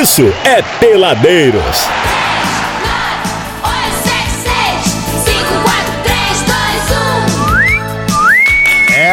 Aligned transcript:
isso 0.00 0.30
é 0.44 0.60
Peladeiros. 0.78 2.15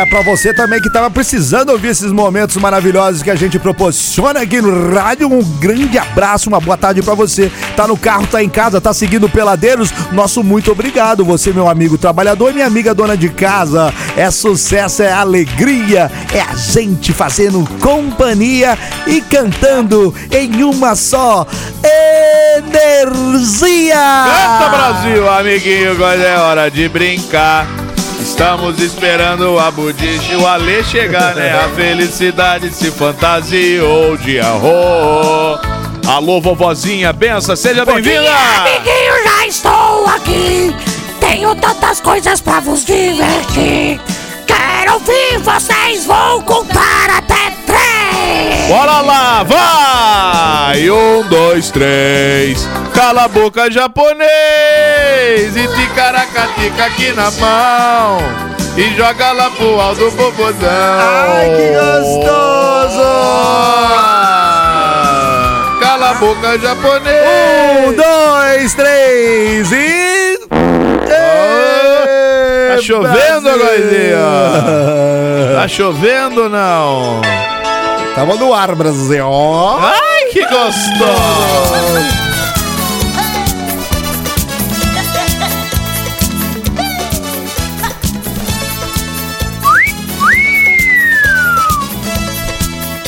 É 0.04 0.06
pra 0.06 0.22
você 0.22 0.54
também 0.54 0.82
que 0.82 0.92
tava 0.92 1.10
precisando 1.10 1.70
ouvir 1.70 1.88
esses 1.88 2.12
momentos 2.12 2.58
maravilhosos 2.58 3.24
que 3.24 3.32
a 3.32 3.36
gente 3.36 3.58
proporciona 3.58 4.42
aqui 4.42 4.62
no 4.62 4.94
rádio. 4.94 5.32
Um 5.32 5.42
grande 5.42 5.98
abraço, 5.98 6.50
uma 6.50 6.60
boa 6.60 6.76
tarde 6.76 7.02
pra 7.02 7.16
você. 7.16 7.50
Tá 7.74 7.88
no 7.88 7.96
carro, 7.96 8.28
tá 8.28 8.44
em 8.44 8.50
casa, 8.50 8.82
tá 8.82 8.94
seguindo 8.94 9.30
Peladeiros. 9.30 9.94
Nosso 10.12 10.44
muito 10.44 10.74
obrigado. 10.74 11.24
Você, 11.24 11.54
meu 11.54 11.70
amigo 11.70 11.98
trabalhador 11.98 12.50
e 12.50 12.54
minha 12.56 12.68
amiga 12.68 12.94
dona 12.94 13.16
de 13.16 13.30
casa. 13.30 13.94
É 14.18 14.30
sucesso, 14.30 15.04
é 15.04 15.14
alegria, 15.14 16.12
é 16.34 16.42
a 16.42 16.54
gente 16.54 17.14
fazendo 17.14 17.66
companhia 17.80 18.78
e 19.08 19.22
cantando 19.22 20.14
em 20.30 20.64
uma 20.64 20.98
só 20.98 21.48
energia. 22.62 23.96
Canta 24.26 24.70
Brasil, 24.70 25.30
amiguinho, 25.30 25.92
agora 25.92 26.22
é 26.22 26.38
hora 26.38 26.70
de 26.70 26.90
brincar. 26.90 27.83
Estamos 28.44 28.78
esperando 28.82 29.58
a 29.58 29.72
Budiche 29.72 30.36
o 30.36 30.46
Alê 30.46 30.84
chegar, 30.84 31.34
né? 31.34 31.58
A 31.58 31.70
felicidade 31.70 32.74
se 32.74 32.92
fantasiou 32.92 34.18
de 34.18 34.38
arro. 34.38 35.58
Alô, 36.06 36.42
vovozinha, 36.42 37.14
benção, 37.14 37.56
seja 37.56 37.86
bem-vinda! 37.86 38.30
Amiguinho, 38.58 39.24
já 39.24 39.48
estou 39.48 40.06
aqui. 40.08 40.76
Tenho 41.22 41.56
tantas 41.56 42.02
coisas 42.02 42.42
pra 42.42 42.60
vos 42.60 42.84
divertir. 42.84 44.02
Quero 44.46 44.96
ouvir 44.96 45.38
vocês, 45.40 46.06
vou 46.06 46.42
contar 46.42 47.12
até 47.18 47.50
três. 47.66 48.68
Bora 48.68 49.00
lá, 49.00 49.44
vai! 49.44 50.92
Um, 50.92 51.24
dois, 51.30 51.72
três. 51.72 52.68
Cala 52.94 53.24
a 53.24 53.28
boca, 53.28 53.72
japonês! 53.72 54.28
E 55.56 55.68
ticaracatica 55.68 56.86
aqui 56.86 57.12
na 57.14 57.32
mão. 57.32 58.18
E 58.78 58.96
joga 58.96 59.32
lá 59.32 59.50
pro 59.52 59.80
alto, 59.80 60.12
bobozão. 60.12 60.58
Ai, 60.70 61.50
que 61.56 61.70
gostoso! 61.74 63.04
Cala 65.80 66.10
a 66.10 66.14
boca, 66.16 66.60
japonês! 66.60 67.88
Um, 67.88 67.94
dois, 67.94 68.74
três 68.74 69.72
e. 69.72 70.40
Tá 72.70 72.82
chovendo, 72.82 73.52
Goizinho? 73.52 74.18
Tá 75.56 75.68
chovendo 75.68 76.44
ou 76.44 76.50
não? 76.50 77.22
Tava 78.16 78.36
no 78.36 78.54
ar, 78.54 78.74
Brasil. 78.76 79.28
Ai, 79.80 80.30
que 80.32 80.42
gostoso! 80.42 82.33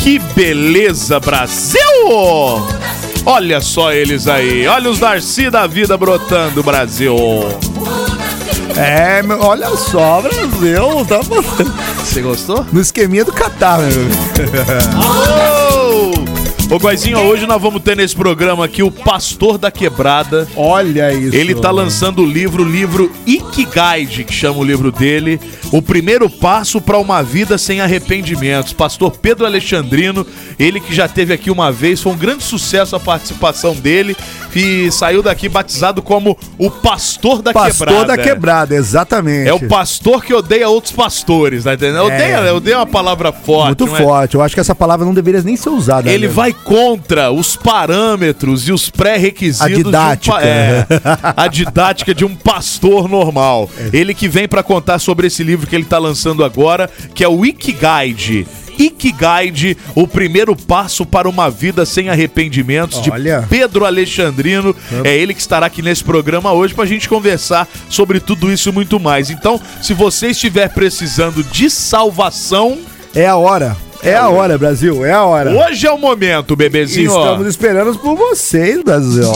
Que 0.05 0.19
beleza, 0.19 1.19
Brasil! 1.19 1.81
Olha 3.25 3.59
só 3.59 3.91
eles 3.91 4.27
aí, 4.27 4.67
olha 4.67 4.91
os 4.91 4.99
Darcy 4.99 5.49
da 5.49 5.65
vida 5.65 5.97
brotando, 5.97 6.61
Brasil. 6.61 7.15
É, 8.77 9.23
olha 9.39 9.75
só, 9.75 10.21
Brasil. 10.21 11.03
Tá 11.09 11.21
Você 12.03 12.21
gostou? 12.21 12.63
no 12.71 12.79
esqueminha 12.81 13.25
do 13.25 13.33
Catar, 13.33 13.79
meu. 13.79 13.89
Oh! 15.01 16.35
Ô, 16.73 16.77
Guazinho, 16.77 17.19
hoje 17.19 17.45
nós 17.45 17.61
vamos 17.61 17.81
ter 17.81 17.95
nesse 17.95 18.15
programa 18.15 18.65
aqui 18.65 18.81
o 18.81 18.89
Pastor 18.89 19.57
da 19.57 19.69
Quebrada. 19.69 20.47
Olha 20.55 21.13
isso. 21.13 21.35
Ele 21.35 21.53
tá 21.53 21.69
lançando 21.69 22.23
o 22.23 22.25
livro, 22.25 22.63
o 22.63 22.67
livro 22.67 23.11
Ikigaide, 23.25 24.23
que 24.23 24.33
chama 24.33 24.59
o 24.59 24.63
livro 24.63 24.91
dele, 24.91 25.39
O 25.71 25.81
Primeiro 25.81 26.29
Passo 26.29 26.79
para 26.79 26.97
uma 26.97 27.21
Vida 27.21 27.57
Sem 27.57 27.81
Arrependimentos. 27.81 28.71
Pastor 28.71 29.17
Pedro 29.17 29.45
Alexandrino, 29.45 30.25
ele 30.57 30.79
que 30.79 30.95
já 30.95 31.07
teve 31.07 31.33
aqui 31.33 31.51
uma 31.51 31.71
vez, 31.71 32.01
foi 32.01 32.13
um 32.13 32.17
grande 32.17 32.43
sucesso 32.43 32.95
a 32.95 32.99
participação 32.99 33.73
dele 33.75 34.15
e 34.55 34.89
saiu 34.89 35.21
daqui 35.21 35.49
batizado 35.49 36.01
como 36.01 36.37
o 36.57 36.71
Pastor 36.71 37.41
da 37.41 37.51
Pastor 37.51 37.87
Quebrada. 37.87 38.15
da 38.15 38.23
quebrada, 38.23 38.75
exatamente. 38.75 39.49
É 39.49 39.53
o 39.53 39.67
pastor 39.67 40.23
que 40.23 40.33
odeia 40.33 40.69
outros 40.69 40.93
pastores, 40.93 41.65
tá 41.65 41.73
entendendo? 41.73 42.05
Odeia, 42.05 42.53
odeia 42.53 42.77
uma 42.77 42.85
palavra 42.85 43.33
forte. 43.33 43.83
É. 43.83 43.85
Muito 43.85 43.95
é? 43.95 44.01
forte. 44.01 44.35
Eu 44.35 44.41
acho 44.41 44.55
que 44.55 44.61
essa 44.61 44.73
palavra 44.73 45.05
não 45.05 45.13
deveria 45.13 45.41
nem 45.41 45.57
ser 45.57 45.69
usada. 45.69 46.09
Ele 46.09 46.27
né? 46.27 46.33
vai 46.33 46.53
contra 46.53 47.31
os 47.31 47.57
parâmetros 47.57 48.67
e 48.67 48.71
os 48.71 48.89
pré-requisitos. 48.89 49.61
A 49.61 49.69
didática. 49.69 50.15
De 50.15 50.29
um, 50.29 50.41
pa- 50.41 50.43
é, 50.47 50.87
a 51.35 51.47
didática 51.47 52.15
de 52.15 52.23
um 52.23 52.35
pastor 52.35 53.09
normal. 53.09 53.69
É. 53.77 53.89
Ele 53.91 54.13
que 54.13 54.29
vem 54.29 54.47
pra 54.47 54.63
contar 54.63 54.99
sobre 54.99 55.27
esse 55.27 55.43
livro 55.43 55.64
que 55.67 55.75
ele 55.75 55.85
tá 55.85 55.97
lançando 55.97 56.43
agora, 56.43 56.89
que 57.13 57.23
é 57.23 57.27
o 57.27 57.45
Ikigaide. 57.45 58.45
Ikigaide, 58.77 59.77
o 59.95 60.05
primeiro 60.05 60.55
passo 60.55 61.05
para 61.05 61.29
uma 61.29 61.49
vida 61.49 61.85
sem 61.85 62.09
arrependimentos, 62.09 63.01
Olha. 63.09 63.39
de 63.39 63.47
Pedro 63.47 63.85
Alexandrino. 63.85 64.75
É 65.03 65.15
ele 65.15 65.33
que 65.33 65.39
estará 65.39 65.65
aqui 65.67 65.81
nesse 65.81 66.03
programa 66.03 66.51
hoje 66.51 66.73
pra 66.73 66.85
gente 66.85 67.07
conversar 67.07 67.67
sobre 67.89 68.19
tudo 68.19 68.51
isso 68.51 68.67
e 68.69 68.71
muito 68.71 68.99
mais. 68.99 69.29
Então, 69.29 69.59
se 69.81 69.93
você 69.93 70.27
estiver 70.27 70.69
precisando 70.69 71.43
de 71.43 71.69
salvação, 71.69 72.77
É 73.13 73.27
a 73.27 73.37
hora. 73.37 73.77
É 74.03 74.13
a 74.13 74.27
hora, 74.27 74.57
Brasil. 74.57 75.05
É 75.05 75.13
a 75.13 75.23
hora. 75.23 75.51
hoje 75.51 75.87
é 75.87 75.91
o 75.91 75.97
momento, 75.97 76.53
bebezinho. 76.55 77.07
Estamos 77.07 77.47
esperando 77.47 77.97
por 77.97 78.15
vocês, 78.17 78.83
Brasil. 78.83 79.31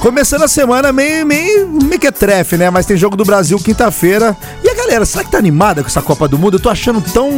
Começando 0.00 0.42
a 0.44 0.48
semana 0.48 0.92
meio, 0.92 1.26
meio 1.26 1.68
mequetrefe, 1.68 2.56
né? 2.56 2.70
Mas 2.70 2.86
tem 2.86 2.96
jogo 2.96 3.16
do 3.16 3.24
Brasil 3.24 3.58
quinta-feira. 3.58 4.34
E 4.62 4.68
a 4.68 4.74
galera, 4.74 5.04
será 5.04 5.24
que 5.24 5.30
tá 5.30 5.38
animada 5.38 5.82
com 5.82 5.88
essa 5.88 6.00
Copa 6.00 6.28
do 6.28 6.38
Mundo? 6.38 6.56
Eu 6.56 6.60
tô 6.60 6.70
achando 6.70 7.00
tão 7.00 7.28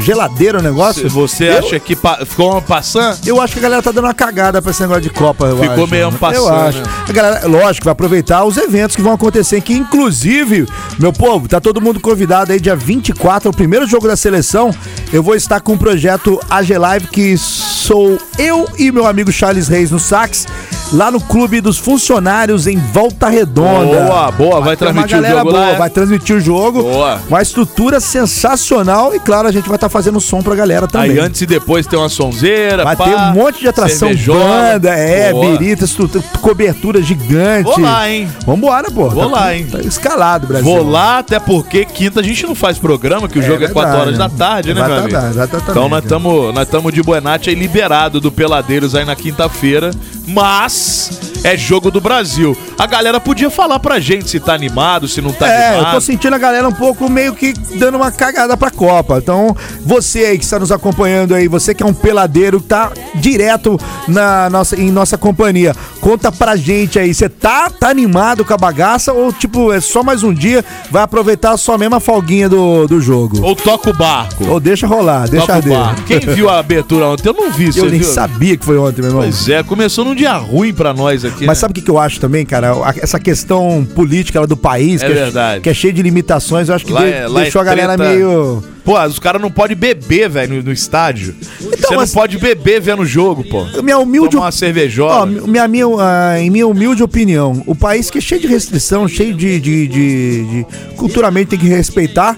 geladeiro 0.00 0.58
o 0.58 0.62
negócio. 0.62 1.08
Você 1.10 1.44
Eu- 1.44 1.58
acha 1.58 1.78
que 1.78 1.94
pa- 1.94 2.24
ficou 2.24 2.50
uma 2.52 2.62
passando? 2.62 3.18
Eu 3.26 3.38
acho 3.42 3.52
que 3.52 3.58
a 3.58 3.62
galera 3.62 3.82
tá 3.82 3.92
dando 3.92 4.06
uma 4.06 4.14
cagada 4.14 4.62
pra 4.62 4.70
esse 4.70 4.80
negócio 4.80 5.02
de 5.02 5.10
Copa. 5.10 5.50
Ficou 5.50 5.84
acho. 5.84 5.86
meio 5.88 6.10
passando, 6.12 6.44
Eu 6.46 6.48
acho. 6.48 6.78
né? 6.78 6.84
A 7.08 7.12
galera, 7.12 7.46
lógico, 7.46 7.84
vai 7.84 7.92
aproveitar 7.92 8.42
os 8.44 8.56
eventos 8.56 8.96
que 8.96 9.02
vão 9.02 9.12
acontecer. 9.12 9.60
Que 9.60 9.74
inclusive, 9.74 10.66
meu 10.98 11.12
povo, 11.12 11.46
tá 11.46 11.60
todo 11.60 11.78
mundo 11.78 12.00
convidado 12.00 12.52
aí 12.52 12.58
dia 12.58 12.74
24, 12.74 13.50
o 13.50 13.54
primeiro 13.54 13.86
jogo 13.86 14.08
da 14.08 14.16
seleção. 14.16 14.70
Eu 15.12 15.22
vou 15.22 15.34
estar 15.34 15.60
com 15.60 15.74
o 15.74 15.78
projeto 15.78 16.40
AG 16.48 16.76
Live, 16.78 17.06
que 17.08 17.36
sou 17.36 18.18
eu 18.38 18.66
e 18.78 18.90
meu 18.90 19.06
amigo 19.06 19.30
Charles 19.30 19.68
Reis 19.68 19.90
no 19.90 19.98
sax. 20.00 20.46
Lá 20.90 21.10
no 21.10 21.20
Clube 21.20 21.60
dos 21.60 21.76
Funcionários 21.76 22.66
em 22.66 22.78
Volta 22.78 23.28
Redonda. 23.28 24.04
Boa, 24.06 24.30
boa, 24.32 24.60
vai 24.60 24.70
uma 24.70 24.76
transmitir 24.76 25.18
o 25.18 25.22
jogo 25.26 25.34
lá, 25.36 25.44
boa, 25.44 25.68
é? 25.68 25.76
Vai 25.76 25.90
transmitir 25.90 26.36
o 26.36 26.40
jogo. 26.40 26.82
Boa. 26.82 27.20
Uma 27.28 27.42
estrutura 27.42 28.00
sensacional. 28.00 29.14
E 29.14 29.20
claro, 29.20 29.46
a 29.46 29.52
gente 29.52 29.68
vai 29.68 29.74
estar 29.76 29.90
fazendo 29.90 30.18
som 30.18 30.40
pra 30.40 30.54
galera 30.54 30.86
também. 30.88 31.10
Aí 31.10 31.18
antes 31.18 31.42
e 31.42 31.46
depois 31.46 31.86
tem 31.86 31.98
uma 31.98 32.08
sonzeira. 32.08 32.84
Vai 32.84 32.96
pá, 32.96 33.04
ter 33.04 33.14
um 33.16 33.32
monte 33.34 33.60
de 33.60 33.68
atração, 33.68 34.08
cervejola. 34.08 34.38
banda, 34.72 34.88
é, 34.88 35.30
Boa. 35.30 35.58
birita, 35.58 35.84
estrutura, 35.84 36.24
cobertura 36.40 37.02
gigante. 37.02 37.64
Vou 37.64 37.80
lá, 37.80 38.08
hein? 38.08 38.26
Vambora, 38.46 38.90
pô. 38.90 39.10
Vou 39.10 39.28
Tá- 39.28 39.36
lá, 39.40 39.54
hein? 39.54 39.66
Tá 39.70 39.80
escalado, 39.80 40.46
Brasil. 40.46 40.64
Vou 40.72 40.88
lá, 40.88 41.18
até 41.18 41.38
porque 41.38 41.84
quinta 41.84 42.20
a 42.20 42.22
gente 42.22 42.46
não 42.46 42.54
faz 42.54 42.78
programa, 42.78 43.28
que 43.28 43.38
o 43.38 43.42
É 43.42 43.46
jogo 43.46 43.62
é 43.62 43.68
4 43.68 43.90
verdade, 43.90 44.06
horas 44.06 44.18
da 44.18 44.28
tarde, 44.30 44.72
né, 44.72 44.74
meu 44.74 44.84
amigo? 44.84 45.08
Exatamente, 45.08 45.32
exatamente. 45.34 45.70
Então 45.70 45.88
nós 45.90 46.02
estamos 46.02 46.54
nós 46.54 46.66
tamo 46.68 46.90
de 46.90 47.02
Buenate 47.02 47.50
aí 47.50 47.54
liberado 47.56 48.22
do 48.22 48.32
Peladeiros 48.32 48.94
aí 48.94 49.04
na 49.04 49.14
quinta-feira. 49.14 49.90
Mas 50.30 50.77
Yes. 50.78 51.27
É 51.44 51.56
jogo 51.56 51.90
do 51.90 52.00
Brasil. 52.00 52.56
A 52.78 52.86
galera 52.86 53.18
podia 53.20 53.50
falar 53.50 53.78
pra 53.78 53.98
gente 54.00 54.28
se 54.30 54.38
tá 54.40 54.54
animado, 54.54 55.06
se 55.08 55.20
não 55.20 55.32
tá 55.32 55.48
É, 55.48 55.70
eu 55.70 55.74
animado. 55.76 55.94
tô 55.94 56.00
sentindo 56.00 56.34
a 56.34 56.38
galera 56.38 56.68
um 56.68 56.72
pouco 56.72 57.08
meio 57.10 57.34
que 57.34 57.52
dando 57.76 57.96
uma 57.96 58.10
cagada 58.10 58.56
pra 58.56 58.70
Copa. 58.70 59.18
Então, 59.18 59.56
você 59.84 60.20
aí 60.26 60.38
que 60.38 60.44
está 60.44 60.58
nos 60.58 60.70
acompanhando 60.72 61.34
aí, 61.34 61.48
você 61.48 61.74
que 61.74 61.82
é 61.82 61.86
um 61.86 61.94
peladeiro, 61.94 62.60
tá 62.60 62.92
direto 63.14 63.78
na 64.06 64.48
nossa, 64.50 64.80
em 64.80 64.90
nossa 64.90 65.16
companhia. 65.18 65.74
Conta 66.00 66.30
pra 66.30 66.56
gente 66.56 66.98
aí, 66.98 67.12
você 67.12 67.28
tá, 67.28 67.68
tá 67.70 67.88
animado 67.88 68.44
com 68.44 68.54
a 68.54 68.56
bagaça 68.56 69.12
ou 69.12 69.32
tipo, 69.32 69.72
é 69.72 69.80
só 69.80 70.02
mais 70.02 70.22
um 70.22 70.32
dia, 70.32 70.64
vai 70.90 71.02
aproveitar 71.02 71.56
só 71.56 71.74
a 71.74 71.78
mesma 71.78 72.00
folguinha 72.00 72.48
do, 72.48 72.86
do 72.86 73.00
jogo? 73.00 73.40
Ou 73.42 73.54
toca 73.56 73.90
o 73.90 73.92
barco. 73.96 74.46
Ou 74.48 74.60
deixa 74.60 74.86
rolar, 74.86 75.28
deixa 75.28 75.46
Toca 75.46 75.58
o 75.58 75.62
dele. 75.62 76.02
Quem 76.06 76.20
viu 76.34 76.48
a 76.48 76.58
abertura 76.58 77.06
ontem? 77.06 77.28
Eu 77.28 77.34
não 77.34 77.50
vi, 77.50 77.70
Eu 77.76 77.86
nem 77.90 78.00
viu? 78.00 78.08
sabia 78.08 78.56
que 78.56 78.64
foi 78.64 78.78
ontem, 78.78 79.00
meu 79.02 79.10
irmão. 79.10 79.22
Pois 79.22 79.48
é, 79.48 79.62
começou 79.62 80.04
num 80.04 80.14
dia 80.14 80.32
ruim 80.36 80.72
pra 80.72 80.92
nós 80.94 81.24
aqui. 81.24 81.27
Mas 81.40 81.46
né? 81.46 81.54
sabe 81.54 81.72
o 81.78 81.82
que, 81.82 81.90
eu 81.90 81.98
acho 81.98 82.20
também, 82.20 82.44
cara? 82.44 82.72
Essa 83.00 83.18
questão 83.18 83.86
política 83.94 84.46
do 84.46 84.56
país, 84.56 85.02
É 85.02 85.06
que, 85.06 85.12
verdade. 85.14 85.60
que 85.62 85.68
é 85.70 85.74
cheio 85.74 85.92
de 85.92 86.02
limitações, 86.02 86.68
eu 86.68 86.74
acho 86.74 86.84
que 86.84 86.92
Lá 86.92 87.00
de- 87.00 87.12
é- 87.12 87.26
lá 87.28 87.40
é 87.40 87.42
deixou 87.44 87.60
a 87.60 87.64
galera 87.64 87.96
meio. 87.96 88.62
Pô, 88.88 88.98
os 89.04 89.18
caras 89.18 89.42
não 89.42 89.50
podem 89.50 89.76
beber, 89.76 90.30
velho, 90.30 90.54
no, 90.56 90.62
no 90.62 90.72
estádio. 90.72 91.34
Então, 91.60 91.90
Você 91.90 91.94
mas- 91.96 92.08
não 92.14 92.14
pode 92.22 92.38
beber 92.38 92.80
vendo 92.80 93.02
o 93.02 93.06
jogo, 93.06 93.44
pô. 93.44 93.66
Minha 93.82 93.98
humilde. 93.98 94.30
Tomar 94.30 94.46
uma 94.46 94.50
cervejola. 94.52 95.24
Ó, 95.24 95.26
minha, 95.26 95.68
minha, 95.68 95.84
ah, 96.00 96.40
em 96.40 96.48
minha 96.48 96.66
humilde 96.66 97.02
opinião, 97.02 97.62
o 97.66 97.74
país 97.74 98.08
que 98.08 98.16
é 98.16 98.20
cheio 98.22 98.40
de 98.40 98.46
restrição, 98.46 99.06
cheio 99.06 99.34
de, 99.34 99.60
de, 99.60 99.86
de- 99.88 100.44
de- 100.44 100.66
Culturalmente 100.96 101.50
tem 101.50 101.58
que 101.58 101.66
respeitar. 101.68 102.34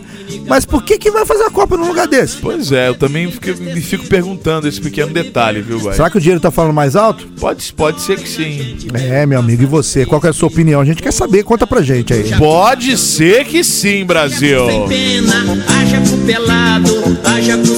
Mas 0.46 0.64
por 0.64 0.82
que 0.84 0.96
que 0.98 1.10
vai 1.10 1.24
fazer 1.26 1.44
a 1.44 1.50
Copa 1.50 1.76
num 1.76 1.86
lugar 1.88 2.06
desse? 2.06 2.36
Pois 2.38 2.70
é, 2.72 2.88
eu 2.88 2.94
também 2.96 3.30
fico- 3.30 3.60
me 3.62 3.80
fico 3.80 4.06
perguntando 4.06 4.66
esse 4.68 4.80
pequeno 4.80 5.12
detalhe, 5.12 5.60
viu, 5.60 5.78
vai? 5.78 5.94
Será 5.94 6.10
que 6.10 6.18
o 6.18 6.20
dinheiro 6.20 6.40
tá 6.40 6.50
falando 6.50 6.72
mais 6.74 6.94
alto? 6.96 7.26
Pode, 7.38 7.72
pode 7.72 8.00
ser 8.00 8.18
que 8.18 8.28
sim. 8.28 8.76
É, 8.94 9.24
meu 9.26 9.38
amigo, 9.40 9.62
e 9.62 9.66
você? 9.66 10.04
Qual 10.06 10.20
que 10.20 10.26
é 10.26 10.30
a 10.30 10.32
sua 10.32 10.48
opinião? 10.48 10.80
A 10.80 10.84
gente 10.84 11.00
quer 11.02 11.12
saber, 11.12 11.42
conta 11.44 11.66
pra 11.66 11.80
gente 11.82 12.12
aí. 12.12 12.32
Pode 12.38 12.96
ser 12.96 13.44
que 13.44 13.62
sim, 13.64 14.04
Brasil. 14.04 14.66
Sem 14.66 14.88
pena, 14.88 15.34
haja 15.68 16.00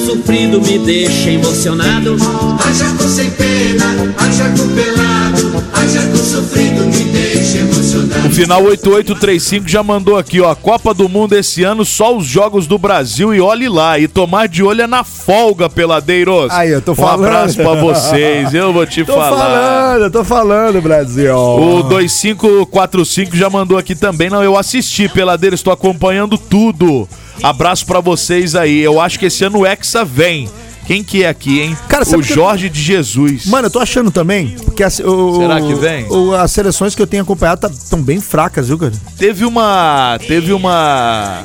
sofrido, 0.06 0.61
me 0.61 0.79
deixa 0.79 1.31
emocionado. 1.31 2.17
Haja 2.64 2.85
com 2.97 3.09
sem 3.09 3.31
pena, 3.31 4.14
haja 4.19 4.44
com 4.50 4.69
pelado, 4.75 5.64
haja 5.73 6.03
com 6.09 6.17
sofrido, 6.17 6.85
me 6.85 7.05
deixa 7.05 7.59
emocionado. 7.59 8.29
O 8.29 8.31
final 8.31 8.62
8835 8.64 9.69
já 9.69 9.82
mandou 9.82 10.17
aqui, 10.17 10.41
ó. 10.41 10.55
Copa 10.55 10.94
do 10.94 11.09
Mundo 11.09 11.35
esse 11.35 11.62
ano, 11.64 11.85
só 11.85 12.17
os 12.17 12.26
jogos 12.26 12.67
do 12.67 12.79
Brasil 12.79 13.35
e 13.35 13.41
olhe 13.41 13.69
lá. 13.69 13.99
E 13.99 14.06
tomar 14.09 14.49
de 14.49 14.62
olho 14.62 14.82
é 14.82 14.87
na 14.87 15.05
folga, 15.05 15.69
peladeiros. 15.69 16.50
Aí, 16.50 16.70
eu 16.70 16.81
tô 16.82 16.93
Um 16.93 16.97
falando. 16.97 17.25
abraço 17.26 17.56
pra 17.56 17.75
vocês, 17.75 18.55
eu 18.55 18.73
vou 18.73 18.87
te 18.87 19.05
Tô 19.05 19.14
falar. 19.14 19.37
falando, 19.37 20.11
tô 20.11 20.25
falando, 20.25 20.81
Brasil. 20.82 21.35
O 21.37 21.82
2545 21.85 23.37
já 23.37 23.49
mandou 23.50 23.76
aqui 23.79 23.94
também. 23.94 24.31
Não, 24.31 24.43
eu 24.43 24.56
assisti, 24.56 25.09
peladeiro, 25.09 25.55
estou 25.55 25.73
acompanhando 25.73 26.37
tudo. 26.38 27.09
Abraço 27.43 27.87
pra 27.87 28.00
vocês 28.00 28.55
aí. 28.55 28.81
Eu 28.81 29.00
acho 29.00 29.19
que 29.19 29.26
esse 29.26 29.44
ano 29.44 29.61
o 29.61 29.67
Hexa 29.67 30.05
vem. 30.05 30.49
Quem 30.84 31.05
que 31.05 31.23
é 31.23 31.29
aqui, 31.29 31.61
hein? 31.61 31.76
Cara, 31.88 32.05
o 32.05 32.14
eu- 32.14 32.23
Jorge 32.23 32.69
de 32.69 32.81
Jesus. 32.82 33.46
Mano, 33.46 33.69
eu 33.69 33.70
tô 33.70 33.79
achando 33.79 34.11
também 34.11 34.56
que 34.75 34.82
as, 34.82 34.99
o- 34.99 35.37
Será 35.40 35.61
que 35.61 35.75
vem? 35.75 36.06
o- 36.11 36.34
as 36.34 36.50
seleções 36.50 36.93
que 36.94 37.00
eu 37.00 37.06
tenho 37.06 37.23
acompanhado 37.23 37.69
estão 37.69 38.02
bem 38.02 38.20
fracas, 38.20 38.67
viu, 38.67 38.76
cara? 38.76 38.93
Teve 39.17 39.44
uma. 39.44 40.19
Teve 40.26 40.52
uma. 40.52 41.40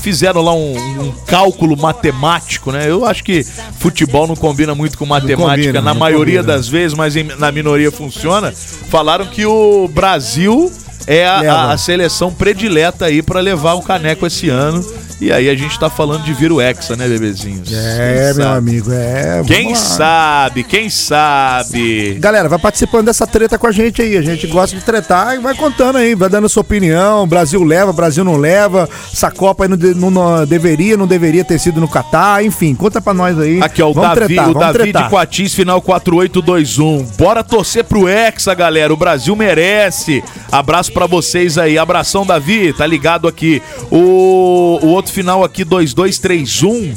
Fizeram 0.00 0.40
lá 0.40 0.54
um, 0.54 0.72
um 1.02 1.12
cálculo 1.26 1.76
matemático, 1.76 2.72
né? 2.72 2.88
Eu 2.90 3.04
acho 3.04 3.22
que 3.22 3.44
futebol 3.78 4.26
não 4.26 4.34
combina 4.34 4.74
muito 4.74 4.96
com 4.96 5.04
matemática 5.04 5.66
combina, 5.66 5.82
na 5.82 5.92
maioria 5.92 6.38
combina. 6.40 6.56
das 6.56 6.68
vezes, 6.68 6.96
mas 6.96 7.16
em- 7.16 7.24
na 7.36 7.52
minoria 7.52 7.90
funciona. 7.92 8.50
Falaram 8.88 9.26
que 9.26 9.44
o 9.44 9.88
Brasil 9.88 10.72
é 11.06 11.26
a, 11.26 11.70
a- 11.72 11.78
seleção 11.78 12.32
predileta 12.32 13.06
aí 13.06 13.22
pra 13.22 13.40
levar 13.40 13.74
o 13.74 13.82
caneco 13.82 14.26
esse 14.26 14.48
ano. 14.48 14.84
E 15.20 15.30
aí 15.30 15.50
a 15.50 15.54
gente 15.54 15.78
tá 15.78 15.90
falando 15.90 16.22
de 16.24 16.32
vir 16.32 16.50
o 16.50 16.62
Hexa, 16.62 16.96
né, 16.96 17.06
bebezinhos? 17.06 17.70
É, 17.70 18.28
Quem 18.28 18.34
meu 18.36 18.44
sabe? 18.46 18.56
amigo, 18.58 18.90
é. 18.90 19.42
Quem 19.46 19.68
lá. 19.68 19.74
sabe? 19.76 20.62
Quem 20.64 20.88
sabe? 20.88 22.14
Galera, 22.18 22.48
vai 22.48 22.58
participando 22.58 23.04
dessa 23.06 23.26
treta 23.26 23.58
com 23.58 23.66
a 23.66 23.72
gente 23.72 24.00
aí. 24.00 24.16
A 24.16 24.22
gente 24.22 24.46
gosta 24.46 24.74
de 24.74 24.82
tretar 24.82 25.34
e 25.34 25.38
vai 25.38 25.54
contando 25.54 25.96
aí, 25.98 26.14
vai 26.14 26.30
dando 26.30 26.48
sua 26.48 26.62
opinião. 26.62 27.26
Brasil 27.28 27.62
leva, 27.62 27.92
Brasil 27.92 28.24
não 28.24 28.36
leva. 28.38 28.88
Essa 29.12 29.30
Copa 29.30 29.64
aí 29.64 29.68
não, 29.68 29.76
não- 29.76 30.10
não 30.10 30.46
deveria, 30.46 30.96
não 30.96 31.06
deveria 31.06 31.44
ter 31.44 31.58
sido 31.58 31.82
no 31.82 31.88
Catar. 31.88 32.42
Enfim, 32.42 32.74
conta 32.74 32.98
pra 33.00 33.12
nós 33.12 33.38
aí. 33.38 33.60
Aqui, 33.62 33.82
ó, 33.82 33.90
o 33.90 33.94
vamos 33.94 34.14
Davi, 34.18 34.34
tretar, 34.34 34.50
o 34.50 34.54
Davi 34.54 34.78
tretar. 34.78 35.02
de 35.04 35.10
Quatis, 35.10 35.54
final 35.54 35.82
4821. 35.82 37.04
Bora 37.18 37.44
torcer 37.44 37.84
pro 37.84 38.08
Hexa, 38.08 38.54
galera. 38.54 38.92
O 38.92 38.96
Brasil 38.96 39.36
merece. 39.36 40.24
Abraço 40.50 40.89
pra 40.90 41.06
vocês 41.06 41.56
aí. 41.56 41.78
Abração, 41.78 42.26
Davi. 42.26 42.72
Tá 42.72 42.86
ligado 42.86 43.26
aqui. 43.28 43.62
O, 43.90 44.78
o 44.82 44.88
outro 44.88 45.12
final 45.12 45.44
aqui, 45.44 45.64
2231. 45.64 46.94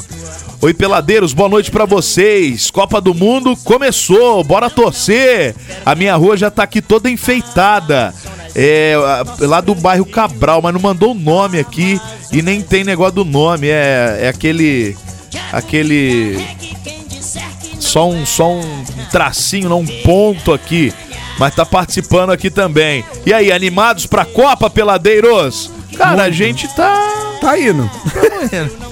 Oi, 0.62 0.74
peladeiros, 0.74 1.34
boa 1.34 1.50
noite 1.50 1.70
pra 1.70 1.84
vocês. 1.86 2.72
Copa 2.72 3.02
do 3.02 3.14
Mundo 3.14 3.54
começou, 3.66 4.44
bora 4.44 4.70
torcer. 4.70 5.54
A 5.86 5.94
minha 5.94 6.16
rua 6.16 6.38
já 6.38 6.50
tá 6.50 6.64
aqui 6.64 6.82
toda 6.82 7.10
enfeitada. 7.10 8.14
É, 8.56 8.96
lá 9.40 9.60
do 9.60 9.76
bairro 9.76 10.06
Cabral, 10.06 10.62
mas 10.62 10.74
não 10.74 10.80
mandou 10.80 11.12
o 11.12 11.20
nome 11.20 11.60
aqui 11.60 12.00
e 12.32 12.42
nem 12.42 12.62
tem 12.62 12.84
negócio 12.84 13.16
do 13.16 13.26
nome. 13.26 13.68
É, 13.68 14.20
é 14.22 14.28
aquele. 14.30 14.96
Aquele 15.52 16.42
só 17.80 18.10
um, 18.10 18.26
só 18.26 18.50
um 18.50 18.86
tracinho, 19.12 19.70
não 19.70 19.82
um 19.82 20.02
ponto 20.04 20.54
aqui. 20.54 20.94
Mas 21.40 21.56
tá 21.56 21.66
participando 21.66 22.32
aqui 22.32 22.50
também. 22.50 23.04
E 23.26 23.34
aí, 23.34 23.52
animados 23.52 24.06
pra 24.06 24.24
Copa, 24.26 24.70
peladeiros? 24.70 25.72
Cara, 25.98 26.24
a 26.24 26.32
gente 26.32 26.68
tá. 26.76 27.38
Tá 27.42 27.60
indo. 27.60 27.90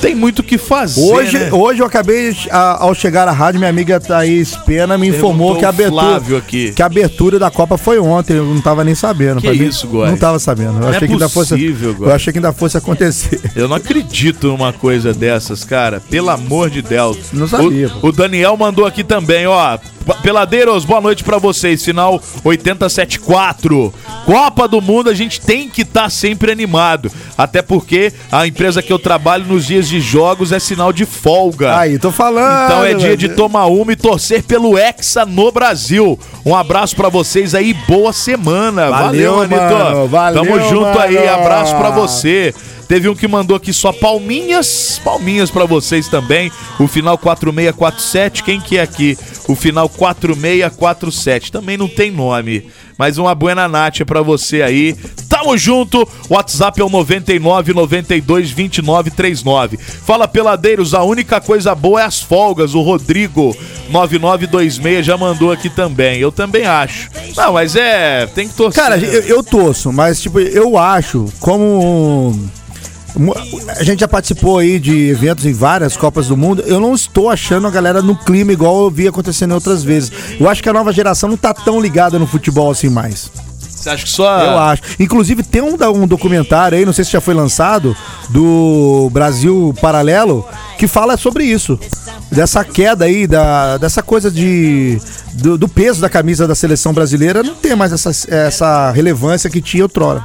Tem 0.00 0.14
muito 0.14 0.38
o 0.38 0.42
que 0.44 0.56
fazer. 0.58 1.00
Hoje, 1.00 1.36
né? 1.36 1.48
hoje 1.52 1.82
eu 1.82 1.86
acabei, 1.86 2.32
a- 2.52 2.84
ao 2.84 2.94
chegar 2.94 3.26
à 3.26 3.32
rádio, 3.32 3.58
minha 3.58 3.68
amiga 3.68 3.98
Thaís 3.98 4.54
Pena 4.64 4.96
me 4.96 5.08
informou 5.08 5.56
Perguntou 5.56 5.58
que 5.58 5.64
a 5.64 5.68
abertura, 5.68 6.72
que 6.76 6.82
a 6.82 6.86
abertura 6.86 7.38
da 7.40 7.50
Copa 7.50 7.76
foi 7.76 7.98
ontem. 7.98 8.36
Eu 8.36 8.44
não 8.44 8.60
tava 8.60 8.84
nem 8.84 8.94
sabendo. 8.94 9.40
Que 9.40 9.48
Pra 9.48 9.56
mim, 9.56 9.66
isso, 9.66 9.88
Góis? 9.88 10.08
Não 10.12 10.16
tava 10.16 10.38
sabendo. 10.38 10.74
Eu 10.74 10.80
Não 10.82 10.86
é 10.88 10.90
achei 10.96 11.08
que 11.08 11.14
ainda 11.14 11.28
fosse. 11.28 11.50
possível. 11.54 11.96
Eu 11.98 12.12
achei 12.12 12.32
que 12.32 12.38
ainda 12.38 12.52
fosse 12.52 12.76
acontecer. 12.78 13.40
Eu 13.56 13.66
não 13.66 13.74
acredito 13.74 14.46
numa 14.46 14.72
coisa 14.72 15.12
dessas, 15.12 15.64
cara. 15.64 16.00
Pelo 16.08 16.30
amor 16.30 16.70
de 16.70 16.80
Deus. 16.80 17.18
Não 17.32 17.48
sabia, 17.48 17.90
O, 18.00 18.06
o 18.06 18.12
Daniel 18.12 18.56
mandou 18.56 18.86
aqui 18.86 19.02
também, 19.02 19.48
ó. 19.48 19.78
Peladeiros, 20.16 20.84
boa 20.84 21.00
noite 21.00 21.22
pra 21.24 21.38
vocês. 21.38 21.84
Final 21.84 22.20
874. 22.44 23.92
Copa 24.24 24.68
do 24.68 24.80
Mundo, 24.80 25.08
a 25.10 25.14
gente 25.14 25.40
tem 25.40 25.68
que 25.68 25.82
estar 25.82 26.10
sempre 26.10 26.50
animado. 26.52 27.10
Até 27.36 27.62
porque 27.62 28.12
a 28.30 28.46
empresa 28.46 28.82
que 28.82 28.92
eu 28.92 28.98
trabalho 28.98 29.44
nos 29.46 29.66
dias 29.66 29.88
de 29.88 30.00
jogos 30.00 30.52
é 30.52 30.58
sinal 30.58 30.92
de 30.92 31.04
folga. 31.04 31.78
Aí, 31.78 31.98
tô 31.98 32.10
falando. 32.10 32.64
Então 32.66 32.84
é 32.84 32.94
dia 32.94 33.16
de 33.16 33.28
tomar 33.30 33.66
uma 33.66 33.92
e 33.92 33.96
torcer 33.96 34.42
pelo 34.42 34.76
Hexa 34.78 35.24
no 35.24 35.50
Brasil. 35.52 36.18
Um 36.44 36.54
abraço 36.54 36.94
pra 36.96 37.08
vocês 37.08 37.54
aí, 37.54 37.74
boa 37.86 38.12
semana. 38.12 38.90
Valeu, 38.90 39.36
Valeu, 39.36 39.36
Manito. 39.36 39.78
mano. 39.78 40.08
Valeu, 40.08 40.42
Tamo 40.44 40.60
junto 40.68 40.98
aí, 40.98 41.14
mano. 41.14 41.30
abraço 41.34 41.76
pra 41.76 41.90
você. 41.90 42.54
Teve 42.88 43.06
um 43.08 43.14
que 43.14 43.28
mandou 43.28 43.54
aqui 43.54 43.70
só 43.70 43.92
palminhas, 43.92 44.98
palminhas 45.04 45.50
pra 45.50 45.66
vocês 45.66 46.08
também. 46.08 46.50
O 46.80 46.88
final 46.88 47.18
4647, 47.18 48.42
quem 48.42 48.58
que 48.58 48.78
é 48.78 48.82
aqui? 48.82 49.16
O 49.46 49.54
final 49.54 49.90
4647, 49.90 51.52
também 51.52 51.76
não 51.76 51.86
tem 51.86 52.10
nome. 52.10 52.66
Mas 52.96 53.16
uma 53.16 53.32
buena 53.34 53.68
nath 53.68 54.00
pra 54.04 54.22
você 54.22 54.60
aí. 54.60 54.96
Tamo 55.28 55.56
junto. 55.56 56.06
WhatsApp 56.28 56.80
é 56.80 56.84
o 56.84 56.88
99 56.88 57.72
92 57.72 58.50
29 58.50 59.10
39. 59.12 59.76
Fala 59.76 60.26
peladeiros, 60.26 60.94
a 60.94 61.04
única 61.04 61.40
coisa 61.40 61.74
boa 61.76 62.00
é 62.00 62.04
as 62.04 62.20
folgas. 62.20 62.74
O 62.74 62.80
Rodrigo 62.80 63.56
9926 63.90 65.06
já 65.06 65.16
mandou 65.16 65.52
aqui 65.52 65.70
também. 65.70 66.18
Eu 66.18 66.32
também 66.32 66.66
acho. 66.66 67.08
Não, 67.36 67.52
mas 67.52 67.76
é, 67.76 68.26
tem 68.26 68.48
que 68.48 68.54
torcer. 68.54 68.82
Cara, 68.82 68.98
eu, 68.98 69.22
eu 69.22 69.42
torço, 69.44 69.92
mas 69.92 70.20
tipo, 70.20 70.40
eu 70.40 70.76
acho 70.76 71.32
como. 71.38 72.34
A 73.76 73.82
gente 73.82 74.00
já 74.00 74.08
participou 74.08 74.58
aí 74.58 74.78
de 74.78 75.08
eventos 75.08 75.46
em 75.46 75.52
várias 75.52 75.96
Copas 75.96 76.28
do 76.28 76.36
Mundo. 76.36 76.62
Eu 76.66 76.78
não 76.78 76.94
estou 76.94 77.30
achando 77.30 77.66
a 77.66 77.70
galera 77.70 78.02
no 78.02 78.14
clima 78.16 78.52
igual 78.52 78.84
eu 78.84 78.90
vi 78.90 79.08
acontecendo 79.08 79.54
outras 79.54 79.82
vezes. 79.82 80.12
Eu 80.38 80.48
acho 80.48 80.62
que 80.62 80.68
a 80.68 80.72
nova 80.72 80.92
geração 80.92 81.28
não 81.28 81.36
tá 81.36 81.52
tão 81.54 81.80
ligada 81.80 82.18
no 82.18 82.26
futebol 82.26 82.70
assim 82.70 82.88
mais. 82.88 83.30
Você 83.78 83.90
acha 83.90 84.04
que 84.04 84.10
só. 84.10 84.40
Eu 84.40 84.58
acho. 84.58 84.82
Inclusive, 84.98 85.42
tem 85.42 85.62
um, 85.62 85.76
um 85.94 86.06
documentário 86.06 86.76
aí, 86.76 86.84
não 86.84 86.92
sei 86.92 87.04
se 87.04 87.12
já 87.12 87.20
foi 87.20 87.34
lançado, 87.34 87.96
do 88.28 89.08
Brasil 89.12 89.74
Paralelo, 89.80 90.46
que 90.76 90.86
fala 90.86 91.16
sobre 91.16 91.44
isso. 91.44 91.78
Dessa 92.30 92.64
queda 92.64 93.04
aí, 93.04 93.26
da, 93.26 93.78
dessa 93.78 94.02
coisa 94.02 94.30
de. 94.30 95.00
Do, 95.32 95.56
do 95.56 95.68
peso 95.68 96.00
da 96.00 96.08
camisa 96.08 96.48
da 96.48 96.54
seleção 96.54 96.92
brasileira 96.92 97.44
não 97.44 97.54
tem 97.54 97.76
mais 97.76 97.92
essa, 97.92 98.10
essa 98.28 98.90
relevância 98.90 99.48
que 99.48 99.60
tinha 99.60 99.84
outrora. 99.84 100.22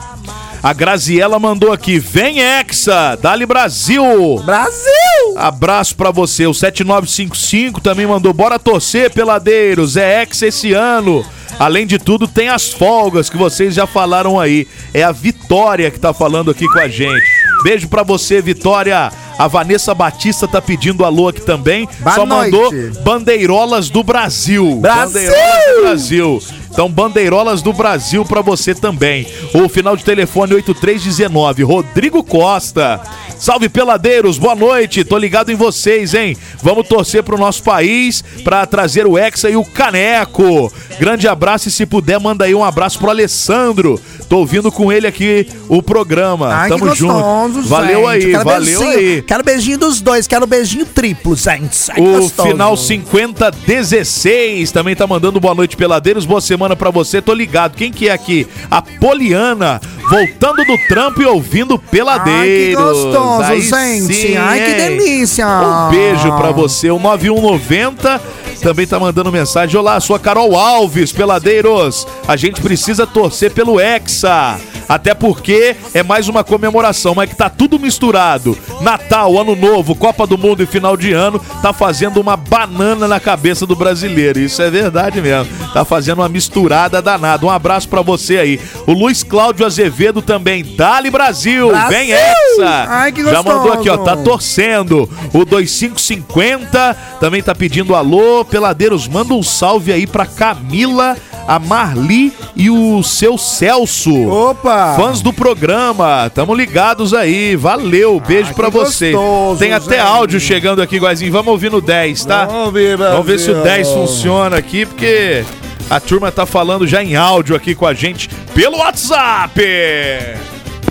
A 0.63 0.72
Graziela 0.72 1.38
mandou 1.38 1.74
aqui. 1.74 2.00
Vem 2.00 2.39
Hexa, 2.39 3.17
Dali 3.22 3.46
Brasil. 3.46 4.41
Brasil! 4.46 5.36
Abraço 5.36 5.93
pra 5.93 6.10
você. 6.10 6.48
O 6.48 6.53
7955 6.53 7.82
também 7.82 8.08
mandou. 8.08 8.34
Bora 8.34 8.58
torcer, 8.58 9.12
peladeiros. 9.12 9.98
É 9.98 10.22
Hexa 10.22 10.48
esse 10.48 10.72
ano. 10.72 11.25
Além 11.60 11.86
de 11.86 12.00
tudo, 12.00 12.29
tem 12.29 12.48
as 12.48 12.70
folgas 12.70 13.29
que 13.29 13.36
vocês 13.36 13.75
já 13.75 13.86
falaram 13.86 14.39
aí. 14.39 14.65
É 14.93 15.03
a 15.03 15.12
Vitória 15.12 15.91
que 15.91 16.00
tá 16.00 16.13
falando 16.13 16.50
aqui 16.50 16.65
com 16.65 16.79
a 16.79 16.88
gente. 16.88 17.25
Beijo 17.63 17.89
pra 17.89 18.01
você, 18.01 18.41
Vitória. 18.41 19.12
A 19.37 19.47
Vanessa 19.47 19.93
Batista 19.93 20.47
tá 20.47 20.61
pedindo 20.61 21.03
alô 21.03 21.27
aqui 21.27 21.41
também. 21.41 21.87
Boa 21.99 22.15
Só 22.15 22.25
mandou 22.25 22.71
noite. 22.71 22.99
bandeirolas 22.99 23.89
do 23.89 24.03
Brasil. 24.03 24.75
Brasil! 24.75 25.21
Bandeirolas 25.21 25.75
do 25.75 25.81
Brasil. 25.81 26.43
Então, 26.69 26.89
bandeirolas 26.89 27.61
do 27.61 27.71
Brasil 27.71 28.25
pra 28.25 28.41
você 28.41 28.73
também. 28.73 29.27
O 29.53 29.69
final 29.69 29.95
de 29.95 30.03
telefone 30.03 30.55
8319, 30.55 31.63
Rodrigo 31.63 32.23
Costa. 32.23 32.99
Salve 33.43 33.67
peladeiros, 33.67 34.38
boa 34.38 34.55
noite. 34.55 35.03
Tô 35.03 35.17
ligado 35.17 35.51
em 35.51 35.55
vocês, 35.55 36.13
hein? 36.13 36.38
Vamos 36.62 36.88
torcer 36.88 37.21
pro 37.23 37.38
nosso 37.38 37.62
país 37.62 38.23
pra 38.41 38.65
trazer 38.65 39.05
o 39.05 39.17
Hexa 39.17 39.50
e 39.50 39.57
o 39.57 39.65
Caneco. 39.65 40.71
Grande 40.97 41.27
abraço 41.27 41.67
e 41.67 41.71
se 41.71 41.85
puder 41.85 42.17
manda 42.21 42.45
aí 42.45 42.55
um 42.55 42.63
abraço 42.63 42.97
pro 42.97 43.09
Alessandro. 43.09 44.00
Tô 44.29 44.38
ouvindo 44.38 44.71
com 44.71 44.93
ele 44.93 45.05
aqui 45.05 45.45
o 45.67 45.83
programa. 45.83 46.53
Ai, 46.55 46.69
Tamo 46.69 46.89
que 46.89 46.95
junto. 46.97 47.13
gostoso, 47.15 47.67
Valeu 47.67 48.09
gente. 48.13 48.25
aí, 48.27 48.31
Quero 48.31 48.45
valeu 48.45 48.79
beijinho, 48.79 48.97
aí. 48.97 49.21
Quero 49.23 49.43
beijinho 49.43 49.77
dos 49.77 50.00
dois, 50.00 50.25
quero 50.25 50.47
beijinho 50.47 50.85
triplo, 50.85 51.35
gente. 51.35 51.91
Ai, 51.91 52.00
O 52.00 52.21
gostoso. 52.21 52.47
final 52.50 52.77
5016 52.77 54.71
também 54.71 54.95
tá 54.95 55.05
mandando 55.05 55.41
boa 55.41 55.53
noite, 55.53 55.75
peladeiros. 55.75 56.25
Boa 56.25 56.39
semana 56.39 56.77
pra 56.77 56.89
você. 56.91 57.21
Tô 57.21 57.33
ligado. 57.33 57.75
Quem 57.75 57.91
que 57.91 58.07
é 58.07 58.13
aqui? 58.13 58.47
A 58.71 58.81
Poliana. 58.81 59.81
Voltando 60.10 60.65
do 60.65 60.77
trampo 60.88 61.22
e 61.22 61.25
ouvindo 61.25 61.77
Peladeiros. 61.77 62.38
Ai, 62.39 62.48
que 62.48 62.75
gostoso, 62.75 63.41
Aí 63.43 63.62
gente. 63.62 64.13
sim, 64.13 64.38
Ai, 64.38 64.60
que 64.60 64.74
delícia. 64.74 65.48
Um 65.48 65.89
beijo 65.89 66.31
pra 66.38 66.51
você. 66.51 66.89
O 66.89 67.00
9190 67.00 68.22
também 68.62 68.88
tá 68.88 69.00
mandando 69.00 69.31
mensagem. 69.31 69.77
Olá, 69.77 70.00
sou 70.00 70.15
a 70.15 70.19
Carol 70.19 70.55
Alves, 70.55 71.12
Peladeiros. 71.12 72.07
A 72.27 72.36
gente 72.36 72.62
precisa 72.62 73.05
torcer 73.05 73.51
pelo 73.51 73.79
Hexa. 73.79 74.60
Até 74.87 75.13
porque 75.13 75.75
é 75.93 76.03
mais 76.03 76.27
uma 76.27 76.43
comemoração, 76.43 77.15
mas 77.15 77.29
que 77.29 77.35
tá 77.35 77.49
tudo 77.49 77.79
misturado. 77.79 78.57
Natal, 78.81 79.39
Ano 79.39 79.55
Novo, 79.55 79.95
Copa 79.95 80.27
do 80.27 80.37
Mundo 80.37 80.61
e 80.63 80.65
final 80.65 80.95
de 80.97 81.13
ano 81.13 81.39
tá 81.61 81.71
fazendo 81.73 82.19
uma 82.19 82.35
banana 82.35 83.07
na 83.07 83.19
cabeça 83.19 83.65
do 83.65 83.75
brasileiro. 83.75 84.39
Isso 84.39 84.61
é 84.61 84.69
verdade 84.69 85.21
mesmo. 85.21 85.51
Tá 85.73 85.83
fazendo 85.85 86.19
uma 86.19 86.29
misturada 86.29 87.01
danada. 87.01 87.45
Um 87.45 87.49
abraço 87.49 87.87
pra 87.87 88.01
você 88.01 88.37
aí. 88.37 88.59
O 88.85 88.93
Luiz 88.93 89.23
Cláudio 89.23 89.65
Azevedo 89.65 90.21
também. 90.21 90.63
Dali 90.75 91.09
Brasil, 91.09 91.69
Brasil! 91.69 91.89
vem 91.89 92.11
Hexa. 92.11 92.85
Ai, 92.87 93.11
que 93.11 93.23
Já 93.23 93.41
mandou 93.43 93.61
gostoso. 93.63 93.79
aqui, 93.79 93.89
ó, 93.89 93.97
tá 93.97 94.15
torcendo. 94.17 95.09
O 95.33 95.45
2550 95.45 96.97
também 97.19 97.41
tá 97.41 97.55
pedindo 97.55 97.95
alô. 97.95 98.45
Peladeiros, 98.45 99.07
manda 99.07 99.33
um 99.33 99.43
salve 99.43 99.91
aí 99.91 100.05
pra 100.05 100.25
Camila, 100.25 101.15
a 101.47 101.59
Marli 101.59 102.31
e 102.55 102.69
o 102.69 103.01
seu 103.03 103.38
Celso. 103.38 104.27
Opa! 104.29 104.93
Fãs 104.95 105.21
do 105.21 105.33
programa, 105.33 106.29
tamo 106.33 106.53
ligados 106.53 107.13
aí. 107.13 107.55
Valeu, 107.55 108.19
beijo 108.25 108.53
pra 108.53 108.67
que 108.67 108.77
vocês. 108.77 109.13
gostoso, 109.15 109.59
Tem 109.59 109.73
até 109.73 109.97
gente. 109.97 110.07
áudio 110.07 110.39
chegando 110.39 110.81
aqui, 110.81 110.97
Guazinho. 110.97 111.31
Vamos 111.31 111.47
ouvir 111.51 111.71
no 111.71 111.81
10, 111.81 112.25
tá? 112.25 112.45
Vamos 112.45 112.65
ouvir, 112.67 112.97
Vamos 112.97 113.25
ver 113.25 113.39
se 113.39 113.50
o 113.51 113.53
Brasil. 113.53 113.71
10 113.71 113.88
funciona 113.89 114.57
aqui, 114.57 114.85
porque 114.85 115.43
a 115.89 116.00
turma 116.00 116.31
tá 116.31 116.45
falando 116.45 116.88
já 116.88 117.03
em 117.03 117.15
áudio 117.15 117.55
aqui 117.55 117.75
com 117.75 117.85
a 117.85 117.93
gente 117.93 118.29
pelo 118.53 118.77
WhatsApp. 118.77 119.62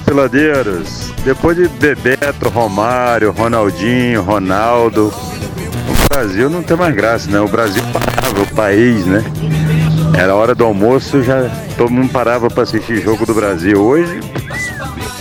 Peladeiros, 0.04 1.12
depois 1.24 1.56
de 1.56 1.68
Bebeto, 1.68 2.48
Romário, 2.48 3.30
Ronaldinho, 3.32 4.22
Ronaldo, 4.22 5.12
o 5.88 6.08
Brasil 6.08 6.50
não 6.50 6.62
tem 6.62 6.76
mais 6.76 6.94
graça, 6.94 7.30
né? 7.30 7.40
O 7.40 7.48
Brasil 7.48 7.82
parava, 7.92 8.42
o 8.42 8.46
país, 8.54 9.06
né? 9.06 9.24
Era 10.14 10.34
hora 10.34 10.54
do 10.54 10.64
almoço, 10.64 11.22
já 11.22 11.50
todo 11.76 11.90
mundo 11.90 12.12
parava 12.12 12.48
para 12.48 12.62
assistir 12.62 13.00
jogo 13.00 13.24
do 13.24 13.34
Brasil. 13.34 13.80
Hoje, 13.80 14.20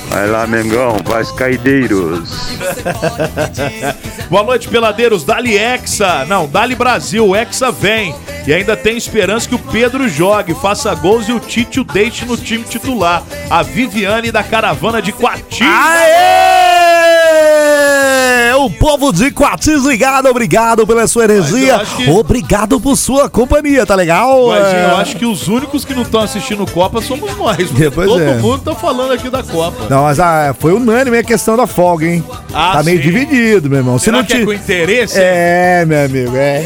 vai 0.09 0.27
lá, 0.27 0.45
Mengão, 0.45 0.97
Vascaideiros. 1.03 2.29
Boa 4.29 4.43
noite, 4.43 4.67
peladeiros. 4.67 5.23
Dali 5.23 5.57
Hexa. 5.57 6.25
Não, 6.25 6.47
Dali 6.47 6.75
Brasil. 6.75 7.27
O 7.27 7.35
Hexa 7.35 7.71
vem. 7.71 8.13
E 8.45 8.53
ainda 8.53 8.75
tem 8.75 8.97
esperança 8.97 9.47
que 9.47 9.55
o 9.55 9.59
Pedro 9.59 10.09
jogue, 10.09 10.53
faça 10.55 10.93
gols 10.95 11.29
e 11.29 11.31
o 11.31 11.39
Tite 11.39 11.79
o 11.79 11.83
deixe 11.83 12.25
no 12.25 12.35
time 12.35 12.63
titular. 12.63 13.23
A 13.49 13.61
Viviane 13.61 14.31
da 14.31 14.43
caravana 14.43 15.01
de 15.01 15.11
Coatis. 15.11 15.61
Aê! 15.61 16.81
O 18.57 18.69
povo 18.69 19.11
de 19.11 19.31
Quatis 19.31 19.83
ligado, 19.83 20.27
obrigado 20.27 20.85
pela 20.85 21.07
sua 21.07 21.25
energia. 21.25 21.77
acho 21.77 21.95
que- 21.97 22.09
Obrigado 22.09 22.79
por 22.79 22.95
sua 22.95 23.29
companhia, 23.29 23.85
tá 23.85 23.95
legal? 23.95 24.47
Mas 24.47 24.73
É. 24.73 24.85
eu 24.91 24.97
acho 24.97 25.15
que 25.17 25.25
os 25.25 25.47
únicos 25.47 25.83
que 25.85 25.93
não 25.93 26.03
estão 26.03 26.21
assistindo 26.21 26.65
Copa 26.71 27.01
somos 27.01 27.35
nós. 27.37 27.67
porque 27.69 27.89
Pois 27.91 28.07
Todo 28.07 28.21
é. 28.21 28.35
mundo 28.35 28.59
tá 28.63 28.75
falando 28.75 29.13
aqui 29.13 29.29
da 29.29 29.41
Copa. 29.43 29.87
Não, 29.89 30.03
mas 30.03 30.19
ah, 30.19 30.55
foi 30.59 30.73
unânime 30.73 31.17
a 31.17 31.23
questão 31.23 31.57
da 31.57 31.65
folga, 31.67 32.05
hein? 32.05 32.23
Ah, 32.53 32.73
tá 32.77 32.83
meio 32.83 32.97
sim. 32.97 33.03
dividido, 33.03 33.69
meu 33.69 33.79
irmão. 33.79 33.97
Se 33.97 34.05
Será 34.05 34.17
não 34.17 34.25
que 34.25 34.33
é 34.33 34.39
te... 34.39 34.45
com 34.45 34.53
interesse? 34.53 35.15
É, 35.17 35.85
meu 35.87 36.05
amigo, 36.05 36.31
é. 36.35 36.61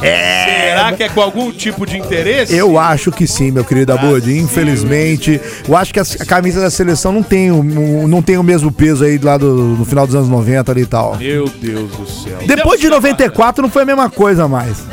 Será 0.00 0.92
que 0.92 1.02
é 1.04 1.08
com 1.08 1.20
algum 1.20 1.50
tipo 1.52 1.86
de 1.86 1.98
interesse? 1.98 2.54
Eu 2.54 2.78
acho 2.78 3.10
que 3.12 3.26
sim, 3.26 3.50
meu 3.50 3.64
querido 3.64 3.92
Ah, 3.92 3.96
Abud, 3.96 4.30
infelizmente. 4.38 5.40
Eu 5.68 5.76
acho 5.76 5.92
que 5.92 6.00
a, 6.00 6.02
a 6.20 6.24
camisa 6.26 6.60
da 6.60 6.70
seleção 6.70 7.12
não 7.12 7.22
tem, 7.22 7.50
o, 7.50 7.60
o- 7.60 8.08
não 8.08 8.20
tem 8.22 8.36
o 8.38 8.42
mesmo 8.42 8.70
peso 8.72 9.04
aí 9.04 9.18
lá 9.18 9.36
do, 9.36 9.54
no 9.54 9.84
final 9.84 10.06
dos 10.06 10.14
anos 10.14 10.28
90 10.28 10.72
ali 10.72 10.83
e 10.84 10.86
tal. 10.86 11.16
Meu 11.16 11.48
Deus 11.48 11.90
do 11.90 12.08
céu. 12.08 12.38
Depois 12.46 12.80
de 12.80 12.88
Temos 12.88 13.02
que 13.02 13.08
94 13.08 13.62
não 13.62 13.70
foi 13.70 13.82
a 13.82 13.86
mesma 13.86 14.08
coisa 14.08 14.46
mais. 14.46 14.84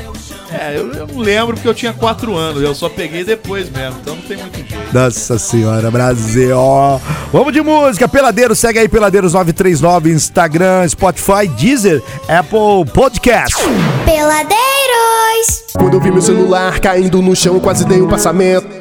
É, 0.51 0.75
eu, 0.77 0.91
eu 0.91 1.07
não 1.07 1.19
lembro 1.19 1.55
porque 1.55 1.67
eu 1.67 1.74
tinha 1.74 1.93
4 1.93 2.36
anos. 2.36 2.62
Eu 2.62 2.75
só 2.75 2.89
peguei 2.89 3.24
depois 3.24 3.69
mesmo, 3.69 3.98
então 4.01 4.15
não 4.15 4.21
tem 4.24 4.38
muito 4.38 4.57
jeito. 4.57 4.93
Nossa 4.93 5.39
senhora, 5.39 5.89
Brasil. 5.89 6.57
Vamos 7.31 7.53
de 7.53 7.62
música, 7.62 8.07
Peladeiro, 8.07 8.53
segue 8.53 8.79
aí 8.79 8.89
Peladeiros 8.89 9.33
939, 9.33 10.12
Instagram, 10.12 10.88
Spotify, 10.89 11.48
Deezer, 11.57 12.03
Apple 12.27 12.91
Podcast. 12.93 13.55
Peladeiros! 14.03 15.63
Quando 15.77 15.93
eu 15.93 16.01
vi 16.01 16.12
meu 16.12 16.21
celular 16.21 16.79
caindo 16.81 17.21
no 17.21 17.33
chão, 17.36 17.60
quase 17.60 17.86
dei 17.86 18.01
um 18.01 18.07
passamento. 18.10 18.80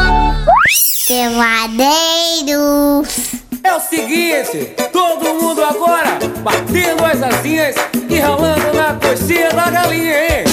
Peladeiros! 1.07 1.81
É 3.63 3.73
o 3.75 3.79
seguinte, 3.79 4.73
todo 4.91 5.33
mundo 5.33 5.63
agora 5.63 6.19
batendo 6.43 7.03
as 7.05 7.21
asinhas 7.23 7.75
e 8.09 8.19
ralando 8.19 8.73
na 8.73 8.93
coxinha 8.93 9.49
da 9.51 9.69
galinha, 9.69 10.19
hein? 10.19 10.43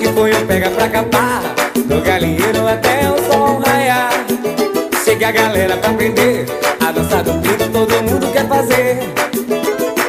E 0.00 0.08
foi 0.12 0.34
um 0.34 0.46
pega 0.46 0.70
pra 0.70 0.88
capar, 0.88 1.42
do 1.74 2.00
galinheiro 2.00 2.66
até 2.66 3.08
o 3.10 3.16
sol 3.30 3.60
raiar. 3.64 4.10
Chega 5.04 5.28
a 5.28 5.32
galera 5.32 5.76
pra 5.76 5.90
aprender, 5.90 6.46
a 6.86 6.92
dança 6.92 7.22
do 7.22 7.34
pinto 7.40 7.68
todo 7.70 8.02
mundo 8.02 8.32
quer 8.32 8.48
fazer. 8.48 8.98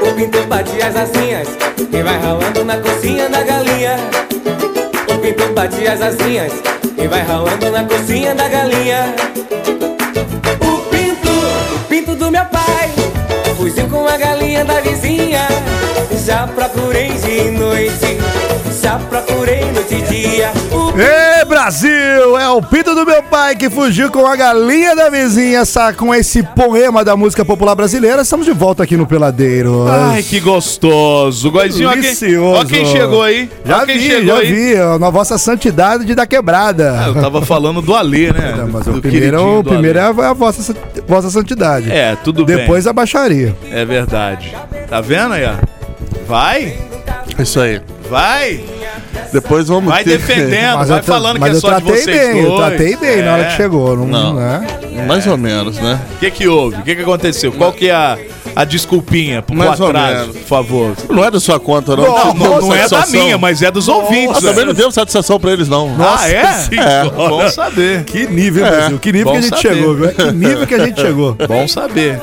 O 0.01 0.13
pinto 0.15 0.41
bate 0.47 0.81
as 0.81 0.95
asinhas 0.95 1.47
e 1.79 2.03
vai 2.03 2.17
ralando 2.19 2.65
na 2.65 2.77
coxinha 2.77 3.29
da 3.29 3.43
galinha. 3.43 3.97
O 5.07 5.17
pinto 5.19 5.53
bate 5.53 5.87
as 5.87 6.01
asinhas 6.01 6.53
e 6.97 7.07
vai 7.07 7.21
ralando 7.21 7.69
na 7.71 7.83
coxinha 7.83 8.33
da 8.33 8.47
galinha. 8.47 9.15
O 10.61 10.77
pinto, 10.89 11.29
o 11.75 11.79
pinto 11.87 12.15
do 12.15 12.31
meu 12.31 12.45
pai. 12.45 12.89
Fugiu 13.57 13.87
com 13.87 14.07
a 14.07 14.17
galinha 14.17 14.63
da 14.63 14.79
vizinha. 14.81 15.47
Já 16.25 16.47
procurei 16.47 17.09
de 17.13 17.51
noite 17.51 18.17
Já 18.81 18.97
procurei 18.97 19.65
noite 19.71 19.95
e 19.95 20.01
dia. 20.03 20.51
O 20.71 20.89
Ê, 20.99 21.38
Brasil! 21.49 22.37
É 22.39 22.47
o 22.49 22.61
pinto 22.61 22.93
do 22.95 23.05
meu 23.05 23.21
pai 23.23 23.55
que 23.55 23.69
fugiu 23.69 24.09
com 24.11 24.25
a 24.25 24.35
galinha 24.35 24.95
da 24.95 25.09
vizinha, 25.09 25.65
sa- 25.65 25.91
com 25.91 26.13
esse 26.13 26.43
poema 26.43 27.03
da 27.03 27.17
música 27.17 27.43
popular 27.43 27.75
brasileira. 27.75 28.21
Estamos 28.21 28.45
de 28.45 28.53
volta 28.53 28.83
aqui 28.83 28.95
no 28.95 29.05
Peladeiro. 29.07 29.85
Ai, 29.87 30.21
que 30.23 30.39
gostoso. 30.39 31.49
Goizinho, 31.51 31.89
ó 31.89 31.93
quem, 31.93 32.37
ó 32.37 32.63
quem 32.65 32.85
chegou 32.85 33.23
aí. 33.23 33.49
Já 33.65 33.77
ó 33.81 33.85
quem 33.85 33.97
vi, 33.97 34.07
chegou 34.07 34.35
já 34.35 34.41
aí. 34.41 34.53
vi. 34.53 34.79
ó, 34.79 34.99
Na 34.99 35.09
vossa 35.09 35.37
santidade 35.37 36.05
de 36.05 36.13
da 36.15 36.25
quebrada. 36.27 36.95
Ah, 36.97 37.07
eu 37.07 37.15
tava 37.15 37.41
falando 37.41 37.81
do 37.81 37.93
Alê, 37.95 38.31
né? 38.31 38.53
Não, 38.55 38.67
mas 38.67 38.85
do 38.85 38.97
o 38.97 39.01
primeiro, 39.01 39.59
o 39.59 39.63
primeiro 39.63 39.97
é 39.99 40.01
a, 40.03 40.07
a 40.29 40.33
vossa, 40.33 40.75
vossa 41.07 41.29
santidade. 41.29 41.91
É, 41.91 42.15
tudo 42.23 42.45
bem. 42.45 42.57
Depois 42.57 42.85
a 42.85 42.93
baixaria. 42.93 43.55
É 43.71 43.83
verdade. 43.83 44.55
Tá 44.89 45.01
vendo 45.01 45.33
aí, 45.33 45.45
ó? 45.45 45.53
Vai, 46.27 46.77
Isso 47.39 47.59
aí. 47.59 47.81
Vai. 48.09 48.59
Depois 49.31 49.67
vamos 49.67 49.91
Vai 49.93 50.03
ter... 50.03 50.17
defendendo, 50.17 50.77
Mas 50.77 50.89
vai 50.89 50.97
eu, 50.99 51.03
tra- 51.03 51.13
falando 51.13 51.39
mas 51.39 51.49
que 51.49 51.55
é 51.55 51.57
eu 51.57 51.61
só 51.61 51.79
de 51.79 51.85
tratei 51.85 52.03
vocês 52.03 52.17
bem, 52.33 52.39
eu 52.43 52.49
dois. 52.49 52.67
tratei 52.67 52.95
bem 52.95 53.21
na 53.23 53.33
hora 53.33 53.43
que 53.45 53.53
É. 53.53 53.57
chegou. 53.57 53.95
Não, 53.97 54.05
Não. 54.07 54.33
né? 54.35 54.67
Mais 55.07 55.27
ou 55.27 55.37
menos, 55.37 55.77
né? 55.77 55.99
O 56.15 56.17
que 56.19 56.31
que 56.31 56.47
houve? 56.47 56.77
O 56.77 56.81
que 56.83 56.95
que 56.95 57.01
aconteceu? 57.03 57.51
Qual 57.51 57.71
que 57.71 57.87
é 57.89 57.93
a, 57.93 58.17
a 58.55 58.63
desculpinha 58.65 59.41
pro 59.41 59.55
Mais 59.55 59.79
ou 59.79 59.87
atraso, 59.87 60.19
menos. 60.21 60.37
por 60.37 60.43
favor? 60.47 60.93
Não 61.09 61.23
é 61.23 61.29
da 61.31 61.39
sua 61.39 61.59
conta, 61.59 61.95
não. 61.95 62.03
Não, 62.03 62.25
Não, 62.25 62.33
não, 62.33 62.61
não 62.61 62.75
é 62.75 62.87
da 62.87 63.05
minha, 63.05 63.37
mas 63.37 63.61
é 63.61 63.69
dos 63.71 63.87
ouvintes. 63.87 64.41
Eu 64.43 64.49
também 64.49 64.65
não 64.65 64.73
devo 64.73 64.91
satisfação 64.91 65.39
pra 65.39 65.51
eles, 65.51 65.69
não. 65.69 65.95
Ah, 65.99 66.27
é? 66.27 66.33
É. 66.75 67.09
Bom 67.09 67.47
saber. 67.49 68.03
Que 68.05 68.25
nível, 68.27 68.65
É. 68.65 68.69
Brasil. 68.71 68.99
Que 68.99 69.11
nível 69.11 69.25
Bom 69.27 69.31
que 69.33 69.37
a 69.37 69.41
gente 69.41 69.61
saber. 69.61 69.75
chegou, 69.75 69.95
viu? 69.95 70.09
Que 70.11 70.31
nível 70.31 70.67
que 70.67 70.75
a 70.75 70.85
gente 70.85 70.99
chegou. 71.01 71.37
Bom 71.47 71.67
saber. 71.67 72.19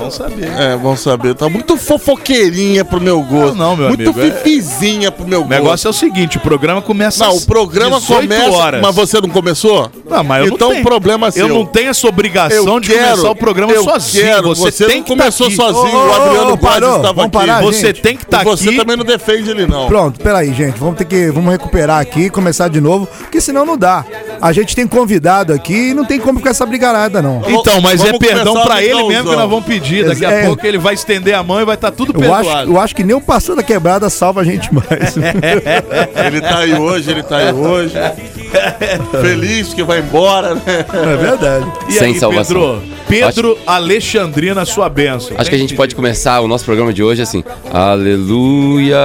Bom 0.00 0.10
saber. 0.10 0.48
É, 0.58 0.76
vamos 0.76 1.00
saber. 1.00 1.34
Tá 1.34 1.48
muito 1.48 1.76
fofoqueirinha 1.76 2.84
pro 2.84 3.00
meu 3.00 3.20
gosto. 3.22 3.54
Não, 3.54 3.70
não, 3.70 3.76
meu 3.76 3.88
muito 3.88 4.10
amigo, 4.10 4.20
é- 4.20 4.30
fifizinha 4.30 5.10
pro 5.12 5.26
meu 5.26 5.40
O 5.40 5.42
gosto. 5.44 5.50
negócio 5.54 5.86
é 5.88 5.90
o 5.90 5.92
seguinte, 5.92 6.36
o 6.36 6.40
programa 6.40 6.80
começa 6.82 7.24
Não, 7.24 7.36
o 7.36 7.40
programa 7.46 8.00
18 8.00 8.22
começa, 8.22 8.50
horas. 8.50 8.82
mas 8.82 8.94
você 8.94 9.20
não 9.20 9.28
começou? 9.28 9.90
Não, 10.08 10.24
mas 10.24 10.46
eu 10.46 10.54
então 10.54 10.68
não 10.68 10.74
tenho, 10.74 10.86
o 10.86 10.88
problema 10.88 11.26
é 11.28 11.30
seu. 11.30 11.46
Eu 11.48 11.54
não 11.54 11.66
tenho 11.66 11.90
essa 11.90 12.06
obrigação 12.08 12.74
Eu 12.74 12.80
de 12.80 12.88
quero, 12.88 13.08
começar 13.10 13.30
o 13.30 13.36
programa 13.36 13.72
eu 13.72 13.84
sozinho. 13.84 14.24
quero. 14.24 14.48
Você, 14.48 14.70
Você 14.70 14.86
tem 14.86 14.96
não 14.96 15.02
que 15.04 15.08
começou 15.10 15.48
tá 15.50 15.56
sozinho. 15.56 15.96
Ô, 15.96 16.06
o 16.08 16.12
Adriano 16.14 16.58
Paz 16.58 16.74
parou. 16.74 16.96
estava 16.96 17.12
Vamos 17.14 17.24
aqui. 17.36 17.46
parar, 17.46 17.62
Você 17.62 17.86
gente. 17.88 18.02
tem 18.02 18.16
que 18.16 18.22
estar 18.24 18.40
E 18.42 18.44
você 18.44 18.68
aqui. 18.68 18.78
também 18.78 18.96
não 18.96 19.04
defende 19.04 19.50
ele, 19.50 19.66
não. 19.66 19.86
Pronto, 19.86 20.18
peraí, 20.20 20.52
gente. 20.52 20.78
Vamos 20.78 20.96
ter 20.96 21.04
que. 21.04 21.30
Vamos 21.30 21.50
recuperar 21.52 22.00
aqui, 22.00 22.30
começar 22.30 22.68
de 22.68 22.80
novo, 22.80 23.06
porque 23.06 23.40
senão 23.40 23.64
não 23.64 23.76
dá. 23.76 24.04
A 24.40 24.52
gente 24.52 24.74
tem 24.74 24.86
convidado 24.86 25.52
aqui 25.52 25.90
e 25.90 25.94
não 25.94 26.04
tem 26.04 26.18
como 26.18 26.38
ficar 26.38 26.50
essa 26.50 26.64
brigarada, 26.64 27.20
não. 27.20 27.42
Então, 27.46 27.80
mas 27.80 28.00
é 28.00 28.06
Vamos 28.06 28.18
perdão 28.18 28.54
começar 28.54 28.66
pra 28.66 28.82
ele 28.82 29.02
mesmo 29.04 29.30
que 29.30 29.36
nós 29.36 29.50
vamos 29.50 29.64
pedir. 29.66 29.89
Daqui 30.04 30.24
a 30.24 30.30
É. 30.30 30.46
pouco 30.46 30.66
ele 30.66 30.78
vai 30.78 30.94
estender 30.94 31.34
a 31.34 31.42
mão 31.42 31.60
e 31.60 31.64
vai 31.64 31.74
estar 31.74 31.90
tudo 31.90 32.12
Eu 32.22 32.32
acho, 32.34 32.44
perdoado. 32.44 32.70
eu 32.72 32.80
acho 32.80 32.94
que 32.96 33.04
nem 33.04 33.14
o 33.16 33.20
pastor 33.20 33.56
da 33.56 33.62
quebrada 33.62 34.08
salva 34.10 34.40
a 34.40 34.44
gente 34.44 34.68
mais. 34.74 35.16
Ele 36.26 36.40
tá 36.40 36.58
aí 36.58 36.74
hoje, 36.74 37.10
ele 37.10 37.22
tá 37.22 37.36
aí 37.38 37.52
hoje. 37.52 37.94
Feliz 39.20 39.72
que 39.74 39.82
vai 39.82 40.00
embora, 40.00 40.54
né? 40.54 40.62
É 40.92 41.16
verdade. 41.16 41.66
E 41.88 41.92
Sem 41.92 42.12
aí, 42.14 42.18
salvação. 42.18 42.80
Pedro, 43.08 43.54
Pedro 43.54 43.58
Alexandrina, 43.66 44.64
sua 44.64 44.88
benção. 44.88 45.36
Acho 45.38 45.50
que 45.50 45.56
a 45.56 45.58
gente 45.58 45.74
pode 45.74 45.94
começar 45.94 46.40
o 46.40 46.48
nosso 46.48 46.64
programa 46.64 46.92
de 46.92 47.02
hoje 47.02 47.22
assim. 47.22 47.42
Aleluia. 47.72 48.96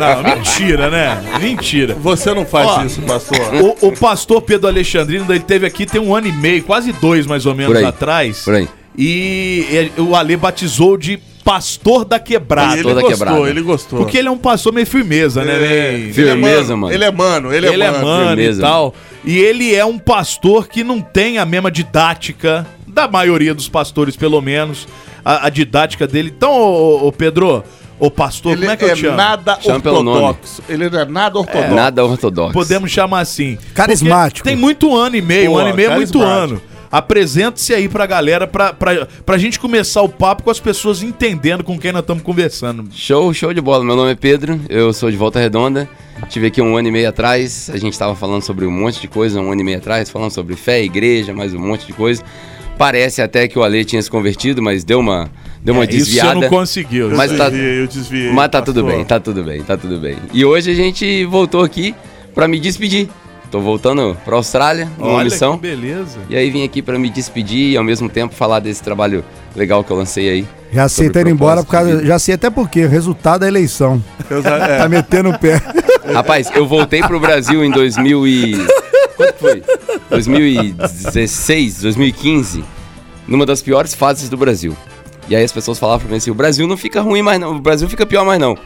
Não, 0.00 0.22
mentira, 0.22 0.90
né? 0.90 1.18
Mentira. 1.40 1.94
Você 2.00 2.32
não 2.34 2.44
faz 2.44 2.66
Ó, 2.68 2.84
isso, 2.84 3.02
pastor. 3.02 3.38
O, 3.80 3.88
o 3.88 3.92
pastor 3.92 4.42
Pedro 4.42 4.68
Alexandrino, 4.68 5.24
ele 5.30 5.40
teve 5.40 5.66
aqui 5.66 5.86
tem 5.86 6.00
um 6.00 6.14
ano 6.14 6.26
e 6.26 6.32
meio, 6.32 6.62
quase 6.62 6.92
dois 6.92 7.26
mais 7.26 7.46
ou 7.46 7.54
menos 7.54 7.72
Por 7.72 7.78
aí. 7.78 7.84
atrás. 7.84 8.44
Por 8.44 8.54
aí. 8.54 8.68
E, 8.96 9.90
o 9.98 10.14
Ale 10.16 10.36
batizou 10.36 10.96
de 10.96 11.18
pastor 11.44 12.04
da 12.04 12.18
quebrada. 12.18 12.74
ele 12.74 12.82
toda 12.82 13.00
gostou, 13.00 13.16
quebrada. 13.26 13.50
ele 13.50 13.62
gostou. 13.62 13.98
Porque 14.00 14.18
ele 14.18 14.28
é 14.28 14.30
um 14.30 14.36
pastor 14.38 14.72
meio 14.72 14.86
firmeza, 14.86 15.42
né? 15.44 15.54
É, 15.54 15.94
ele 15.94 16.10
é 16.10 16.12
Firmeza, 16.12 16.76
mano. 16.76 16.92
Ele 16.92 17.04
é 17.04 17.10
mano, 17.10 17.54
ele 17.54 17.66
é 17.66 17.72
ele 17.72 17.82
é 17.82 17.90
mano. 17.90 18.04
mano 18.04 18.40
e 18.42 18.56
tal. 18.58 18.94
E 19.24 19.38
ele 19.38 19.74
é 19.74 19.84
um 19.84 19.98
pastor 19.98 20.68
que 20.68 20.84
não 20.84 21.00
tem 21.00 21.38
a 21.38 21.46
mesma 21.46 21.70
didática 21.70 22.66
da 22.86 23.08
maioria 23.08 23.54
dos 23.54 23.68
pastores, 23.68 24.16
pelo 24.16 24.40
menos. 24.42 24.86
A, 25.24 25.46
a 25.46 25.50
didática 25.50 26.06
dele. 26.06 26.32
Então, 26.36 26.52
ô, 26.52 27.06
ô, 27.06 27.12
Pedro, 27.12 27.62
ô 27.98 28.10
pastor, 28.10 28.52
Ele 28.52 28.62
como 28.62 28.72
é 28.72 28.76
que 28.76 28.84
eu 28.84 28.94
te 28.94 29.00
chamo? 29.02 29.16
nada 29.16 29.58
Chama 29.60 29.80
pelo 29.80 30.02
nome. 30.02 30.18
ortodoxo. 30.20 30.62
Ele 30.68 30.90
não 30.90 31.00
é 31.00 31.04
nada 31.04 31.38
ortodoxo. 31.38 31.74
Nada 31.74 32.04
ortodoxo. 32.04 32.52
Podemos 32.52 32.90
chamar 32.90 33.20
assim. 33.20 33.58
Carismático. 33.74 34.40
Porque 34.44 34.50
Tem 34.50 34.56
muito 34.56 34.94
ano 34.94 35.16
e 35.16 35.22
meio, 35.22 35.52
um 35.52 35.56
ano 35.58 35.70
e 35.70 35.72
meio 35.72 35.92
é 35.92 35.96
muito 35.96 36.20
ano. 36.22 36.60
Apresente-se 36.90 37.74
aí 37.74 37.88
pra 37.88 38.06
galera, 38.06 38.46
pra, 38.46 38.72
pra, 38.72 39.06
pra 39.24 39.38
gente 39.38 39.58
começar 39.60 40.02
o 40.02 40.08
papo 40.08 40.42
com 40.42 40.50
as 40.50 40.58
pessoas 40.60 41.02
entendendo 41.02 41.62
com 41.62 41.78
quem 41.78 41.92
nós 41.92 42.00
estamos 42.00 42.22
conversando. 42.22 42.84
Show, 42.92 43.32
show 43.34 43.52
de 43.52 43.60
bola. 43.60 43.84
Meu 43.84 43.94
nome 43.96 44.12
é 44.12 44.14
Pedro, 44.14 44.58
eu 44.68 44.92
sou 44.92 45.10
de 45.10 45.16
Volta 45.16 45.38
Redonda. 45.38 45.88
Tive 46.28 46.46
aqui 46.48 46.60
um 46.60 46.76
ano 46.76 46.88
e 46.88 46.90
meio 46.90 47.08
atrás, 47.08 47.70
a 47.72 47.76
gente 47.76 47.92
estava 47.92 48.14
falando 48.14 48.42
sobre 48.42 48.66
um 48.66 48.70
monte 48.70 49.00
de 49.00 49.06
coisa, 49.08 49.40
um 49.40 49.52
ano 49.52 49.60
e 49.60 49.64
meio 49.64 49.78
atrás, 49.78 50.10
falando 50.10 50.30
sobre 50.32 50.56
fé, 50.56 50.82
igreja, 50.82 51.32
mais 51.32 51.54
um 51.54 51.60
monte 51.60 51.86
de 51.86 51.92
coisa. 51.92 52.22
Parece 52.76 53.20
até 53.22 53.46
que 53.48 53.58
o 53.58 53.62
Ale 53.62 53.84
tinha 53.84 54.00
se 54.00 54.10
convertido, 54.10 54.62
mas 54.62 54.82
deu 54.84 55.00
uma, 55.00 55.28
deu 55.62 55.74
uma 55.74 55.84
É, 55.84 55.88
Isso 55.88 55.96
desviada. 55.98 56.34
não 56.40 56.48
conseguiu. 56.48 57.10
Eu 57.10 57.16
tá- 57.16 57.48
desviei, 57.50 57.80
eu 57.82 57.86
desviei. 57.86 58.32
Mas 58.32 58.48
tá 58.50 58.62
tudo 58.62 58.80
pastor. 58.82 58.96
bem, 58.96 59.04
tá 59.04 59.20
tudo 59.20 59.42
bem, 59.44 59.62
tá 59.62 59.76
tudo 59.76 59.98
bem. 59.98 60.16
E 60.32 60.44
hoje 60.44 60.70
a 60.70 60.74
gente 60.74 61.24
voltou 61.24 61.62
aqui 61.62 61.94
pra 62.34 62.48
me 62.48 62.58
despedir. 62.58 63.08
Tô 63.50 63.60
voltando 63.60 64.16
pra 64.24 64.36
Austrália, 64.36 64.88
numa 64.98 65.12
Olha 65.12 65.24
missão. 65.24 65.56
que 65.56 65.62
beleza. 65.62 66.18
E 66.28 66.36
aí 66.36 66.50
vim 66.50 66.64
aqui 66.64 66.82
pra 66.82 66.98
me 66.98 67.08
despedir 67.08 67.72
e 67.72 67.76
ao 67.76 67.84
mesmo 67.84 68.08
tempo 68.08 68.34
falar 68.34 68.60
desse 68.60 68.82
trabalho 68.82 69.24
legal 69.56 69.82
que 69.82 69.90
eu 69.90 69.96
lancei 69.96 70.28
aí. 70.28 70.46
Já 70.70 70.86
sei, 70.86 71.08
tá 71.08 71.22
indo 71.22 71.30
embora 71.30 71.64
por 71.64 71.70
causa. 71.70 72.04
Já 72.04 72.18
sei 72.18 72.34
até 72.34 72.50
por 72.50 72.68
quê. 72.68 72.86
Resultado 72.86 73.40
da 73.40 73.48
eleição. 73.48 74.02
É. 74.30 74.78
Tá 74.78 74.88
metendo 74.88 75.30
o 75.30 75.38
pé. 75.38 75.62
Rapaz, 76.12 76.50
eu 76.54 76.66
voltei 76.66 77.02
pro 77.02 77.18
Brasil 77.18 77.64
em 77.64 77.70
2000 77.70 78.26
e... 78.26 78.66
Quanto 79.16 79.34
foi? 79.38 79.62
2016, 80.10 81.82
2015, 81.82 82.64
numa 83.26 83.44
das 83.44 83.62
piores 83.62 83.94
fases 83.94 84.28
do 84.28 84.36
Brasil. 84.36 84.76
E 85.28 85.34
aí 85.34 85.42
as 85.42 85.52
pessoas 85.52 85.78
falavam 85.78 86.00
pra 86.00 86.10
mim 86.10 86.16
assim, 86.16 86.30
o 86.30 86.34
Brasil 86.34 86.66
não 86.66 86.76
fica 86.76 87.00
ruim 87.00 87.20
mais 87.20 87.40
não, 87.40 87.56
o 87.56 87.60
Brasil 87.60 87.88
fica 87.88 88.06
pior 88.06 88.24
mais 88.24 88.38
não. 88.38 88.56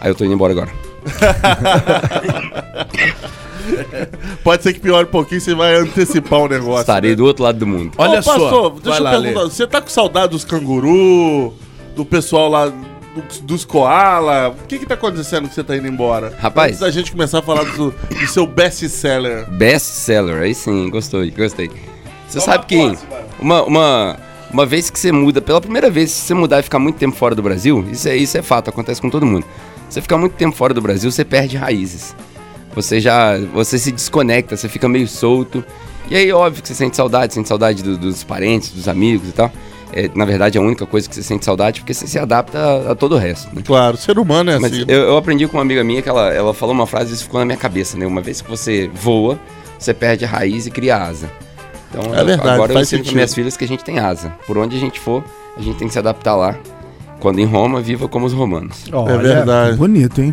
Aí 0.00 0.10
eu 0.10 0.14
tô 0.14 0.24
indo 0.24 0.34
embora 0.34 0.52
agora. 0.52 0.70
Pode 4.42 4.62
ser 4.62 4.72
que 4.72 4.80
piore 4.80 5.04
um 5.04 5.10
pouquinho, 5.10 5.40
você 5.40 5.54
vai 5.54 5.74
antecipar 5.76 6.40
o 6.40 6.48
negócio. 6.48 6.80
Estarei 6.80 7.10
né? 7.10 7.16
do 7.16 7.24
outro 7.24 7.44
lado 7.44 7.58
do 7.58 7.66
mundo. 7.66 7.92
Olha 7.98 8.22
só. 8.22 8.32
pastor, 8.38 8.70
vai 8.72 8.80
deixa 8.82 9.00
lá, 9.02 9.14
eu 9.14 9.18
Lê. 9.20 9.28
perguntar. 9.28 9.48
Você 9.50 9.66
tá 9.66 9.80
com 9.80 9.88
saudade 9.88 10.28
dos 10.32 10.44
canguru, 10.44 11.54
do 11.94 12.04
pessoal 12.04 12.48
lá, 12.48 12.66
do- 12.66 13.42
dos 13.42 13.64
koala? 13.64 14.48
O 14.50 14.66
que 14.66 14.78
que 14.78 14.86
tá 14.86 14.94
acontecendo 14.94 15.48
que 15.48 15.54
você 15.54 15.62
tá 15.64 15.76
indo 15.76 15.86
embora? 15.86 16.34
Rapaz. 16.38 16.68
Antes 16.72 16.80
da 16.80 16.90
gente 16.90 17.12
começar 17.12 17.38
a 17.40 17.42
falar 17.42 17.64
do, 17.64 17.90
do 17.90 18.26
seu 18.28 18.46
best-seller. 18.46 19.48
Best 19.50 19.86
seller, 19.86 20.42
aí 20.42 20.54
sim, 20.54 20.88
gostou, 20.90 21.28
gostei. 21.30 21.68
Você 22.28 22.38
Toma 22.38 22.52
sabe 22.52 22.66
que 22.66 22.76
posse, 22.76 23.04
uma, 23.40 23.62
uma, 23.64 24.16
uma 24.52 24.64
vez 24.66 24.88
que 24.88 24.98
você 24.98 25.10
muda, 25.10 25.40
pela 25.40 25.60
primeira 25.60 25.90
vez, 25.90 26.10
se 26.12 26.26
você 26.26 26.34
mudar 26.34 26.60
e 26.60 26.62
ficar 26.62 26.78
muito 26.78 26.96
tempo 26.96 27.16
fora 27.16 27.34
do 27.34 27.42
Brasil, 27.42 27.84
isso 27.90 28.08
é, 28.08 28.16
isso 28.16 28.38
é 28.38 28.42
fato, 28.42 28.70
acontece 28.70 29.00
com 29.00 29.10
todo 29.10 29.26
mundo. 29.26 29.44
Você 29.88 30.00
ficar 30.00 30.16
muito 30.16 30.34
tempo 30.34 30.56
fora 30.56 30.72
do 30.72 30.80
Brasil, 30.80 31.10
você 31.10 31.24
perde 31.24 31.56
raízes. 31.56 32.14
Você 32.74 33.00
já, 33.00 33.36
você 33.52 33.78
se 33.78 33.90
desconecta, 33.90 34.56
você 34.56 34.68
fica 34.68 34.88
meio 34.88 35.08
solto. 35.08 35.64
E 36.08 36.16
aí, 36.16 36.32
óbvio 36.32 36.62
que 36.62 36.68
você 36.68 36.74
sente 36.74 36.96
saudade, 36.96 37.34
sente 37.34 37.48
saudade 37.48 37.82
do- 37.82 37.96
dos 37.98 38.22
parentes, 38.24 38.70
dos 38.70 38.88
amigos 38.88 39.28
e 39.28 39.32
tal. 39.32 39.50
É, 39.92 40.08
na 40.14 40.24
verdade, 40.24 40.56
é 40.56 40.60
a 40.60 40.64
única 40.64 40.86
coisa 40.86 41.08
que 41.08 41.14
você 41.14 41.22
sente 41.22 41.44
saudade, 41.44 41.80
porque 41.80 41.92
você 41.92 42.06
se 42.06 42.16
adapta 42.18 42.58
a, 42.58 42.92
a 42.92 42.94
todo 42.94 43.16
o 43.16 43.18
resto, 43.18 43.52
né? 43.54 43.60
Claro, 43.64 43.96
ser 43.96 44.18
humano 44.20 44.50
é 44.50 44.58
Mas 44.58 44.72
assim. 44.72 44.84
eu, 44.86 45.00
eu 45.02 45.16
aprendi 45.16 45.48
com 45.48 45.56
uma 45.56 45.62
amiga 45.62 45.82
minha 45.82 46.00
que 46.00 46.08
ela, 46.08 46.32
ela 46.32 46.54
falou 46.54 46.72
uma 46.72 46.86
frase 46.86 47.10
e 47.10 47.14
isso 47.14 47.24
ficou 47.24 47.40
na 47.40 47.46
minha 47.46 47.58
cabeça, 47.58 47.98
né? 47.98 48.06
Uma 48.06 48.20
vez 48.20 48.40
que 48.40 48.48
você 48.48 48.88
voa, 48.94 49.38
você 49.76 49.92
perde 49.92 50.24
a 50.24 50.28
raiz 50.28 50.66
e 50.66 50.70
cria 50.70 50.96
asa. 50.96 51.28
Então, 51.90 52.14
É 52.14 52.22
verdade, 52.24 52.48
agora 52.50 52.72
eu 52.72 52.80
ensino 52.80 53.02
para 53.02 53.12
minhas 53.14 53.34
filhas 53.34 53.56
que 53.56 53.64
a 53.64 53.68
gente 53.68 53.82
tem 53.82 53.98
asa. 53.98 54.32
Por 54.46 54.56
onde 54.58 54.76
a 54.76 54.80
gente 54.80 55.00
for, 55.00 55.24
a 55.56 55.60
gente 55.60 55.76
tem 55.76 55.88
que 55.88 55.92
se 55.92 55.98
adaptar 55.98 56.36
lá. 56.36 56.54
Quando 57.18 57.40
em 57.40 57.44
Roma, 57.44 57.80
viva 57.80 58.08
como 58.08 58.26
os 58.26 58.32
romanos. 58.32 58.84
Olha, 58.92 59.18
verdade. 59.18 59.76
Bonito, 59.76 60.20
hein? 60.22 60.32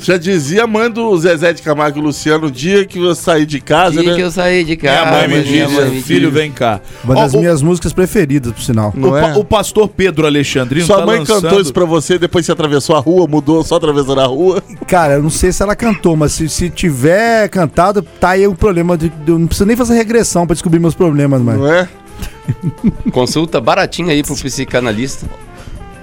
Já 0.00 0.16
dizia 0.18 0.64
a 0.64 0.66
mãe 0.66 0.90
do 0.90 1.16
Zezé 1.18 1.52
de 1.52 1.62
Camargo 1.62 1.98
e 1.98 2.02
Luciano, 2.02 2.46
o 2.46 2.50
dia 2.50 2.84
que 2.84 2.98
eu 2.98 3.14
saí 3.14 3.46
de 3.46 3.60
casa, 3.60 4.00
Dia 4.00 4.10
né? 4.10 4.16
que 4.16 4.22
eu 4.22 4.30
saí 4.30 4.62
de 4.62 4.76
Minha 4.80 4.94
casa, 4.94 5.10
mãe 5.10 5.28
me 5.28 5.50
minha 5.50 5.68
mãe 5.68 5.84
me 5.86 5.90
disse, 5.92 6.02
filho, 6.06 6.30
vem 6.30 6.52
cá. 6.52 6.80
Uma 7.02 7.14
Ó, 7.14 7.22
das 7.22 7.34
o, 7.34 7.38
minhas 7.38 7.62
músicas 7.62 7.92
preferidas, 7.92 8.52
por 8.52 8.62
sinal. 8.62 8.92
o, 8.94 9.00
Não 9.00 9.10
pa- 9.10 9.20
é? 9.30 9.36
o 9.36 9.44
pastor 9.44 9.88
Pedro 9.88 10.26
Alexandrino 10.26 10.86
Sua 10.86 10.98
tá 10.98 11.06
mãe 11.06 11.18
lançando... 11.20 11.42
cantou 11.42 11.60
isso 11.60 11.72
pra 11.72 11.84
você, 11.84 12.18
depois 12.18 12.44
você 12.46 12.52
atravessou 12.52 12.94
a 12.94 13.00
rua, 13.00 13.26
mudou 13.26 13.64
só 13.64 13.76
atravessando 13.76 14.20
a 14.20 14.26
rua. 14.26 14.62
Cara, 14.86 15.14
eu 15.14 15.22
não 15.22 15.30
sei 15.30 15.50
se 15.50 15.62
ela 15.62 15.74
cantou, 15.74 16.14
mas 16.14 16.32
se, 16.32 16.48
se 16.48 16.68
tiver 16.70 17.48
cantado, 17.48 18.02
tá 18.02 18.30
aí 18.30 18.46
o 18.46 18.54
problema. 18.54 18.96
De, 18.96 19.08
de- 19.08 19.30
eu 19.32 19.38
não 19.38 19.46
preciso 19.46 19.66
nem 19.66 19.76
fazer 19.76 19.94
regressão 19.94 20.46
pra 20.46 20.54
descobrir 20.54 20.78
meus 20.78 20.94
problemas, 20.94 21.40
mas. 21.40 21.58
Não 21.58 21.72
é? 21.72 21.88
Consulta 23.10 23.60
baratinha 23.60 24.12
aí 24.12 24.22
pro 24.22 24.34
psicanalista. 24.36 25.26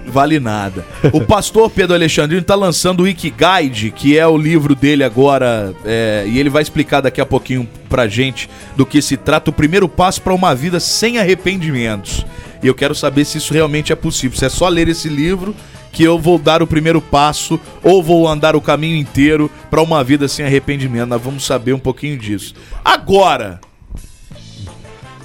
Vale 0.06 0.40
nada. 0.40 0.86
O 1.12 1.22
pastor 1.22 1.70
Pedro 1.70 1.96
Alexandrino 1.96 2.42
está 2.42 2.56
lançando 2.56 3.04
o 3.04 3.08
Ikigaide, 3.08 3.92
que 3.92 4.18
é 4.18 4.28
o 4.28 4.38
livro 4.38 4.76
dele 4.76 5.04
agora, 5.04 5.74
é, 5.86 6.26
e 6.28 6.40
ele 6.40 6.50
vai 6.50 6.62
explicar 6.62 7.02
daqui 7.02 7.22
a 7.22 7.26
pouquinho 7.26 7.68
pra 7.90 8.08
gente 8.08 8.50
do 8.76 8.86
que 8.86 9.02
se 9.02 9.18
trata 9.18 9.50
o 9.50 9.54
primeiro 9.54 9.88
passo 9.88 10.22
para 10.22 10.34
uma 10.34 10.54
vida 10.54 10.80
sem 10.80 11.18
arrependimentos. 11.18 12.26
E 12.62 12.68
eu 12.68 12.76
quero 12.76 12.96
saber 12.96 13.26
se 13.26 13.38
isso 13.38 13.54
realmente 13.54 13.92
é 13.92 13.96
possível. 13.96 14.38
Se 14.38 14.46
é 14.46 14.50
só 14.50 14.68
ler 14.70 14.88
esse 14.88 15.10
livro 15.10 15.56
que 15.92 16.04
eu 16.04 16.18
vou 16.18 16.40
dar 16.40 16.64
o 16.64 16.68
primeiro 16.68 17.00
passo 17.00 17.60
ou 17.84 18.02
vou 18.02 18.28
andar 18.28 18.56
o 18.56 18.62
caminho 18.62 18.98
inteiro 18.98 19.50
para 19.70 19.82
uma 19.82 20.04
vida 20.04 20.28
sem 20.28 20.46
arrependimento. 20.46 21.10
Nós 21.10 21.22
vamos 21.22 21.46
saber 21.46 21.74
um 21.74 21.80
pouquinho 21.80 22.18
disso. 22.18 22.56
Agora, 22.84 23.62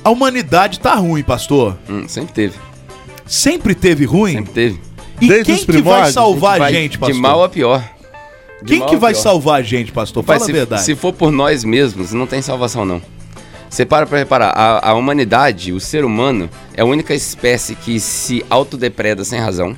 a 0.04 0.10
humanidade 0.10 0.78
tá 0.78 0.94
ruim, 0.94 1.22
pastor. 1.22 1.78
Hum, 1.88 2.06
sempre 2.06 2.32
teve, 2.34 2.54
Sempre 3.28 3.74
teve 3.74 4.04
ruim. 4.04 4.32
sempre 4.34 4.52
teve. 4.52 4.80
E 5.20 5.28
Desde 5.28 5.44
quem 5.44 5.54
os 5.56 5.64
que 5.64 5.82
vai 5.82 6.10
salvar 6.12 6.56
a 6.56 6.58
Vai 6.58 6.72
gente, 6.72 6.92
de 6.92 6.98
pastor? 6.98 7.20
mal 7.20 7.42
a 7.44 7.48
pior. 7.48 7.82
De 8.62 8.66
Quem 8.78 8.86
que 8.86 8.96
vai 8.96 9.12
pior. 9.12 9.22
salvar 9.22 9.60
a 9.60 9.62
gente, 9.62 9.92
pastor? 9.92 10.22
Pai, 10.24 10.36
Fala 10.38 10.46
se, 10.46 10.50
a 10.52 10.54
verdade. 10.54 10.82
se 10.82 10.94
for 10.94 11.12
por 11.12 11.30
nós 11.30 11.62
mesmos, 11.64 12.12
não 12.12 12.26
tem 12.26 12.40
salvação, 12.42 12.84
não. 12.84 13.00
Você 13.68 13.84
para 13.84 14.06
pra 14.06 14.18
reparar, 14.18 14.50
a, 14.56 14.90
a 14.90 14.94
humanidade, 14.94 15.72
o 15.72 15.78
ser 15.80 16.04
humano, 16.04 16.48
é 16.74 16.80
a 16.80 16.84
única 16.84 17.14
espécie 17.14 17.74
que 17.74 18.00
se 18.00 18.44
autodepreda 18.48 19.24
sem 19.24 19.38
razão. 19.38 19.76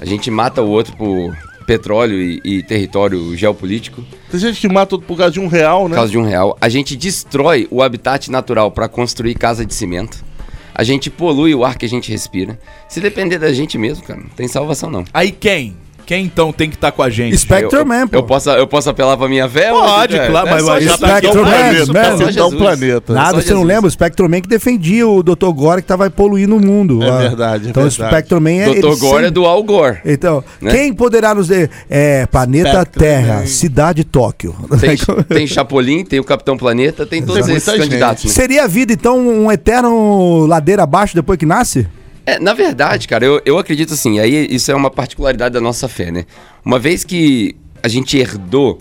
A 0.00 0.04
gente 0.04 0.30
mata 0.30 0.62
o 0.62 0.68
outro 0.68 0.96
por 0.96 1.36
petróleo 1.66 2.18
e, 2.20 2.40
e 2.42 2.62
território 2.62 3.36
geopolítico, 3.36 4.02
Tem 4.30 4.40
gente 4.40 4.60
que 4.60 4.68
mata 4.68 4.98
por 4.98 5.16
causa 5.18 5.32
de 5.32 5.38
um 5.40 5.46
real, 5.46 5.82
por 5.82 5.90
né? 5.90 5.96
causa 5.96 6.10
de 6.10 6.18
um 6.18 6.24
real. 6.24 6.56
A 6.60 6.68
gente 6.68 6.96
destrói 6.96 7.68
o 7.70 7.82
habitat 7.82 8.28
natural 8.30 8.70
para 8.72 8.88
construir 8.88 9.34
casa 9.34 9.64
de 9.66 9.74
cimento. 9.74 10.24
A 10.74 10.82
gente 10.82 11.10
polui 11.10 11.54
o 11.54 11.64
ar 11.64 11.76
que 11.76 11.84
a 11.84 11.88
gente 11.88 12.10
respira. 12.10 12.58
Se 12.88 13.00
depender 13.00 13.38
da 13.38 13.52
gente 13.52 13.76
mesmo, 13.78 14.04
cara, 14.04 14.20
não 14.20 14.28
tem 14.30 14.48
salvação, 14.48 14.90
não. 14.90 15.04
Aí 15.12 15.30
quem? 15.30 15.76
Quem 16.10 16.24
então 16.24 16.52
tem 16.52 16.68
que 16.68 16.74
estar 16.74 16.90
com 16.90 17.04
a 17.04 17.08
gente? 17.08 17.38
Spectre 17.38 17.78
eu, 17.78 17.86
Man, 17.86 18.08
pô. 18.08 18.16
eu, 18.16 18.24
posso, 18.24 18.50
eu 18.50 18.66
posso 18.66 18.90
apelar 18.90 19.16
pra 19.16 19.28
minha 19.28 19.48
fé? 19.48 19.70
Pode, 19.70 20.18
ou- 20.18 20.26
claro, 20.26 20.48
mas 20.50 20.62
só 20.64 20.72
vai- 20.72 20.80
Jesus. 20.80 20.96
Spectre 20.96 21.20
Capitão 21.22 21.44
Man, 21.44 21.50
Planeta, 21.52 21.92
man. 21.92 22.02
Capitão 22.02 22.32
Jesus. 22.32 22.54
Planeta. 22.54 23.12
Nada, 23.14 23.26
só 23.30 23.34
você 23.34 23.50
não 23.50 23.60
Jesus. 23.60 23.66
lembra? 23.68 23.86
O 23.86 23.90
Spectroman 23.92 24.40
que 24.40 24.48
defendia 24.48 25.06
o 25.06 25.22
Dr. 25.22 25.52
Gore 25.54 25.82
que 25.82 25.86
tava 25.86 26.10
poluindo 26.10 26.56
o 26.56 26.60
mundo. 26.60 27.00
É 27.00 27.06
lá. 27.06 27.18
verdade, 27.18 27.66
é 27.68 27.70
Então 27.70 27.84
o 27.84 27.88
verdade. 27.88 28.10
Spectroman 28.12 28.50
é. 28.58 28.64
Dr. 28.70 28.76
ele 28.88 28.96
Gore 28.96 29.24
é 29.26 29.30
do 29.30 29.46
Al 29.46 29.62
Gore. 29.62 29.98
Então, 30.04 30.42
né? 30.60 30.72
quem 30.72 30.92
poderá 30.92 31.32
nos 31.32 31.46
dizer? 31.46 31.70
É, 31.88 32.26
planeta 32.26 32.70
Spectrum, 32.70 33.00
Terra, 33.02 33.40
né? 33.42 33.46
cidade 33.46 34.02
Tóquio. 34.02 34.52
Tem, 34.80 34.96
tem 35.32 35.46
Chapolin, 35.46 36.04
tem 36.04 36.18
o 36.18 36.24
Capitão 36.24 36.56
Planeta, 36.56 37.06
tem 37.06 37.22
todos 37.22 37.48
esses 37.48 37.72
candidatos. 37.72 38.24
Né? 38.24 38.30
Seria 38.32 38.64
a 38.64 38.66
vida, 38.66 38.92
então, 38.92 39.16
um 39.16 39.52
eterno 39.52 40.44
ladeira 40.46 40.82
abaixo 40.82 41.14
depois 41.14 41.38
que 41.38 41.46
nasce? 41.46 41.86
É, 42.30 42.38
na 42.38 42.54
verdade, 42.54 43.08
cara, 43.08 43.24
eu, 43.24 43.42
eu 43.44 43.58
acredito 43.58 43.92
assim, 43.92 44.20
aí 44.20 44.46
isso 44.48 44.70
é 44.70 44.74
uma 44.74 44.88
particularidade 44.88 45.52
da 45.52 45.60
nossa 45.60 45.88
fé, 45.88 46.12
né? 46.12 46.26
Uma 46.64 46.78
vez 46.78 47.02
que 47.02 47.56
a 47.82 47.88
gente 47.88 48.16
herdou 48.16 48.78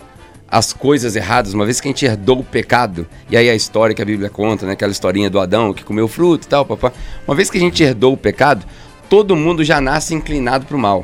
as 0.47 0.71
coisas 0.71 1.15
erradas, 1.15 1.51
uma 1.55 1.65
vez 1.65 1.81
que 1.81 1.87
a 1.87 1.91
gente 1.91 2.05
herdou 2.05 2.41
o 2.41 2.43
pecado, 2.43 3.07
e 3.27 3.35
aí 3.35 3.49
a 3.49 3.55
história 3.55 3.95
que 3.95 4.03
a 4.03 4.05
Bíblia 4.05 4.29
conta, 4.29 4.67
né, 4.67 4.73
aquela 4.73 4.91
historinha 4.91 5.31
do 5.31 5.39
Adão 5.39 5.73
que 5.73 5.83
comeu 5.83 6.07
fruto 6.07 6.45
e 6.45 6.47
tal, 6.47 6.63
papá. 6.63 6.93
Uma 7.27 7.35
vez 7.35 7.49
que 7.49 7.57
a 7.57 7.59
gente 7.59 7.81
herdou 7.81 8.13
o 8.13 8.17
pecado, 8.17 8.67
todo 9.09 9.35
mundo 9.35 9.63
já 9.63 9.81
nasce 9.81 10.13
inclinado 10.13 10.67
pro 10.67 10.77
mal. 10.77 11.03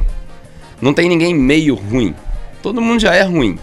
Não 0.79 0.93
tem 0.93 1.09
ninguém 1.09 1.33
meio 1.33 1.73
ruim. 1.73 2.13
Todo 2.61 2.79
mundo 2.79 2.99
já 2.99 3.15
é 3.15 3.23
ruim. 3.23 3.57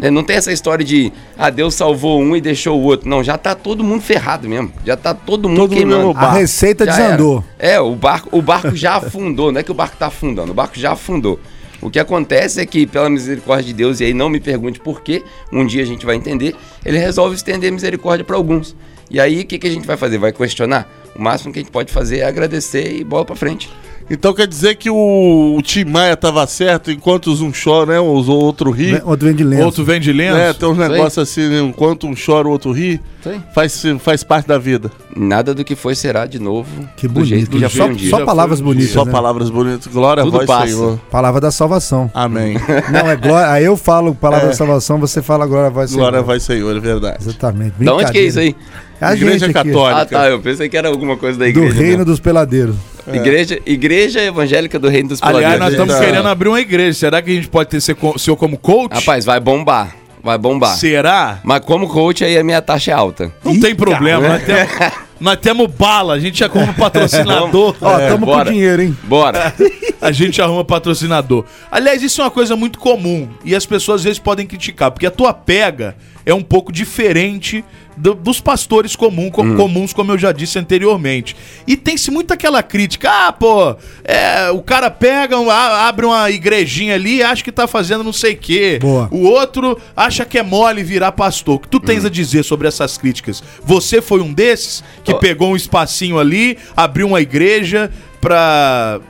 Né? 0.00 0.10
Não 0.10 0.24
tem 0.24 0.36
essa 0.36 0.50
história 0.52 0.84
de, 0.84 1.12
ah, 1.36 1.50
Deus 1.50 1.74
salvou 1.74 2.20
um 2.20 2.34
e 2.34 2.40
deixou 2.40 2.80
o 2.80 2.82
outro. 2.82 3.08
Não, 3.08 3.22
já 3.22 3.36
tá 3.36 3.54
todo 3.54 3.84
mundo 3.84 4.00
ferrado 4.02 4.48
mesmo. 4.48 4.72
Já 4.84 4.96
tá 4.96 5.12
todo 5.14 5.48
mundo 5.48 5.58
Todo 5.58 5.70
mundo 5.70 5.76
queimando. 5.78 6.14
barco. 6.14 6.36
A 6.36 6.38
receita 6.38 6.86
Já 6.86 6.92
desandou. 6.92 7.44
era. 7.58 7.74
É, 7.74 7.80
o 7.80 7.94
barco, 7.94 8.28
o 8.36 8.40
barco 8.42 8.74
já 8.74 8.96
afundou. 8.96 9.52
Não 9.52 9.60
é 9.60 9.62
que 9.62 9.70
o 9.70 9.74
barco 9.74 9.96
tá 9.98 10.06
afundando, 10.06 10.50
o 10.52 10.54
barco 10.54 10.78
já 10.78 10.92
afundou. 10.92 11.38
O 11.82 11.88
que 11.90 11.98
acontece 11.98 12.60
é 12.60 12.66
que, 12.66 12.86
pela 12.86 13.08
misericórdia 13.08 13.66
de 13.66 13.72
Deus, 13.72 14.00
e 14.00 14.04
aí 14.04 14.12
não 14.14 14.28
me 14.28 14.38
pergunte 14.40 14.78
por 14.80 15.00
quê, 15.02 15.22
um 15.52 15.64
dia 15.66 15.82
a 15.82 15.86
gente 15.86 16.04
vai 16.04 16.14
entender, 16.16 16.54
ele 16.84 16.98
resolve 16.98 17.34
estender 17.36 17.72
misericórdia 17.72 18.24
para 18.24 18.36
alguns. 18.36 18.76
E 19.10 19.18
aí, 19.18 19.40
o 19.40 19.46
que, 19.46 19.58
que 19.58 19.66
a 19.66 19.70
gente 19.70 19.86
vai 19.86 19.96
fazer? 19.96 20.18
Vai 20.18 20.32
questionar? 20.32 20.88
O 21.16 21.22
máximo 21.22 21.52
que 21.52 21.58
a 21.58 21.62
gente 21.62 21.72
pode 21.72 21.90
fazer 21.92 22.18
é 22.18 22.24
agradecer 22.26 22.92
e 22.92 23.02
bola 23.02 23.24
pra 23.24 23.34
frente. 23.34 23.68
Então 24.10 24.34
quer 24.34 24.48
dizer 24.48 24.74
que 24.74 24.90
o, 24.90 25.54
o 25.56 25.62
Tim 25.62 25.84
Maia 25.84 26.16
tava 26.16 26.44
certo 26.48 26.90
enquanto 26.90 27.28
os 27.28 27.40
um 27.40 27.52
chora, 27.52 27.92
né? 27.92 28.00
Os 28.00 28.28
outro 28.28 28.72
ri. 28.72 28.92
Né, 28.92 29.02
Outro 29.04 29.26
vem 29.26 29.36
de 29.36 29.44
lenço. 29.44 29.64
Outro 29.64 29.84
vem 29.84 30.00
de 30.00 30.12
lenço. 30.12 30.36
É, 30.36 30.52
tem 30.52 30.68
uns 30.68 30.76
negócios 30.76 31.18
assim, 31.18 31.48
né? 31.48 31.60
enquanto 31.60 32.08
um 32.08 32.14
chora, 32.14 32.48
o 32.48 32.50
outro 32.50 32.72
ri. 32.72 33.00
Aí. 33.24 33.40
Faz, 33.54 33.82
faz 34.00 34.24
parte 34.24 34.48
da 34.48 34.58
vida. 34.58 34.90
Nada 35.14 35.54
do 35.54 35.64
que 35.64 35.76
foi 35.76 35.94
será 35.94 36.26
de 36.26 36.40
novo. 36.40 36.68
Que 36.96 37.06
do 37.06 37.24
jeito 37.24 37.50
bonito. 37.50 37.50
que 37.50 37.60
já 37.60 37.68
só 37.68 37.84
foi 37.84 37.92
um 37.92 37.96
dia. 37.96 38.10
só 38.10 38.24
palavras 38.24 38.60
bonitas. 38.60 38.90
Só 38.90 39.04
né? 39.04 39.12
palavras 39.12 39.48
bonitas. 39.48 39.86
Glória 39.92 40.24
Tudo 40.24 40.36
a 40.36 40.38
vós, 40.38 40.46
passa. 40.46 40.66
Senhor. 40.66 40.98
Palavra 41.10 41.40
da 41.40 41.50
salvação. 41.52 42.10
Amém. 42.12 42.56
Não, 42.90 43.08
é 43.08 43.16
glória. 43.16 43.52
Aí 43.52 43.64
eu 43.64 43.76
falo 43.76 44.12
palavra 44.12 44.48
da 44.48 44.54
salvação, 44.54 44.98
você 44.98 45.22
fala 45.22 45.46
glória 45.46 45.68
a 45.68 45.70
voz. 45.70 45.92
Glória 45.92 46.18
a 46.18 46.22
Senhor. 46.22 46.24
vós, 46.24 46.42
Senhor, 46.42 46.76
é 46.76 46.80
verdade. 46.80 47.18
Exatamente. 47.20 47.74
Da 47.78 47.94
onde 47.94 48.10
que 48.10 48.18
é 48.18 48.22
isso 48.22 48.40
aí? 48.40 48.56
É 49.00 49.06
a 49.06 49.14
Igreja 49.14 49.46
gente 49.46 49.56
aqui, 49.58 49.68
Católica. 49.70 50.00
Ah, 50.02 50.04
tá. 50.06 50.28
Eu 50.28 50.40
pensei 50.40 50.68
que 50.68 50.76
era 50.76 50.88
alguma 50.88 51.16
coisa 51.16 51.38
da 51.38 51.44
Do 51.46 51.48
igreja. 51.50 51.74
reino 51.74 51.88
mesmo. 51.90 52.04
dos 52.04 52.20
peladeiros. 52.20 52.76
Igreja, 53.12 53.58
igreja 53.64 54.20
evangélica 54.22 54.78
do 54.78 54.88
reino 54.88 55.08
dos 55.08 55.22
Aliás, 55.22 55.42
nós 55.58 55.70
Peladeiros. 55.70 55.72
estamos 55.74 55.94
Tá. 55.94 56.04
querendo 56.04 56.28
abrir 56.28 56.48
uma 56.48 56.60
igreja. 56.60 56.98
Será 56.98 57.22
que 57.22 57.30
a 57.30 57.34
gente 57.34 57.48
pode 57.48 57.70
ter 57.70 57.80
seu 57.80 58.36
como 58.36 58.58
coach? 58.58 58.92
Rapaz, 58.92 59.24
vai 59.24 59.40
bombar. 59.40 59.96
Vai 60.22 60.36
bombar. 60.36 60.76
Será? 60.76 61.40
Mas 61.42 61.60
como 61.64 61.88
coach, 61.88 62.22
aí 62.22 62.36
a 62.36 62.44
minha 62.44 62.60
taxa 62.60 62.90
é 62.90 62.94
alta. 62.94 63.32
Não 63.42 63.58
tem 63.58 63.74
problema. 63.74 64.28
Nós 64.28 64.42
temos, 64.44 64.92
nós 65.18 65.36
temos 65.38 65.66
bala. 65.72 66.12
A 66.12 66.18
gente 66.18 66.38
já 66.38 66.48
como 66.48 66.72
patrocinador. 66.74 67.74
Ó, 67.80 67.98
É, 67.98 68.08
tamo 68.10 68.26
bora. 68.26 68.44
com 68.44 68.50
dinheiro, 68.52 68.82
hein? 68.82 68.96
Bora. 69.04 69.54
A 70.00 70.12
gente 70.12 70.40
arruma 70.40 70.64
patrocinador. 70.64 71.44
Aliás, 71.70 72.02
isso 72.02 72.22
é 72.22 72.24
uma 72.24 72.30
coisa 72.30 72.56
muito 72.56 72.78
comum. 72.78 73.28
E 73.44 73.54
as 73.54 73.66
pessoas 73.66 74.00
às 74.00 74.04
vezes 74.04 74.18
podem 74.18 74.46
criticar. 74.46 74.90
Porque 74.90 75.04
a 75.04 75.10
tua 75.10 75.34
pega 75.34 75.94
é 76.24 76.32
um 76.32 76.40
pouco 76.42 76.72
diferente 76.72 77.62
do- 77.96 78.14
dos 78.14 78.40
pastores 78.40 78.96
comum, 78.96 79.30
co- 79.30 79.54
comuns, 79.56 79.92
como 79.92 80.12
eu 80.12 80.18
já 80.18 80.32
disse 80.32 80.58
anteriormente. 80.58 81.36
E 81.66 81.76
tem-se 81.76 82.10
muito 82.10 82.32
aquela 82.32 82.62
crítica. 82.62 83.10
Ah, 83.10 83.32
pô, 83.32 83.76
é, 84.04 84.50
o 84.50 84.62
cara 84.62 84.90
pega, 84.90 85.38
um- 85.38 85.50
a- 85.50 85.86
abre 85.88 86.06
uma 86.06 86.30
igrejinha 86.30 86.94
ali 86.94 87.16
e 87.16 87.22
acha 87.22 87.42
que 87.44 87.52
tá 87.52 87.66
fazendo 87.66 88.02
não 88.04 88.12
sei 88.12 88.32
o 88.34 88.36
quê. 88.38 88.78
Boa. 88.80 89.08
O 89.10 89.24
outro 89.28 89.78
acha 89.96 90.24
que 90.24 90.38
é 90.38 90.42
mole 90.42 90.82
virar 90.82 91.12
pastor. 91.12 91.56
O 91.56 91.58
que 91.58 91.68
tu 91.68 91.78
tens 91.80 92.04
a 92.04 92.08
dizer 92.10 92.42
sobre 92.44 92.66
essas 92.68 92.96
críticas? 92.96 93.42
Você 93.64 94.00
foi 94.00 94.20
um 94.20 94.32
desses 94.32 94.82
que 95.04 95.12
Ó. 95.12 95.18
pegou 95.18 95.52
um 95.52 95.56
espacinho 95.56 96.18
ali, 96.18 96.56
abriu 96.76 97.06
uma 97.08 97.20
igreja 97.20 97.90
pra. 98.20 99.00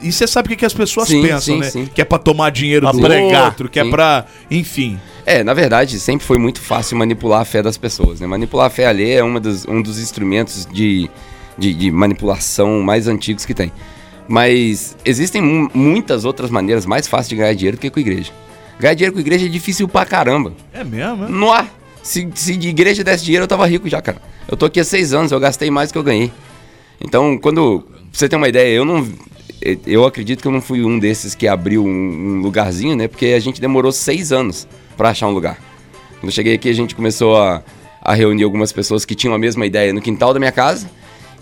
E 0.00 0.12
você 0.12 0.26
sabe 0.26 0.46
o 0.46 0.50
que, 0.50 0.56
que 0.56 0.64
as 0.66 0.72
pessoas 0.72 1.08
Sim, 1.08 1.22
pensam, 1.22 1.40
sim, 1.56 1.58
né? 1.60 1.70
sim. 1.70 1.86
Que 1.92 2.00
é 2.00 2.04
pra 2.04 2.18
tomar 2.18 2.50
dinheiro 2.50 2.82
Pra 2.86 2.92
do 2.92 3.00
pregar. 3.00 3.46
outro, 3.46 3.68
que 3.68 3.80
é 3.80 3.84
pra. 3.84 4.26
Enfim. 4.50 4.98
É, 5.26 5.42
na 5.44 5.52
verdade, 5.54 5.98
sempre 6.00 6.24
foi 6.26 6.38
muito 6.38 6.60
fácil 6.60 6.96
manipular 6.96 7.40
a 7.40 7.44
fé 7.44 7.62
das 7.62 7.76
pessoas, 7.76 8.20
né? 8.20 8.26
Manipular 8.26 8.66
a 8.66 8.70
fé 8.70 8.86
alheia 8.86 9.18
é 9.18 9.22
uma 9.22 9.38
dos, 9.40 9.66
um 9.66 9.82
dos 9.82 9.98
instrumentos 9.98 10.66
de, 10.72 11.10
de, 11.58 11.74
de 11.74 11.90
manipulação 11.90 12.80
mais 12.80 13.06
antigos 13.08 13.44
que 13.44 13.52
tem. 13.54 13.72
Mas 14.26 14.96
existem 15.04 15.40
mu- 15.42 15.70
muitas 15.74 16.24
outras 16.24 16.50
maneiras 16.50 16.84
mais 16.86 17.06
fáceis 17.08 17.28
de 17.28 17.36
ganhar 17.36 17.54
dinheiro 17.54 17.76
do 17.76 17.80
que 17.80 17.90
com 17.90 17.98
igreja. 18.00 18.30
Ganhar 18.78 18.94
dinheiro 18.94 19.14
com 19.14 19.20
igreja 19.20 19.46
é 19.46 19.48
difícil 19.48 19.88
pra 19.88 20.04
caramba. 20.06 20.52
É 20.72 20.84
mesmo, 20.84 21.24
é? 21.24 21.28
Não 21.28 21.52
há. 21.52 21.66
Se, 22.02 22.28
se 22.34 22.56
de 22.56 22.68
igreja 22.68 23.02
desse 23.02 23.24
dinheiro, 23.24 23.44
eu 23.44 23.48
tava 23.48 23.66
rico 23.66 23.88
já, 23.88 24.00
cara. 24.00 24.20
Eu 24.48 24.56
tô 24.56 24.66
aqui 24.66 24.80
há 24.80 24.84
seis 24.84 25.12
anos, 25.12 25.32
eu 25.32 25.40
gastei 25.40 25.70
mais 25.70 25.90
do 25.90 25.92
que 25.94 25.98
eu 25.98 26.02
ganhei. 26.04 26.30
Então, 27.00 27.36
quando. 27.38 27.80
Pra 27.80 27.98
você 28.12 28.28
ter 28.28 28.36
uma 28.36 28.48
ideia, 28.48 28.74
eu 28.74 28.84
não. 28.84 29.06
Eu 29.86 30.04
acredito 30.04 30.40
que 30.40 30.46
eu 30.46 30.52
não 30.52 30.60
fui 30.60 30.84
um 30.84 30.98
desses 30.98 31.34
que 31.34 31.48
abriu 31.48 31.84
um, 31.84 32.40
lugarzinho, 32.40 32.94
né? 32.94 33.08
Porque 33.08 33.26
a 33.26 33.40
gente 33.40 33.60
demorou 33.60 33.90
seis 33.90 34.30
anos 34.30 34.68
pra 34.96 35.10
achar 35.10 35.26
um 35.26 35.32
lugar. 35.32 35.58
Quando 36.20 36.26
eu 36.26 36.30
cheguei 36.30 36.54
aqui, 36.54 36.68
a 36.68 36.74
gente 36.74 36.94
começou 36.94 37.36
a, 37.36 37.62
a 38.00 38.14
reunir 38.14 38.44
algumas 38.44 38.72
pessoas 38.72 39.04
que 39.04 39.14
tinham 39.14 39.34
a 39.34 39.38
mesma 39.38 39.66
ideia 39.66 39.92
no 39.92 40.00
quintal 40.00 40.32
da 40.32 40.38
minha 40.38 40.52
casa. 40.52 40.88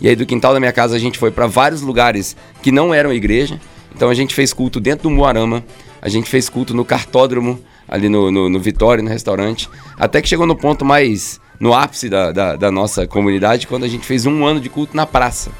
E 0.00 0.08
aí, 0.08 0.16
do 0.16 0.26
quintal 0.26 0.54
da 0.54 0.60
minha 0.60 0.72
casa, 0.72 0.96
a 0.96 0.98
gente 0.98 1.18
foi 1.18 1.30
pra 1.30 1.46
vários 1.46 1.82
lugares 1.82 2.36
que 2.62 2.70
não 2.70 2.92
eram 2.92 3.12
igreja. 3.12 3.60
Então, 3.94 4.08
a 4.08 4.14
gente 4.14 4.34
fez 4.34 4.52
culto 4.52 4.80
dentro 4.80 5.08
do 5.08 5.10
Moarama. 5.10 5.64
A 6.00 6.08
gente 6.08 6.28
fez 6.28 6.48
culto 6.48 6.74
no 6.74 6.84
cartódromo, 6.84 7.60
ali 7.88 8.08
no, 8.08 8.30
no, 8.30 8.48
no 8.48 8.60
Vitória, 8.60 9.02
no 9.02 9.10
restaurante. 9.10 9.68
Até 9.98 10.22
que 10.22 10.28
chegou 10.28 10.46
no 10.46 10.56
ponto 10.56 10.84
mais. 10.84 11.40
no 11.58 11.74
ápice 11.74 12.08
da, 12.08 12.32
da, 12.32 12.56
da 12.56 12.70
nossa 12.70 13.06
comunidade, 13.06 13.66
quando 13.66 13.84
a 13.84 13.88
gente 13.88 14.06
fez 14.06 14.26
um 14.26 14.44
ano 14.44 14.60
de 14.60 14.68
culto 14.68 14.96
na 14.96 15.06
praça. 15.06 15.50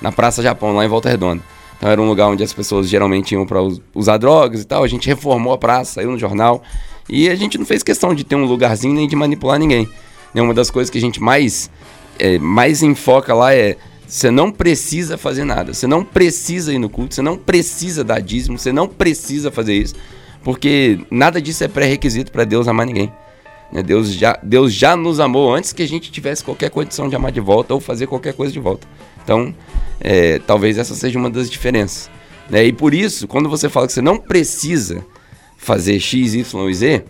Na 0.00 0.12
Praça 0.12 0.42
Japão, 0.42 0.74
lá 0.74 0.84
em 0.84 0.88
Volta 0.88 1.08
Redonda. 1.08 1.42
Então 1.76 1.90
era 1.90 2.00
um 2.00 2.08
lugar 2.08 2.28
onde 2.28 2.42
as 2.42 2.52
pessoas 2.52 2.88
geralmente 2.88 3.32
iam 3.32 3.46
para 3.46 3.58
usar 3.94 4.16
drogas 4.16 4.62
e 4.62 4.64
tal. 4.64 4.82
A 4.82 4.88
gente 4.88 5.06
reformou 5.06 5.52
a 5.52 5.58
praça, 5.58 5.94
saiu 5.94 6.10
no 6.10 6.18
jornal. 6.18 6.62
E 7.08 7.28
a 7.28 7.34
gente 7.34 7.58
não 7.58 7.66
fez 7.66 7.82
questão 7.82 8.14
de 8.14 8.24
ter 8.24 8.34
um 8.34 8.44
lugarzinho 8.44 8.94
nem 8.94 9.06
de 9.06 9.14
manipular 9.14 9.58
ninguém. 9.58 9.88
Né, 10.34 10.42
Uma 10.42 10.54
das 10.54 10.70
coisas 10.70 10.90
que 10.90 10.98
a 10.98 11.00
gente 11.00 11.20
mais, 11.20 11.70
é, 12.18 12.38
mais 12.38 12.82
enfoca 12.82 13.32
lá 13.34 13.54
é 13.54 13.76
você 14.06 14.30
não 14.30 14.50
precisa 14.50 15.18
fazer 15.18 15.44
nada. 15.44 15.74
Você 15.74 15.86
não 15.86 16.04
precisa 16.04 16.72
ir 16.72 16.78
no 16.78 16.88
culto, 16.88 17.14
você 17.14 17.22
não 17.22 17.36
precisa 17.36 18.04
dar 18.04 18.20
dízimo, 18.20 18.58
você 18.58 18.72
não 18.72 18.86
precisa 18.86 19.50
fazer 19.50 19.74
isso. 19.74 19.94
Porque 20.44 21.00
nada 21.10 21.42
disso 21.42 21.64
é 21.64 21.68
pré-requisito 21.68 22.30
para 22.30 22.44
Deus 22.44 22.68
amar 22.68 22.86
ninguém. 22.86 23.12
Né, 23.72 23.82
Deus 23.82 24.12
já, 24.12 24.38
Deus 24.42 24.72
já 24.72 24.96
nos 24.96 25.18
amou 25.18 25.52
antes 25.52 25.72
que 25.72 25.82
a 25.82 25.88
gente 25.88 26.10
tivesse 26.10 26.44
qualquer 26.44 26.70
condição 26.70 27.08
de 27.08 27.16
amar 27.16 27.32
de 27.32 27.40
volta 27.40 27.74
ou 27.74 27.80
fazer 27.80 28.06
qualquer 28.06 28.32
coisa 28.32 28.52
de 28.52 28.60
volta. 28.60 28.86
Então, 29.26 29.52
é, 30.00 30.38
talvez 30.38 30.78
essa 30.78 30.94
seja 30.94 31.18
uma 31.18 31.28
das 31.28 31.50
diferenças. 31.50 32.08
né? 32.48 32.64
E 32.64 32.72
por 32.72 32.94
isso, 32.94 33.26
quando 33.26 33.48
você 33.48 33.68
fala 33.68 33.88
que 33.88 33.92
você 33.92 34.00
não 34.00 34.16
precisa 34.18 35.04
fazer 35.56 35.98
X, 35.98 36.34
Y 36.34 36.70
e 36.70 36.74
Z, 36.74 37.04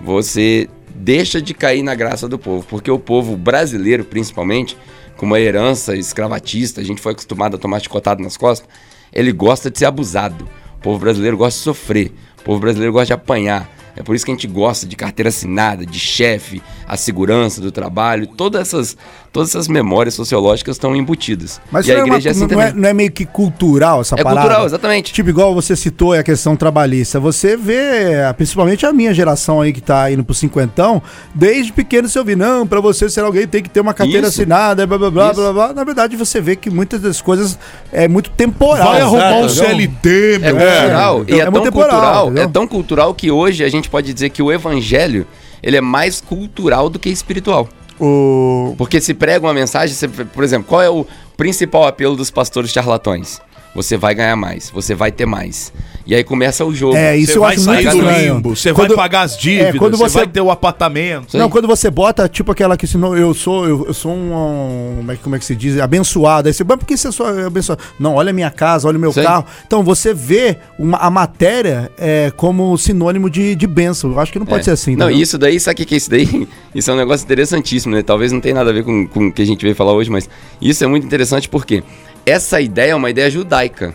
você 0.00 0.68
deixa 0.92 1.40
de 1.40 1.54
cair 1.54 1.84
na 1.84 1.94
graça 1.94 2.26
do 2.26 2.36
povo. 2.36 2.66
Porque 2.68 2.90
o 2.90 2.98
povo 2.98 3.36
brasileiro, 3.36 4.04
principalmente, 4.04 4.76
com 5.16 5.26
uma 5.26 5.38
herança 5.38 5.94
escravatista, 5.94 6.80
a 6.80 6.84
gente 6.84 7.00
foi 7.00 7.12
acostumado 7.12 7.54
a 7.54 7.58
tomar 7.58 7.78
chicotado 7.78 8.20
nas 8.20 8.36
costas, 8.36 8.68
ele 9.12 9.30
gosta 9.30 9.70
de 9.70 9.78
ser 9.78 9.84
abusado. 9.84 10.48
O 10.78 10.80
povo 10.82 10.98
brasileiro 10.98 11.36
gosta 11.36 11.56
de 11.56 11.62
sofrer. 11.62 12.12
O 12.40 12.42
povo 12.42 12.58
brasileiro 12.58 12.92
gosta 12.92 13.06
de 13.06 13.12
apanhar. 13.12 13.70
É 13.96 14.02
por 14.02 14.14
isso 14.14 14.24
que 14.24 14.30
a 14.30 14.34
gente 14.34 14.46
gosta 14.46 14.86
de 14.86 14.96
carteira 14.96 15.28
assinada, 15.28 15.84
de 15.84 15.98
chefe, 15.98 16.62
a 16.86 16.96
segurança 16.96 17.60
do 17.60 17.70
trabalho, 17.72 18.26
todas 18.26 18.60
essas, 18.62 18.96
todas 19.32 19.50
essas 19.50 19.68
memórias 19.68 20.14
sociológicas 20.14 20.76
estão 20.76 20.94
embutidas. 20.96 21.60
Mas 21.70 21.86
e 21.86 21.92
a 21.92 21.94
não, 21.94 22.00
é 22.00 22.04
uma- 22.04 22.08
igreja 22.16 22.28
é 22.28 22.32
assim 22.32 22.46
não, 22.54 22.60
é, 22.62 22.72
não 22.72 22.88
é 22.88 22.92
meio 22.94 23.10
que 23.10 23.24
cultural 23.24 24.00
essa 24.00 24.14
É 24.18 24.22
parada? 24.22 24.40
cultural, 24.42 24.66
exatamente. 24.66 25.12
Tipo, 25.12 25.30
igual 25.30 25.54
você 25.54 25.74
citou 25.76 26.12
a 26.12 26.22
questão 26.22 26.56
trabalhista. 26.56 27.18
Você 27.20 27.56
vê, 27.56 28.12
principalmente 28.36 28.84
a 28.86 28.92
minha 28.92 29.12
geração 29.14 29.60
aí 29.60 29.72
que 29.72 29.80
tá 29.80 30.10
indo 30.10 30.24
pro 30.24 30.34
cinquentão, 30.34 31.02
desde 31.34 31.72
pequeno 31.72 32.08
você 32.08 32.18
ouve, 32.18 32.34
não, 32.36 32.66
pra 32.66 32.80
você 32.80 33.08
ser 33.08 33.20
alguém 33.20 33.46
tem 33.46 33.62
que 33.62 33.70
ter 33.70 33.80
uma 33.80 33.94
carteira 33.94 34.26
Isso. 34.26 34.40
assinada, 34.40 34.86
blá 34.86 34.98
blá 34.98 35.10
blá, 35.10 35.32
blá 35.32 35.52
blá. 35.52 35.72
Na 35.72 35.84
verdade, 35.84 36.16
você 36.16 36.40
vê 36.40 36.56
que 36.56 36.68
muitas 36.70 37.00
das 37.00 37.20
coisas 37.20 37.58
é 37.92 38.08
muito 38.08 38.30
temporal. 38.30 38.88
Vai 38.92 39.00
arrumar 39.00 39.36
um? 39.40 39.48
CLT, 39.48 40.34
É 40.42 40.52
meu. 40.52 40.56
cultural. 40.56 41.24
E 41.28 41.32
é, 41.32 41.38
É 41.40 41.50
tão 41.50 41.62
temporal, 41.62 41.90
cultural, 41.90 42.24
entendeu? 42.26 42.44
é 42.44 42.48
tão 42.48 42.66
cultural 42.66 43.14
que 43.14 43.30
hoje 43.30 43.62
a 43.64 43.68
gente 43.68 43.79
pode 43.88 44.12
dizer 44.12 44.30
que 44.30 44.42
o 44.42 44.50
evangelho 44.52 45.26
ele 45.62 45.76
é 45.76 45.80
mais 45.80 46.20
cultural 46.20 46.90
do 46.90 46.98
que 46.98 47.08
espiritual. 47.08 47.68
O... 47.98 48.74
Porque 48.78 49.00
se 49.00 49.12
prega 49.14 49.46
uma 49.46 49.54
mensagem, 49.54 49.94
você- 49.94 50.08
por 50.08 50.42
exemplo, 50.42 50.66
qual 50.68 50.82
é 50.82 50.88
o 50.90 51.06
principal 51.36 51.86
apelo 51.86 52.16
dos 52.16 52.30
pastores 52.30 52.70
charlatões? 52.70 53.40
Você 53.74 53.96
vai 53.96 54.14
ganhar 54.16 54.34
mais, 54.34 54.68
você 54.68 54.94
vai 54.96 55.12
ter 55.12 55.26
mais. 55.26 55.72
E 56.04 56.12
aí 56.12 56.24
começa 56.24 56.64
o 56.64 56.74
jogo. 56.74 56.96
É, 56.96 57.16
isso 57.16 57.32
Você 57.32 57.38
eu 57.38 57.42
vai 57.42 57.54
acho 57.54 57.64
muito 57.66 57.82
do 57.82 57.88
estranho. 57.98 58.34
limbo, 58.34 58.56
você 58.56 58.72
Quando- 58.72 58.88
vai 58.88 58.96
pagar 58.96 59.20
as 59.22 59.36
dívidas, 59.38 59.74
É, 59.76 59.78
quando 59.78 59.96
você 59.96 60.10
você- 60.10 60.18
vai 60.18 60.26
ter 60.26 60.40
o 60.40 60.50
apartamento. 60.50 61.28
Isso 61.28 61.36
aí. 61.36 61.42
Não, 61.42 61.48
quando 61.48 61.68
você 61.68 61.88
bota, 61.88 62.28
tipo 62.28 62.50
aquela 62.50 62.76
que 62.76 62.84
senão 62.86 63.16
eu 63.16 63.32
sou, 63.32 63.68
eu, 63.68 63.86
eu 63.86 63.94
sou 63.94 64.10
um, 64.12 64.32
um- 64.34 64.96
como, 64.98 65.12
é, 65.12 65.16
que- 65.16 65.22
como 65.22 65.36
é 65.36 65.38
que 65.38 65.44
se 65.44 65.54
diz? 65.54 65.78
Abençoado. 65.78 66.48
Aí 66.48 66.52
você, 66.54 66.64
mas 66.64 66.78
por 66.78 66.84
que 66.86 66.96
você 66.96 67.12
só 67.12 67.30
é 67.32 67.44
abençoado? 67.46 67.80
Não, 67.98 68.16
olha 68.16 68.30
a 68.30 68.32
minha 68.32 68.50
casa, 68.50 68.88
olha 68.88 68.98
o 68.98 69.00
meu 69.00 69.12
carro. 69.12 69.44
Então 69.64 69.84
você 69.84 70.12
vê 70.12 70.56
uma, 70.76 70.98
a 70.98 71.08
matéria 71.10 71.92
é, 71.96 72.32
como 72.36 72.76
sinônimo 72.76 73.30
de, 73.30 73.54
de 73.54 73.66
bênção. 73.68 74.10
Eu 74.10 74.18
acho 74.18 74.32
que 74.32 74.38
não 74.40 74.46
pode 74.46 74.62
É. 74.62 74.64
ser 74.64 74.70
assim. 74.72 74.96
Não, 74.96 75.06
entendeu? 75.06 75.22
isso 75.22 75.38
daí, 75.38 75.60
sabe 75.60 75.74
o 75.74 75.76
que 75.76 75.84
que 75.84 75.94
é 75.94 75.98
isso 75.98 76.10
daí? 76.10 76.48
Isso 76.74 76.88
é 76.90 76.94
um 76.94 76.96
negócio 76.96 77.24
interessantíssimo, 77.24 77.94
né? 77.94 78.02
Talvez 78.02 78.30
não 78.32 78.40
tenha 78.40 78.54
nada 78.54 78.70
a 78.70 78.72
ver 78.72 78.84
com, 78.84 79.04
com 79.06 79.26
o 79.26 79.32
que 79.32 79.42
a 79.42 79.44
gente 79.44 79.60
veio 79.62 79.74
falar 79.74 79.92
hoje, 79.92 80.08
mas 80.08 80.28
isso 80.62 80.84
é 80.84 80.86
muito 80.86 81.04
interessante 81.04 81.48
porque 81.48 81.82
essa 82.30 82.60
ideia 82.60 82.92
é 82.92 82.94
uma 82.94 83.10
ideia 83.10 83.28
judaica. 83.30 83.94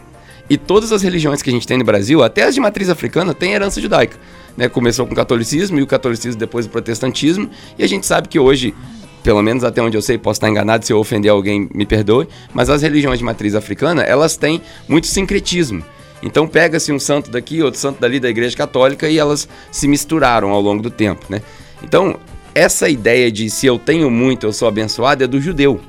E 0.50 0.58
todas 0.58 0.92
as 0.92 1.02
religiões 1.02 1.42
que 1.42 1.50
a 1.50 1.54
gente 1.54 1.66
tem 1.66 1.78
no 1.78 1.84
Brasil, 1.84 2.22
até 2.22 2.44
as 2.44 2.54
de 2.54 2.62
matriz 2.62 2.90
africana, 2.90 3.34
têm 3.34 3.54
herança 3.54 3.82
judaica. 3.82 4.18
né? 4.56 4.70
Começou 4.70 5.08
com 5.08 5.14
o 5.14 5.16
catolicismo 5.16 5.80
e 5.80 5.82
o 5.82 5.88
catolicismo 5.88 6.40
depois 6.40 6.66
o 6.66 6.70
protestantismo. 6.70 7.50
E 7.80 7.84
a 7.84 7.88
gente 7.88 8.06
sabe 8.06 8.28
que 8.28 8.38
hoje, 8.38 8.76
pelo 9.24 9.42
menos 9.42 9.64
até 9.64 9.82
onde 9.82 9.98
eu 9.98 10.02
sei, 10.02 10.18
posso 10.18 10.38
estar 10.38 10.50
enganado, 10.50 10.86
se 10.86 10.94
eu 10.94 11.00
ofender 11.00 11.32
alguém, 11.32 11.68
me 11.74 11.86
perdoe, 11.86 12.28
mas 12.54 12.70
as 12.70 12.82
religiões 12.82 13.18
de 13.18 13.26
matriz 13.26 13.56
africana, 13.56 14.04
elas 14.04 14.38
têm 14.38 14.62
muito 14.88 15.08
sincretismo. 15.08 15.84
Então 16.22 16.48
pega-se 16.48 16.92
um 16.92 17.00
santo 17.00 17.32
daqui, 17.32 17.62
outro 17.62 17.80
santo 17.80 18.00
dali 18.00 18.20
da 18.20 18.30
Igreja 18.30 18.56
Católica 18.56 19.10
e 19.10 19.18
elas 19.18 19.48
se 19.72 19.88
misturaram 19.88 20.50
ao 20.50 20.62
longo 20.62 20.82
do 20.82 20.90
tempo, 20.90 21.26
né? 21.30 21.42
Então, 21.84 22.20
essa 22.54 22.88
ideia 22.88 23.32
de 23.32 23.50
se 23.50 23.66
eu 23.66 23.78
tenho 23.78 24.10
muito, 24.10 24.46
eu 24.46 24.54
sou 24.54 24.68
abençoado, 24.68 25.24
é 25.24 25.28
do 25.28 25.42
judeu. 25.42 25.80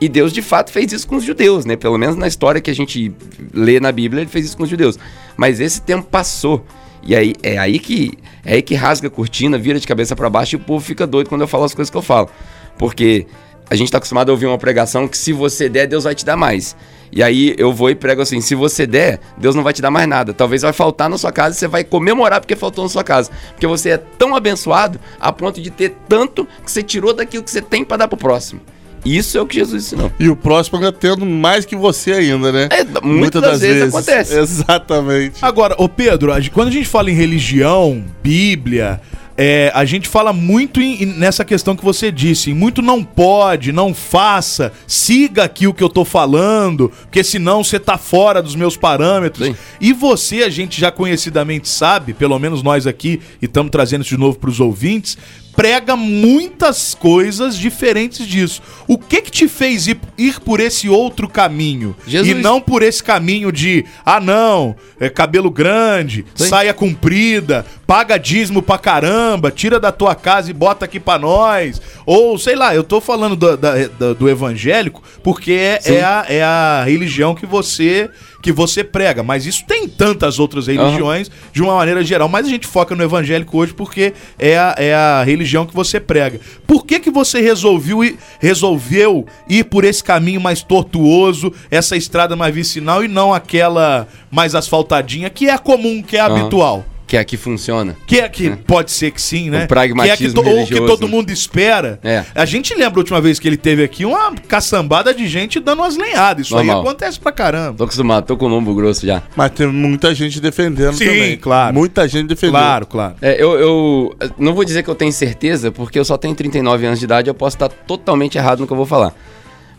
E 0.00 0.08
Deus 0.08 0.32
de 0.32 0.42
fato 0.42 0.70
fez 0.70 0.92
isso 0.92 1.06
com 1.06 1.16
os 1.16 1.24
judeus, 1.24 1.64
né? 1.64 1.76
Pelo 1.76 1.96
menos 1.96 2.16
na 2.16 2.26
história 2.26 2.60
que 2.60 2.70
a 2.70 2.74
gente 2.74 3.12
lê 3.52 3.80
na 3.80 3.90
Bíblia, 3.90 4.22
ele 4.22 4.30
fez 4.30 4.46
isso 4.46 4.56
com 4.56 4.64
os 4.64 4.68
judeus. 4.68 4.98
Mas 5.36 5.58
esse 5.60 5.80
tempo 5.80 6.06
passou. 6.10 6.64
E 7.02 7.14
aí 7.14 7.34
é 7.42 7.56
aí 7.56 7.78
que 7.78 8.18
é 8.44 8.54
aí 8.54 8.62
que 8.62 8.74
rasga 8.74 9.08
a 9.08 9.10
cortina, 9.10 9.56
vira 9.56 9.78
de 9.78 9.86
cabeça 9.86 10.14
para 10.14 10.28
baixo 10.28 10.56
e 10.56 10.58
o 10.58 10.60
povo 10.60 10.84
fica 10.84 11.06
doido 11.06 11.28
quando 11.28 11.40
eu 11.42 11.48
falo 11.48 11.64
as 11.64 11.74
coisas 11.74 11.90
que 11.90 11.96
eu 11.96 12.02
falo. 12.02 12.28
Porque 12.76 13.26
a 13.70 13.74
gente 13.74 13.90
tá 13.90 13.98
acostumado 13.98 14.28
a 14.28 14.32
ouvir 14.32 14.46
uma 14.46 14.58
pregação 14.58 15.08
que 15.08 15.16
se 15.16 15.32
você 15.32 15.68
der, 15.68 15.86
Deus 15.86 16.04
vai 16.04 16.14
te 16.14 16.24
dar 16.24 16.36
mais. 16.36 16.76
E 17.10 17.22
aí 17.22 17.54
eu 17.56 17.72
vou 17.72 17.90
e 17.90 17.94
prego 17.94 18.22
assim: 18.22 18.40
se 18.40 18.54
você 18.54 18.86
der, 18.86 19.20
Deus 19.38 19.54
não 19.54 19.62
vai 19.62 19.72
te 19.72 19.80
dar 19.80 19.90
mais 19.90 20.08
nada. 20.08 20.34
Talvez 20.34 20.62
vai 20.62 20.72
faltar 20.72 21.08
na 21.08 21.16
sua 21.16 21.32
casa 21.32 21.56
e 21.56 21.58
você 21.58 21.68
vai 21.68 21.84
comemorar 21.84 22.40
porque 22.40 22.54
faltou 22.54 22.84
na 22.84 22.90
sua 22.90 23.04
casa. 23.04 23.30
Porque 23.52 23.66
você 23.66 23.90
é 23.90 23.98
tão 23.98 24.34
abençoado 24.34 25.00
a 25.18 25.32
ponto 25.32 25.60
de 25.60 25.70
ter 25.70 25.96
tanto 26.08 26.46
que 26.64 26.70
você 26.70 26.82
tirou 26.82 27.14
daquilo 27.14 27.42
que 27.42 27.50
você 27.50 27.62
tem 27.62 27.84
para 27.84 27.98
dar 27.98 28.08
pro 28.08 28.16
próximo. 28.16 28.60
Isso 29.06 29.38
é 29.38 29.40
o 29.40 29.46
que 29.46 29.56
Jesus 29.56 29.84
ensinou. 29.84 30.10
E 30.18 30.28
o 30.28 30.36
próximo 30.36 30.78
ainda 30.78 30.92
tendo 30.92 31.24
mais 31.24 31.64
que 31.64 31.76
você 31.76 32.12
ainda, 32.12 32.50
né? 32.50 32.68
É, 32.70 32.84
muitas, 33.06 33.40
das, 33.40 33.60
vezes, 33.60 33.94
acontece. 33.94 34.38
Exatamente. 34.38 35.36
Agora, 35.42 35.74
ô 35.78 35.88
Pedro, 35.88 36.32
quando 36.52 36.68
a 36.68 36.72
gente 36.72 36.88
fala 36.88 37.10
em 37.10 37.14
religião, 37.14 38.04
Bíblia, 38.22 39.00
é, 39.38 39.70
a 39.74 39.84
gente 39.84 40.08
fala 40.08 40.32
muito 40.32 40.80
em- 40.80 41.04
nessa 41.04 41.44
questão 41.44 41.76
que 41.76 41.84
você 41.84 42.10
disse, 42.10 42.54
muito 42.54 42.80
não 42.80 43.04
pode, 43.04 43.70
não 43.70 43.92
faça, 43.92 44.72
siga 44.86 45.44
aqui 45.44 45.66
o 45.66 45.74
que 45.74 45.82
eu 45.84 45.90
tô 45.90 46.04
falando, 46.04 46.90
porque 47.02 47.22
senão 47.22 47.62
você 47.62 47.78
tá 47.78 47.98
fora 47.98 48.42
dos 48.42 48.56
meus 48.56 48.76
parâmetros. 48.76 49.54
E 49.80 49.92
você, 49.92 50.42
a 50.42 50.48
gente 50.48 50.80
já 50.80 50.90
conhecidamente 50.90 51.68
sabe, 51.68 52.14
pelo 52.14 52.38
menos 52.38 52.62
nós 52.62 52.86
aqui, 52.86 53.20
e 53.40 53.44
estamos 53.44 53.70
trazendo 53.70 54.00
isso 54.02 54.14
de 54.14 54.20
novo 54.20 54.38
pros 54.38 54.58
ouvintes, 54.58 55.18
prega 55.56 55.96
muitas 55.96 56.94
coisas 56.94 57.56
diferentes 57.56 58.26
disso. 58.26 58.60
O 58.86 58.98
que 58.98 59.22
que 59.22 59.30
te 59.30 59.48
fez 59.48 59.86
ir, 59.86 59.98
ir 60.18 60.38
por 60.40 60.60
esse 60.60 60.88
outro 60.88 61.26
caminho? 61.28 61.96
Jesus. 62.06 62.30
E 62.30 62.34
não 62.34 62.60
por 62.60 62.82
esse 62.82 63.02
caminho 63.02 63.50
de, 63.50 63.84
ah 64.04 64.20
não, 64.20 64.76
é 65.00 65.08
cabelo 65.08 65.50
grande, 65.50 66.24
saia 66.34 66.74
comprida, 66.74 67.64
paga 67.86 68.18
dízimo 68.18 68.60
pra 68.60 68.76
caramba, 68.78 69.50
tira 69.50 69.80
da 69.80 69.90
tua 69.90 70.14
casa 70.14 70.50
e 70.50 70.54
bota 70.54 70.84
aqui 70.84 71.00
pra 71.00 71.18
nós. 71.18 71.80
Ou, 72.04 72.38
sei 72.38 72.54
lá, 72.54 72.74
eu 72.74 72.84
tô 72.84 73.00
falando 73.00 73.34
do, 73.34 73.56
da- 73.56 74.12
do 74.12 74.28
evangélico 74.28 75.02
porque 75.22 75.52
é, 75.52 75.80
Sim. 75.80 75.94
é 75.94 76.04
a, 76.04 76.26
é 76.28 76.42
a 76.42 76.84
religião 76.84 77.34
que 77.34 77.46
você 77.46 78.10
que 78.46 78.52
você 78.52 78.84
prega, 78.84 79.24
mas 79.24 79.44
isso 79.44 79.64
tem 79.66 79.88
tantas 79.88 80.38
outras 80.38 80.68
religiões 80.68 81.28
de 81.52 81.60
uma 81.60 81.74
maneira 81.74 82.04
geral, 82.04 82.28
mas 82.28 82.46
a 82.46 82.48
gente 82.48 82.64
foca 82.64 82.94
no 82.94 83.02
evangélico 83.02 83.58
hoje 83.58 83.74
porque 83.74 84.14
é 84.38 84.56
a, 84.56 84.72
é 84.78 84.94
a 84.94 85.24
religião 85.24 85.66
que 85.66 85.74
você 85.74 85.98
prega. 85.98 86.38
Por 86.64 86.86
que 86.86 87.00
que 87.00 87.10
você 87.10 87.40
resolveu 87.40 88.04
ir, 88.04 88.16
resolveu 88.38 89.26
ir 89.48 89.64
por 89.64 89.84
esse 89.84 90.04
caminho 90.04 90.40
mais 90.40 90.62
tortuoso, 90.62 91.52
essa 91.72 91.96
estrada 91.96 92.36
mais 92.36 92.54
vicinal 92.54 93.02
e 93.02 93.08
não 93.08 93.34
aquela 93.34 94.06
mais 94.30 94.54
asfaltadinha, 94.54 95.28
que 95.28 95.48
é 95.48 95.58
comum, 95.58 96.00
que 96.00 96.16
é 96.16 96.20
Aham. 96.20 96.42
habitual? 96.42 96.84
Que 97.06 97.16
é 97.16 97.20
a 97.20 97.24
que 97.24 97.36
funciona. 97.36 97.96
Que 98.06 98.18
é 98.18 98.28
que 98.28 98.50
pode 98.50 98.90
ser 98.90 99.12
que 99.12 99.22
sim, 99.22 99.48
né? 99.48 99.64
O 99.64 99.68
pragmatismo 99.68 100.42
que 100.42 100.48
é 100.48 100.52
que 100.52 100.58
ou 100.58 100.66
que 100.66 100.86
todo 100.86 101.06
mundo 101.06 101.30
espera. 101.30 102.00
É. 102.02 102.24
A 102.34 102.44
gente 102.44 102.74
lembra 102.74 102.98
a 102.98 102.98
última 102.98 103.20
vez 103.20 103.38
que 103.38 103.46
ele 103.46 103.56
teve 103.56 103.84
aqui 103.84 104.04
uma 104.04 104.34
caçambada 104.48 105.14
de 105.14 105.28
gente 105.28 105.60
dando 105.60 105.82
umas 105.82 105.96
lenhadas. 105.96 106.46
Isso 106.46 106.56
aí 106.56 106.66
Normal. 106.66 106.82
acontece 106.82 107.20
pra 107.20 107.30
caramba. 107.30 107.78
Tô 107.78 107.84
acostumado, 107.84 108.26
tô 108.26 108.36
com 108.36 108.46
o 108.46 108.48
lombo 108.48 108.74
grosso 108.74 109.06
já. 109.06 109.22
Mas 109.36 109.52
tem 109.52 109.68
muita 109.68 110.12
gente 110.14 110.40
defendendo 110.40 110.94
Sim, 110.94 111.06
também. 111.06 111.36
claro. 111.36 111.74
Muita 111.74 112.08
gente 112.08 112.26
defendendo. 112.26 112.52
Claro, 112.54 112.86
claro. 112.86 113.14
É, 113.22 113.40
eu, 113.40 113.52
eu 113.56 114.16
não 114.36 114.52
vou 114.52 114.64
dizer 114.64 114.82
que 114.82 114.90
eu 114.90 114.94
tenho 114.94 115.12
certeza, 115.12 115.70
porque 115.70 115.98
eu 115.98 116.04
só 116.04 116.16
tenho 116.16 116.34
39 116.34 116.86
anos 116.86 116.98
de 116.98 117.04
idade, 117.04 117.28
eu 117.28 117.34
posso 117.34 117.54
estar 117.54 117.68
totalmente 117.68 118.36
errado 118.36 118.60
no 118.60 118.66
que 118.66 118.72
eu 118.72 118.76
vou 118.76 118.86
falar. 118.86 119.14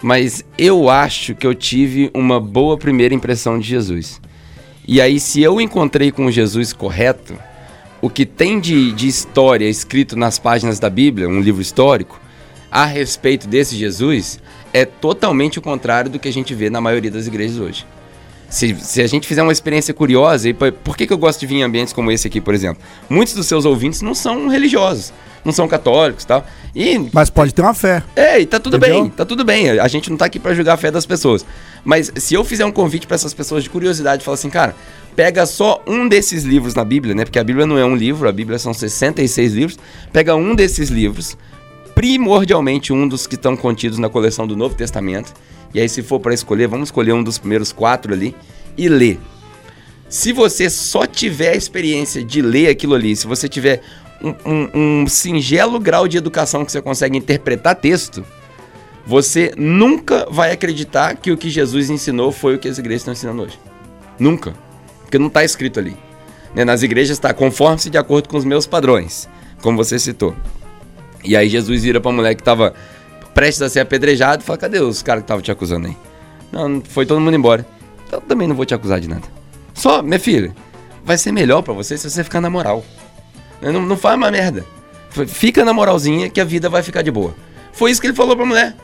Mas 0.01 0.45
eu 0.57 0.89
acho 0.89 1.35
que 1.35 1.45
eu 1.45 1.55
tive 1.55 2.09
uma 2.13 2.39
boa 2.39 2.77
primeira 2.77 3.13
impressão 3.13 3.59
de 3.59 3.67
Jesus. 3.67 4.21
E 4.87 5.01
aí, 5.01 5.19
se 5.19 5.41
eu 5.41 5.59
encontrei 5.59 6.13
com 6.13 6.31
Jesus 6.31 6.71
correto, 6.71 7.37
o 8.01 8.09
que 8.09 8.25
tem 8.25 8.57
de, 8.57 8.93
de 8.93 9.05
história 9.05 9.67
escrito 9.67 10.15
nas 10.15 10.39
páginas 10.39 10.79
da 10.79 10.89
Bíblia, 10.89 11.27
um 11.27 11.41
livro 11.41 11.61
histórico, 11.61 12.17
a 12.71 12.85
respeito 12.85 13.49
desse 13.49 13.75
Jesus, 13.75 14.39
é 14.71 14.85
totalmente 14.85 15.59
o 15.59 15.61
contrário 15.61 16.09
do 16.09 16.17
que 16.17 16.29
a 16.29 16.31
gente 16.31 16.55
vê 16.55 16.69
na 16.69 16.79
maioria 16.79 17.11
das 17.11 17.27
igrejas 17.27 17.59
hoje. 17.59 17.85
Se, 18.47 18.73
se 18.75 19.01
a 19.01 19.07
gente 19.07 19.27
fizer 19.27 19.43
uma 19.43 19.51
experiência 19.51 19.93
curiosa, 19.93 20.47
e 20.47 20.53
por, 20.53 20.71
por 20.71 20.95
que, 20.95 21.05
que 21.05 21.11
eu 21.11 21.17
gosto 21.17 21.41
de 21.41 21.47
vir 21.47 21.55
em 21.55 21.63
ambientes 21.63 21.91
como 21.91 22.09
esse 22.09 22.25
aqui, 22.25 22.39
por 22.39 22.53
exemplo? 22.53 22.81
Muitos 23.09 23.33
dos 23.33 23.45
seus 23.45 23.65
ouvintes 23.65 24.01
não 24.01 24.15
são 24.15 24.47
religiosos, 24.47 25.11
não 25.47 25.53
são 25.53 25.67
católicos 25.67 26.23
e 26.23 26.27
tal. 26.27 26.45
E 26.75 27.09
Mas 27.11 27.29
pode 27.31 27.53
ter 27.53 27.61
uma 27.63 27.73
fé. 27.73 28.03
é, 28.15 28.39
e 28.39 28.45
tá 28.45 28.59
tudo 28.59 28.77
Entendeu? 28.77 29.01
bem, 29.03 29.09
tá 29.09 29.25
tudo 29.25 29.43
bem. 29.43 29.79
A 29.79 29.87
gente 29.87 30.09
não 30.11 30.17
tá 30.17 30.25
aqui 30.25 30.37
pra 30.37 30.53
julgar 30.53 30.73
a 30.73 30.77
fé 30.77 30.91
das 30.91 31.05
pessoas. 31.05 31.43
Mas 31.83 32.11
se 32.17 32.33
eu 32.35 32.43
fizer 32.43 32.65
um 32.65 32.71
convite 32.71 33.07
pra 33.07 33.15
essas 33.15 33.33
pessoas 33.33 33.63
de 33.63 33.69
curiosidade, 33.69 34.23
falar 34.23 34.35
assim, 34.35 34.49
cara, 34.49 34.75
pega 35.15 35.45
só 35.45 35.81
um 35.87 36.07
desses 36.07 36.43
livros 36.43 36.75
na 36.75 36.83
Bíblia, 36.83 37.15
né? 37.15 37.23
Porque 37.23 37.39
a 37.39 37.43
Bíblia 37.43 37.65
não 37.65 37.77
é 37.77 37.85
um 37.85 37.95
livro, 37.95 38.27
a 38.27 38.31
Bíblia 38.31 38.59
são 38.59 38.73
66 38.73 39.53
livros. 39.53 39.79
Pega 40.11 40.35
um 40.35 40.53
desses 40.53 40.89
livros, 40.89 41.37
primordialmente 41.95 42.93
um 42.93 43.07
dos 43.07 43.25
que 43.25 43.35
estão 43.35 43.55
contidos 43.57 43.97
na 43.97 44.09
coleção 44.09 44.45
do 44.45 44.55
Novo 44.55 44.75
Testamento. 44.75 45.33
E 45.73 45.79
aí, 45.79 45.89
se 45.89 46.03
for 46.03 46.19
pra 46.19 46.33
escolher, 46.33 46.67
vamos 46.67 46.89
escolher 46.89 47.13
um 47.13 47.23
dos 47.23 47.37
primeiros 47.37 47.71
quatro 47.71 48.13
ali 48.13 48.35
e 48.77 48.87
ler. 48.87 49.19
Se 50.09 50.31
você 50.31 50.69
só 50.69 51.05
tiver 51.05 51.49
a 51.53 51.55
experiência 51.55 52.23
de 52.23 52.41
ler 52.41 52.69
aquilo 52.69 52.95
ali, 52.95 53.15
se 53.15 53.27
você 53.27 53.49
tiver 53.49 53.81
um, 54.23 55.01
um- 55.03 55.07
singelo 55.07 55.79
grau 55.79 56.07
de 56.07 56.17
educação 56.17 56.63
que 56.65 56.71
você 56.71 56.81
consegue 56.81 57.17
interpretar 57.17 57.75
texto, 57.75 58.25
você 59.05 59.51
nunca 59.57 60.27
vai 60.29 60.51
acreditar 60.51 61.15
que 61.15 61.31
o 61.31 61.37
que 61.37 61.49
Jesus 61.49 61.89
ensinou 61.89 62.31
foi 62.31 62.55
o 62.55 62.59
que 62.59 62.67
as 62.67 62.77
igrejas 62.77 63.01
estão 63.01 63.13
ensinando 63.13 63.43
hoje. 63.43 63.59
Nunca. 64.19 64.53
Porque 65.01 65.17
não 65.17 65.27
está 65.27 65.43
escrito 65.43 65.79
ali. 65.79 65.95
Né, 66.53 66.65
Nas 66.65 66.83
igrejas 66.83 67.15
está 67.17 67.33
conforme-se 67.33 67.89
de 67.89 67.97
acordo 67.97 68.27
com 68.27 68.37
os 68.37 68.43
meus 68.43 68.65
padrões, 68.65 69.29
como 69.61 69.77
você 69.77 69.97
citou. 69.99 70.35
E 71.23 71.35
aí 71.35 71.47
Jesus 71.49 71.83
vira 71.83 72.01
pra 72.01 72.11
mulher 72.11 72.35
que 72.35 72.41
estava 72.41 72.73
prestes 73.33 73.61
a 73.61 73.69
ser 73.69 73.79
apedrejado 73.81 74.41
e 74.41 74.45
fala: 74.45 74.57
cadê 74.57 74.79
os 74.79 75.01
caras 75.01 75.21
que 75.21 75.25
estavam 75.25 75.41
te 75.41 75.51
acusando 75.51 75.87
aí? 75.87 75.97
Não, 76.51 76.81
foi 76.81 77.05
todo 77.05 77.19
mundo 77.21 77.35
embora. 77.35 77.65
Então 78.07 78.19
eu 78.19 78.25
também 78.25 78.47
não 78.47 78.55
vou 78.55 78.65
te 78.65 78.73
acusar 78.73 78.99
de 78.99 79.07
nada. 79.07 79.23
Só, 79.73 80.01
minha 80.01 80.19
filha, 80.19 80.55
vai 81.05 81.17
ser 81.17 81.31
melhor 81.31 81.61
pra 81.61 81.73
você 81.73 81.97
se 81.97 82.09
você 82.09 82.23
ficar 82.23 82.41
na 82.41 82.49
moral. 82.49 82.83
Não, 83.61 83.81
não 83.81 83.97
faz 83.97 84.15
uma 84.15 84.29
merda. 84.31 84.65
Fica 85.27 85.65
na 85.65 85.73
moralzinha 85.73 86.29
que 86.29 86.39
a 86.39 86.43
vida 86.45 86.69
vai 86.69 86.83
ficar 86.83 87.01
de 87.01 87.09
boa. 87.11 87.33
Foi 87.73 87.91
isso 87.91 87.99
que 88.01 88.07
ele 88.07 88.13
falou 88.13 88.35
pra 88.35 88.45
mulher. 88.45 88.75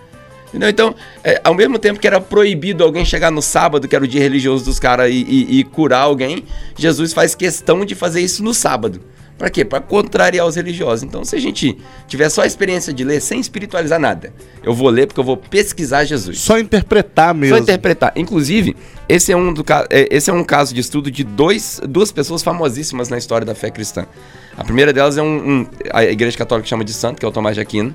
Entendeu? 0.49 0.69
Então, 0.69 0.95
é, 1.23 1.41
ao 1.43 1.53
mesmo 1.55 1.79
tempo 1.79 1.99
que 1.99 2.05
era 2.05 2.21
proibido 2.21 2.83
alguém 2.83 3.03
chegar 3.03 3.31
no 3.31 3.41
sábado, 3.41 3.87
que 3.87 3.95
era 3.95 4.05
o 4.05 4.07
dia 4.07 4.21
religioso 4.21 4.63
dos 4.65 4.79
caras, 4.79 5.09
e, 5.11 5.15
e- 5.27 5.59
e 5.59 5.63
curar 5.63 6.01
alguém, 6.01 6.43
Jesus 6.75 7.11
faz 7.11 7.33
questão 7.33 7.83
de 7.83 7.95
fazer 7.95 8.21
isso 8.21 8.43
no 8.43 8.53
sábado. 8.53 9.01
Pra 9.37 9.49
quê? 9.49 9.65
Pra 9.65 9.81
contrariar 9.81 10.45
os 10.45 10.55
religiosos. 10.55 11.03
Então, 11.03 11.25
se 11.25 11.35
a 11.35 11.39
gente 11.39 11.77
tiver 12.07 12.29
só 12.29 12.43
a 12.43 12.45
experiência 12.47 12.93
de 12.93 13.03
ler 13.03 13.19
sem 13.19 13.39
espiritualizar 13.39 13.99
nada, 13.99 14.31
eu 14.63 14.73
vou 14.73 14.89
ler 14.89 15.07
porque 15.07 15.19
eu 15.19 15.23
vou 15.23 15.35
pesquisar 15.35 16.05
Jesus. 16.05 16.39
Só 16.39 16.57
interpretar 16.59 17.33
mesmo. 17.33 17.57
Só 17.57 17.61
interpretar. 17.63 18.13
Inclusive, 18.15 18.75
esse 19.09 19.31
é 19.31 19.35
um, 19.35 19.51
do, 19.53 19.65
é, 19.89 20.07
esse 20.11 20.29
é 20.29 20.33
um 20.33 20.43
caso 20.43 20.73
de 20.73 20.79
estudo 20.81 21.09
de 21.11 21.23
dois, 21.23 21.81
duas 21.89 22.11
pessoas 22.11 22.43
famosíssimas 22.43 23.09
na 23.09 23.17
história 23.17 23.45
da 23.45 23.55
fé 23.55 23.69
cristã. 23.71 24.05
A 24.55 24.63
primeira 24.63 24.93
delas 24.93 25.17
é 25.17 25.21
um, 25.23 25.25
um- 25.61 25.67
a 25.91 26.03
Igreja 26.05 26.37
Católica 26.37 26.67
chama 26.69 26.83
de 26.85 26.93
santo, 26.93 27.19
que 27.19 27.25
é 27.25 27.27
o 27.27 27.31
Tomás 27.31 27.55
de 27.55 27.61
Aquino. 27.61 27.93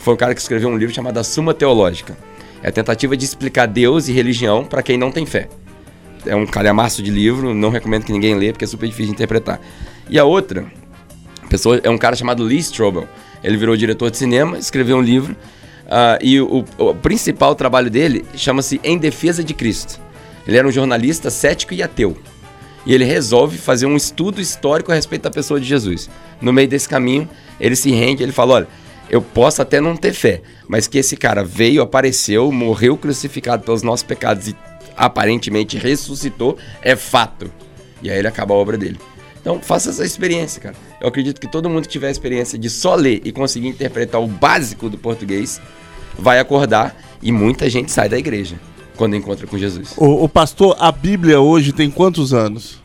Foi 0.00 0.12
o 0.14 0.16
cara 0.16 0.34
que 0.34 0.40
escreveu 0.40 0.68
um 0.68 0.76
livro 0.76 0.94
chamado 0.94 1.16
A 1.18 1.24
Suma 1.24 1.54
Teológica. 1.54 2.16
É 2.62 2.68
a 2.68 2.72
tentativa 2.72 3.16
de 3.16 3.24
explicar 3.24 3.66
Deus 3.66 4.08
e 4.08 4.12
religião 4.12 4.64
para 4.64 4.82
quem 4.82 4.98
não 4.98 5.10
tem 5.12 5.24
fé. 5.24 5.48
É 6.26 6.34
um 6.34 6.46
calhamaço 6.46 7.02
de 7.02 7.10
livro, 7.10 7.54
não 7.54 7.70
recomendo 7.70 8.04
que 8.04 8.12
ninguém 8.12 8.34
lê 8.34 8.52
porque 8.52 8.64
é 8.64 8.68
super 8.68 8.86
difícil 8.86 9.06
de 9.06 9.12
interpretar. 9.12 9.58
E 10.10 10.18
a 10.18 10.24
outra 10.24 10.66
pessoa 11.48 11.80
é 11.82 11.88
um 11.88 11.96
cara 11.96 12.16
chamado 12.16 12.42
Lee 12.42 12.58
Strobel. 12.58 13.08
Ele 13.42 13.56
virou 13.56 13.76
diretor 13.76 14.10
de 14.10 14.16
cinema, 14.16 14.58
escreveu 14.58 14.96
um 14.96 15.00
livro 15.00 15.36
ah, 15.88 16.18
e 16.20 16.40
o, 16.40 16.64
o 16.78 16.94
principal 16.94 17.54
trabalho 17.54 17.88
dele 17.88 18.24
chama-se 18.34 18.80
Em 18.82 18.98
Defesa 18.98 19.42
de 19.44 19.54
Cristo. 19.54 20.00
Ele 20.46 20.56
era 20.56 20.66
um 20.66 20.72
jornalista 20.72 21.30
cético 21.30 21.74
e 21.74 21.82
ateu. 21.82 22.16
E 22.84 22.92
ele 22.92 23.04
resolve 23.04 23.56
fazer 23.56 23.86
um 23.86 23.96
estudo 23.96 24.40
histórico 24.40 24.90
a 24.90 24.94
respeito 24.94 25.22
da 25.22 25.30
pessoa 25.30 25.60
de 25.60 25.66
Jesus. 25.66 26.10
No 26.40 26.52
meio 26.52 26.66
desse 26.66 26.88
caminho, 26.88 27.28
ele 27.60 27.76
se 27.76 27.90
rende, 27.92 28.22
ele 28.22 28.32
fala: 28.32 28.54
olha, 28.54 28.68
eu 29.08 29.22
posso 29.22 29.62
até 29.62 29.80
não 29.80 29.96
ter 29.96 30.12
fé, 30.12 30.42
mas 30.66 30.88
que 30.88 30.98
esse 30.98 31.16
cara 31.16 31.44
veio, 31.44 31.82
apareceu, 31.82 32.50
morreu 32.50 32.96
crucificado 32.96 33.62
pelos 33.64 33.82
nossos 33.82 34.02
pecados 34.02 34.48
e 34.48 34.56
aparentemente 34.96 35.78
ressuscitou, 35.78 36.56
é 36.82 36.96
fato. 36.96 37.50
E 38.02 38.10
aí 38.10 38.18
ele 38.18 38.28
acaba 38.28 38.54
a 38.54 38.56
obra 38.56 38.78
dele. 38.78 38.98
Então, 39.40 39.60
faça 39.60 39.90
essa 39.90 40.04
experiência, 40.04 40.60
cara. 40.60 40.74
Eu 41.00 41.08
acredito 41.08 41.40
que 41.40 41.50
todo 41.50 41.68
mundo 41.68 41.82
que 41.82 41.88
tiver 41.88 42.08
a 42.08 42.10
experiência 42.10 42.58
de 42.58 42.68
só 42.68 42.94
ler 42.94 43.22
e 43.24 43.32
conseguir 43.32 43.68
interpretar 43.68 44.20
o 44.20 44.26
básico 44.26 44.88
do 44.88 44.98
português 44.98 45.60
vai 46.18 46.38
acordar 46.38 46.94
e 47.22 47.32
muita 47.32 47.68
gente 47.70 47.90
sai 47.90 48.08
da 48.08 48.18
igreja 48.18 48.60
quando 48.96 49.16
encontra 49.16 49.46
com 49.46 49.56
Jesus. 49.56 49.94
O, 49.96 50.24
o 50.24 50.28
pastor, 50.28 50.76
a 50.78 50.92
Bíblia 50.92 51.40
hoje 51.40 51.72
tem 51.72 51.90
quantos 51.90 52.34
anos? 52.34 52.78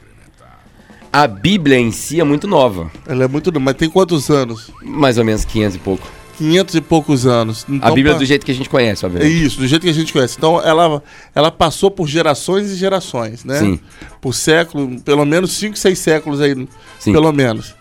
A 1.11 1.27
Bíblia 1.27 1.77
em 1.77 1.91
si 1.91 2.19
é 2.19 2.23
muito 2.23 2.47
nova. 2.47 2.91
Ela 3.05 3.25
é 3.25 3.27
muito 3.27 3.51
nova, 3.51 3.65
mas 3.65 3.75
tem 3.75 3.89
quantos 3.89 4.29
anos? 4.29 4.71
Mais 4.81 5.17
ou 5.17 5.25
menos 5.25 5.43
500 5.43 5.75
e 5.75 5.79
pouco. 5.79 6.07
500 6.37 6.75
e 6.75 6.81
poucos 6.81 7.25
anos. 7.25 7.65
a 7.67 7.71
Então, 7.73 7.93
Bíblia 7.93 8.13
pa- 8.13 8.19
do 8.19 8.25
jeito 8.25 8.45
que 8.45 8.51
a 8.51 8.55
gente 8.55 8.69
conhece, 8.69 9.03
É 9.03 9.07
obviamente. 9.07 9.43
isso, 9.45 9.57
do 9.59 9.67
jeito 9.67 9.81
que 9.83 9.89
a 9.89 9.93
gente 9.93 10.11
conhece. 10.13 10.35
Então 10.37 10.61
ela, 10.61 11.01
ela 11.33 11.51
passou 11.51 11.89
por 11.91 12.07
gerações 12.07 12.71
e 12.71 12.75
gerações, 12.75 13.43
né? 13.43 13.59
Sim. 13.59 13.79
Por 14.21 14.33
século, 14.33 14.99
pelo 15.01 15.25
menos 15.25 15.51
5, 15.53 15.77
6 15.77 15.97
séculos 15.99 16.41
aí, 16.41 16.67
Sim. 16.99 17.11
pelo 17.13 17.31
menos. 17.31 17.73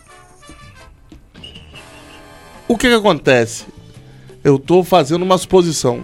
O 2.66 2.76
que 2.78 2.88
que 2.88 2.94
acontece? 2.94 3.64
Eu 4.42 4.58
tô 4.58 4.82
fazendo 4.82 5.22
uma 5.22 5.38
suposição. 5.38 6.02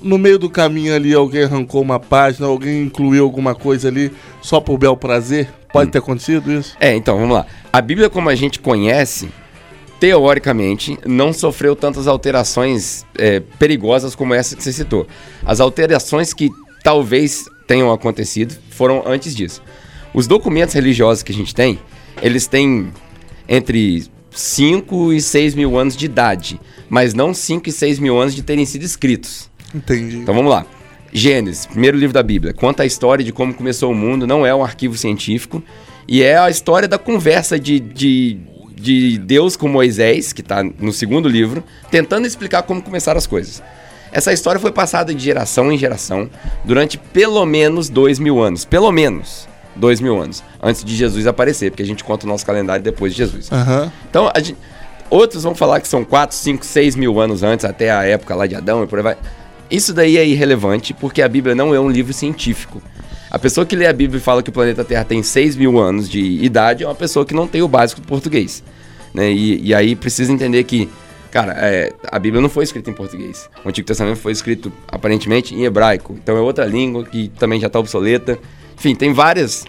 No 0.00 0.16
meio 0.16 0.38
do 0.38 0.48
caminho 0.48 0.94
ali, 0.94 1.12
alguém 1.12 1.42
arrancou 1.44 1.82
uma 1.82 2.00
página, 2.00 2.46
alguém 2.46 2.82
incluiu 2.82 3.22
alguma 3.24 3.54
coisa 3.54 3.88
ali 3.88 4.10
só 4.40 4.60
por 4.60 4.78
bel 4.78 4.96
prazer? 4.96 5.50
Pode 5.72 5.90
ter 5.90 5.98
acontecido 5.98 6.50
isso? 6.52 6.74
É, 6.80 6.94
então, 6.96 7.18
vamos 7.18 7.34
lá. 7.36 7.46
A 7.72 7.80
Bíblia, 7.80 8.08
como 8.08 8.28
a 8.30 8.34
gente 8.34 8.58
conhece, 8.60 9.28
teoricamente, 10.00 10.98
não 11.06 11.30
sofreu 11.30 11.76
tantas 11.76 12.08
alterações 12.08 13.04
é, 13.18 13.38
perigosas 13.58 14.14
como 14.14 14.32
essa 14.32 14.56
que 14.56 14.64
você 14.64 14.72
citou. 14.72 15.06
As 15.44 15.60
alterações 15.60 16.32
que 16.32 16.50
talvez 16.82 17.44
tenham 17.68 17.92
acontecido 17.92 18.56
foram 18.70 19.02
antes 19.06 19.36
disso. 19.36 19.62
Os 20.14 20.26
documentos 20.26 20.74
religiosos 20.74 21.22
que 21.22 21.30
a 21.30 21.34
gente 21.34 21.54
tem, 21.54 21.78
eles 22.22 22.46
têm 22.46 22.90
entre 23.46 24.06
5 24.30 25.12
e 25.12 25.20
6 25.20 25.54
mil 25.54 25.78
anos 25.78 25.94
de 25.94 26.06
idade, 26.06 26.58
mas 26.88 27.12
não 27.12 27.34
5 27.34 27.68
e 27.68 27.72
6 27.72 27.98
mil 27.98 28.18
anos 28.18 28.34
de 28.34 28.42
terem 28.42 28.64
sido 28.64 28.82
escritos. 28.82 29.50
Entendi. 29.74 30.16
Então 30.16 30.34
vamos 30.34 30.50
lá. 30.50 30.64
Gênesis, 31.12 31.66
primeiro 31.66 31.98
livro 31.98 32.14
da 32.14 32.22
Bíblia, 32.22 32.54
conta 32.54 32.84
a 32.84 32.86
história 32.86 33.24
de 33.24 33.32
como 33.32 33.52
começou 33.52 33.90
o 33.90 33.94
mundo, 33.94 34.26
não 34.26 34.46
é 34.46 34.54
um 34.54 34.62
arquivo 34.62 34.96
científico, 34.96 35.62
e 36.06 36.22
é 36.22 36.38
a 36.38 36.48
história 36.48 36.88
da 36.88 36.98
conversa 36.98 37.58
de, 37.58 37.78
de, 37.80 38.38
de 38.80 39.18
Deus 39.18 39.56
com 39.56 39.68
Moisés, 39.68 40.32
que 40.32 40.40
está 40.40 40.62
no 40.62 40.92
segundo 40.92 41.28
livro, 41.28 41.62
tentando 41.90 42.26
explicar 42.26 42.62
como 42.62 42.80
começaram 42.82 43.18
as 43.18 43.26
coisas. 43.26 43.62
Essa 44.12 44.32
história 44.32 44.60
foi 44.60 44.72
passada 44.72 45.14
de 45.14 45.22
geração 45.22 45.70
em 45.70 45.78
geração 45.78 46.28
durante 46.64 46.98
pelo 46.98 47.44
menos 47.46 47.88
dois 47.88 48.18
mil 48.18 48.42
anos. 48.42 48.64
Pelo 48.64 48.90
menos 48.90 49.48
dois 49.76 50.00
mil 50.00 50.20
anos. 50.20 50.42
Antes 50.60 50.82
de 50.84 50.96
Jesus 50.96 51.26
aparecer, 51.26 51.70
porque 51.70 51.82
a 51.82 51.86
gente 51.86 52.02
conta 52.02 52.26
o 52.26 52.28
nosso 52.28 52.44
calendário 52.44 52.82
depois 52.82 53.12
de 53.12 53.18
Jesus. 53.18 53.50
Aham. 53.52 53.92
Então, 54.08 54.28
gente- 54.38 54.56
outros 55.08 55.44
vão 55.44 55.54
falar 55.54 55.80
que 55.80 55.86
são 55.86 56.04
4, 56.04 56.36
5, 56.36 56.64
6 56.66 56.96
mil 56.96 57.20
anos 57.20 57.42
antes, 57.44 57.64
até 57.64 57.90
a 57.90 58.02
época 58.04 58.34
lá 58.34 58.46
de 58.48 58.56
Adão 58.56 58.82
e 58.82 58.86
por 58.88 58.98
aí 58.98 59.02
vai. 59.04 59.16
Isso 59.70 59.94
daí 59.94 60.18
é 60.18 60.26
irrelevante, 60.26 60.92
porque 60.92 61.22
a 61.22 61.28
Bíblia 61.28 61.54
não 61.54 61.72
é 61.72 61.78
um 61.78 61.88
livro 61.88 62.12
científico. 62.12 62.82
A 63.30 63.38
pessoa 63.38 63.64
que 63.64 63.76
lê 63.76 63.86
a 63.86 63.92
Bíblia 63.92 64.18
e 64.18 64.20
fala 64.20 64.42
que 64.42 64.50
o 64.50 64.52
planeta 64.52 64.84
Terra 64.84 65.04
tem 65.04 65.22
6 65.22 65.54
mil 65.54 65.78
anos 65.78 66.08
de 66.08 66.20
idade 66.20 66.82
é 66.82 66.86
uma 66.86 66.96
pessoa 66.96 67.24
que 67.24 67.32
não 67.32 67.46
tem 67.46 67.62
o 67.62 67.68
básico 67.68 68.00
do 68.00 68.06
português. 68.06 68.60
Né? 69.14 69.30
E, 69.30 69.68
e 69.68 69.74
aí 69.74 69.94
precisa 69.94 70.32
entender 70.32 70.64
que, 70.64 70.88
cara, 71.30 71.52
é, 71.56 71.92
a 72.10 72.18
Bíblia 72.18 72.42
não 72.42 72.48
foi 72.48 72.64
escrita 72.64 72.90
em 72.90 72.92
português. 72.92 73.48
O 73.64 73.68
Antigo 73.68 73.86
Testamento 73.86 74.16
foi 74.16 74.32
escrito, 74.32 74.72
aparentemente, 74.88 75.54
em 75.54 75.64
hebraico. 75.64 76.18
Então 76.20 76.36
é 76.36 76.40
outra 76.40 76.64
língua 76.64 77.04
que 77.04 77.28
também 77.38 77.60
já 77.60 77.68
está 77.68 77.78
obsoleta. 77.78 78.36
Enfim, 78.76 78.96
tem 78.96 79.12
várias 79.12 79.64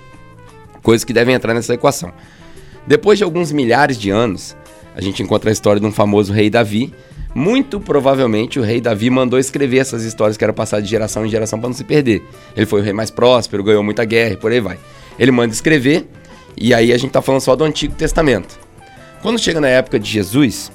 coisas 0.82 1.06
que 1.06 1.14
devem 1.14 1.36
entrar 1.36 1.54
nessa 1.54 1.76
equação. 1.76 2.12
Depois 2.88 3.20
de 3.20 3.24
alguns 3.24 3.52
milhares 3.52 3.96
de 3.96 4.10
anos, 4.10 4.56
a 4.96 5.02
gente 5.02 5.22
encontra 5.24 5.50
a 5.50 5.54
história 5.54 5.80
de 5.80 5.86
um 5.86 5.92
famoso 5.92 6.34
rei 6.34 6.50
Davi. 6.50 6.94
Muito 7.34 7.80
provavelmente 7.80 8.60
o 8.60 8.62
rei 8.62 8.82
Davi 8.82 9.10
mandou 9.10 9.40
escrever 9.40 9.78
essas 9.78 10.04
histórias 10.04 10.36
que 10.36 10.44
eram 10.44 10.54
passadas 10.54 10.84
de 10.86 10.92
geração 10.92 11.26
em 11.26 11.30
geração 11.30 11.60
para 11.60 11.70
não 11.70 11.76
se 11.76 11.84
perder. 11.84 12.22
Ele 12.56 12.66
foi 12.66 12.82
o 12.82 12.84
rei 12.84 12.92
mais 12.92 13.10
próspero, 13.10 13.64
ganhou 13.64 13.82
muita 13.84 14.04
guerra 14.04 14.34
e 14.34 14.38
por 14.38 14.52
aí 14.52 14.60
vai. 14.60 14.78
Ele 15.18 15.32
manda 15.32 15.54
escrever, 15.54 16.08
e 16.58 16.74
aí 16.74 16.92
a 16.92 16.98
gente 16.98 17.12
tá 17.12 17.22
falando 17.22 17.42
só 17.42 17.56
do 17.56 17.64
Antigo 17.64 17.96
Testamento. 17.96 18.60
Quando 19.22 19.40
chega 19.40 19.62
na 19.62 19.68
época 19.70 19.98
de 20.00 20.10
Jesus, 20.10 20.72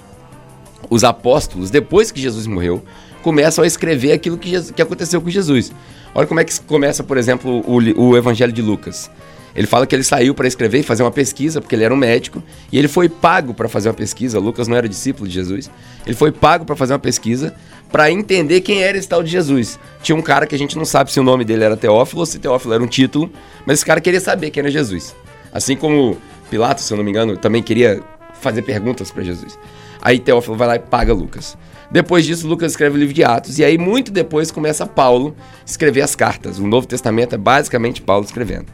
os 0.88 1.04
apóstolos, 1.04 1.70
depois 1.70 2.10
que 2.10 2.20
Jesus 2.20 2.46
morreu, 2.46 2.82
começam 3.22 3.64
a 3.64 3.66
escrever 3.66 4.12
aquilo 4.12 4.38
que, 4.38 4.48
Jesus- 4.48 4.70
que 4.70 4.80
aconteceu 4.80 5.20
com 5.20 5.28
Jesus. 5.28 5.72
Olha 6.14 6.26
como 6.26 6.40
é 6.40 6.44
que 6.44 6.58
começa, 6.60 7.02
por 7.02 7.18
exemplo, 7.18 7.62
o, 7.66 7.76
o 8.00 8.16
Evangelho 8.16 8.52
de 8.52 8.62
Lucas. 8.62 9.10
Ele 9.56 9.66
fala 9.66 9.86
que 9.86 9.94
ele 9.94 10.02
saiu 10.02 10.34
para 10.34 10.46
escrever 10.46 10.80
e 10.80 10.82
fazer 10.82 11.02
uma 11.02 11.10
pesquisa, 11.10 11.60
porque 11.60 11.74
ele 11.74 11.82
era 11.82 11.92
um 11.92 11.96
médico, 11.96 12.42
e 12.70 12.78
ele 12.78 12.88
foi 12.88 13.08
pago 13.08 13.54
para 13.54 13.68
fazer 13.68 13.88
uma 13.88 13.94
pesquisa. 13.94 14.38
Lucas 14.38 14.68
não 14.68 14.76
era 14.76 14.86
discípulo 14.86 15.26
de 15.26 15.32
Jesus. 15.32 15.70
Ele 16.06 16.14
foi 16.14 16.30
pago 16.30 16.66
para 16.66 16.76
fazer 16.76 16.92
uma 16.92 16.98
pesquisa 16.98 17.54
para 17.90 18.10
entender 18.10 18.60
quem 18.60 18.82
era 18.82 18.98
esse 18.98 19.08
tal 19.08 19.22
de 19.22 19.30
Jesus. 19.30 19.78
Tinha 20.02 20.14
um 20.14 20.20
cara 20.20 20.46
que 20.46 20.54
a 20.54 20.58
gente 20.58 20.76
não 20.76 20.84
sabe 20.84 21.10
se 21.10 21.18
o 21.18 21.22
nome 21.22 21.44
dele 21.44 21.64
era 21.64 21.76
Teófilo 21.76 22.20
ou 22.20 22.26
se 22.26 22.38
Teófilo 22.38 22.74
era 22.74 22.82
um 22.82 22.86
título, 22.86 23.30
mas 23.64 23.78
esse 23.78 23.86
cara 23.86 24.00
queria 24.00 24.20
saber 24.20 24.50
quem 24.50 24.60
era 24.60 24.70
Jesus. 24.70 25.16
Assim 25.52 25.74
como 25.74 26.18
Pilatos, 26.50 26.84
se 26.84 26.92
eu 26.92 26.98
não 26.98 27.04
me 27.04 27.10
engano, 27.10 27.36
também 27.36 27.62
queria 27.62 28.02
fazer 28.40 28.60
perguntas 28.60 29.10
para 29.10 29.22
Jesus. 29.22 29.58
Aí 30.02 30.18
Teófilo 30.18 30.56
vai 30.56 30.68
lá 30.68 30.76
e 30.76 30.80
paga 30.80 31.14
Lucas. 31.14 31.56
Depois 31.90 32.26
disso, 32.26 32.46
Lucas 32.46 32.72
escreve 32.72 32.96
o 32.96 32.98
livro 32.98 33.14
de 33.14 33.24
Atos, 33.24 33.58
e 33.58 33.64
aí 33.64 33.78
muito 33.78 34.10
depois 34.10 34.50
começa 34.50 34.84
Paulo 34.86 35.34
escrever 35.64 36.02
as 36.02 36.14
cartas. 36.14 36.58
O 36.58 36.66
Novo 36.66 36.86
Testamento 36.86 37.34
é 37.34 37.38
basicamente 37.38 38.02
Paulo 38.02 38.24
escrevendo. 38.24 38.66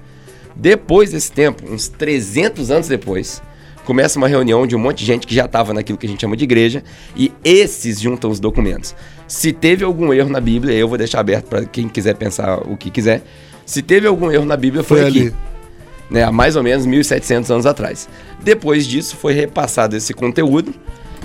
Depois 0.54 1.10
desse 1.10 1.32
tempo, 1.32 1.62
uns 1.72 1.88
300 1.88 2.70
anos 2.70 2.88
depois, 2.88 3.42
começa 3.84 4.18
uma 4.18 4.28
reunião 4.28 4.66
de 4.66 4.76
um 4.76 4.78
monte 4.78 4.98
de 4.98 5.04
gente 5.06 5.26
que 5.26 5.34
já 5.34 5.46
estava 5.46 5.72
naquilo 5.74 5.98
que 5.98 6.06
a 6.06 6.08
gente 6.08 6.20
chama 6.20 6.36
de 6.36 6.44
igreja, 6.44 6.82
e 7.16 7.32
esses 7.44 8.00
juntam 8.00 8.30
os 8.30 8.38
documentos. 8.38 8.94
Se 9.26 9.52
teve 9.52 9.84
algum 9.84 10.12
erro 10.12 10.28
na 10.28 10.40
Bíblia, 10.40 10.74
eu 10.74 10.86
vou 10.88 10.98
deixar 10.98 11.20
aberto 11.20 11.46
para 11.46 11.64
quem 11.64 11.88
quiser 11.88 12.14
pensar 12.14 12.58
o 12.58 12.76
que 12.76 12.90
quiser. 12.90 13.22
Se 13.64 13.80
teve 13.82 14.06
algum 14.06 14.30
erro 14.30 14.44
na 14.44 14.56
Bíblia, 14.56 14.82
foi, 14.82 14.98
Foi 15.00 15.08
aqui 15.08 15.18
ali. 15.20 15.34
né, 16.10 16.22
há 16.24 16.30
mais 16.32 16.54
ou 16.56 16.62
menos 16.62 16.86
1.700 16.86 17.50
anos 17.50 17.66
atrás. 17.66 18.08
Depois 18.42 18.86
disso, 18.86 19.16
foi 19.16 19.32
repassado 19.32 19.96
esse 19.96 20.12
conteúdo, 20.12 20.74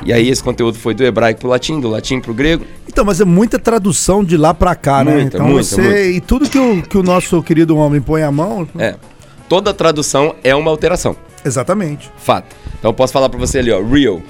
e 0.05 0.13
aí 0.13 0.29
esse 0.29 0.41
conteúdo 0.41 0.77
foi 0.77 0.93
do 0.93 1.03
hebraico 1.03 1.41
para 1.41 1.47
o 1.47 1.49
latim, 1.49 1.79
do 1.79 1.89
latim 1.89 2.19
para 2.21 2.31
o 2.31 2.33
grego. 2.33 2.63
Então, 2.87 3.03
mas 3.03 3.19
é 3.19 3.25
muita 3.25 3.59
tradução 3.59 4.23
de 4.23 4.37
lá 4.37 4.53
pra 4.53 4.73
cá, 4.75 5.03
né? 5.03 5.11
Muita, 5.15 5.37
Então 5.37 5.47
muita, 5.47 5.63
você. 5.63 5.81
muita. 5.81 5.99
E 6.01 6.21
tudo 6.21 6.49
que 6.49 6.57
o, 6.57 6.81
que 6.81 6.97
o 6.97 7.03
nosso 7.03 7.41
querido 7.43 7.75
homem 7.75 7.99
põe 7.99 8.21
a 8.23 8.31
mão. 8.31 8.67
É, 8.77 8.95
toda 9.49 9.73
tradução 9.73 10.35
é 10.43 10.55
uma 10.55 10.69
alteração. 10.71 11.15
Exatamente. 11.45 12.11
Fato. 12.17 12.55
Então 12.79 12.89
eu 12.89 12.93
posso 12.93 13.13
falar 13.13 13.29
para 13.29 13.39
você 13.39 13.59
ali, 13.59 13.71
ó, 13.71 13.81
real. 13.81 14.21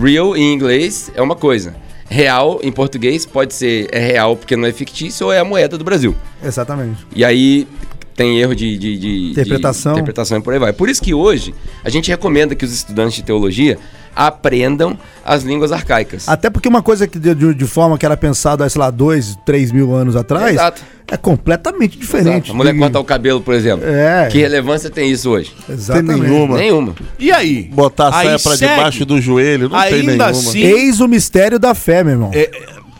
Real 0.00 0.36
em 0.36 0.52
inglês 0.52 1.10
é 1.14 1.22
uma 1.22 1.36
coisa. 1.36 1.74
Real 2.08 2.60
em 2.62 2.70
português 2.70 3.26
pode 3.26 3.52
ser 3.54 3.88
é 3.92 3.98
real 3.98 4.36
porque 4.36 4.56
não 4.56 4.66
é 4.66 4.72
fictício 4.72 5.26
ou 5.26 5.32
é 5.32 5.38
a 5.40 5.44
moeda 5.44 5.76
do 5.76 5.84
Brasil. 5.84 6.14
Exatamente. 6.44 7.04
E 7.14 7.24
aí 7.24 7.66
tem 8.14 8.38
erro 8.38 8.54
de, 8.54 8.78
de- 8.78 8.96
de- 8.98 9.30
Interpretação. 9.32 9.92
de 9.94 9.98
interpretação 10.00 10.38
e 10.38 10.40
por 10.40 10.52
aí 10.52 10.58
vai. 10.58 10.72
Por 10.72 10.88
isso 10.88 11.02
que 11.02 11.12
hoje 11.12 11.54
a 11.84 11.90
gente 11.90 12.08
recomenda 12.10 12.54
que 12.54 12.64
os 12.64 12.72
estudantes 12.72 13.16
de 13.16 13.22
teologia 13.24 13.78
aprendam 14.16 14.98
as 15.24 15.42
línguas 15.42 15.70
arcaicas. 15.72 16.26
Até 16.28 16.48
porque 16.48 16.68
uma 16.68 16.82
coisa 16.82 17.06
que 17.06 17.18
de, 17.18 17.34
de- 17.34 17.54
de 17.54 17.64
forma 17.66 17.98
que 17.98 18.06
era 18.06 18.16
pensada, 18.16 18.66
sei 18.68 18.80
lá, 18.80 18.90
dois, 18.90 19.36
três 19.44 19.70
mil 19.70 19.94
anos 19.94 20.16
atrás, 20.16 20.52
Exato. 20.54 20.82
é 21.08 21.16
completamente 21.16 21.98
diferente. 21.98 22.50
A 22.50 22.54
mulher 22.54 22.72
de- 22.72 22.78
corta 22.78 22.98
o 22.98 23.04
cabelo, 23.04 23.40
por 23.42 23.52
exemplo. 23.54 23.86
É. 23.86 24.28
Que 24.30 24.38
relevância 24.38 24.88
tem 24.88 25.10
isso 25.10 25.30
hoje? 25.30 25.52
Exatamente. 25.68 26.20
Tem 26.22 26.30
nenhuma. 26.30 26.56
Nenhuma. 26.56 26.94
E 27.18 27.30
aí? 27.30 27.64
Botar 27.72 28.08
a 28.08 28.18
Aí 28.18 28.26
saia 28.26 28.38
pra 28.38 28.56
segue. 28.56 28.74
debaixo 28.74 29.04
do 29.04 29.20
joelho, 29.20 29.68
não 29.68 29.78
tem 29.82 29.94
Ainda 30.00 30.06
nenhuma. 30.12 30.26
assim- 30.30 30.60
Eis 30.62 31.00
o 31.00 31.06
mistério 31.08 31.58
da 31.58 31.74
fé, 31.74 32.02
meu 32.02 32.12
irmão. 32.14 32.30
É, 32.32 32.50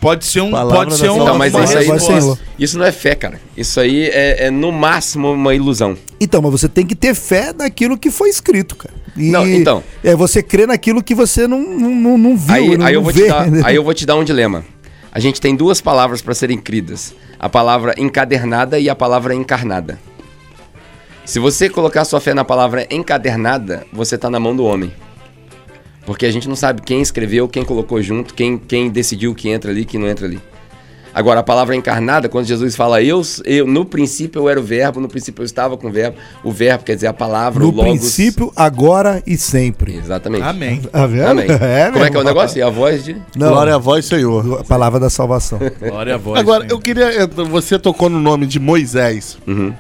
pode 0.07 0.25
ser 0.25 0.41
um. 0.41 0.51
Palavra 0.53 0.77
Pode 0.77 0.97
ser 0.97 1.11
um. 1.11 1.21
Então, 1.21 1.37
mas 1.37 1.53
isso 1.53 1.77
aí, 1.77 2.39
isso, 2.59 2.79
não 2.79 2.85
é 2.85 2.93
fé, 2.93 3.17
cara. 3.17 3.41
Isso 3.57 3.81
aí 3.81 4.05
é, 4.05 4.47
é, 4.47 4.51
no 4.53 4.71
máximo 4.71 5.33
uma 5.33 5.53
ilusão. 5.53 5.97
Então, 6.21 6.41
mas 6.41 6.53
você 6.53 6.69
tem 6.69 6.87
que 6.87 6.95
ter 6.95 7.13
fé 7.13 7.53
naquilo 7.53 7.99
que 7.99 8.09
foi 8.09 8.29
escrito, 8.29 8.77
cara. 8.77 8.95
E 9.17 9.31
Não, 9.31 9.45
então. 9.45 9.83
É 10.05 10.15
você 10.15 10.45
crer 10.45 10.69
naquilo 10.69 11.03
que 11.03 11.13
você 11.13 11.49
não, 11.49 11.61
não, 11.61 11.91
não, 11.91 12.19
não 12.19 12.37
viu, 12.37 12.55
Aí, 12.55 12.77
não, 12.77 12.87
aí 12.87 12.95
eu 12.95 13.01
não 13.01 13.05
vou 13.05 13.13
vê. 13.13 13.23
te 13.23 13.29
dar, 13.29 13.67
aí 13.67 13.75
eu 13.75 13.83
vou 13.83 13.95
te 13.95 14.07
dar 14.07 14.15
um 14.15 14.23
dilema. 14.23 14.65
A 15.11 15.19
gente 15.19 15.41
tem 15.41 15.57
duas 15.57 15.81
palavras 15.81 16.23
para 16.23 16.35
serem 16.35 16.59
cridas: 16.59 17.13
a 17.37 17.49
palavra 17.49 17.93
encadernada 17.99 18.79
e 18.79 18.89
a 18.89 18.95
palavra 18.95 19.35
encarnada. 19.35 19.99
Se 21.25 21.41
você 21.41 21.69
colocar 21.69 22.05
sua 22.05 22.21
fé 22.21 22.33
na 22.33 22.45
palavra 22.45 22.87
encadernada, 22.91 23.85
você 23.93 24.17
tá 24.17 24.31
na 24.31 24.39
mão 24.39 24.55
do 24.55 24.65
homem. 24.65 24.93
Porque 26.07 26.25
a 26.25 26.31
gente 26.33 26.49
não 26.49 26.57
sabe 26.57 26.81
quem 26.83 27.03
escreveu, 27.03 27.49
quem 27.49 27.65
colocou 27.65 28.01
junto, 28.01 28.33
quem, 28.33 28.57
quem 28.57 28.89
decidiu 28.89 29.35
que 29.35 29.49
entra 29.51 29.71
ali, 29.71 29.85
que 29.85 29.99
não 29.99 30.07
entra 30.07 30.25
ali. 30.27 30.41
Agora, 31.13 31.41
a 31.41 31.43
palavra 31.43 31.75
encarnada, 31.75 32.29
quando 32.29 32.45
Jesus 32.45 32.77
fala 32.77 33.03
eu, 33.03 33.23
eu, 33.47 33.67
no 33.67 33.87
princípio 33.87 34.39
eu 34.43 34.49
era 34.51 34.61
o 34.61 34.63
verbo, 34.63 35.01
no 35.01 35.09
princípio 35.09 35.41
eu 35.41 35.47
estava 35.47 35.75
com 35.75 35.89
o 35.89 35.91
verbo, 35.91 36.19
o 36.45 36.53
verbo 36.53 36.85
quer 36.85 36.95
dizer 36.95 37.07
a 37.07 37.13
palavra, 37.15 37.59
No 37.65 37.71
o 37.71 37.75
logos. 37.75 37.91
princípio, 38.01 38.53
agora 38.55 39.23
e 39.27 39.35
sempre. 39.39 39.97
Exatamente. 39.97 40.43
Amém. 40.45 40.83
Tá 40.83 41.07
vendo? 41.07 41.31
Amém. 41.31 41.47
É, 41.59 41.91
Como 41.91 42.05
é 42.05 42.11
que 42.11 42.17
é 42.19 42.21
o 42.21 42.23
negócio? 42.23 42.67
A 42.67 42.69
voz 42.69 43.03
de. 43.03 43.17
Não, 43.35 43.49
Glória 43.49 43.75
a 43.75 43.79
voz, 43.79 44.05
Senhor. 44.05 44.61
a 44.61 44.65
palavra 44.65 45.01
da 45.01 45.09
salvação. 45.09 45.59
Glória 45.81 46.17
a 46.17 46.19
voz. 46.19 46.39
Agora, 46.39 46.65
Senhor. 46.65 46.73
eu 46.75 46.79
queria. 46.81 47.27
Você 47.51 47.79
tocou 47.79 48.11
no 48.11 48.21
nome 48.21 48.47
de 48.47 48.61
Moisés. 48.61 49.39
Uhum. 49.47 49.73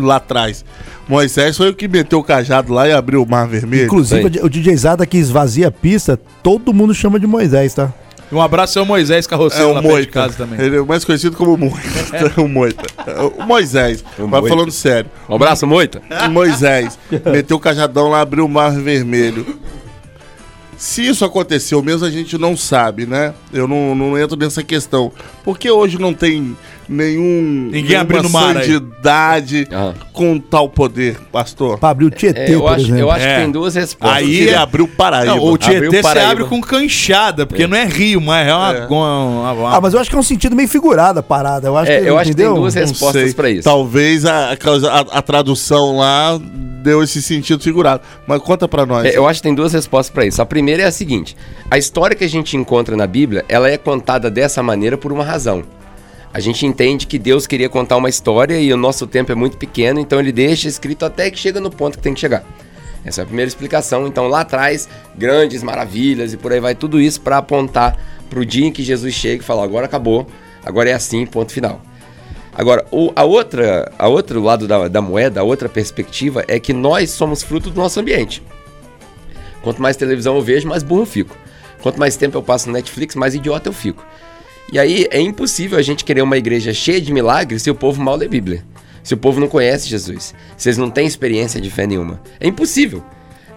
Lá 0.00 0.16
atrás. 0.16 0.64
Moisés 1.08 1.56
foi 1.56 1.70
o 1.70 1.74
que 1.74 1.88
meteu 1.88 2.20
o 2.20 2.24
cajado 2.24 2.72
lá 2.72 2.88
e 2.88 2.92
abriu 2.92 3.22
o 3.22 3.28
mar 3.28 3.46
vermelho. 3.46 3.84
Inclusive, 3.84 4.40
o 4.42 4.48
DJ 4.48 4.76
Zada 4.76 5.06
que 5.06 5.18
esvazia 5.18 5.68
a 5.68 5.70
pista, 5.70 6.18
todo 6.42 6.72
mundo 6.72 6.94
chama 6.94 7.18
de 7.18 7.26
Moisés, 7.26 7.74
tá? 7.74 7.92
Um 8.32 8.40
abraço 8.40 8.78
ao 8.78 8.86
Moisés 8.86 9.26
É 9.26 9.28
Carroceiro 9.28 9.68
o 9.68 9.74
lá 9.74 9.82
perto 9.82 9.88
de 9.88 9.92
Moita. 9.92 10.12
casa 10.12 10.34
também. 10.38 10.58
Ele 10.58 10.78
é 10.78 10.82
mais 10.82 11.04
conhecido 11.04 11.36
como 11.36 11.56
Moita. 11.58 12.32
o 12.40 12.48
Moita. 12.48 12.82
O 13.38 13.44
Moisés. 13.44 14.02
Mas 14.18 14.28
Moita. 14.30 14.48
falando 14.48 14.70
sério. 14.72 15.10
Um 15.28 15.34
abraço, 15.34 15.66
Moita. 15.66 16.00
Moisés 16.30 16.98
meteu 17.30 17.58
o 17.58 17.60
cajadão 17.60 18.08
lá, 18.08 18.22
abriu 18.22 18.46
o 18.46 18.48
mar 18.48 18.72
vermelho. 18.72 19.44
Se 20.78 21.06
isso 21.06 21.24
aconteceu 21.24 21.80
mesmo, 21.82 22.06
a 22.06 22.10
gente 22.10 22.36
não 22.36 22.56
sabe, 22.56 23.06
né? 23.06 23.34
Eu 23.52 23.68
não, 23.68 23.94
não 23.94 24.18
entro 24.18 24.36
nessa 24.36 24.64
questão. 24.64 25.12
Porque 25.44 25.70
hoje 25.70 25.98
não 25.98 26.12
tem 26.12 26.56
nenhum. 26.88 27.68
Ninguém 27.70 27.96
abrindo 27.96 28.28
mar 28.30 28.56
aí. 28.56 28.64
santidade 28.64 29.68
Ah. 29.72 29.92
com 30.12 30.38
tal 30.38 30.68
poder, 30.68 31.18
pastor. 31.30 31.78
Pra 31.78 31.90
abrir 31.90 32.06
o 32.06 32.10
Tietê, 32.10 32.40
É, 32.40 32.54
eu 32.54 32.60
por 32.60 32.72
acho, 32.72 32.80
exemplo. 32.84 33.00
eu 33.00 33.10
acho 33.10 33.24
É. 33.26 33.34
que 33.34 33.40
tem 33.42 33.50
duas 33.50 33.74
respostas. 33.74 34.18
Aí 34.18 34.36
Ele 34.40 34.50
é- 34.50 34.56
abriu 34.56 34.84
o 34.84 34.88
Paraíba. 34.88 35.34
Não, 35.34 35.42
o 35.44 35.54
Abriu 35.54 35.58
Tietê 35.58 35.86
você 35.96 36.02
Paraíba. 36.02 36.30
abre 36.32 36.44
com 36.44 36.60
canchada, 36.60 37.46
porque 37.46 37.66
não 37.66 37.76
é 37.76 37.84
rio, 37.86 38.20
mas 38.20 38.46
é 38.48 38.54
uma. 38.54 38.72
É. 38.76 38.86
uma- 38.86 39.52
uma- 39.52 39.76
Ah, 39.76 39.80
mas 39.80 39.94
eu 39.94 40.00
acho 40.00 40.10
que 40.10 40.16
é 40.16 40.18
um 40.18 40.22
sentido 40.22 40.54
meio 40.56 40.68
figurado 40.68 41.18
a 41.18 41.22
parada. 41.22 41.66
Eu 41.68 41.76
acho 41.76 41.90
É, 41.90 42.00
que, 42.00 42.08
eu 42.08 42.18
acho 42.18 42.30
que 42.30 42.36
tem 42.36 42.44
entendeu? 42.46 42.60
duas 42.60 42.74
Não 42.74 42.82
respostas 42.82 43.22
sei. 43.22 43.34
pra 43.34 43.50
isso. 43.50 43.62
Talvez 43.64 44.24
a, 44.24 44.52
a, 44.52 44.56
causa- 44.56 44.90
a- 44.90 45.18
a 45.18 45.22
tradução 45.22 45.96
lá 45.98 46.38
deu 46.82 47.02
esse 47.02 47.22
sentido 47.22 47.62
figurado. 47.62 48.02
Mas 48.26 48.40
conta 48.42 48.66
pra 48.66 48.84
nós. 48.84 49.04
É, 49.06 49.16
eu 49.16 49.26
acho 49.26 49.40
que 49.40 49.44
tem 49.48 49.54
duas 49.54 49.72
respostas 49.72 50.12
pra 50.12 50.26
isso. 50.26 50.40
A 50.42 50.46
primeira 50.46 50.82
é 50.82 50.86
a 50.86 50.92
seguinte: 50.92 51.36
a 51.70 51.78
história 51.78 52.16
que 52.16 52.24
a 52.24 52.28
gente 52.28 52.56
encontra 52.56 52.96
na 52.96 53.06
Bíblia, 53.06 53.44
ela 53.48 53.70
é 53.70 53.76
contada 53.78 54.30
dessa 54.30 54.62
maneira 54.62 54.96
por 54.96 55.12
uma 55.12 55.24
razão. 55.24 55.62
A 56.32 56.40
gente 56.40 56.64
entende 56.64 57.06
que 57.06 57.18
Deus 57.18 57.46
queria 57.46 57.68
contar 57.68 57.96
uma 57.96 58.08
história 58.08 58.58
e 58.58 58.72
o 58.72 58.76
nosso 58.76 59.06
tempo 59.06 59.30
é 59.30 59.34
muito 59.34 59.58
pequeno, 59.58 60.00
então 60.00 60.18
ele 60.18 60.32
deixa 60.32 60.66
escrito 60.66 61.04
até 61.04 61.30
que 61.30 61.38
chega 61.38 61.60
no 61.60 61.70
ponto 61.70 61.98
que 61.98 62.02
tem 62.02 62.14
que 62.14 62.20
chegar. 62.20 62.42
Essa 63.04 63.20
é 63.20 63.24
a 63.24 63.26
primeira 63.26 63.48
explicação. 63.48 64.06
Então 64.06 64.28
lá 64.28 64.40
atrás, 64.40 64.88
grandes 65.14 65.62
maravilhas 65.62 66.32
e 66.32 66.36
por 66.36 66.52
aí 66.52 66.60
vai 66.60 66.74
tudo 66.74 67.00
isso 67.00 67.20
para 67.20 67.38
apontar 67.38 67.98
pro 68.30 68.46
dia 68.46 68.66
em 68.66 68.72
que 68.72 68.82
Jesus 68.82 69.12
chega 69.12 69.42
e 69.42 69.46
fala: 69.46 69.62
agora 69.62 69.86
acabou, 69.86 70.26
agora 70.64 70.88
é 70.88 70.94
assim, 70.94 71.26
ponto 71.26 71.52
final. 71.52 71.82
Agora, 72.54 72.86
o, 72.90 73.10
a 73.16 73.24
outra, 73.24 73.90
a 73.98 74.08
outro 74.08 74.42
lado 74.42 74.68
da, 74.68 74.86
da 74.86 75.00
moeda, 75.00 75.40
a 75.40 75.42
outra 75.42 75.68
perspectiva 75.68 76.44
é 76.46 76.60
que 76.60 76.72
nós 76.72 77.10
somos 77.10 77.42
fruto 77.42 77.70
do 77.70 77.80
nosso 77.80 77.98
ambiente. 77.98 78.42
Quanto 79.62 79.80
mais 79.80 79.96
televisão 79.96 80.36
eu 80.36 80.42
vejo, 80.42 80.68
mais 80.68 80.82
burro 80.82 81.02
eu 81.02 81.06
fico. 81.06 81.36
Quanto 81.82 81.98
mais 81.98 82.16
tempo 82.16 82.36
eu 82.36 82.42
passo 82.42 82.68
no 82.68 82.74
Netflix, 82.74 83.14
mais 83.14 83.34
idiota 83.34 83.68
eu 83.68 83.72
fico. 83.72 84.04
E 84.72 84.78
aí 84.78 85.06
é 85.10 85.20
impossível 85.20 85.78
a 85.78 85.82
gente 85.82 86.02
querer 86.02 86.22
uma 86.22 86.38
igreja 86.38 86.72
cheia 86.72 86.98
de 86.98 87.12
milagres 87.12 87.62
se 87.62 87.70
o 87.70 87.74
povo 87.74 88.00
mal 88.00 88.16
lê 88.16 88.26
Bíblia. 88.26 88.64
Se 89.02 89.12
o 89.12 89.18
povo 89.18 89.38
não 89.38 89.46
conhece 89.46 89.86
Jesus. 89.86 90.34
Se 90.56 90.70
eles 90.70 90.78
não 90.78 90.88
têm 90.88 91.06
experiência 91.06 91.60
de 91.60 91.70
fé 91.70 91.86
nenhuma. 91.86 92.22
É 92.40 92.48
impossível. 92.48 93.04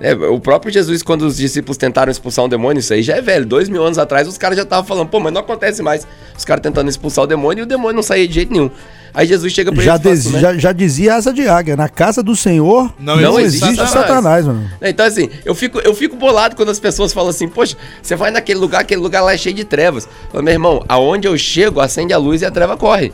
É, 0.01 0.13
o 0.13 0.39
próprio 0.41 0.71
Jesus, 0.73 1.01
quando 1.01 1.21
os 1.21 1.37
discípulos 1.37 1.77
tentaram 1.77 2.11
expulsar 2.11 2.43
um 2.43 2.49
demônio, 2.49 2.79
isso 2.81 2.93
aí 2.93 3.01
já 3.01 3.15
é 3.15 3.21
velho. 3.21 3.45
Dois 3.45 3.69
mil 3.69 3.81
anos 3.83 3.97
atrás, 3.97 4.27
os 4.27 4.37
caras 4.37 4.57
já 4.57 4.63
estavam 4.63 4.85
falando, 4.85 5.07
pô, 5.07 5.19
mas 5.21 5.31
não 5.31 5.39
acontece 5.41 5.81
mais. 5.81 6.05
Os 6.37 6.43
caras 6.43 6.61
tentando 6.61 6.89
expulsar 6.89 7.23
o 7.23 7.27
demônio 7.27 7.61
e 7.61 7.63
o 7.63 7.65
demônio 7.65 7.95
não 7.95 8.03
saía 8.03 8.27
de 8.27 8.33
jeito 8.33 8.51
nenhum. 8.51 8.69
Aí 9.13 9.25
Jesus 9.25 9.53
chega 9.53 9.71
pra 9.71 9.81
Já, 9.81 9.95
eles 9.95 10.05
e 10.05 10.09
assim, 10.27 10.31
né? 10.33 10.39
já, 10.41 10.53
já 10.57 10.71
dizia 10.73 11.15
asa 11.15 11.31
de 11.31 11.47
águia. 11.47 11.77
Na 11.77 11.87
casa 11.87 12.21
do 12.21 12.35
Senhor 12.35 12.93
Não 12.99 13.15
não, 13.15 13.39
existe 13.39 13.63
existe, 13.69 13.87
Satanás. 13.87 14.07
Satanás. 14.07 14.45
mano. 14.45 14.69
Então, 14.81 15.05
assim, 15.05 15.29
eu 15.45 15.55
fico, 15.55 15.79
eu 15.79 15.93
fico 15.95 16.17
bolado 16.17 16.57
quando 16.57 16.67
as 16.69 16.79
pessoas 16.79 17.13
falam 17.13 17.29
assim, 17.29 17.47
poxa, 17.47 17.77
você 18.01 18.17
vai 18.17 18.29
naquele 18.31 18.59
lugar, 18.59 18.81
aquele 18.81 18.99
lugar 18.99 19.21
lá 19.21 19.33
é 19.33 19.37
cheio 19.37 19.55
de 19.55 19.63
trevas. 19.63 20.05
Falo, 20.29 20.43
meu 20.43 20.51
irmão, 20.51 20.83
aonde 20.89 21.25
eu 21.29 21.37
chego, 21.37 21.79
acende 21.79 22.11
a 22.11 22.17
luz 22.17 22.41
e 22.41 22.45
a 22.45 22.51
treva 22.51 22.75
corre. 22.75 23.13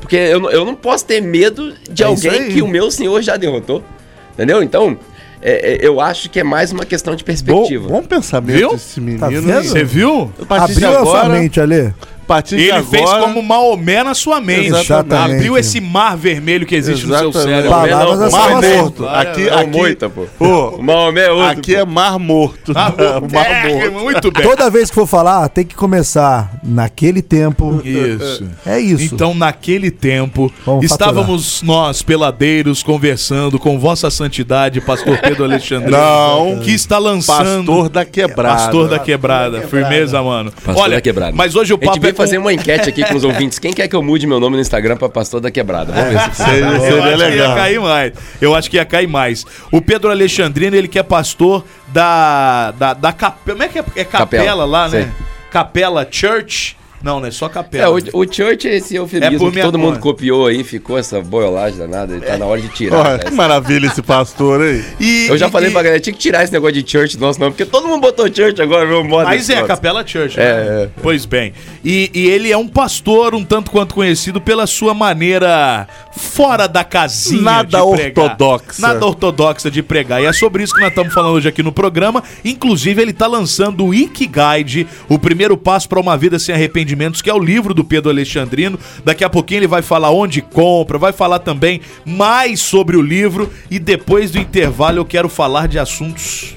Porque 0.00 0.14
eu, 0.14 0.38
não- 0.38 0.50
eu 0.52 0.64
não 0.64 0.76
posso 0.76 1.04
ter 1.04 1.20
medo 1.20 1.74
de 1.90 2.04
É 2.04 2.06
alguém 2.06 2.48
que 2.50 2.62
o 2.62 2.68
meu 2.68 2.88
senhor 2.92 3.20
já 3.20 3.36
derrotou. 3.36 3.82
Entendeu? 4.34 4.62
Então, 4.62 4.96
é- 5.42 5.72
é, 5.74 5.78
eu 5.86 6.00
acho 6.00 6.28
que 6.28 6.40
é 6.40 6.44
mais 6.44 6.72
uma 6.72 6.84
questão 6.84 7.14
de 7.14 7.22
Bom, 7.22 7.26
perspectiva. 7.26 7.88
bom 7.88 8.02
pensamento 8.02 8.56
Viu? 8.56 8.74
esse 8.74 9.00
menino. 9.00 9.20
Tá 9.20 9.32
hein? 9.32 9.40
vendo? 9.40 9.62
Você 9.64 9.84
viu? 9.84 10.32
Abriu 10.48 10.88
a 10.88 11.04
sua 11.04 11.20
agora, 11.20 11.28
mente, 11.28 11.60
Ale. 11.60 11.94
Partir 12.30 12.56
de 12.56 12.62
Ele 12.62 12.70
agora, 12.70 12.86
fez 12.88 13.10
como 13.10 13.42
Maomé 13.42 14.04
na 14.04 14.14
sua 14.14 14.40
mente. 14.40 14.68
Exatamente. 14.68 15.34
Abriu 15.34 15.58
esse 15.58 15.80
mar 15.80 16.16
vermelho 16.16 16.64
que 16.64 16.76
existe 16.76 17.04
no 17.04 17.18
seu 17.18 17.28
Exatamente. 17.30 17.50
cérebro. 17.56 17.70
Palavras 17.70 18.18
da 18.20 18.24
não, 18.26 18.30
Mar 18.30 18.62
morto. 18.62 19.08
Aqui, 19.08 19.48
É 19.48 19.54
aqui, 19.54 19.70
Moita, 19.76 20.08
pô. 20.08 20.26
Ô, 20.38 20.76
O 20.76 20.82
Maomé 20.82 21.24
é 21.24 21.32
outro. 21.32 21.46
aqui 21.58 21.74
é 21.74 21.84
mar 21.84 22.18
morto. 22.20 22.72
Ah, 22.76 22.92
mar 23.32 23.46
é, 23.46 23.88
morto. 23.90 24.04
Muito 24.04 24.30
bem. 24.30 24.44
Toda 24.44 24.70
vez 24.70 24.90
que 24.90 24.94
for 24.94 25.08
falar, 25.08 25.48
tem 25.48 25.64
que 25.64 25.74
começar 25.74 26.52
naquele 26.62 27.20
tempo. 27.20 27.82
Isso. 27.84 28.46
É 28.64 28.78
isso. 28.78 29.12
Então, 29.12 29.34
naquele 29.34 29.90
tempo, 29.90 30.52
Vamos 30.64 30.84
estávamos 30.84 31.62
nós, 31.62 32.00
peladeiros, 32.00 32.80
conversando 32.82 33.58
com 33.58 33.76
Vossa 33.76 34.08
Santidade, 34.08 34.80
Pastor 34.80 35.18
Pedro 35.18 35.42
Alexandre. 35.44 35.90
Não. 35.90 36.60
Que 36.60 36.70
está 36.70 36.96
lançando. 36.98 37.66
Pastor 37.66 37.88
da 37.88 38.04
quebrada. 38.04 38.54
Pastor 38.56 38.88
da 38.88 38.98
quebrada. 39.00 39.62
Firmeza, 39.62 40.22
mano. 40.22 40.52
Pastor 40.64 40.84
Olha, 40.84 40.96
da 40.96 41.00
Quebrada. 41.00 41.32
mas 41.34 41.56
hoje 41.56 41.72
o 41.72 41.78
papo 41.78 42.06
é. 42.06 42.12
Fazer 42.20 42.38
uma 42.38 42.52
enquete 42.52 42.88
aqui 42.88 43.04
com 43.04 43.14
os 43.14 43.24
ouvintes. 43.24 43.58
Quem 43.58 43.72
quer 43.72 43.88
que 43.88 43.96
eu 43.96 44.02
mude 44.02 44.26
meu 44.26 44.38
nome 44.40 44.56
no 44.56 44.62
Instagram 44.62 44.96
pra 44.96 45.08
Pastor 45.08 45.40
da 45.40 45.50
Quebrada? 45.50 45.92
Vamos 45.92 46.10
ver 46.10 46.34
se 46.34 46.44
Seria, 46.44 46.66
Eu 46.66 46.80
seria 46.80 47.04
acho 47.04 47.16
que 47.16 47.22
ia 47.22 47.26
legal. 47.28 47.56
cair 47.56 47.80
mais. 47.80 48.12
Eu 48.40 48.54
acho 48.54 48.70
que 48.70 48.76
ia 48.76 48.84
cair 48.84 49.06
mais. 49.06 49.44
O 49.72 49.80
Pedro 49.80 50.10
Alexandrino, 50.10 50.76
ele 50.76 50.88
que 50.88 50.98
é 50.98 51.02
pastor 51.02 51.64
da. 51.88 52.72
Da, 52.72 52.94
da 52.94 53.12
capela. 53.12 53.56
Como 53.58 53.62
é 53.62 53.68
que 53.68 53.78
é? 53.78 53.84
É 53.96 54.04
capela, 54.04 54.42
Capela, 54.44 54.64
lá, 54.64 54.88
né? 54.88 55.02
sei. 55.02 55.08
Capela 55.50 56.06
Church. 56.10 56.76
Não, 57.02 57.18
não 57.20 57.26
é 57.26 57.30
só 57.30 57.46
É, 57.46 57.48
capela. 57.48 57.90
o, 58.12 58.20
o 58.20 58.32
Church 58.32 58.68
é 58.68 58.76
esse 58.76 58.94
eufemismo 58.94 59.34
É 59.36 59.38
por 59.38 59.52
que 59.52 59.60
todo 59.62 59.78
mundo 59.78 59.98
copiou 59.98 60.46
aí, 60.46 60.62
ficou 60.62 60.98
essa 60.98 61.20
boiolagem 61.20 61.78
danada, 61.78 62.12
ele 62.14 62.24
tá 62.24 62.36
na 62.36 62.44
hora 62.46 62.60
de 62.60 62.68
tirar. 62.68 62.98
Olha, 62.98 63.18
tá? 63.18 63.30
que 63.30 63.34
maravilha 63.34 63.86
esse 63.86 64.02
pastor 64.02 64.60
aí. 64.60 64.84
E- 65.00 65.26
Eu 65.28 65.38
já 65.38 65.48
e- 65.48 65.50
falei 65.50 65.70
e- 65.70 65.72
pra 65.72 65.82
galera, 65.82 66.00
tinha 66.00 66.12
que 66.12 66.18
tirar 66.18 66.44
esse 66.44 66.52
negócio 66.52 66.82
de 66.82 66.90
church 66.90 67.16
do 67.16 67.20
nosso 67.24 67.40
nome, 67.40 67.52
porque 67.52 67.64
todo 67.64 67.88
mundo 67.88 68.00
botou 68.02 68.26
church 68.26 68.60
agora, 68.60 68.86
meu 68.86 69.02
modo. 69.02 69.24
Mas 69.24 69.48
é, 69.48 69.62
Capela 69.62 70.06
Church. 70.06 70.36
né? 70.36 70.44
É, 70.44 70.48
é. 70.84 70.88
Pois 71.02 71.24
bem. 71.24 71.52
E, 71.84 72.10
e 72.12 72.28
ele 72.28 72.52
é 72.52 72.56
um 72.56 72.68
pastor 72.68 73.34
um 73.34 73.44
tanto 73.44 73.70
quanto 73.70 73.94
conhecido 73.94 74.40
pela 74.40 74.66
sua 74.66 74.92
maneira 74.92 75.88
fora 76.16 76.66
da 76.66 76.84
casinha 76.84 77.40
Nada 77.42 77.80
de 77.80 77.90
pregar. 77.92 78.24
ortodoxa. 78.24 78.82
Nada 78.82 79.06
ortodoxa 79.06 79.70
de 79.70 79.82
pregar. 79.82 80.22
E 80.22 80.26
é 80.26 80.32
sobre 80.32 80.62
isso 80.62 80.74
que 80.74 80.80
nós 80.80 80.90
estamos 80.90 81.12
falando 81.14 81.32
hoje 81.34 81.48
aqui 81.48 81.62
no 81.62 81.72
programa. 81.72 82.22
Inclusive, 82.44 83.00
ele 83.00 83.10
está 83.12 83.26
lançando 83.26 83.86
o 83.86 83.94
Ikigaide, 83.94 84.86
o 85.08 85.18
primeiro 85.18 85.56
passo 85.56 85.88
para 85.88 85.98
uma 86.00 86.16
vida 86.16 86.38
sem 86.38 86.54
arrependimentos, 86.90 87.22
que 87.22 87.30
é 87.30 87.34
o 87.34 87.38
livro 87.38 87.72
do 87.72 87.84
Pedro 87.84 88.10
Alexandrino. 88.10 88.78
Daqui 89.04 89.24
a 89.24 89.30
pouquinho 89.30 89.60
ele 89.60 89.66
vai 89.66 89.82
falar 89.82 90.10
onde 90.10 90.42
compra, 90.42 90.98
vai 90.98 91.12
falar 91.12 91.38
também 91.38 91.80
mais 92.04 92.60
sobre 92.60 92.96
o 92.96 93.02
livro. 93.02 93.50
E 93.70 93.78
depois 93.78 94.30
do 94.30 94.38
intervalo 94.38 94.98
eu 94.98 95.04
quero 95.04 95.28
falar 95.28 95.68
de 95.68 95.78
assuntos 95.78 96.56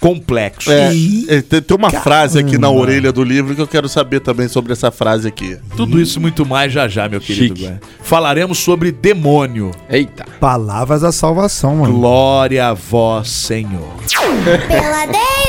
complexos. 0.00 0.72
É, 0.72 0.92
é, 1.28 1.42
tem, 1.42 1.76
uma 1.76 1.90
frase 1.90 2.38
aqui 2.38 2.58
na 2.58 2.70
orelha 2.70 3.10
do 3.10 3.24
livro 3.24 3.54
que 3.54 3.62
eu 3.62 3.66
quero 3.66 3.88
saber 3.88 4.20
também 4.20 4.46
sobre 4.46 4.72
essa 4.72 4.90
frase 4.90 5.26
aqui. 5.26 5.56
Tudo 5.76 6.00
isso 6.00 6.18
e 6.18 6.22
muito 6.22 6.44
mais 6.44 6.72
já 6.72 6.86
já, 6.86 7.08
meu 7.08 7.20
querido. 7.20 7.56
Chique. 7.56 7.74
Falaremos 8.02 8.58
sobre 8.58 8.92
demônio. 8.92 9.70
Eita. 9.88 10.26
Palavras 10.38 11.00
da 11.00 11.12
salvação, 11.12 11.76
mano. 11.76 11.94
Glória 11.94 12.68
a 12.68 12.74
vós, 12.74 13.28
Senhor. 13.28 13.88
Peladeiros. 14.68 15.46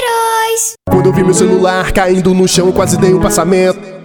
Quando 0.89 1.08
eu 1.08 1.14
vi 1.14 1.24
meu 1.24 1.34
celular 1.34 1.91
caindo 1.91 2.34
no 2.34 2.47
chão, 2.47 2.72
quase 2.72 2.97
dei 2.97 3.14
um 3.14 3.20
passamento. 3.20 3.97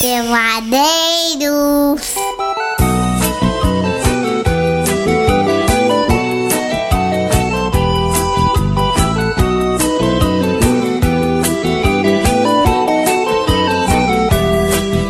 Peladeiros. 0.00 0.80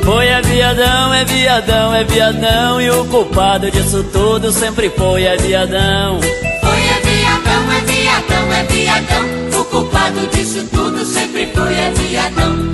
Foi 0.03 0.27
é 0.27 0.43
viadão, 0.43 1.15
é 1.15 1.25
viadão, 1.25 1.95
é 1.95 2.03
viadão 2.03 2.81
E 2.81 2.91
o 2.91 3.05
culpado 3.05 3.71
disso 3.71 4.03
tudo 4.13 4.51
sempre 4.51 4.91
foi 4.91 5.23
é 5.23 5.37
viadão 5.37 6.19
Foi 6.21 6.81
é 6.81 7.01
viadão, 7.01 7.73
é 7.73 7.81
viadão, 7.83 8.53
é 8.53 8.65
viadão. 8.65 9.61
O 9.61 9.65
culpado 9.67 10.27
disso 10.27 10.67
tudo 10.67 11.05
sempre 11.05 11.47
foi 11.55 11.75
é 11.75 11.93
viadão. 11.93 12.71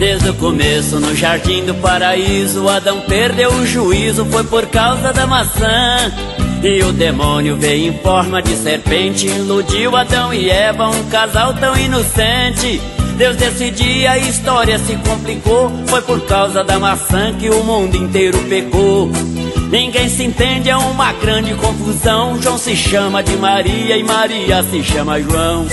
Desde 0.00 0.30
o 0.30 0.34
começo 0.34 0.98
no 0.98 1.14
jardim 1.14 1.62
do 1.66 1.74
paraíso 1.74 2.66
Adão 2.70 3.02
perdeu 3.02 3.52
o 3.52 3.66
juízo, 3.66 4.24
foi 4.24 4.42
por 4.44 4.64
causa 4.68 5.12
da 5.12 5.26
maçã 5.26 6.10
E 6.62 6.82
o 6.82 6.90
demônio 6.90 7.54
veio 7.54 7.92
em 7.92 7.98
forma 7.98 8.40
de 8.40 8.56
serpente, 8.56 9.26
iludiu 9.26 9.94
Adão 9.94 10.32
e 10.32 10.48
Eva, 10.48 10.88
um 10.88 11.04
casal 11.10 11.52
tão 11.52 11.76
inocente. 11.76 12.80
Deus 13.18 13.36
desse 13.36 13.70
dia 13.70 14.12
a 14.12 14.18
história 14.18 14.78
se 14.78 14.96
complicou, 14.96 15.70
foi 15.86 16.00
por 16.00 16.22
causa 16.22 16.64
da 16.64 16.78
maçã 16.78 17.34
que 17.34 17.50
o 17.50 17.62
mundo 17.62 17.94
inteiro 17.94 18.38
pecou. 18.48 19.10
Ninguém 19.70 20.08
se 20.08 20.24
entende, 20.24 20.70
é 20.70 20.76
uma 20.78 21.12
grande 21.12 21.52
confusão. 21.56 22.40
João 22.40 22.56
se 22.56 22.74
chama 22.74 23.22
de 23.22 23.36
Maria 23.36 23.98
e 23.98 24.02
Maria 24.02 24.62
se 24.62 24.82
chama 24.82 25.20
João. 25.20 25.66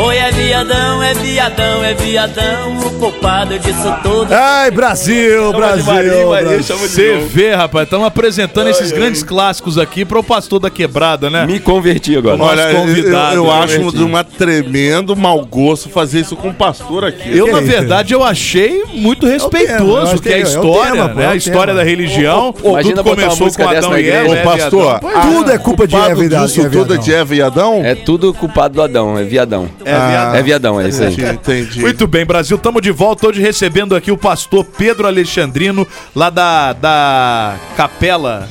Oi, 0.00 0.16
é 0.16 0.30
viadão, 0.30 1.02
é 1.02 1.12
viadão, 1.12 1.84
é 1.84 1.92
viadão, 1.92 2.78
o 2.86 2.90
culpado 3.00 3.58
disso 3.58 3.92
tudo. 4.00 4.32
Ai, 4.32 4.70
Brasil, 4.70 5.52
Brasil. 5.52 6.28
Brasil. 6.30 6.78
Você 6.78 7.18
vê, 7.28 7.52
rapaz, 7.52 7.84
estamos 7.84 8.06
apresentando 8.06 8.68
esses 8.68 8.92
grandes 8.92 9.24
clássicos 9.24 9.76
aqui 9.76 10.04
para 10.04 10.16
o 10.20 10.22
pastor 10.22 10.60
da 10.60 10.70
quebrada, 10.70 11.28
né? 11.28 11.44
Me 11.46 11.58
converti 11.58 12.16
agora. 12.16 12.36
Nosso 12.36 12.52
Olha, 12.52 12.70
eu, 12.70 12.76
convidado, 12.76 13.34
eu 13.34 13.44
eu 13.46 13.50
acho 13.52 13.76
converti. 13.78 13.96
de 13.96 14.04
uma 14.04 14.22
tremendo 14.22 15.16
mau 15.16 15.44
gosto 15.44 15.88
fazer 15.88 16.20
isso 16.20 16.36
com 16.36 16.50
o 16.50 16.54
pastor 16.54 17.04
aqui. 17.04 17.36
Eu, 17.36 17.50
na 17.50 17.60
verdade, 17.60 18.14
eu 18.14 18.22
achei 18.22 18.84
muito 18.94 19.22
tema, 19.26 19.32
eu 19.32 19.38
respeitoso, 19.40 20.12
acho 20.12 20.22
que 20.22 20.28
é 20.28 20.34
a 20.34 20.38
é 20.38 20.42
o 20.42 20.46
história, 20.46 20.92
tema, 20.92 21.14
né? 21.14 21.24
é 21.24 21.26
o 21.26 21.30
a 21.30 21.36
história 21.36 21.74
tema. 21.74 21.78
da 21.78 21.82
religião. 21.82 22.54
Ô, 22.62 22.70
imagina 22.70 23.02
tudo 23.02 23.10
começou 23.10 23.52
com 23.52 23.68
Adão 23.68 23.98
e 23.98 24.08
Eva. 24.08 24.36
é 24.36 24.42
Ô, 24.42 24.44
pastor, 24.44 25.00
ah, 25.02 25.20
Tudo 25.22 25.50
é 25.50 25.58
culpa 25.58 25.88
de 25.88 25.96
Eva 25.96 26.22
e 26.22 26.28
e 26.28 26.70
tudo 26.70 26.94
é 26.94 26.98
de 26.98 27.12
Eva 27.12 27.34
e 27.34 27.42
Adão? 27.42 27.80
É 27.84 27.96
tudo 27.96 28.32
culpado 28.32 28.74
do 28.74 28.82
Adão, 28.82 29.18
é 29.18 29.24
viadão. 29.24 29.68
É 29.88 30.08
viadão. 30.08 30.34
É 30.34 30.42
viadão, 30.42 30.80
é 30.80 30.88
isso 30.88 31.02
aí. 31.02 31.12
Entendi, 31.12 31.32
entendi. 31.32 31.80
Muito 31.80 32.06
bem, 32.06 32.26
Brasil, 32.26 32.56
estamos 32.56 32.82
de 32.82 32.90
volta 32.90 33.28
hoje 33.28 33.40
recebendo 33.40 33.94
aqui 33.94 34.10
o 34.10 34.18
pastor 34.18 34.64
Pedro 34.64 35.06
Alexandrino, 35.06 35.86
lá 36.14 36.30
da, 36.30 36.72
da 36.72 37.56
Capela 37.76 38.48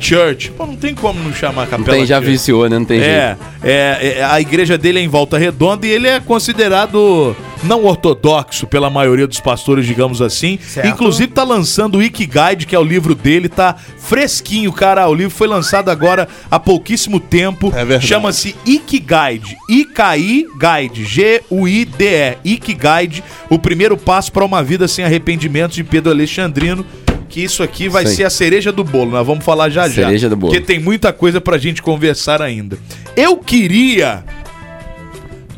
Church. 0.00 0.50
Pô, 0.52 0.66
não 0.66 0.76
tem 0.76 0.94
como 0.94 1.22
não 1.22 1.32
chamar 1.32 1.62
Não 1.62 1.70
Capela 1.70 1.96
tem, 1.96 2.06
já 2.06 2.16
Church. 2.16 2.30
viciou, 2.30 2.68
né? 2.68 2.78
Não 2.78 2.84
tem 2.84 3.00
jeito. 3.00 3.12
É, 3.12 3.36
é, 3.62 4.18
é, 4.18 4.24
a 4.24 4.40
igreja 4.40 4.78
dele 4.78 4.98
é 4.98 5.02
em 5.02 5.08
Volta 5.08 5.38
Redonda 5.38 5.86
e 5.86 5.90
ele 5.90 6.08
é 6.08 6.18
considerado 6.20 7.36
não 7.62 7.84
ortodoxo 7.84 8.66
pela 8.66 8.88
maioria 8.88 9.26
dos 9.26 9.40
pastores, 9.40 9.86
digamos 9.86 10.22
assim. 10.22 10.58
Certo. 10.62 10.88
Inclusive 10.88 11.32
tá 11.32 11.44
lançando 11.44 11.98
o 11.98 12.02
Ikigai, 12.02 12.56
que 12.56 12.74
é 12.74 12.78
o 12.78 12.84
livro 12.84 13.14
dele, 13.14 13.48
tá 13.48 13.76
fresquinho, 13.98 14.72
cara. 14.72 15.06
O 15.08 15.14
livro 15.14 15.34
foi 15.34 15.46
lançado 15.46 15.90
agora 15.90 16.26
há 16.50 16.58
pouquíssimo 16.58 17.20
tempo. 17.20 17.68
É 17.68 17.84
verdade. 17.84 18.06
Chama-se 18.06 18.56
Ikigai, 18.66 19.40
I-K-I 19.68 20.46
Guide, 20.58 21.04
G-U-I-D-E, 21.04 22.38
Ikigai, 22.44 23.10
o 23.48 23.58
primeiro 23.58 23.96
passo 23.96 24.32
para 24.32 24.44
uma 24.44 24.62
vida 24.62 24.88
sem 24.88 25.04
arrependimentos 25.04 25.76
de 25.76 25.84
Pedro 25.84 26.10
Alexandrino. 26.12 26.84
Que 27.30 27.42
isso 27.44 27.62
aqui 27.62 27.88
vai 27.88 28.04
aí. 28.04 28.12
ser 28.14 28.24
a 28.24 28.30
cereja 28.30 28.70
do 28.72 28.82
bolo, 28.84 29.12
nós 29.12 29.24
vamos 29.26 29.44
falar 29.44 29.70
já 29.70 29.88
já. 29.88 30.06
Cereja 30.06 30.28
do 30.28 30.36
bolo. 30.36 30.52
Porque 30.52 30.64
tem 30.66 30.80
muita 30.80 31.12
coisa 31.12 31.40
pra 31.40 31.56
gente 31.56 31.80
conversar 31.80 32.42
ainda. 32.42 32.76
Eu 33.16 33.36
queria, 33.36 34.24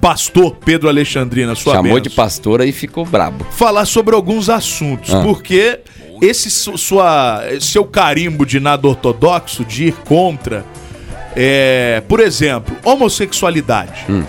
pastor 0.00 0.56
Pedro 0.64 0.88
Alexandrino, 0.88 1.52
a 1.52 1.54
sua 1.54 1.74
Chamou 1.76 1.98
de 1.98 2.08
bênção, 2.08 2.24
pastora 2.24 2.66
e 2.66 2.72
ficou 2.72 3.04
brabo. 3.06 3.46
falar 3.52 3.86
sobre 3.86 4.14
alguns 4.14 4.50
assuntos, 4.50 5.14
Ah. 5.14 5.22
porque 5.22 5.80
esse 6.20 6.50
su- 6.50 6.76
sua, 6.76 7.42
seu 7.60 7.84
carimbo 7.84 8.44
de 8.44 8.60
nada 8.60 8.86
ortodoxo, 8.86 9.64
de 9.64 9.86
ir 9.86 9.92
contra, 10.04 10.64
é, 11.34 12.02
por 12.06 12.20
exemplo, 12.20 12.76
homossexualidade. 12.84 14.04
Hum. 14.10 14.22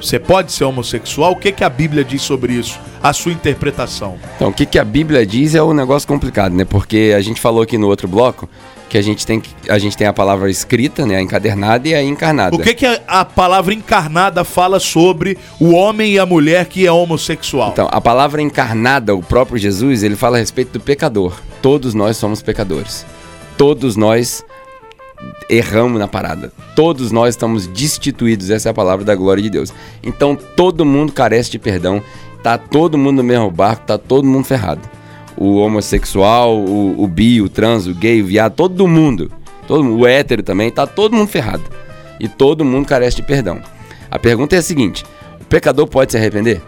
Você 0.00 0.18
pode 0.18 0.52
ser 0.52 0.64
homossexual? 0.64 1.32
O 1.32 1.36
que, 1.36 1.52
que 1.52 1.62
a 1.62 1.68
Bíblia 1.68 2.02
diz 2.02 2.22
sobre 2.22 2.54
isso? 2.54 2.78
A 3.02 3.12
sua 3.12 3.32
interpretação. 3.32 4.18
Então, 4.36 4.48
o 4.48 4.52
que, 4.52 4.64
que 4.64 4.78
a 4.78 4.84
Bíblia 4.84 5.26
diz 5.26 5.54
é 5.54 5.62
um 5.62 5.74
negócio 5.74 6.08
complicado, 6.08 6.54
né? 6.54 6.64
Porque 6.64 7.12
a 7.16 7.20
gente 7.20 7.40
falou 7.40 7.62
aqui 7.62 7.76
no 7.76 7.86
outro 7.86 8.08
bloco 8.08 8.48
que 8.88 8.98
a 8.98 9.02
gente 9.02 9.24
tem, 9.24 9.40
a, 9.68 9.78
gente 9.78 9.96
tem 9.96 10.06
a 10.06 10.12
palavra 10.12 10.50
escrita, 10.50 11.06
né? 11.06 11.16
A 11.16 11.22
encadernada 11.22 11.88
e 11.88 11.94
a 11.94 12.02
encarnada. 12.02 12.56
O 12.56 12.58
que, 12.58 12.74
que 12.74 12.84
a, 12.84 13.00
a 13.06 13.24
palavra 13.24 13.72
encarnada 13.72 14.42
fala 14.42 14.80
sobre 14.80 15.38
o 15.60 15.70
homem 15.70 16.14
e 16.14 16.18
a 16.18 16.26
mulher 16.26 16.66
que 16.66 16.84
é 16.84 16.90
homossexual? 16.90 17.70
Então, 17.70 17.88
a 17.90 18.00
palavra 18.00 18.42
encarnada, 18.42 19.14
o 19.14 19.22
próprio 19.22 19.58
Jesus, 19.58 20.02
ele 20.02 20.16
fala 20.16 20.38
a 20.38 20.40
respeito 20.40 20.72
do 20.72 20.80
pecador. 20.80 21.34
Todos 21.62 21.94
nós 21.94 22.16
somos 22.16 22.42
pecadores. 22.42 23.06
Todos 23.56 23.94
nós 23.94 24.44
erramos 25.48 25.98
na 25.98 26.06
parada. 26.08 26.52
Todos 26.76 27.10
nós 27.10 27.30
estamos 27.30 27.66
destituídos, 27.66 28.50
essa 28.50 28.68
é 28.68 28.70
a 28.70 28.74
palavra 28.74 29.04
da 29.04 29.14
glória 29.14 29.42
de 29.42 29.50
Deus. 29.50 29.72
Então, 30.02 30.36
todo 30.36 30.84
mundo 30.84 31.12
carece 31.12 31.50
de 31.50 31.58
perdão. 31.58 32.02
Tá 32.42 32.56
todo 32.56 32.96
mundo 32.96 33.18
no 33.18 33.24
mesmo 33.24 33.50
barco, 33.50 33.84
tá 33.86 33.98
todo 33.98 34.26
mundo 34.26 34.44
ferrado. 34.44 34.80
O 35.36 35.56
homossexual, 35.56 36.56
o, 36.56 37.02
o 37.02 37.06
bi, 37.06 37.42
o 37.42 37.48
trans, 37.48 37.86
o 37.86 37.94
gay, 37.94 38.22
o 38.22 38.26
viado, 38.26 38.54
todo 38.54 38.86
mundo. 38.86 39.30
Todo 39.66 39.96
o 39.96 40.06
hétero 40.06 40.42
também, 40.42 40.70
tá 40.70 40.86
todo 40.86 41.14
mundo 41.14 41.28
ferrado. 41.28 41.62
E 42.18 42.28
todo 42.28 42.64
mundo 42.64 42.86
carece 42.86 43.16
de 43.16 43.22
perdão. 43.22 43.60
A 44.10 44.18
pergunta 44.18 44.56
é 44.56 44.58
a 44.58 44.62
seguinte: 44.62 45.04
o 45.40 45.44
pecador 45.44 45.86
pode 45.86 46.12
se 46.12 46.18
arrepender? 46.18 46.60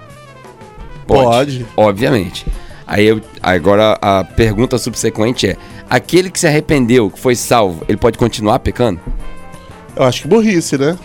Pode. 1.06 1.66
Obviamente. 1.76 2.46
Aí 2.86 3.06
eu, 3.06 3.20
agora 3.42 3.98
a 4.00 4.24
pergunta 4.24 4.78
subsequente 4.78 5.48
é: 5.48 5.56
aquele 5.92 6.30
que 6.30 6.40
se 6.40 6.46
arrependeu, 6.46 7.10
que 7.10 7.20
foi 7.20 7.36
salvo, 7.36 7.84
ele 7.86 7.98
pode 7.98 8.16
continuar 8.16 8.60
pecando? 8.60 8.98
Eu 9.94 10.04
acho 10.04 10.22
que 10.22 10.28
burrice, 10.28 10.78
né? 10.78 10.98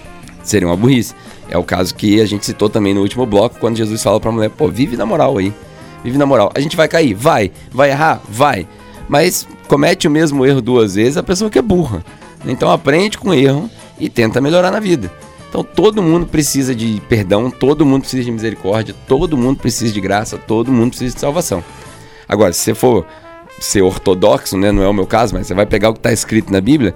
Seria 0.44 0.66
uma 0.66 0.78
burrice. 0.78 1.14
É 1.50 1.58
o 1.58 1.64
caso 1.64 1.94
que 1.94 2.22
a 2.22 2.26
gente 2.26 2.46
citou 2.46 2.70
também 2.70 2.94
no 2.94 3.02
último 3.02 3.26
bloco, 3.26 3.60
quando 3.60 3.76
Jesus 3.76 4.02
fala 4.02 4.18
pra 4.18 4.32
mulher: 4.32 4.50
pô, 4.50 4.70
vive 4.70 4.96
na 4.96 5.06
moral 5.06 5.38
aí. 5.38 5.54
Vive 6.06 6.18
na 6.18 6.26
moral. 6.26 6.54
A 6.56 6.62
gente 6.62 6.78
vai 6.78 6.88
cair? 6.88 7.14
Vai. 7.14 7.52
Vai 7.70 7.90
errar? 7.90 8.22
Vai. 8.30 8.66
Mas 9.10 9.46
comete 9.68 10.08
o 10.08 10.12
mesmo 10.12 10.46
erro 10.46 10.62
duas 10.62 10.96
vezes 10.96 11.18
a 11.18 11.24
pessoa 11.24 11.50
que 11.50 11.60
é 11.60 11.62
burra. 11.62 12.02
Então 12.46 12.72
aprende 12.72 13.18
com 13.18 13.30
o 13.30 13.34
erro 13.34 13.70
e 14.00 14.08
tenta 14.08 14.40
melhorar 14.40 14.72
na 14.72 14.80
vida. 14.80 15.12
Então 15.50 15.66
todo 15.66 16.02
mundo 16.02 16.28
precisa 16.28 16.74
de 16.74 17.02
perdão, 17.10 17.52
todo 17.52 17.86
mundo 17.86 18.02
precisa 18.02 18.24
de 18.24 18.32
misericórdia, 18.32 18.96
todo 19.06 19.36
mundo 19.36 19.60
precisa 19.60 19.94
de 19.94 20.00
graça, 20.00 20.38
todo 20.38 20.72
mundo 20.72 20.92
precisa 20.92 21.14
de 21.14 21.20
salvação. 21.20 21.62
Agora, 22.30 22.54
se 22.54 22.62
você 22.62 22.74
for 22.74 23.06
ser 23.60 23.82
ortodoxo, 23.82 24.58
né, 24.58 24.72
não 24.72 24.84
é 24.84 24.88
o 24.88 24.94
meu 24.94 25.06
caso, 25.08 25.34
mas 25.36 25.48
você 25.48 25.54
vai 25.54 25.66
pegar 25.66 25.90
o 25.90 25.94
que 25.94 26.00
está 26.00 26.12
escrito 26.12 26.52
na 26.52 26.62
Bíblia, 26.62 26.94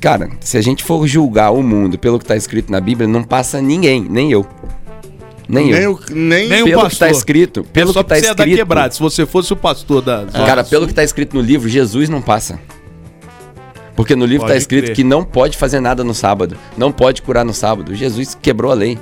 cara, 0.00 0.28
se 0.40 0.56
a 0.56 0.60
gente 0.60 0.82
for 0.84 1.06
julgar 1.06 1.50
o 1.52 1.62
mundo 1.62 1.98
pelo 1.98 2.18
que 2.18 2.24
está 2.24 2.36
escrito 2.36 2.70
na 2.72 2.80
Bíblia, 2.80 3.06
não 3.08 3.22
passa 3.22 3.60
ninguém, 3.62 4.06
nem 4.08 4.30
eu. 4.32 4.46
Nem, 5.46 5.70
Nem 5.72 5.82
eu. 5.82 5.92
o, 5.92 6.00
nem, 6.14 6.48
Nem 6.48 6.62
o 6.62 6.64
pelo 6.64 6.78
que 6.78 6.84
pastor. 6.84 6.90
está 6.92 7.10
escrito, 7.10 7.64
pelo 7.64 7.92
Só 7.92 8.02
que 8.02 8.14
está 8.14 8.14
porque 8.14 8.26
você 8.26 8.32
é 8.32 8.34
da 8.34 8.42
escrito. 8.44 8.56
quebrada. 8.56 8.94
Se 8.94 9.00
você 9.00 9.26
fosse 9.26 9.52
o 9.52 9.56
pastor 9.56 10.00
da. 10.00 10.24
Cara, 10.24 10.64
pelo 10.64 10.86
que 10.86 10.92
está 10.92 11.04
escrito 11.04 11.36
no 11.36 11.42
livro, 11.42 11.68
Jesus 11.68 12.08
não 12.08 12.22
passa. 12.22 12.58
Porque 13.94 14.16
no 14.16 14.24
livro 14.24 14.46
está 14.46 14.56
escrito 14.56 14.86
crer. 14.86 14.96
que 14.96 15.04
não 15.04 15.22
pode 15.22 15.56
fazer 15.58 15.80
nada 15.80 16.02
no 16.02 16.14
sábado, 16.14 16.56
não 16.78 16.90
pode 16.90 17.20
curar 17.20 17.44
no 17.44 17.52
sábado. 17.52 17.94
Jesus 17.94 18.34
quebrou 18.40 18.72
a 18.72 18.74
lei. 18.74 18.98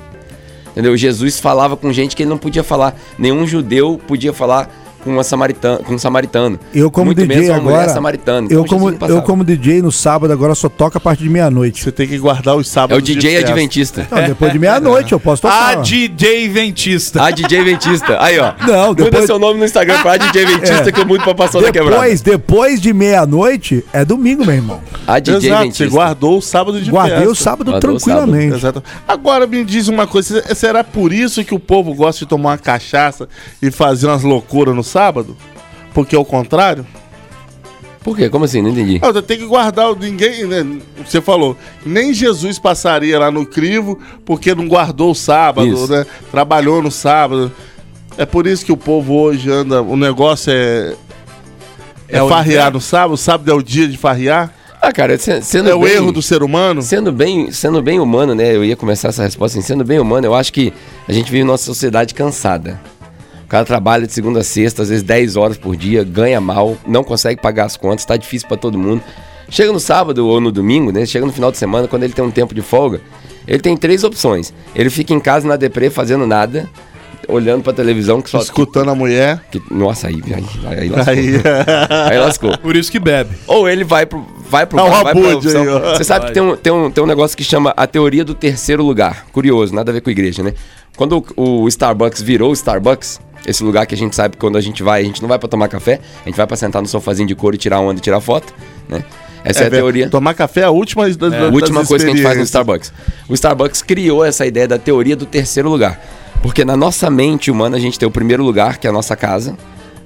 Entendeu? 0.71 0.97
Jesus 0.97 1.39
falava 1.39 1.77
com 1.77 1.93
gente 1.93 2.13
que 2.15 2.23
ele 2.23 2.29
não 2.29 2.37
podia 2.37 2.61
falar. 2.63 2.99
Nenhum 3.17 3.47
judeu 3.47 3.99
podia 4.05 4.33
falar 4.33 4.69
com, 5.03 5.11
uma 5.11 5.23
samaritana, 5.23 5.77
com 5.79 5.93
um 5.93 5.97
samaritano. 5.99 6.59
Eu 6.73 6.89
como 6.89 7.07
Muito 7.07 7.17
DJ 7.21 7.27
menos 7.35 7.49
uma 7.49 7.61
mulher 7.61 7.75
agora, 7.77 7.93
samaritana. 7.93 8.47
eu 8.49 8.65
como, 8.65 8.89
eu 8.91 9.21
como 9.21 9.43
DJ 9.43 9.81
no 9.81 9.91
sábado 9.91 10.31
agora 10.31 10.55
só 10.55 10.69
toca 10.69 10.97
a 10.97 11.01
partir 11.01 11.23
de 11.23 11.29
meia-noite. 11.29 11.83
Você 11.83 11.91
tem 11.91 12.07
que 12.07 12.17
guardar 12.17 12.55
os 12.55 12.67
É 12.67 12.71
sábados 12.71 12.97
o 12.97 13.01
DJ 13.05 13.37
de. 13.39 13.43
Adventista. 13.45 14.07
Não, 14.09 14.23
depois 14.23 14.51
de 14.51 14.59
meia-noite 14.59 15.11
eu 15.13 15.19
posso 15.19 15.45
A 15.47 15.49
tocar. 15.75 15.81
DJ 15.83 16.47
Ventista. 16.49 17.23
A 17.23 17.31
DJ 17.31 17.63
Ventista. 17.63 18.17
Aí, 18.21 18.39
ó. 18.39 18.53
Não, 18.65 18.87
Muda 18.89 19.03
depois- 19.05 19.25
seu 19.25 19.37
nome 19.39 19.59
no 19.59 19.65
Instagram 19.65 20.01
pra 20.01 20.17
DJ 20.17 20.45
Ventista 20.47 20.89
É. 20.89 20.91
que 20.91 20.99
eu 21.01 21.05
mudo 21.05 21.23
pra 21.23 21.35
passar 21.35 21.61
da 21.61 21.71
quebrada. 21.71 21.95
Depois, 22.01 22.21
depois 22.21 22.81
de 22.81 22.93
meia-noite 22.93 23.83
é 23.93 24.03
domingo, 24.05 24.45
meu 24.45 24.55
irmão. 24.55 24.81
A 25.07 25.19
DJ 25.19 25.49
Exato, 25.49 25.63
Ventista. 25.63 25.83
você 25.85 25.89
guardou 25.89 26.37
o 26.37 26.41
sábado 26.41 26.81
de 26.81 26.89
Guardei 26.89 27.15
festa. 27.17 27.31
o 27.31 27.35
sábado 27.35 27.71
Guardou 27.71 27.91
o 27.91 27.97
tranquilamente. 27.97 28.55
Exato. 28.55 28.83
Agora 29.07 29.45
me 29.47 29.63
diz 29.63 29.87
uma 29.87 30.07
coisa, 30.07 30.41
se- 30.41 30.55
será 30.55 30.83
por 30.83 31.11
isso 31.11 31.43
que 31.43 31.53
o 31.53 31.59
povo 31.59 31.93
gosta 31.93 32.19
de 32.25 32.29
tomar 32.29 32.51
uma 32.51 32.57
cachaça 32.57 33.27
e 33.61 33.69
fazer 33.71 34.07
umas 34.07 34.23
loucuras 34.23 34.75
no 34.75 34.83
sábado? 34.93 35.35
Porque 35.93 36.15
é 36.15 36.19
o 36.19 36.23
contrário? 36.25 36.85
Por 38.03 38.15
quê? 38.17 38.29
Como 38.29 38.45
assim? 38.45 38.61
Não 38.61 38.69
entendi. 38.69 38.99
Ah, 39.01 39.21
tem 39.21 39.37
que 39.37 39.45
guardar 39.45 39.89
o- 39.91 39.95
ninguém, 39.95 40.45
né? 40.45 40.65
Você 41.05 41.21
falou, 41.21 41.55
nem 41.85 42.13
Jesus 42.13 42.59
passaria 42.59 43.17
lá 43.17 43.31
no 43.31 43.45
crivo 43.45 43.97
porque 44.25 44.53
não 44.53 44.67
guardou 44.67 45.11
o 45.11 45.15
sábado, 45.15 45.67
Isso. 45.67 45.87
né? 45.91 46.05
Trabalhou 46.29 46.81
no 46.81 46.91
sábado. 46.91 47.51
É 48.17 48.25
por 48.25 48.45
isso 48.45 48.63
que 48.65 48.71
o 48.71 48.77
povo 48.77 49.15
hoje 49.15 49.49
anda, 49.49 49.81
o 49.81 49.95
negócio 49.97 50.51
é 50.53 50.95
é, 52.09 52.17
É 52.19 52.27
farrear 52.29 52.71
no 52.71 52.79
sábado, 52.81 53.13
o 53.13 53.17
sábado 53.17 53.49
é 53.49 53.53
o 53.55 53.63
dia 53.63 53.87
de 53.87 53.97
farrear. 53.97 54.53
Ah, 54.79 54.91
cara, 54.91 55.17
se- 55.17 55.41
sendo 55.41 55.69
É 55.69 55.73
o 55.73 55.79
bem- 55.79 55.93
erro 55.93 56.11
do 56.11 56.21
ser 56.21 56.43
humano. 56.43 56.81
Sendo 56.81 57.11
bem, 57.11 57.51
sendo 57.51 57.81
bem 57.81 57.99
humano, 58.01 58.35
né? 58.35 58.53
Eu 58.53 58.63
ia 58.65 58.75
começar 58.75 59.07
essa 59.07 59.23
resposta 59.23 59.57
assim, 59.57 59.65
sendo 59.65 59.83
bem 59.85 59.97
humano, 59.97 60.27
eu 60.27 60.35
acho 60.35 60.51
que 60.51 60.73
a 61.07 61.13
gente 61.13 61.31
vive 61.31 61.45
numa 61.45 61.57
sociedade 61.57 62.13
cansada. 62.13 62.79
O 63.53 63.55
cara 63.55 63.65
trabalha 63.65 64.07
de 64.07 64.11
segunda 64.13 64.39
a 64.39 64.43
sexta, 64.43 64.81
às 64.81 64.89
vezes 64.89 65.03
10 65.03 65.35
horas 65.35 65.59
por 65.59 65.75
dia, 65.75 66.03
ganha 66.03 66.41
mal, 66.41 66.75
não 66.87 67.03
consegue 67.03 67.39
pagar 67.39 67.65
as 67.65 67.77
contas, 67.77 68.03
tá 68.03 68.17
difícil 68.17 68.47
pra 68.47 68.57
todo 68.57 68.79
mundo. 68.79 69.03
Chega 69.47 69.71
no 69.71 69.79
sábado 69.79 70.27
ou 70.27 70.41
no 70.41 70.51
domingo, 70.51 70.91
né? 70.91 71.05
Chega 71.05 71.23
no 71.23 71.31
final 71.31 71.51
de 71.51 71.59
semana, 71.59 71.87
quando 71.87 72.01
ele 72.01 72.13
tem 72.13 72.25
um 72.25 72.31
tempo 72.31 72.55
de 72.55 72.63
folga, 72.63 72.99
ele 73.47 73.59
tem 73.59 73.77
três 73.77 74.03
opções. 74.03 74.51
Ele 74.73 74.89
fica 74.89 75.13
em 75.13 75.19
casa 75.19 75.47
na 75.47 75.55
deprê 75.55 75.91
fazendo 75.91 76.25
nada, 76.25 76.67
olhando 77.27 77.61
pra 77.61 77.71
televisão 77.73 78.23
que 78.23 78.29
só. 78.31 78.39
Escutando 78.39 78.89
a 78.89 78.95
mulher. 78.95 79.39
que- 79.51 79.61
nossa, 79.69 80.07
aí, 80.07 80.19
aí, 80.25 80.43
aí 80.79 80.89
lascou. 80.89 81.13
Aí, 81.13 82.09
Aí 82.09 82.17
lascou. 82.17 82.57
Por 82.57 82.75
isso 82.75 82.91
que 82.91 82.97
bebe. 82.97 83.35
Ou 83.45 83.69
ele 83.69 83.83
vai 83.83 84.07
pro, 84.07 84.25
vai 84.49 84.65
pro 84.65 84.79
É 84.79 84.81
um 84.81 84.89
bar, 84.89 85.03
vai 85.03 85.13
pra 85.13 85.37
opção. 85.37 85.61
aí, 85.61 85.67
ó. 85.67 85.93
Você 85.95 86.03
sabe 86.03 86.25
que 86.25 86.31
tem 86.31 86.41
um, 86.41 86.55
tem, 86.57 86.73
um, 86.73 86.89
tem 86.89 87.03
um 87.03 87.07
negócio 87.07 87.37
que 87.37 87.43
chama 87.43 87.71
a 87.77 87.85
teoria 87.85 88.25
do 88.25 88.33
terceiro 88.33 88.83
lugar. 88.83 89.27
Curioso, 89.31 89.75
nada 89.75 89.91
a 89.91 89.93
ver 89.93 90.01
com 90.01 90.09
igreja, 90.09 90.41
né? 90.41 90.55
Quando 90.97 91.23
o, 91.35 91.61
o 91.61 91.67
Starbucks 91.67 92.19
virou 92.19 92.49
o 92.49 92.53
Starbucks, 92.53 93.19
esse 93.45 93.63
lugar 93.63 93.85
que 93.85 93.95
a 93.95 93.97
gente 93.97 94.15
sabe 94.15 94.35
que 94.35 94.39
quando 94.39 94.57
a 94.57 94.61
gente 94.61 94.81
vai, 94.83 95.01
a 95.01 95.03
gente 95.03 95.21
não 95.21 95.29
vai 95.29 95.37
pra 95.37 95.49
tomar 95.49 95.67
café, 95.67 95.99
a 96.23 96.29
gente 96.29 96.35
vai 96.37 96.47
pra 96.47 96.55
sentar 96.55 96.81
no 96.81 96.87
sofazinho 96.87 97.27
de 97.27 97.35
couro 97.35 97.55
e 97.55 97.59
tirar 97.59 97.79
onda 97.79 97.99
e 97.99 98.01
tirar 98.01 98.19
foto, 98.21 98.53
né? 98.87 99.03
Essa 99.43 99.63
é, 99.63 99.67
a 99.67 99.69
velho, 99.69 99.81
teoria. 99.81 100.09
Tomar 100.09 100.33
café 100.33 100.61
é 100.61 100.63
a 100.63 100.69
última 100.69 101.05
das, 101.05 101.17
das 101.17 101.33
A 101.33 101.47
última 101.47 101.85
coisa 101.85 102.05
que 102.05 102.11
a 102.11 102.15
gente 102.15 102.23
faz 102.23 102.37
no. 102.37 102.43
Starbucks. 102.43 102.93
O 103.27 103.33
Starbucks 103.33 103.81
criou 103.81 104.23
essa 104.23 104.45
ideia 104.45 104.67
da 104.67 104.77
teoria 104.77 105.15
do 105.15 105.25
terceiro 105.25 105.69
lugar. 105.69 105.99
Porque 106.41 106.63
na 106.63 106.77
nossa 106.77 107.09
mente 107.09 107.51
humana 107.51 107.77
a 107.77 107.79
gente 107.79 107.99
tem 107.99 108.07
o 108.07 108.11
primeiro 108.11 108.43
lugar, 108.43 108.77
que 108.77 108.87
é 108.87 108.89
a 108.89 108.93
nossa 108.93 109.15
casa, 109.15 109.57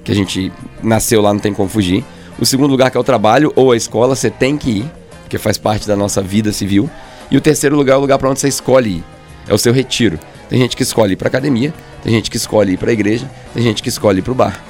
que 0.02 0.10
a 0.10 0.14
gente 0.14 0.52
nasceu 0.82 1.20
lá, 1.20 1.32
não 1.32 1.40
tem 1.40 1.52
como 1.52 1.68
fugir. 1.68 2.04
O 2.38 2.46
segundo 2.46 2.70
lugar, 2.70 2.90
que 2.90 2.96
é 2.96 3.00
o 3.00 3.04
trabalho 3.04 3.52
ou 3.54 3.72
a 3.72 3.76
escola, 3.76 4.14
você 4.14 4.30
tem 4.30 4.56
que 4.56 4.70
ir, 4.70 4.90
porque 5.22 5.38
faz 5.38 5.58
parte 5.58 5.86
da 5.86 5.96
nossa 5.96 6.22
vida 6.22 6.52
civil. 6.52 6.88
E 7.30 7.36
o 7.36 7.40
terceiro 7.40 7.76
lugar 7.76 7.94
é 7.94 7.96
o 7.96 8.00
lugar 8.00 8.18
para 8.18 8.30
onde 8.30 8.40
você 8.40 8.48
escolhe 8.48 8.90
ir. 8.90 9.04
É 9.48 9.54
o 9.54 9.58
seu 9.58 9.72
retiro. 9.72 10.18
Tem 10.48 10.58
gente 10.58 10.76
que 10.76 10.82
escolhe 10.82 11.12
ir 11.12 11.16
para 11.16 11.28
academia, 11.28 11.72
tem 12.02 12.12
gente 12.12 12.30
que 12.30 12.36
escolhe 12.36 12.72
ir 12.72 12.76
para 12.76 12.90
a 12.90 12.92
igreja, 12.92 13.30
tem 13.54 13.62
gente 13.62 13.82
que 13.82 13.88
escolhe 13.88 14.20
ir 14.20 14.22
para 14.22 14.32
o 14.32 14.34
bar. 14.34 14.64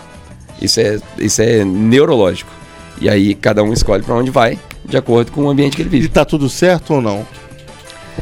Isso 0.61 0.81
é, 0.81 0.99
isso 1.19 1.41
é 1.41 1.65
neurológico. 1.65 2.51
E 3.01 3.09
aí 3.09 3.35
cada 3.35 3.63
um 3.63 3.73
escolhe 3.73 4.03
para 4.03 4.15
onde 4.15 4.31
vai, 4.31 4.59
de 4.85 4.97
acordo 4.97 5.31
com 5.31 5.43
o 5.43 5.49
ambiente 5.51 5.77
que 5.77 5.83
ele 5.83 5.89
vive. 5.89 6.07
E 6.07 6.09
tá 6.09 6.25
tudo 6.25 6.49
certo 6.49 6.95
ou 6.95 7.01
não? 7.01 7.25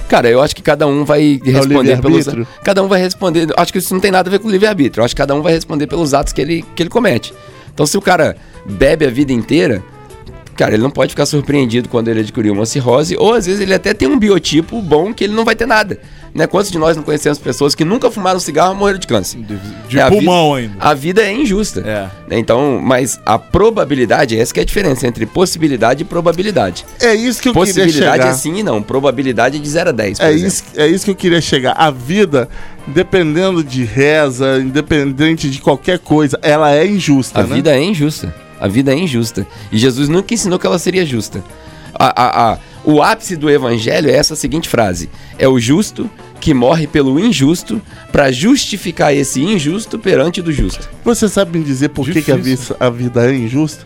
Cara, 0.09 0.29
eu 0.29 0.43
acho 0.43 0.55
que 0.55 0.63
cada 0.63 0.87
um 0.87 1.05
vai 1.05 1.41
É 1.45 1.51
responder 1.51 2.01
pelos. 2.01 2.19
livre-arbítrio? 2.27 2.47
Cada 2.63 2.83
um 2.83 2.89
vai 2.89 3.01
responder. 3.01 3.49
Acho 3.57 3.73
que 3.73 3.79
isso 3.79 3.95
não 3.95 4.01
tem 4.01 4.11
nada 4.11 4.29
a 4.29 4.31
ver 4.31 4.39
com 4.39 4.51
livre-arbítrio. 4.51 5.01
Eu 5.01 5.05
acho 5.07 5.15
que 5.15 5.21
cada 5.23 5.35
um 5.35 5.41
vai 5.41 5.55
responder 5.55 5.87
pelos 5.87 6.13
atos 6.13 6.33
que 6.35 6.41
ele, 6.41 6.63
que 6.75 6.83
ele 6.83 6.91
comete. 6.91 7.33
Então, 7.73 7.87
se 7.87 7.97
o 7.97 8.01
cara 8.03 8.37
bebe 8.67 9.07
a 9.07 9.11
vida 9.11 9.33
inteira, 9.33 9.83
cara, 10.55 10.75
ele 10.75 10.83
não 10.83 10.91
pode 10.91 11.11
ficar 11.11 11.25
surpreendido 11.27 11.89
quando 11.89 12.09
ele 12.09 12.21
adquirir 12.21 12.51
uma 12.51 12.67
cirrose, 12.67 13.17
ou 13.19 13.33
às 13.35 13.47
vezes 13.47 13.61
ele 13.61 13.73
até 13.75 13.95
tem 13.95 14.07
um 14.07 14.19
biotipo 14.19 14.81
bom 14.83 15.13
que 15.15 15.25
ele 15.25 15.35
não 15.35 15.45
vai 15.45 15.57
ter 15.57 15.67
nada. 15.67 15.99
Né? 16.37 16.47
Quantos 16.47 16.71
de 16.71 16.79
nós 16.79 16.97
não 16.97 17.03
conhecemos 17.03 17.39
pessoas 17.39 17.75
que 17.75 17.85
nunca 17.85 18.11
fumaram 18.11 18.39
cigarro 18.39 18.75
e 18.75 18.77
morreram 18.77 18.99
de 18.99 19.07
câncer? 19.07 19.39
De 19.89 19.99
É, 19.99 20.03
a 20.03 20.09
pulmão 20.11 20.55
vida- 20.55 20.73
ainda. 20.73 20.85
A 20.85 20.95
vida 20.95 21.23
é 21.23 21.33
injusta. 21.33 21.81
Né? 22.29 22.39
Então, 22.39 22.79
mas 22.83 23.19
a 23.25 23.39
probabilidade, 23.39 24.39
essa 24.39 24.53
que 24.53 24.61
é 24.61 24.63
a 24.63 24.67
diferença 24.67 25.07
entre 25.07 25.25
possibilidade 25.25 26.03
e 26.03 26.05
probabilidade. 26.05 26.85
É 27.01 27.15
isso 27.15 27.41
que 27.41 27.49
eu 27.49 27.53
queria 27.55 27.67
Possibilidade 27.67 28.17
chegar. 28.19 28.31
é 28.31 28.35
sim 28.35 28.59
e 28.59 28.63
não. 28.63 28.83
Probabilidade 28.83 29.57
é 29.57 29.61
de 29.61 29.69
0 29.69 29.89
a 29.89 29.93
10. 29.93 30.19
por 30.19 30.25
É 30.27 30.31
exemplo. 30.33 30.47
isso, 30.49 30.65
é 30.77 30.87
isso 30.87 31.05
que 31.07 31.11
eu 31.11 31.15
queria 31.17 31.41
chegar. 31.41 31.73
A 31.73 31.91
vida, 31.91 32.49
dependendo 32.87 33.65
de 33.65 33.85
reza, 33.85 34.59
independente 34.61 35.49
de 35.51 35.61
qualquer 35.61 35.99
coisa, 35.99 36.39
ela 36.43 36.73
é 36.75 36.87
injusta, 36.87 37.41
A 37.41 37.43
né? 37.45 37.55
vida 37.55 37.75
é 37.75 37.83
injusta. 37.83 38.35
A 38.61 38.69
vida 38.69 38.93
é 38.93 38.99
injusta. 38.99 39.47
E 39.73 39.79
Jesus 39.79 40.09
nunca 40.09 40.33
ensinou 40.35 40.59
que 40.59 40.67
ela 40.67 40.79
seria 40.79 41.05
justa. 41.05 41.43
A- 41.99 42.13
a- 42.23 42.53
a- 42.53 42.59
o 42.85 43.03
ápice 43.03 43.37
do 43.37 43.51
evangelho 43.51 44.09
é 44.11 44.15
essa 44.15 44.37
seguinte 44.37 44.69
frase: 44.69 45.09
É 45.39 45.49
o 45.49 45.59
justo 45.59 46.09
que 46.41 46.53
morre 46.55 46.87
pelo 46.87 47.19
injusto 47.19 47.81
para 48.13 48.31
justificar 48.31 49.15
esse 49.15 49.43
injusto 49.43 49.99
perante 49.99 50.41
do 50.43 50.53
justo. 50.53 50.89
Você 51.05 51.29
sabe 51.29 51.59
me 51.59 51.65
dizer 51.65 51.89
por 51.91 52.09
que, 52.09 52.23
que 52.23 52.31
a, 52.33 52.37
vi- 52.37 52.59
a 52.79 52.91
vida 52.91 53.31
é 53.31 53.35
injusta? 53.35 53.85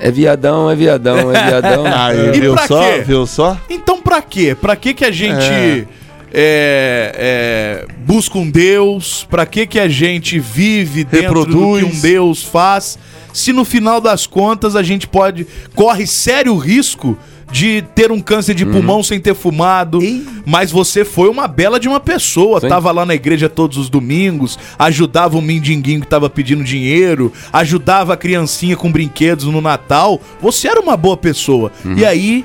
É 0.00 0.10
viadão, 0.10 0.70
é 0.70 0.74
viadão, 0.76 1.32
é 1.34 1.46
viadão. 1.48 1.84
Aí, 1.86 2.28
E 2.36 2.40
viu 2.40 2.56
só? 2.66 2.80
quê? 2.92 3.00
Viu 3.02 3.26
só? 3.26 3.58
Então 3.70 4.00
pra 4.00 4.20
quê? 4.22 4.54
Pra 4.58 4.76
que 4.76 4.92
que 4.94 5.04
a 5.04 5.10
gente 5.10 5.86
é, 6.32 7.12
é, 7.14 7.86
busca 8.04 8.38
um 8.38 8.50
Deus? 8.50 9.26
Pra 9.30 9.46
que 9.46 9.66
que 9.66 9.78
a 9.80 9.88
gente 9.88 10.38
vive 10.38 11.02
dentro 11.04 11.40
Reproduz. 11.44 11.82
do 11.82 11.88
que 11.90 11.96
um 11.96 12.00
Deus 12.00 12.42
faz? 12.42 12.98
Se 13.32 13.52
no 13.52 13.64
final 13.64 14.00
das 14.00 14.26
contas 14.26 14.76
a 14.76 14.82
gente 14.82 15.06
pode 15.06 15.46
corre 15.74 16.06
sério 16.06 16.56
risco 16.56 17.16
de 17.50 17.82
ter 17.94 18.10
um 18.10 18.20
câncer 18.20 18.54
de 18.54 18.66
pulmão 18.66 19.02
sem 19.02 19.20
ter 19.20 19.34
fumado, 19.34 20.00
mas 20.44 20.70
você 20.70 21.04
foi 21.04 21.28
uma 21.28 21.46
bela 21.46 21.78
de 21.78 21.88
uma 21.88 22.00
pessoa, 22.00 22.60
Sim. 22.60 22.68
tava 22.68 22.90
lá 22.90 23.06
na 23.06 23.14
igreja 23.14 23.48
todos 23.48 23.78
os 23.78 23.88
domingos, 23.88 24.58
ajudava 24.78 25.38
o 25.38 25.42
mindinguinho 25.42 26.00
que 26.00 26.06
tava 26.06 26.28
pedindo 26.28 26.64
dinheiro, 26.64 27.32
ajudava 27.52 28.14
a 28.14 28.16
criancinha 28.16 28.76
com 28.76 28.90
brinquedos 28.90 29.44
no 29.44 29.60
Natal, 29.60 30.20
você 30.40 30.68
era 30.68 30.80
uma 30.80 30.96
boa 30.96 31.16
pessoa. 31.16 31.72
E 31.96 32.04
aí 32.04 32.44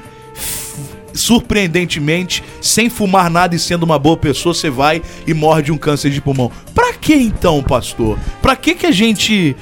surpreendentemente, 1.13 2.43
sem 2.61 2.89
fumar 2.89 3.29
nada 3.29 3.55
e 3.55 3.59
sendo 3.59 3.83
uma 3.83 3.99
boa 3.99 4.17
pessoa, 4.17 4.53
você 4.53 4.69
vai 4.69 5.01
e 5.27 5.33
morre 5.33 5.63
de 5.63 5.71
um 5.71 5.77
câncer 5.77 6.09
de 6.09 6.21
pulmão. 6.21 6.51
Pra 6.73 6.93
que 6.93 7.13
então, 7.13 7.61
pastor? 7.61 8.17
Pra 8.41 8.55
que 8.55 8.75
que 8.75 8.85
a 8.85 8.91
gente 8.91 9.55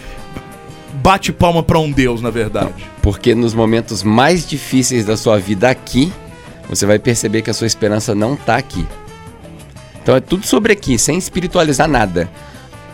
bate 0.95 1.31
palma 1.31 1.63
pra 1.63 1.79
um 1.79 1.91
Deus, 1.91 2.21
na 2.21 2.29
verdade? 2.29 2.85
Porque 3.01 3.33
nos 3.35 3.53
momentos 3.53 4.03
mais 4.03 4.47
difíceis 4.47 5.05
da 5.05 5.15
sua 5.15 5.39
vida 5.39 5.69
aqui, 5.69 6.11
você 6.69 6.85
vai 6.85 6.99
perceber 6.99 7.41
que 7.41 7.49
a 7.49 7.53
sua 7.53 7.67
esperança 7.67 8.13
não 8.13 8.35
tá 8.35 8.55
aqui. 8.55 8.85
Então 10.01 10.15
é 10.15 10.19
tudo 10.19 10.45
sobre 10.45 10.73
aqui, 10.73 10.97
sem 10.97 11.17
espiritualizar 11.17 11.87
nada. 11.87 12.29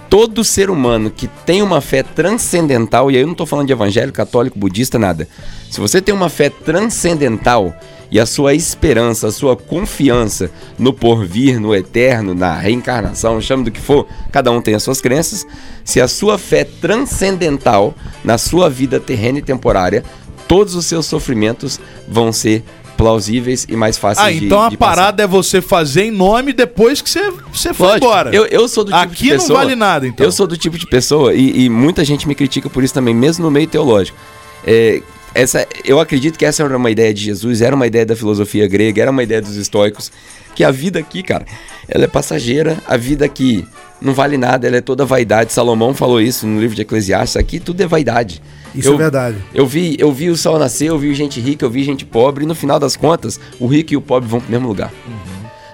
Todo 0.10 0.44
ser 0.44 0.70
humano 0.70 1.10
que 1.10 1.28
tem 1.46 1.62
uma 1.62 1.82
fé 1.82 2.04
transcendental, 2.04 3.10
e 3.10 3.16
aí 3.16 3.22
eu 3.22 3.28
não 3.28 3.34
tô 3.34 3.46
falando 3.46 3.68
de 3.68 3.74
evangélico, 3.74 4.16
católico, 4.16 4.58
budista, 4.58 5.00
nada. 5.00 5.28
Se 5.70 5.80
você 5.80 6.02
tem 6.02 6.14
uma 6.14 6.30
fé 6.30 6.50
transcendental 6.50 7.76
e 8.12 8.20
a 8.20 8.26
sua 8.26 8.54
esperança, 8.54 9.28
a 9.28 9.32
sua 9.32 9.56
confiança 9.56 10.52
no 10.78 10.94
porvir, 10.94 11.60
no 11.60 11.74
eterno, 11.76 12.34
na 12.34 12.54
reencarnação, 12.54 13.42
chame 13.42 13.64
do 13.64 13.72
que 13.72 13.80
for, 13.82 14.08
cada 14.32 14.52
um 14.52 14.62
tem 14.62 14.76
as 14.76 14.84
suas 14.84 15.02
crenças. 15.02 15.46
Se 15.84 16.00
a 16.00 16.08
sua 16.08 16.38
fé 16.38 16.64
transcendental 16.64 17.94
na 18.24 18.38
sua 18.38 18.70
vida 18.70 19.00
terrena 19.00 19.40
e 19.40 19.42
temporária, 19.42 20.04
todos 20.48 20.76
os 20.76 20.86
seus 20.86 21.06
sofrimentos 21.06 21.80
vão 22.08 22.32
ser 22.32 22.64
plausíveis 22.98 23.66
e 23.70 23.76
mais 23.76 23.98
fáceis 23.98 24.26
Ah, 24.26 24.32
de 24.32 24.46
então 24.46 24.60
a 24.62 24.66
passar. 24.72 24.78
parada 24.78 25.24
é 25.24 25.28
você 25.28 25.62
fazer 25.62 26.04
em 26.06 26.12
nome 26.12 26.54
depois 26.54 27.02
que 27.02 27.10
você, 27.10 27.30
você 27.54 27.74
foi 27.74 27.88
Lógico, 27.88 28.06
embora. 28.06 28.34
Eu, 28.34 28.46
eu 28.46 28.68
sou 28.70 28.86
do 28.86 28.92
tipo 28.92 29.04
Aqui 29.04 29.24
de 29.26 29.30
não 29.32 29.38
pessoa. 29.40 29.60
vale 29.60 29.76
nada, 29.76 30.08
então. 30.08 30.26
Eu 30.26 30.32
sou 30.32 30.48
do 30.48 30.56
tipo 30.56 30.78
de 30.78 30.88
pessoa, 30.88 31.34
e, 31.34 31.66
e 31.66 31.70
muita 31.70 32.06
gente 32.06 32.26
me 32.28 32.34
critica 32.34 32.70
por 32.70 32.84
isso 32.84 32.94
também, 32.94 33.14
mesmo 33.14 33.44
no 33.44 33.52
meio 33.52 33.68
teológico. 33.68 34.18
É, 34.66 35.02
essa, 35.36 35.68
eu 35.84 36.00
acredito 36.00 36.40
que 36.40 36.46
essa 36.46 36.64
era 36.64 36.78
uma 36.78 36.90
ideia 36.90 37.14
de 37.14 37.22
Jesus, 37.22 37.62
era 37.62 37.76
uma 37.76 37.86
ideia 37.86 38.06
da 38.06 38.16
filosofia 38.16 38.66
grega, 38.68 39.02
era 39.02 39.12
uma 39.12 39.22
ideia 39.22 39.42
dos 39.42 39.58
estoicos, 39.58 40.10
que 40.56 40.64
a 40.64 40.72
vida 40.72 40.98
aqui, 40.98 41.22
cara, 41.22 41.46
ela 41.90 42.06
é 42.06 42.08
passageira, 42.08 42.78
a 42.88 42.96
vida 42.96 43.26
aqui 43.26 43.68
não 44.02 44.14
vale 44.14 44.38
nada, 44.38 44.66
ela 44.66 44.78
é 44.78 44.82
toda 44.82 45.04
vaidade. 45.06 45.52
Salomão 45.52 45.94
falou 45.94 46.22
isso 46.22 46.48
no 46.48 46.62
livro 46.62 46.74
de 46.74 46.84
Eclesiastes, 46.84 47.36
aqui 47.36 47.60
tudo 47.60 47.82
é 47.82 47.86
vaidade. 47.86 48.42
Isso 48.74 48.94
é 48.94 48.98
verdade. 48.98 49.38
Eu 49.54 49.68
vi, 49.68 49.98
eu 50.00 50.10
vi 50.12 50.30
o 50.30 50.38
sol 50.38 50.58
nascer, 50.58 50.88
eu 50.88 50.98
vi 50.98 51.14
gente 51.14 51.42
rica, 51.42 51.66
eu 51.66 51.70
vi 51.70 51.84
gente 51.84 52.06
pobre, 52.06 52.46
e 52.46 52.48
no 52.48 52.56
final 52.56 52.80
das 52.80 52.96
contas, 52.96 53.38
o 53.60 53.68
rico 53.68 53.94
e 53.94 53.98
o 53.98 54.02
pobre 54.02 54.30
vão 54.30 54.40
pro 54.40 54.50
mesmo 54.50 54.68
lugar. 54.70 54.92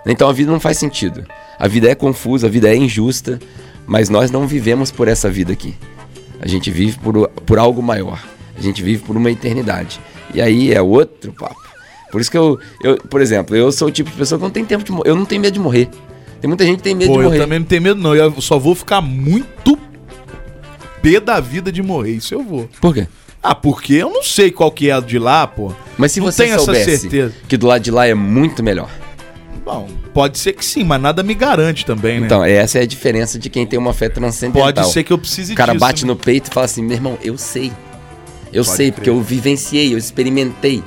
Então 0.08 0.28
a 0.28 0.34
vida 0.34 0.52
não 0.52 0.60
faz 0.60 0.80
sentido. 0.80 1.24
A 1.60 1.68
vida 1.68 1.88
é 1.88 1.94
confusa, 1.94 2.48
a 2.48 2.50
vida 2.50 2.68
é 2.68 2.76
injusta, 2.76 3.40
mas 3.86 4.10
nós 4.10 4.32
não 4.32 4.48
vivemos 4.48 4.90
por 4.90 5.08
essa 5.08 5.30
vida 5.30 5.54
aqui. 5.54 5.76
A 6.40 6.48
gente 6.48 6.72
vive 6.72 6.98
por, 6.98 7.28
por 7.30 7.60
algo 7.60 7.84
maior. 7.84 8.20
A 8.62 8.64
gente 8.64 8.84
vive 8.84 9.04
por 9.04 9.18
uma 9.18 9.32
eternidade. 9.32 10.00
E 10.34 10.40
aí 10.42 10.72
é 10.72 10.82
outro 10.82 11.34
papo. 11.34 11.60
Por 12.12 12.22
isso 12.22 12.30
que 12.30 12.38
eu, 12.38 12.60
eu, 12.84 12.98
por 12.98 13.20
exemplo, 13.22 13.56
eu 13.56 13.72
sou 13.72 13.88
o 13.88 13.92
tipo 13.92 14.10
de 14.12 14.16
pessoa 14.16 14.38
que 14.38 14.44
não 14.44 14.52
tem 14.52 14.64
tempo 14.64 14.84
de 14.84 14.92
morrer. 14.92 15.10
Eu 15.10 15.16
não 15.16 15.26
tenho 15.26 15.42
medo 15.42 15.54
de 15.54 15.60
morrer. 15.60 15.90
Tem 16.40 16.48
muita 16.48 16.64
gente 16.64 16.78
que 16.78 16.84
tem 16.84 16.94
medo 16.94 17.08
Pô, 17.08 17.14
de 17.14 17.20
eu 17.20 17.24
morrer. 17.26 17.40
também 17.40 17.60
não 17.60 17.66
tenho 17.66 17.82
medo, 17.82 18.00
não. 18.00 18.14
Eu 18.16 18.40
só 18.40 18.60
vou 18.60 18.76
ficar 18.76 19.02
muito 19.02 19.78
pé 21.02 21.20
da 21.20 21.40
vida 21.40 21.72
de 21.72 21.82
morrer. 21.82 22.12
Isso 22.12 22.36
eu 22.36 22.44
vou. 22.44 22.70
Por 22.80 22.94
quê? 22.94 23.08
Ah, 23.42 23.56
porque 23.56 23.96
eu 23.96 24.12
não 24.12 24.22
sei 24.22 24.52
qual 24.52 24.72
que 24.72 24.90
é 24.90 24.94
a 24.94 25.00
de 25.00 25.18
lá, 25.18 25.48
pô. 25.48 25.74
Mas 25.98 26.12
se 26.12 26.20
não 26.20 26.28
você 26.28 26.56
soubesse 26.60 26.98
certeza. 27.00 27.34
que 27.48 27.58
do 27.58 27.66
lado 27.66 27.82
de 27.82 27.90
lá 27.90 28.06
é 28.06 28.14
muito 28.14 28.62
melhor. 28.62 28.90
Bom, 29.66 29.88
pode 30.14 30.38
ser 30.38 30.54
que 30.54 30.66
sim, 30.66 30.84
mas 30.84 31.02
nada 31.02 31.24
me 31.24 31.34
garante 31.34 31.86
também, 31.86 32.20
né? 32.20 32.26
Então, 32.26 32.44
essa 32.44 32.80
é 32.80 32.82
a 32.82 32.86
diferença 32.86 33.40
de 33.40 33.50
quem 33.50 33.66
tem 33.66 33.80
uma 33.80 33.94
fé 33.94 34.10
transcendental. 34.10 34.74
Pode 34.74 34.92
ser 34.92 35.04
que 35.04 35.14
eu 35.14 35.18
precise 35.18 35.54
O 35.54 35.56
cara 35.56 35.74
disso, 35.74 35.80
bate 35.80 36.04
né? 36.04 36.12
no 36.12 36.16
peito 36.16 36.50
e 36.52 36.54
fala 36.54 36.66
assim: 36.66 36.84
meu 36.84 36.96
irmão, 36.98 37.18
eu 37.24 37.38
sei. 37.38 37.72
Eu 38.52 38.64
Pode 38.64 38.76
sei, 38.78 38.88
crer. 38.88 38.94
porque 38.96 39.10
eu 39.10 39.22
vivenciei, 39.22 39.94
eu 39.94 39.98
experimentei. 39.98 40.84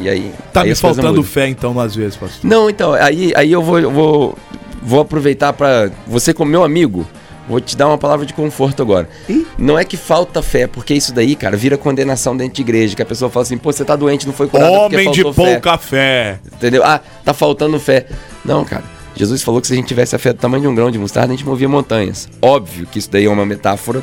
E 0.00 0.08
aí. 0.08 0.32
Tá 0.52 0.62
aí 0.62 0.70
me 0.70 0.74
faltando 0.74 1.22
fé, 1.22 1.48
então, 1.48 1.78
às 1.78 1.94
vezes, 1.94 2.16
pastor. 2.16 2.48
Não, 2.48 2.68
então, 2.68 2.92
aí, 2.94 3.32
aí 3.36 3.52
eu 3.52 3.62
vou, 3.62 3.78
eu 3.78 3.90
vou, 3.90 4.38
vou 4.82 5.00
aproveitar 5.00 5.52
pra. 5.52 5.90
Você, 6.06 6.34
como 6.34 6.50
meu 6.50 6.64
amigo, 6.64 7.06
vou 7.48 7.60
te 7.60 7.76
dar 7.76 7.86
uma 7.86 7.98
palavra 7.98 8.26
de 8.26 8.34
conforto 8.34 8.82
agora. 8.82 9.08
Não 9.56 9.78
é 9.78 9.84
que 9.84 9.96
falta 9.96 10.42
fé, 10.42 10.66
porque 10.66 10.94
isso 10.94 11.12
daí, 11.12 11.36
cara, 11.36 11.56
vira 11.56 11.76
condenação 11.78 12.36
dentro 12.36 12.54
de 12.54 12.62
igreja. 12.62 12.96
Que 12.96 13.02
a 13.02 13.06
pessoa 13.06 13.30
fala 13.30 13.44
assim: 13.44 13.56
pô, 13.58 13.72
você 13.72 13.84
tá 13.84 13.94
doente, 13.94 14.26
não 14.26 14.34
foi 14.34 14.48
curado 14.48 14.70
porque 14.72 14.96
Homem 14.96 15.10
de 15.12 15.22
faltou 15.22 15.44
fé. 15.44 15.52
pouca 15.52 15.78
fé. 15.78 16.38
Entendeu? 16.52 16.82
Ah, 16.84 17.00
tá 17.24 17.32
faltando 17.32 17.78
fé. 17.78 18.06
Não, 18.44 18.64
cara. 18.64 18.84
Jesus 19.16 19.42
falou 19.42 19.60
que 19.60 19.68
se 19.68 19.72
a 19.72 19.76
gente 19.76 19.86
tivesse 19.86 20.16
a 20.16 20.18
fé 20.18 20.32
do 20.32 20.40
tamanho 20.40 20.62
de 20.62 20.68
um 20.68 20.74
grão 20.74 20.90
de 20.90 20.98
mostarda, 20.98 21.32
a 21.32 21.36
gente 21.36 21.46
movia 21.46 21.68
montanhas. 21.68 22.28
Óbvio 22.42 22.84
que 22.84 22.98
isso 22.98 23.08
daí 23.08 23.26
é 23.26 23.30
uma 23.30 23.46
metáfora, 23.46 24.02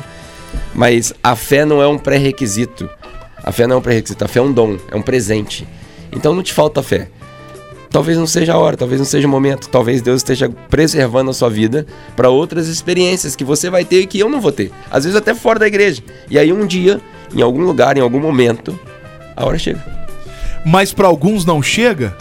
mas 0.74 1.12
a 1.22 1.36
fé 1.36 1.64
não 1.64 1.82
é 1.82 1.86
um 1.86 1.98
pré-requisito. 1.98 2.88
A 3.42 3.50
fé 3.50 3.66
não 3.66 3.76
é 3.76 3.78
um 3.78 3.82
pré-requisito, 3.82 4.24
a 4.24 4.28
fé 4.28 4.38
é 4.38 4.42
um 4.42 4.52
dom, 4.52 4.78
é 4.90 4.96
um 4.96 5.02
presente. 5.02 5.66
Então 6.12 6.34
não 6.34 6.42
te 6.42 6.52
falta 6.52 6.82
fé. 6.82 7.08
Talvez 7.90 8.16
não 8.16 8.26
seja 8.26 8.54
a 8.54 8.58
hora, 8.58 8.74
talvez 8.74 8.98
não 8.98 9.04
seja 9.04 9.28
o 9.28 9.30
momento, 9.30 9.68
talvez 9.68 10.00
Deus 10.00 10.20
esteja 10.20 10.48
preservando 10.70 11.30
a 11.30 11.34
sua 11.34 11.50
vida 11.50 11.86
para 12.16 12.30
outras 12.30 12.66
experiências 12.66 13.36
que 13.36 13.44
você 13.44 13.68
vai 13.68 13.84
ter 13.84 14.00
e 14.00 14.06
que 14.06 14.18
eu 14.18 14.30
não 14.30 14.40
vou 14.40 14.50
ter. 14.50 14.72
Às 14.90 15.04
vezes 15.04 15.16
até 15.16 15.34
fora 15.34 15.58
da 15.58 15.66
igreja. 15.66 16.02
E 16.30 16.38
aí 16.38 16.50
um 16.52 16.66
dia, 16.66 17.00
em 17.34 17.42
algum 17.42 17.60
lugar, 17.60 17.98
em 17.98 18.00
algum 18.00 18.18
momento, 18.18 18.78
a 19.36 19.44
hora 19.44 19.58
chega. 19.58 19.84
mas 20.64 20.94
pra 20.94 21.06
alguns 21.06 21.44
não 21.44 21.62
chega? 21.62 22.16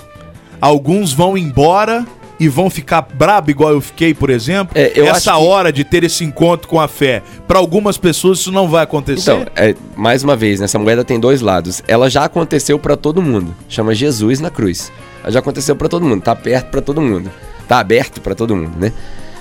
Alguns 0.59 1.13
vão 1.13 1.37
embora 1.37 2.05
e 2.41 2.49
vão 2.49 2.71
ficar 2.71 3.03
brabo 3.03 3.51
igual 3.51 3.71
eu 3.71 3.79
fiquei, 3.79 4.15
por 4.15 4.31
exemplo? 4.31 4.75
É, 4.75 4.99
Essa 4.99 5.31
acho 5.31 5.39
que- 5.39 5.45
hora 5.47 5.71
de 5.71 5.83
ter 5.83 6.03
esse 6.03 6.23
encontro 6.23 6.67
com 6.67 6.79
a 6.79 6.87
fé, 6.87 7.21
pra 7.47 7.59
algumas 7.59 7.99
pessoas 7.99 8.39
isso 8.39 8.51
não 8.51 8.67
vai 8.67 8.83
acontecer. 8.83 9.31
Então, 9.31 9.45
é, 9.55 9.75
mais 9.95 10.23
uma 10.23 10.35
vez, 10.35 10.59
nessa 10.59 10.79
moeda 10.79 11.03
tem 11.05 11.19
dois 11.19 11.39
lados. 11.41 11.83
Ela 11.87 12.09
já 12.09 12.25
aconteceu 12.25 12.79
pra 12.79 12.97
todo 12.97 13.21
mundo. 13.21 13.53
Chama 13.69 13.93
Jesus 13.93 14.39
na 14.39 14.49
cruz. 14.49 14.91
Ela 15.21 15.31
já 15.31 15.37
aconteceu 15.39 15.75
pra 15.75 15.87
todo 15.87 16.03
mundo, 16.03 16.23
tá 16.23 16.35
perto 16.35 16.71
pra 16.71 16.81
todo 16.81 16.99
mundo. 16.99 17.29
Tá 17.67 17.77
aberto 17.79 18.19
pra 18.19 18.33
todo 18.33 18.55
mundo, 18.55 18.71
né? 18.79 18.91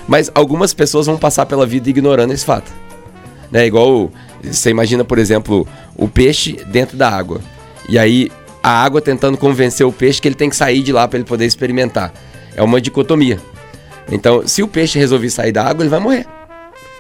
Mas 0.07 0.30
algumas 0.34 0.74
pessoas 0.74 1.07
vão 1.07 1.16
passar 1.16 1.46
pela 1.46 1.64
vida 1.64 1.88
ignorando 1.88 2.32
esse 2.34 2.44
fato. 2.44 2.70
Né? 3.51 3.66
Igual 3.66 4.12
você 4.44 4.68
imagina, 4.68 5.05
por 5.05 5.18
exemplo, 5.18 5.66
o 5.96 6.07
peixe 6.07 6.53
dentro 6.66 6.98
da 6.98 7.09
água. 7.09 7.40
E 7.88 7.98
aí 7.98 8.30
a 8.62 8.70
água 8.84 9.01
tentando 9.01 9.38
convencer 9.38 9.86
o 9.86 9.92
peixe 9.92 10.20
que 10.20 10.28
ele 10.28 10.34
tem 10.34 10.51
que 10.51 10.57
sair 10.57 10.82
de 10.82 10.92
lá 10.92 11.09
pra 11.09 11.18
ele 11.18 11.26
poder 11.26 11.46
experimentar. 11.46 12.12
É 12.61 12.62
uma 12.62 12.78
dicotomia. 12.78 13.40
Então, 14.12 14.46
se 14.46 14.62
o 14.62 14.68
peixe 14.68 14.98
resolver 14.98 15.30
sair 15.30 15.50
da 15.50 15.64
água, 15.64 15.82
ele 15.82 15.88
vai 15.88 15.98
morrer. 15.98 16.26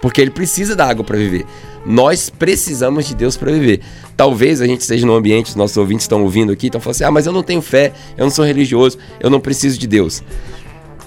Porque 0.00 0.18
ele 0.18 0.30
precisa 0.30 0.74
da 0.74 0.86
água 0.86 1.04
para 1.04 1.18
viver. 1.18 1.44
Nós 1.84 2.30
precisamos 2.30 3.06
de 3.06 3.14
Deus 3.14 3.36
para 3.36 3.52
viver. 3.52 3.80
Talvez 4.16 4.62
a 4.62 4.66
gente 4.66 4.80
esteja 4.80 5.06
num 5.06 5.14
ambiente, 5.14 5.50
os 5.50 5.56
nossos 5.56 5.76
ouvintes 5.76 6.04
estão 6.04 6.22
ouvindo 6.22 6.50
aqui, 6.50 6.68
estão 6.68 6.80
falando 6.80 6.94
assim: 6.94 7.04
ah, 7.04 7.10
mas 7.10 7.26
eu 7.26 7.32
não 7.32 7.42
tenho 7.42 7.60
fé, 7.60 7.92
eu 8.16 8.24
não 8.24 8.30
sou 8.30 8.42
religioso, 8.42 8.96
eu 9.20 9.28
não 9.28 9.38
preciso 9.38 9.78
de 9.78 9.86
Deus. 9.86 10.22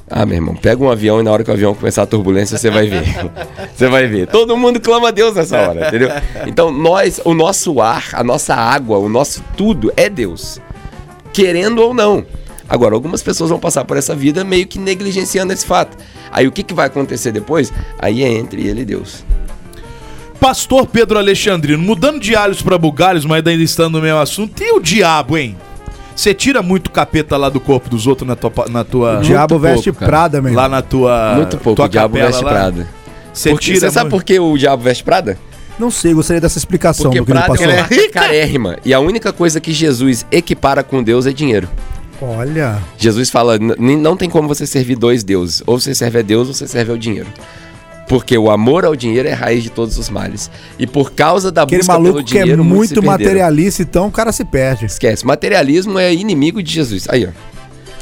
Ah, 0.07 0.23
meu 0.23 0.35
irmão, 0.35 0.55
pega 0.55 0.83
um 0.83 0.91
avião 0.91 1.19
e 1.19 1.23
na 1.23 1.31
hora 1.31 1.43
que 1.43 1.49
o 1.49 1.53
avião 1.53 1.73
começar 1.73 2.03
a 2.03 2.05
turbulência, 2.05 2.55
você 2.55 2.69
vai 2.69 2.85
ver. 2.85 3.01
Você 3.73 3.87
vai 3.87 4.05
ver. 4.05 4.27
Todo 4.27 4.55
mundo 4.55 4.79
clama 4.79 5.07
a 5.07 5.11
Deus 5.11 5.33
nessa 5.33 5.57
hora, 5.57 5.87
entendeu? 5.87 6.09
Então, 6.45 6.71
nós, 6.71 7.19
o 7.25 7.33
nosso 7.33 7.81
ar, 7.81 8.09
a 8.13 8.23
nossa 8.23 8.53
água, 8.53 8.99
o 8.99 9.09
nosso 9.09 9.43
tudo 9.57 9.91
é 9.97 10.07
Deus. 10.07 10.61
Querendo 11.31 11.79
ou 11.79 11.91
não. 11.91 12.23
Agora, 12.67 12.95
algumas 12.95 13.21
pessoas 13.21 13.49
vão 13.49 13.59
passar 13.59 13.83
por 13.85 13.97
essa 13.97 14.15
vida 14.15 14.43
meio 14.43 14.65
que 14.65 14.79
negligenciando 14.79 15.51
esse 15.53 15.65
fato. 15.65 15.97
Aí 16.31 16.47
o 16.47 16.51
que, 16.51 16.63
que 16.63 16.73
vai 16.73 16.87
acontecer 16.87 17.31
depois? 17.31 17.71
Aí 17.99 18.23
é 18.23 18.31
entre 18.31 18.65
ele 18.65 18.81
e 18.81 18.85
Deus. 18.85 19.23
Pastor 20.39 20.85
Pedro 20.87 21.17
Alexandrino, 21.17 21.81
mudando 21.81 22.19
de 22.19 22.35
alhos 22.35 22.61
pra 22.61 22.77
bugalhos, 22.77 23.25
mas 23.25 23.45
ainda 23.45 23.63
estando 23.63 23.93
no 23.97 24.01
mesmo 24.01 24.19
assunto, 24.19 24.61
e 24.61 24.71
o 24.73 24.79
diabo, 24.79 25.37
hein? 25.37 25.55
Você 26.15 26.33
tira 26.33 26.61
muito 26.61 26.91
capeta 26.91 27.37
lá 27.37 27.49
do 27.49 27.59
corpo 27.59 27.89
dos 27.89 28.05
outros 28.05 28.27
na 28.27 28.35
tua. 28.35 28.51
Na 28.69 28.83
tua 28.83 29.19
O 29.19 29.21
diabo 29.23 29.57
veste 29.57 29.91
pouco. 29.91 30.05
Prada, 30.05 30.41
meu 30.41 30.53
lá 30.53 30.69
na 30.69 30.81
tua. 30.81 31.33
Muito 31.35 31.57
pouco, 31.57 31.77
tua 31.77 31.85
o 31.85 31.89
diabo 31.89 32.15
veste 32.17 32.43
lá. 32.43 32.51
Prada. 32.51 32.87
Você 33.33 33.49
Porque- 33.49 33.65
tira. 33.65 33.79
Você 33.79 33.91
sabe 33.91 34.09
muito- 34.09 34.11
por 34.11 34.23
que 34.23 34.39
o 34.39 34.55
diabo 34.57 34.83
veste 34.83 35.03
Prada? 35.03 35.37
Não 35.79 35.89
sei, 35.89 36.13
gostaria 36.13 36.39
dessa 36.39 36.59
explicação 36.59 37.05
Porque 37.05 37.19
do 37.19 37.25
querido 37.25 37.45
Prada 37.45 37.57
pastor. 37.59 37.67
é 37.73 37.81
uma 37.81 37.89
marca 37.89 38.09
carérrima. 38.13 38.77
E 38.85 38.93
a 38.93 38.99
única 38.99 39.33
coisa 39.33 39.59
que 39.59 39.71
Jesus 39.73 40.23
equipara 40.31 40.83
com 40.83 41.01
Deus 41.01 41.25
é 41.25 41.31
dinheiro. 41.33 41.67
Olha, 42.21 42.77
Jesus 42.97 43.29
fala: 43.29 43.55
"N- 43.57 43.97
não 43.97 44.15
tem 44.15 44.29
como 44.29 44.47
você 44.47 44.65
servir 44.65 44.95
dois 44.95 45.23
deuses. 45.23 45.61
Ou 45.65 45.79
você 45.79 45.93
serve 45.93 46.19
a 46.19 46.21
Deus 46.21 46.47
ou 46.47 46.53
você 46.53 46.67
serve 46.67 46.91
ao 46.91 46.97
dinheiro. 46.97 47.27
Porque 48.07 48.37
o 48.37 48.51
amor 48.51 48.85
ao 48.85 48.95
dinheiro 48.95 49.27
é 49.27 49.33
a 49.33 49.35
raiz 49.35 49.63
de 49.63 49.69
todos 49.69 49.97
os 49.97 50.09
males. 50.09 50.51
E 50.77 50.85
por 50.85 51.13
causa 51.13 51.51
da 51.51 51.63
aquele 51.63 51.79
busca 51.79 51.93
maluco 51.93 52.13
pelo 52.15 52.25
que 52.25 52.37
é 52.37 52.41
dinheiro, 52.41 52.63
muitos 52.63 52.89
se 52.89 52.95
muito 52.95 53.07
materialista, 53.07 53.81
então 53.81 54.07
o 54.07 54.11
cara 54.11 54.31
se 54.31 54.43
perde. 54.43 54.85
Esquece. 54.85 55.25
Materialismo 55.25 55.97
é 55.97 56.13
inimigo 56.13 56.61
de 56.61 56.71
Jesus. 56.71 57.07
Aí, 57.09 57.25
ó. 57.25 57.52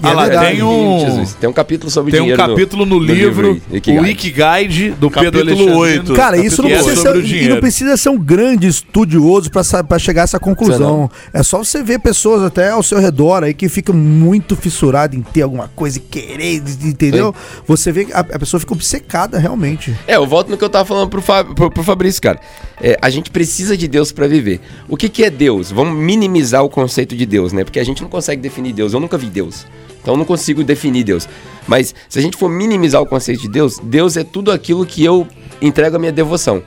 E 0.04 0.08
é 0.08 0.10
Ah 0.10 0.14
lá, 0.14 0.24
verdade. 0.28 0.56
tem 0.56 0.64
um- 0.64 1.00
Jesus. 1.00 1.34
Tem 1.40 1.50
um 1.50 1.54
capítulo 1.54 1.92
sobre 1.92 2.12
Tem 2.12 2.22
um 2.22 2.24
dinheiro. 2.24 2.42
capítulo 2.48 2.86
no, 2.86 2.98
livro, 3.00 3.62
aí, 3.72 3.78
Ikigai. 3.78 4.04
o 4.04 4.08
Ikigai 4.08 4.68
do 5.00 5.10
Capítulo 5.10 5.46
Pedro 5.46 5.52
Alexandrino. 5.54 5.78
oito. 5.78 6.14
Cara, 6.14 6.38
isso 6.38 6.62
não 6.64 6.70
é 6.70 6.74
precisa, 6.82 7.02
ser, 7.02 7.26
e 7.44 7.50
não 7.50 7.60
precisa 7.60 7.98
ser 7.98 8.10
um 8.10 8.18
grande 8.18 8.68
estudioso 8.68 9.52
pra 9.52 10.00
chegar 10.00 10.22
a 10.22 10.24
essa 10.24 10.40
conclusão. 10.40 11.10
É 11.34 11.44
só 11.44 11.60
você 11.60 11.84
ver 11.84 12.00
pessoas 12.00 12.42
até 12.44 12.70
ao 12.72 12.82
seu 12.82 13.00
redor 13.00 13.44
aí 13.44 13.54
que 13.54 13.70
ficam 13.70 13.94
muito 13.96 14.56
fissuradas 14.56 15.18
em 15.18 15.22
ter 15.22 15.44
alguma 15.44 15.68
coisa 15.76 15.98
e 15.98 16.02
querer, 16.02 16.64
entendeu? 16.84 17.34
Você 17.68 17.92
vê 17.92 18.06
que 18.06 18.14
a, 18.14 18.20
a 18.20 18.40
pessoa 18.40 18.60
fica 18.60 18.74
obcecada 18.74 19.38
realmente. 19.38 19.94
É, 20.08 20.16
eu 20.16 20.26
volto 20.26 20.50
no 20.50 20.58
que 20.58 20.64
eu 20.64 20.70
tava 20.70 20.86
falando 20.86 21.10
pro, 21.10 21.22
Fábio- 21.22 21.54
pro, 21.54 21.70
pro 21.70 21.84
Fabrício, 21.84 22.22
cara. 22.22 22.40
É, 22.82 22.98
a 23.02 23.10
gente 23.10 23.30
precisa 23.30 23.78
de 23.78 23.88
Deus 23.88 24.12
pra 24.12 24.28
viver. 24.28 24.60
O 24.90 24.98
que, 24.98 25.08
que 25.10 25.24
é 25.24 25.30
Deus? 25.30 25.72
Vamos 25.72 25.96
minimizar 25.96 26.64
o 26.64 26.70
conceito 26.70 27.16
de 27.16 27.26
Deus, 27.26 27.54
né? 27.54 27.64
Porque 27.64 27.80
a 27.80 27.84
gente 27.84 28.02
não 28.02 28.10
consegue 28.10 28.42
definir 28.42 28.74
Deus. 28.74 28.94
Eu 28.94 29.00
nunca 29.00 29.18
vi 29.18 29.28
Deus. 29.28 29.66
Então 30.02 30.14
eu 30.16 30.18
não 30.18 30.26
consigo 30.26 30.64
definir 30.64 31.04
Deus. 31.04 31.28
Mas 31.68 31.94
se 32.10 32.20
a 32.20 32.22
gente 32.22 32.38
for 32.38 32.50
minimizar 32.50 33.02
o 33.02 33.06
conceito 33.06 33.42
de 33.42 33.50
Deus, 33.50 33.80
Deus 33.80 34.18
é 34.18 34.24
tudo 34.24 34.52
aquilo 34.52 34.86
que 34.86 35.04
eu 35.04 35.28
entrego 35.62 35.96
a 35.96 36.00
minha 36.00 36.12
devoção. 36.12 36.64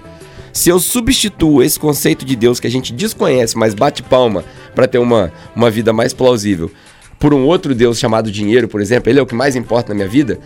Se 0.53 0.69
eu 0.69 0.79
substituo 0.79 1.63
esse 1.63 1.79
conceito 1.79 2.25
de 2.25 2.37
Deus 2.37 2.61
que 2.61 2.67
a 2.67 2.71
gente 2.71 2.93
desconhece, 2.93 3.59
mas 3.59 3.75
bate 3.75 4.03
palma 4.05 4.45
pra 4.73 4.87
ter 4.87 4.99
uma, 4.99 5.33
uma 5.55 5.69
vida 5.69 5.93
mais 5.93 6.13
plausível, 6.13 6.71
por 7.19 7.35
um 7.35 7.45
outro 7.45 7.75
Deus 7.75 7.99
chamado 7.99 8.31
dinheiro, 8.31 8.69
por 8.69 8.81
exemplo, 8.81 9.11
ele 9.11 9.19
é 9.19 9.23
o 9.23 9.27
que 9.27 9.35
mais 9.35 9.57
importa 9.57 9.89
na 9.89 9.97
minha 9.97 10.09
vida, 10.09 10.39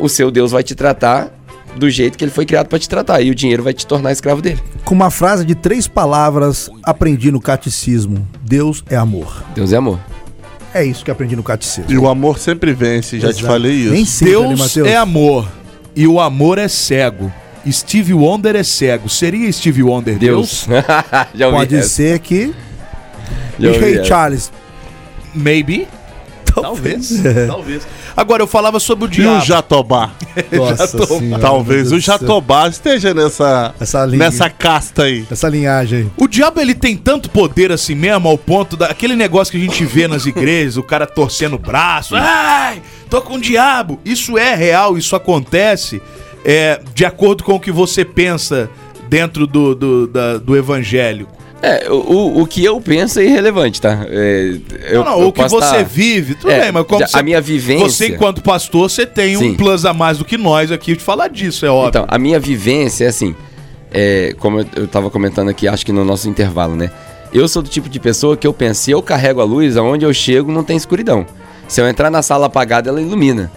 o 0.00 0.08
seu 0.08 0.30
Deus 0.30 0.52
vai 0.52 0.62
te 0.62 0.74
tratar 0.74 1.30
do 1.76 1.90
jeito 1.90 2.16
que 2.16 2.24
ele 2.24 2.30
foi 2.30 2.46
criado 2.46 2.68
pra 2.68 2.78
te 2.78 2.88
tratar. 2.88 3.20
E 3.20 3.30
o 3.30 3.34
dinheiro 3.34 3.62
vai 3.62 3.74
te 3.74 3.86
tornar 3.86 4.12
escravo 4.12 4.40
dele. 4.40 4.60
Com 4.84 4.94
uma 4.94 5.10
frase 5.10 5.44
de 5.44 5.54
três 5.54 5.86
palavras, 5.86 6.70
aprendi 6.82 7.30
no 7.30 7.40
catecismo: 7.40 8.26
Deus 8.42 8.82
é 8.88 8.96
amor. 8.96 9.44
Deus 9.54 9.72
é 9.72 9.76
amor. 9.76 9.98
É 10.74 10.84
isso 10.84 11.04
que 11.04 11.10
aprendi 11.10 11.34
no 11.34 11.42
catecismo. 11.42 11.90
E 11.90 11.96
o 11.96 12.08
amor 12.08 12.38
sempre 12.38 12.72
vence, 12.72 13.18
já 13.18 13.28
te 13.28 13.38
Exato. 13.40 13.46
falei 13.46 13.72
isso. 13.72 13.90
Nem 13.92 14.04
sempre, 14.04 14.34
né, 14.34 14.48
Deus 14.56 14.76
é 14.78 14.96
amor 14.96 15.48
e 15.96 16.06
o 16.06 16.20
amor 16.20 16.58
é 16.58 16.68
cego. 16.68 17.32
Steve 17.70 18.14
Wonder 18.14 18.54
é 18.56 18.62
cego. 18.62 19.08
Seria 19.08 19.50
Steve 19.52 19.82
Wonder 19.82 20.16
Deus? 20.16 20.66
Deus. 20.66 20.84
Já 21.34 21.46
ouvi 21.46 21.58
Pode 21.58 21.76
essa. 21.76 21.88
ser 21.88 22.18
que. 22.20 22.54
Já 23.58 23.70
E 23.70 23.78
Ray. 23.78 24.04
Charles. 24.04 24.50
Maybe. 25.34 25.86
Talvez. 26.62 27.22
Talvez. 27.46 27.86
Agora 28.16 28.42
eu 28.42 28.46
falava 28.46 28.78
sobre 28.80 29.04
o 29.04 29.08
E 29.08 29.10
diabo. 29.10 29.38
o 29.42 29.44
Jatobá? 29.44 30.10
Nossa 30.52 31.06
senhora, 31.06 31.40
Talvez 31.42 31.86
o 31.88 31.90
céu. 31.90 32.00
Jatobá 32.00 32.68
esteja 32.68 33.12
nessa, 33.14 33.74
Essa 33.80 34.04
linha. 34.04 34.18
nessa 34.18 34.48
casta 34.50 35.04
aí. 35.04 35.24
Essa 35.30 35.48
linhagem 35.48 35.98
aí. 36.00 36.08
O 36.16 36.26
diabo 36.28 36.60
ele 36.60 36.74
tem 36.74 36.96
tanto 36.96 37.30
poder 37.30 37.70
assim 37.72 37.94
mesmo, 37.94 38.28
ao 38.28 38.36
ponto 38.38 38.76
daquele 38.76 39.14
negócio 39.16 39.50
que 39.52 39.58
a 39.58 39.60
gente 39.60 39.84
vê 39.84 40.08
nas 40.08 40.26
igrejas, 40.26 40.76
o 40.76 40.82
cara 40.82 41.06
torcendo 41.06 41.54
o 41.54 41.58
braço, 41.58 42.14
ai, 42.16 42.82
tô 43.10 43.20
com 43.22 43.34
o 43.34 43.40
diabo. 43.40 44.00
Isso 44.04 44.36
é 44.38 44.54
real, 44.54 44.96
isso 44.98 45.14
acontece 45.16 46.00
é, 46.44 46.80
de 46.94 47.04
acordo 47.04 47.42
com 47.44 47.54
o 47.54 47.60
que 47.60 47.70
você 47.72 48.04
pensa 48.04 48.68
dentro 49.08 49.46
do, 49.46 49.74
do, 49.74 50.06
da- 50.06 50.38
do 50.38 50.56
evangelho. 50.56 51.26
É, 51.60 51.90
o, 51.90 52.40
o, 52.42 52.46
que 52.46 52.64
eu 52.64 52.80
penso 52.80 53.18
é 53.18 53.24
irrelevante, 53.24 53.80
tá? 53.80 54.06
É, 54.08 54.56
eu, 54.90 55.04
não, 55.04 55.12
não, 55.12 55.20
eu 55.22 55.28
o 55.28 55.32
que 55.32 55.42
posso 55.42 55.56
você 55.58 55.78
tá- 55.78 55.82
vive, 55.82 56.36
tudo 56.36 56.52
É, 56.52 56.60
bem, 56.62 56.72
mas 56.72 56.86
como 56.86 57.04
a 57.12 57.22
minha 57.22 57.40
vivência- 57.40 57.88
Você, 57.88 58.08
enquanto 58.14 58.40
pastor, 58.42 58.88
você 58.88 59.04
tem 59.04 59.36
um 59.36 59.40
Sim. 59.40 59.54
plus 59.54 59.84
a 59.84 59.92
mais 59.92 60.18
do 60.18 60.24
que 60.24 60.38
nós 60.38 60.70
aqui 60.70 60.94
de 60.96 61.02
falar 61.02 61.26
disso, 61.28 61.66
é 61.66 61.70
óbvio. 61.70 61.88
Então, 61.88 62.04
a 62.06 62.16
minha 62.16 62.38
vivência 62.38 63.06
é 63.06 63.08
assim, 63.08 63.34
é, 63.92 64.36
como 64.38 64.60
eu, 64.60 64.66
eu 64.76 64.86
tava 64.86 65.10
comentando 65.10 65.48
aqui, 65.48 65.66
acho 65.66 65.84
que 65.84 65.90
no 65.90 66.04
nosso 66.04 66.28
intervalo, 66.28 66.76
né? 66.76 66.92
Eu 67.32 67.48
sou 67.48 67.60
do 67.60 67.68
tipo 67.68 67.88
de 67.88 67.98
pessoa 67.98 68.36
que 68.36 68.46
eu 68.46 68.52
penso, 68.54 68.80
se 68.82 68.90
eu 68.92 69.02
carrego 69.02 69.40
a 69.40 69.44
luz, 69.44 69.76
aonde 69.76 70.04
eu 70.04 70.14
chego 70.14 70.52
não 70.52 70.62
tem 70.62 70.76
escuridão. 70.76 71.26
Se 71.66 71.80
eu 71.80 71.88
entrar 71.88 72.08
na 72.08 72.22
sala 72.22 72.46
apagada, 72.46 72.88
ela 72.88 73.02
ilumina. 73.02 73.50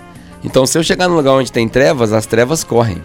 Então, 0.43 0.65
se 0.65 0.75
eu 0.75 0.83
chegar 0.83 1.07
num 1.07 1.15
lugar 1.15 1.33
onde 1.33 1.51
tem 1.51 1.69
trevas, 1.69 2.11
as 2.11 2.25
trevas 2.25 2.63
correm. 2.63 2.97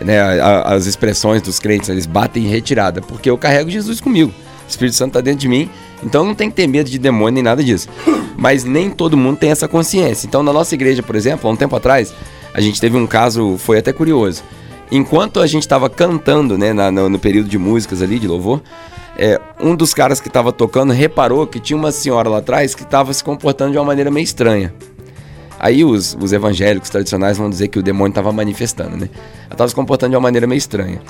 Né? 0.00 0.18
As 0.64 0.86
expressões 0.86 1.42
dos 1.42 1.58
crentes, 1.58 1.88
eles 1.88 2.06
batem 2.06 2.44
em 2.44 2.48
retirada, 2.48 3.00
porque 3.00 3.30
eu 3.30 3.38
carrego 3.38 3.70
Jesus 3.70 4.00
comigo. 4.00 4.32
O 4.32 4.68
Espírito 4.68 4.96
Santo 4.96 5.12
tá 5.12 5.20
dentro 5.20 5.40
de 5.40 5.48
mim, 5.48 5.68
então 6.02 6.24
não 6.24 6.34
tem 6.34 6.48
que 6.48 6.56
ter 6.56 6.66
medo 6.66 6.88
de 6.88 6.98
demônio 6.98 7.34
nem 7.34 7.42
nada 7.42 7.62
disso. 7.62 7.88
Mas 8.36 8.64
nem 8.64 8.88
todo 8.90 9.16
mundo 9.16 9.36
tem 9.36 9.50
essa 9.50 9.68
consciência. 9.68 10.26
Então, 10.26 10.42
na 10.42 10.52
nossa 10.52 10.74
igreja, 10.74 11.02
por 11.02 11.14
exemplo, 11.14 11.48
há 11.48 11.52
um 11.52 11.56
tempo 11.56 11.76
atrás, 11.76 12.12
a 12.54 12.60
gente 12.60 12.80
teve 12.80 12.96
um 12.96 13.06
caso, 13.06 13.56
foi 13.58 13.78
até 13.78 13.92
curioso. 13.92 14.42
Enquanto 14.90 15.40
a 15.40 15.46
gente 15.46 15.62
estava 15.62 15.88
cantando, 15.90 16.56
né, 16.58 16.72
na- 16.72 16.90
no, 16.90 17.08
no 17.08 17.18
período 17.18 17.48
de 17.48 17.58
músicas 17.58 18.02
ali, 18.02 18.18
de 18.18 18.26
louvor, 18.26 18.62
é, 19.16 19.38
um 19.60 19.74
dos 19.76 19.92
caras 19.92 20.20
que 20.20 20.28
estava 20.28 20.50
tocando 20.52 20.92
reparou 20.92 21.46
que 21.46 21.60
tinha 21.60 21.76
uma 21.76 21.92
senhora 21.92 22.28
lá 22.30 22.38
atrás 22.38 22.74
que 22.74 22.82
estava 22.82 23.12
se 23.12 23.22
comportando 23.22 23.72
de 23.72 23.78
uma 23.78 23.84
maneira 23.84 24.10
meio 24.10 24.24
estranha. 24.24 24.72
Aí 25.62 25.84
os, 25.84 26.16
os 26.20 26.32
evangélicos 26.32 26.90
tradicionais 26.90 27.38
vão 27.38 27.48
dizer 27.48 27.68
que 27.68 27.78
o 27.78 27.82
demônio 27.84 28.10
estava 28.10 28.32
manifestando, 28.32 28.96
né? 28.96 29.08
Ela 29.44 29.52
estava 29.52 29.68
se 29.68 29.74
comportando 29.76 30.10
de 30.10 30.16
uma 30.16 30.22
maneira 30.22 30.44
meio 30.44 30.58
estranha. 30.58 31.00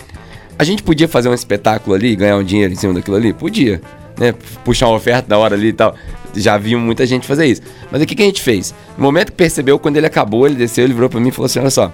A 0.58 0.62
gente 0.62 0.82
podia 0.82 1.08
fazer 1.08 1.30
um 1.30 1.34
espetáculo 1.34 1.96
ali, 1.96 2.14
ganhar 2.14 2.36
um 2.36 2.44
dinheiro 2.44 2.70
em 2.70 2.76
cima 2.76 2.92
daquilo 2.92 3.16
ali? 3.16 3.32
Podia, 3.32 3.80
né? 4.18 4.34
Puxar 4.62 4.88
uma 4.88 4.96
oferta 4.96 5.26
da 5.26 5.38
hora 5.38 5.54
ali 5.54 5.68
e 5.68 5.72
tal. 5.72 5.94
Já 6.36 6.58
viu 6.58 6.78
muita 6.78 7.06
gente 7.06 7.26
fazer 7.26 7.46
isso. 7.46 7.62
Mas 7.90 8.02
o 8.02 8.06
que, 8.06 8.14
que 8.14 8.22
a 8.22 8.26
gente 8.26 8.42
fez? 8.42 8.74
No 8.98 9.02
momento 9.02 9.30
que 9.30 9.38
percebeu, 9.38 9.78
quando 9.78 9.96
ele 9.96 10.06
acabou, 10.06 10.46
ele 10.46 10.56
desceu, 10.56 10.84
ele 10.84 10.92
virou 10.92 11.08
pra 11.08 11.18
mim 11.18 11.30
e 11.30 11.32
falou 11.32 11.46
assim: 11.46 11.58
Olha 11.58 11.70
só, 11.70 11.90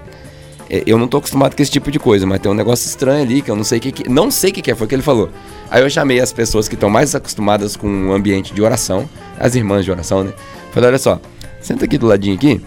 é, 0.69 0.83
eu 0.85 0.99
não 0.99 1.07
tô 1.07 1.19
acostumado 1.19 1.55
com 1.55 1.63
esse 1.63 1.71
tipo 1.71 1.93
de 1.93 2.01
coisa, 2.01 2.27
mas 2.27 2.41
tem 2.41 2.51
um 2.51 2.55
negócio 2.55 2.89
estranho 2.89 3.23
ali 3.23 3.41
que 3.41 3.53
eu 3.53 3.57
não 3.57 3.63
sei 3.63 3.79
o 3.79 3.81
que, 3.81 3.93
que 3.93 4.09
não 4.09 4.33
sei 4.33 4.51
o 4.51 4.53
que, 4.53 4.63
que 4.63 4.71
é, 4.73 4.75
foi 4.75 4.87
o 4.87 4.89
que 4.89 4.97
ele 4.97 5.03
falou. 5.03 5.31
Aí 5.71 5.81
eu 5.81 5.89
chamei 5.89 6.19
as 6.19 6.33
pessoas 6.33 6.67
que 6.67 6.75
estão 6.75 6.91
mais 6.91 7.15
acostumadas 7.15 7.77
com 7.77 8.09
o 8.09 8.13
ambiente 8.13 8.53
de 8.53 8.61
oração, 8.61 9.09
as 9.39 9.55
irmãs 9.55 9.85
de 9.85 9.93
oração, 9.93 10.25
né? 10.25 10.33
Falei, 10.73 10.89
olha 10.89 10.99
só, 10.99 11.21
senta 11.61 11.85
aqui 11.85 11.99
do 11.99 12.07
ladinho 12.07 12.35
aqui 12.35 12.61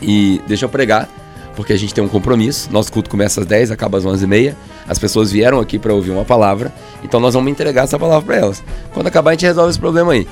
e 0.00 0.40
deixa 0.46 0.64
eu 0.64 0.68
pregar, 0.68 1.08
porque 1.56 1.72
a 1.72 1.76
gente 1.76 1.94
tem 1.94 2.02
um 2.02 2.08
compromisso. 2.08 2.70
Nosso 2.72 2.92
culto 2.92 3.08
começa 3.08 3.40
às 3.40 3.46
10, 3.46 3.70
acaba 3.70 3.98
às 3.98 4.04
11h30. 4.04 4.54
As 4.86 4.98
pessoas 4.98 5.30
vieram 5.30 5.60
aqui 5.60 5.78
para 5.78 5.94
ouvir 5.94 6.10
uma 6.10 6.24
palavra, 6.24 6.72
então 7.02 7.18
nós 7.20 7.34
vamos 7.34 7.50
entregar 7.50 7.84
essa 7.84 7.98
palavra 7.98 8.24
para 8.24 8.36
elas. 8.36 8.62
Quando 8.92 9.06
acabar, 9.06 9.30
a 9.30 9.34
gente 9.34 9.46
resolve 9.46 9.70
esse 9.70 9.78
problema 9.78 10.12
aí. 10.12 10.26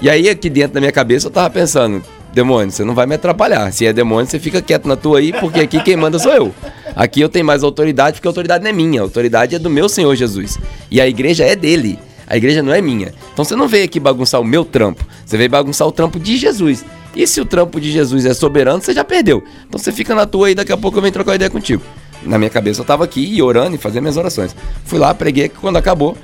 E 0.00 0.10
aí, 0.10 0.28
aqui 0.28 0.50
dentro 0.50 0.74
da 0.74 0.80
minha 0.80 0.90
cabeça, 0.90 1.28
eu 1.28 1.30
tava 1.30 1.48
pensando, 1.48 2.02
demônio, 2.32 2.72
você 2.72 2.82
não 2.82 2.94
vai 2.94 3.06
me 3.06 3.14
atrapalhar. 3.14 3.72
Se 3.72 3.86
é 3.86 3.92
demônio, 3.92 4.28
você 4.28 4.40
fica 4.40 4.60
quieto 4.60 4.88
na 4.88 4.96
tua 4.96 5.20
aí, 5.20 5.32
porque 5.32 5.60
aqui 5.60 5.80
quem 5.80 5.96
manda 5.96 6.18
sou 6.18 6.32
eu. 6.32 6.52
Aqui 6.96 7.20
eu 7.20 7.28
tenho 7.28 7.44
mais 7.44 7.62
autoridade, 7.62 8.14
porque 8.14 8.26
a 8.26 8.30
autoridade 8.30 8.64
não 8.64 8.70
é 8.70 8.72
minha, 8.72 9.00
a 9.00 9.04
autoridade 9.04 9.54
é 9.54 9.58
do 9.60 9.70
meu 9.70 9.88
Senhor 9.88 10.16
Jesus. 10.16 10.58
E 10.90 11.00
a 11.00 11.06
igreja 11.06 11.44
é 11.44 11.54
dele. 11.54 11.98
A 12.26 12.36
igreja 12.36 12.62
não 12.62 12.72
é 12.72 12.80
minha. 12.80 13.12
Então 13.32 13.44
você 13.44 13.54
não 13.54 13.68
veio 13.68 13.84
aqui 13.84 14.00
bagunçar 14.00 14.40
o 14.40 14.44
meu 14.44 14.64
trampo, 14.64 15.04
você 15.24 15.36
veio 15.36 15.50
bagunçar 15.50 15.86
o 15.86 15.92
trampo 15.92 16.18
de 16.18 16.36
Jesus. 16.36 16.84
E 17.14 17.26
se 17.26 17.40
o 17.40 17.44
trampo 17.44 17.80
de 17.80 17.90
Jesus 17.90 18.24
é 18.24 18.32
soberano, 18.32 18.82
você 18.82 18.92
já 18.92 19.04
perdeu. 19.04 19.44
Então 19.68 19.78
você 19.78 19.92
fica 19.92 20.14
na 20.14 20.26
tua 20.26 20.48
aí, 20.48 20.54
daqui 20.54 20.72
a 20.72 20.76
pouco 20.76 20.98
eu 20.98 21.02
venho 21.02 21.12
trocar 21.12 21.34
ideia 21.34 21.50
contigo. 21.50 21.82
Na 22.22 22.38
minha 22.38 22.50
cabeça 22.50 22.80
eu 22.80 22.84
tava 22.84 23.04
aqui 23.04 23.20
e 23.20 23.42
orando 23.42 23.74
e 23.74 23.78
fazendo 23.78 24.02
minhas 24.02 24.16
orações. 24.16 24.54
Fui 24.84 24.98
lá, 24.98 25.12
preguei, 25.12 25.48
quando 25.48 25.76
acabou, 25.76 26.16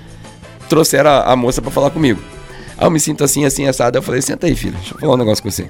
trouxeram 0.69 1.11
a, 1.11 1.33
a 1.33 1.37
moça 1.37 1.61
pra 1.61 1.71
falar 1.71 1.91
comigo. 1.91 2.21
Aí 2.77 2.87
eu 2.87 2.91
me 2.91 3.01
sinto 3.01 3.25
assim, 3.25 3.45
assim, 3.45 3.67
assado. 3.67 3.99
Eu 3.99 4.03
falei, 4.03 4.23
senta 4.23 4.47
aí, 4.47 4.55
filho, 4.55 4.75
deixa 4.75 4.95
eu 4.95 4.99
falar 4.99 5.15
um 5.15 5.19
negócio 5.19 5.43
com 5.43 5.51
você. 5.51 5.69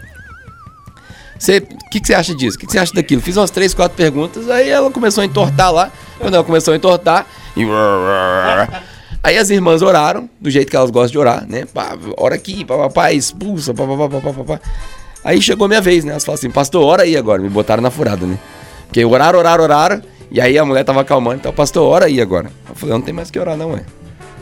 Você, 1.38 1.58
o 1.58 1.90
que, 1.90 2.00
que 2.00 2.06
você 2.06 2.14
acha 2.14 2.34
disso? 2.34 2.56
O 2.56 2.60
que, 2.60 2.66
que 2.66 2.72
você 2.72 2.78
acha 2.78 2.92
daquilo? 2.92 3.22
Fiz 3.22 3.36
umas 3.36 3.50
três, 3.50 3.72
quatro 3.72 3.96
perguntas, 3.96 4.50
aí 4.50 4.68
ela 4.68 4.90
começou 4.90 5.22
a 5.22 5.24
entortar 5.24 5.72
lá. 5.72 5.90
Quando 6.18 6.34
ela 6.34 6.44
começou 6.44 6.74
a 6.74 6.76
entortar, 6.76 7.26
e... 7.56 7.64
Aí 9.22 9.36
as 9.36 9.50
irmãs 9.50 9.82
oraram, 9.82 10.30
do 10.40 10.48
jeito 10.48 10.70
que 10.70 10.76
elas 10.76 10.90
gostam 10.90 11.10
de 11.10 11.18
orar, 11.18 11.44
né? 11.46 11.64
Ora 12.16 12.36
aqui, 12.36 12.64
papapá, 12.64 13.12
expulsa, 13.12 13.74
papapá, 13.74 14.20
papapá. 14.20 14.60
Aí 15.24 15.40
chegou 15.42 15.64
a 15.66 15.68
minha 15.68 15.80
vez, 15.80 16.04
né? 16.04 16.12
Elas 16.12 16.24
falaram 16.24 16.38
assim, 16.38 16.50
pastor, 16.50 16.82
ora 16.84 17.02
aí 17.02 17.16
agora. 17.16 17.42
Me 17.42 17.48
botaram 17.48 17.82
na 17.82 17.90
furada, 17.90 18.24
né? 18.26 18.38
Porque 18.86 19.04
oraram, 19.04 19.38
oraram, 19.38 19.64
oraram. 19.64 20.02
E 20.30 20.40
aí 20.40 20.58
a 20.58 20.64
mulher 20.64 20.84
tava 20.84 21.00
acalmando, 21.00 21.36
então, 21.36 21.52
pastor, 21.52 21.88
ora 21.90 22.04
aí 22.06 22.20
agora. 22.20 22.50
Eu 22.68 22.74
falei, 22.74 22.94
não 22.94 23.00
tem 23.02 23.14
mais 23.14 23.30
que 23.30 23.38
orar, 23.38 23.56
não, 23.56 23.72
ué. 23.72 23.80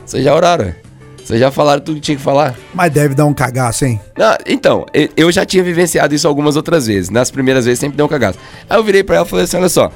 Vocês 0.05 0.23
já 0.25 0.35
oraram, 0.35 0.65
ué. 0.67 0.77
Vocês 1.25 1.41
já 1.41 1.51
falaram 1.51 1.81
tudo 1.83 1.97
que 1.97 2.01
tinha 2.03 2.17
que 2.17 2.23
falar. 2.23 2.55
Mas 2.73 2.93
deve 2.93 3.15
dar 3.15 3.25
um 3.25 3.35
cagaço, 3.35 3.85
hein? 3.85 4.01
Não, 4.17 4.37
então, 4.47 4.87
eu 5.17 5.31
já 5.33 5.45
tinha 5.45 5.63
vivenciado 5.63 6.15
isso 6.15 6.27
algumas 6.29 6.55
outras 6.57 6.87
vezes. 6.87 7.11
Nas 7.11 7.31
primeiras 7.33 7.65
vezes 7.65 7.81
sempre 7.81 7.97
deu 7.97 8.07
um 8.07 8.09
cagaço. 8.09 8.39
Aí 8.71 8.77
eu 8.79 8.85
virei 8.85 9.03
pra 9.03 9.17
ela 9.17 9.27
e 9.27 9.29
falei 9.29 9.45
assim: 9.45 9.57
olha 9.57 9.69
só, 9.69 9.91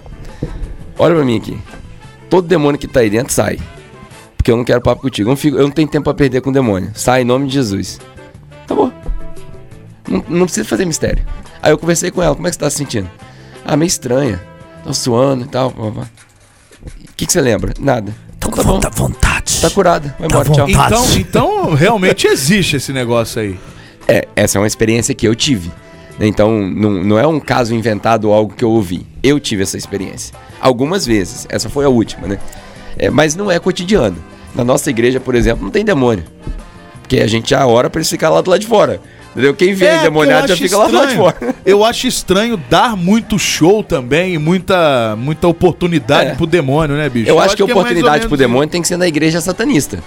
olha 0.98 1.14
pra 1.14 1.24
mim 1.24 1.36
aqui. 1.36 1.56
Todo 2.28 2.46
demônio 2.48 2.78
que 2.80 2.88
tá 2.88 3.00
aí 3.00 3.10
dentro 3.10 3.32
sai. 3.32 3.58
Porque 4.36 4.50
eu 4.50 4.56
não 4.56 4.64
quero 4.64 4.80
papo 4.80 5.02
contigo. 5.02 5.28
Eu 5.28 5.30
não, 5.32 5.36
fico- 5.36 5.56
eu 5.56 5.62
não 5.64 5.70
tenho 5.70 5.86
tempo 5.88 6.04
pra 6.04 6.14
perder 6.14 6.40
com 6.40 6.50
o 6.50 6.52
demônio. 6.52 6.90
Sai 6.94 7.22
em 7.22 7.24
nome 7.24 7.46
de 7.46 7.52
Jesus. 7.54 8.00
Tá 8.66 8.74
bom. 8.74 8.90
Não, 10.10 10.24
não 10.28 10.46
precisa 10.46 10.68
fazer 10.68 10.84
mistério. 10.84 11.24
Aí 11.62 11.72
eu 11.72 11.78
conversei 11.78 12.10
com 12.10 12.22
ela: 12.22 12.34
como 12.34 12.46
é 12.46 12.50
que 12.50 12.56
você 12.56 12.60
tá 12.60 12.68
se 12.68 12.76
sentindo? 12.76 13.08
Ah, 13.64 13.76
meio 13.76 13.86
estranha. 13.86 14.42
Tô 14.84 14.92
suando 14.92 15.44
e 15.44 15.48
tal. 15.48 15.68
O 15.68 17.14
que, 17.16 17.26
que 17.26 17.32
você 17.32 17.40
lembra? 17.40 17.72
Nada. 17.78 18.14
Tô 18.40 18.50
com 18.50 18.62
vontade. 18.62 19.60
Tá 19.60 19.70
curada. 19.70 20.14
Vai 20.18 20.28
embora, 20.28 20.48
tchau. 20.50 20.68
Então, 20.68 21.04
então 21.16 21.74
realmente 21.74 22.26
existe 22.26 22.76
esse 22.76 22.92
negócio 22.92 23.40
aí. 23.40 23.58
É, 24.08 24.26
essa 24.34 24.58
é 24.58 24.60
uma 24.60 24.66
experiência 24.66 25.14
que 25.14 25.28
eu 25.28 25.34
tive. 25.34 25.70
Então, 26.18 26.60
não, 26.60 26.90
não 26.90 27.18
é 27.18 27.26
um 27.26 27.38
caso 27.38 27.74
inventado 27.74 28.26
ou 28.26 28.34
algo 28.34 28.54
que 28.54 28.64
eu 28.64 28.70
ouvi. 28.70 29.06
Eu 29.22 29.38
tive 29.38 29.62
essa 29.62 29.76
experiência. 29.76 30.34
Algumas 30.60 31.06
vezes. 31.06 31.46
Essa 31.48 31.68
foi 31.70 31.84
a 31.84 31.88
última, 31.88 32.26
né? 32.26 32.38
É, 32.98 33.08
mas 33.08 33.34
não 33.34 33.50
é 33.50 33.58
cotidiano. 33.58 34.16
Na 34.54 34.64
nossa 34.64 34.90
igreja, 34.90 35.20
por 35.20 35.34
exemplo, 35.34 35.64
não 35.64 35.70
tem 35.70 35.84
demônio. 35.84 36.24
Porque 37.00 37.20
a 37.20 37.26
gente 37.26 37.50
já 37.50 37.66
ora 37.66 37.88
pra 37.88 38.00
eles 38.00 38.10
ficar 38.10 38.28
lá 38.30 38.40
do 38.40 38.50
lado 38.50 38.60
de 38.60 38.66
fora. 38.66 39.00
Entendeu? 39.32 39.54
Quem 39.54 39.74
vem 39.74 39.88
É, 39.88 40.06
eu 40.06 40.24
já 40.26 40.44
acho 40.44 40.56
fica 40.56 40.76
lá 40.76 40.86
do 40.88 40.92
lado 40.94 41.06
de 41.06 41.12
estranho. 41.12 41.32
fora. 41.38 41.54
Eu 41.64 41.84
acho 41.84 42.06
estranho 42.08 42.56
dar 42.68 42.96
muito 42.96 43.38
show 43.38 43.82
também 43.82 44.34
e 44.34 44.38
muita, 44.38 45.14
muita 45.16 45.46
oportunidade 45.46 46.30
É. 46.30 46.34
pro 46.34 46.46
demônio, 46.46 46.96
né, 46.96 47.08
bicho? 47.08 47.30
Eu 47.30 47.38
acho 47.38 47.54
que 47.56 47.62
a 47.62 47.64
é 47.64 47.66
ou 47.66 47.70
oportunidade 47.70 48.20
pro 48.26 48.30
menos 48.30 48.38
demônio 48.40 48.68
tem 48.68 48.82
que 48.82 48.88
ser 48.88 48.96
na 48.96 49.06
igreja 49.06 49.40
satanista. 49.40 50.00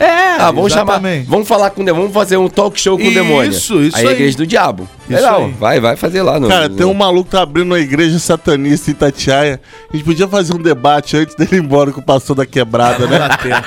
É, 0.00 0.36
Ah, 0.40 0.50
vamos 0.50 0.72
chamar. 0.72 0.94
exatamente. 0.94 1.28
Vamos 1.28 1.46
falar 1.46 1.68
com 1.70 1.82
o 1.82 1.84
demônio, 1.84 2.08
vamos 2.08 2.14
fazer 2.22 2.38
um 2.38 2.48
talk 2.48 2.80
show 2.80 2.96
com 2.98 3.06
o 3.06 3.12
demônio. 3.12 3.50
Isso, 3.50 3.82
isso 3.82 3.96
aí. 3.98 4.04
é 4.04 4.06
a 4.06 4.10
aí. 4.10 4.14
igreja 4.16 4.36
do 4.38 4.46
diabo. 4.46 4.88
Isso 5.08 5.12
Legal, 5.20 5.44
aí. 5.44 5.50
vai, 5.58 5.80
vai 5.80 5.96
fazer 5.96 6.22
lá. 6.22 6.40
No, 6.40 6.48
Cara, 6.48 6.70
tem 6.70 6.86
um 6.86 6.94
maluco 6.94 7.24
que 7.24 7.30
tá 7.36 7.42
abrindo 7.42 7.66
uma 7.66 7.78
igreja 7.78 8.18
satanista 8.18 8.90
em 8.90 8.92
Itatiaia. 8.94 9.60
A 9.92 9.96
gente 9.96 10.04
podia 10.06 10.26
fazer 10.26 10.54
um 10.54 10.58
debate 10.62 11.16
antes 11.18 11.34
dele 11.34 11.56
ir 11.56 11.58
embora 11.62 11.92
com 11.92 12.00
o 12.00 12.02
pastor 12.02 12.34
da 12.34 12.46
quebrada, 12.46 13.06
né? 13.06 13.18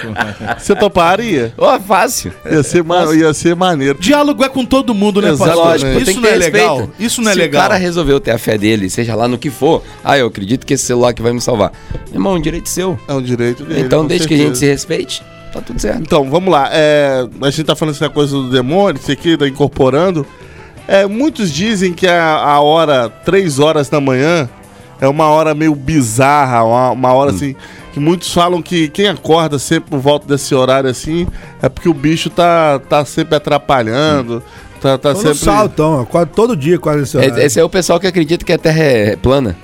Você 0.58 0.76
toparia? 0.76 1.54
Ó, 1.58 1.80
fácil. 1.80 2.34
Ia 2.50 2.64
ser, 2.64 2.84
ma- 2.84 3.14
ia 3.14 3.32
ser 3.34 3.56
maneiro. 3.56 4.00
Diálogo 4.00 4.44
é 4.44 4.50
com 4.50 4.66
todo 4.66 4.94
mundo, 4.94 5.22
né, 5.22 5.30
pastor? 5.32 5.54
Lógico, 5.56 5.92
Isso 5.92 6.06
tem 6.06 6.16
que 6.16 6.22
não 6.22 6.30
é 6.30 6.36
legal? 6.36 6.78
respeito. 6.78 6.94
Isso 7.04 7.22
não 7.22 7.30
é 7.30 7.34
Se 7.34 7.40
legal. 7.40 7.62
o 7.62 7.64
cara 7.68 7.76
resolveu 7.78 8.20
ter 8.20 8.32
a 8.32 8.38
fé 8.40 8.58
dele, 8.58 8.90
seja 8.90 9.14
lá 9.16 9.28
no 9.28 9.38
que 9.38 9.52
for, 9.52 9.84
ah, 10.04 10.18
eu 10.18 10.28
acredito 10.28 10.66
que 10.66 10.74
esse 10.74 10.86
celular 10.86 11.14
que 11.14 11.22
vai 11.22 11.32
me 11.34 11.42
salvar. 11.42 11.72
Irmão, 12.12 12.34
é 12.34 12.38
um 12.38 12.42
direito 12.42 12.70
seu. 12.70 12.98
É 13.08 13.14
um 13.14 13.22
direito 13.22 13.64
dele. 13.66 13.82
Então, 13.82 14.08
desde 14.08 14.28
que 14.28 14.34
a 14.34 14.38
gente 14.38 14.58
certeza. 14.58 14.60
se 14.60 14.66
respeite, 14.72 15.24
tá 15.54 15.62
tudo 15.62 15.80
certo. 15.80 16.02
Então, 16.02 16.30
vamos 16.30 16.52
lá. 16.52 16.70
É, 16.72 17.26
a 17.42 17.50
gente 17.50 17.64
tá 17.66 17.76
falando 17.76 17.96
essa 17.96 18.10
coisa 18.10 18.34
do 18.34 18.50
demônio, 18.50 19.00
isso 19.00 19.12
aqui, 19.12 19.38
tá 19.38 19.48
incorporando. 19.48 20.26
É, 20.88 21.06
muitos 21.06 21.52
dizem 21.52 21.94
que 21.94 22.08
a, 22.08 22.36
a 22.36 22.60
hora, 22.60 23.10
3 23.10 23.60
horas 23.60 23.88
da 23.88 24.02
manhã, 24.02 24.50
é 25.00 25.08
uma 25.08 25.28
hora 25.28 25.54
meio 25.54 25.76
bizarra, 25.76 26.64
uma, 26.64 26.92
uma 26.92 27.14
hora 27.14 27.32
assim. 27.32 27.56
Que 27.94 28.00
muitos 28.00 28.34
falam 28.34 28.62
que 28.62 28.88
quem 28.90 29.08
acorda 29.08 29.60
sempre 29.60 29.92
por 29.92 30.00
volta 30.00 30.28
desse 30.28 30.56
horário 30.56 30.90
assim 30.90 31.28
é 31.62 31.70
porque 31.70 31.88
o 31.88 31.94
bicho 31.94 32.30
tá, 32.30 32.80
tá 32.80 33.06
sempre 33.06 33.36
atrapalhando. 33.36 34.42
Tá, 34.82 34.98
tá 34.98 35.14
Tô 35.14 35.20
no 35.20 35.22
sempre. 35.22 35.38
saltão, 35.38 36.08
todo 36.36 36.58
dia 36.58 36.78
quase 36.80 37.04
esse 37.04 37.16
horário. 37.16 37.40
Esse 37.40 37.60
é 37.60 37.64
o 37.64 37.70
pessoal 37.70 38.00
que 38.00 38.08
acredita 38.08 38.44
que 38.44 38.52
a 38.52 38.58
Terra 38.58 38.84
é 38.84 39.16
plana. 39.16 39.56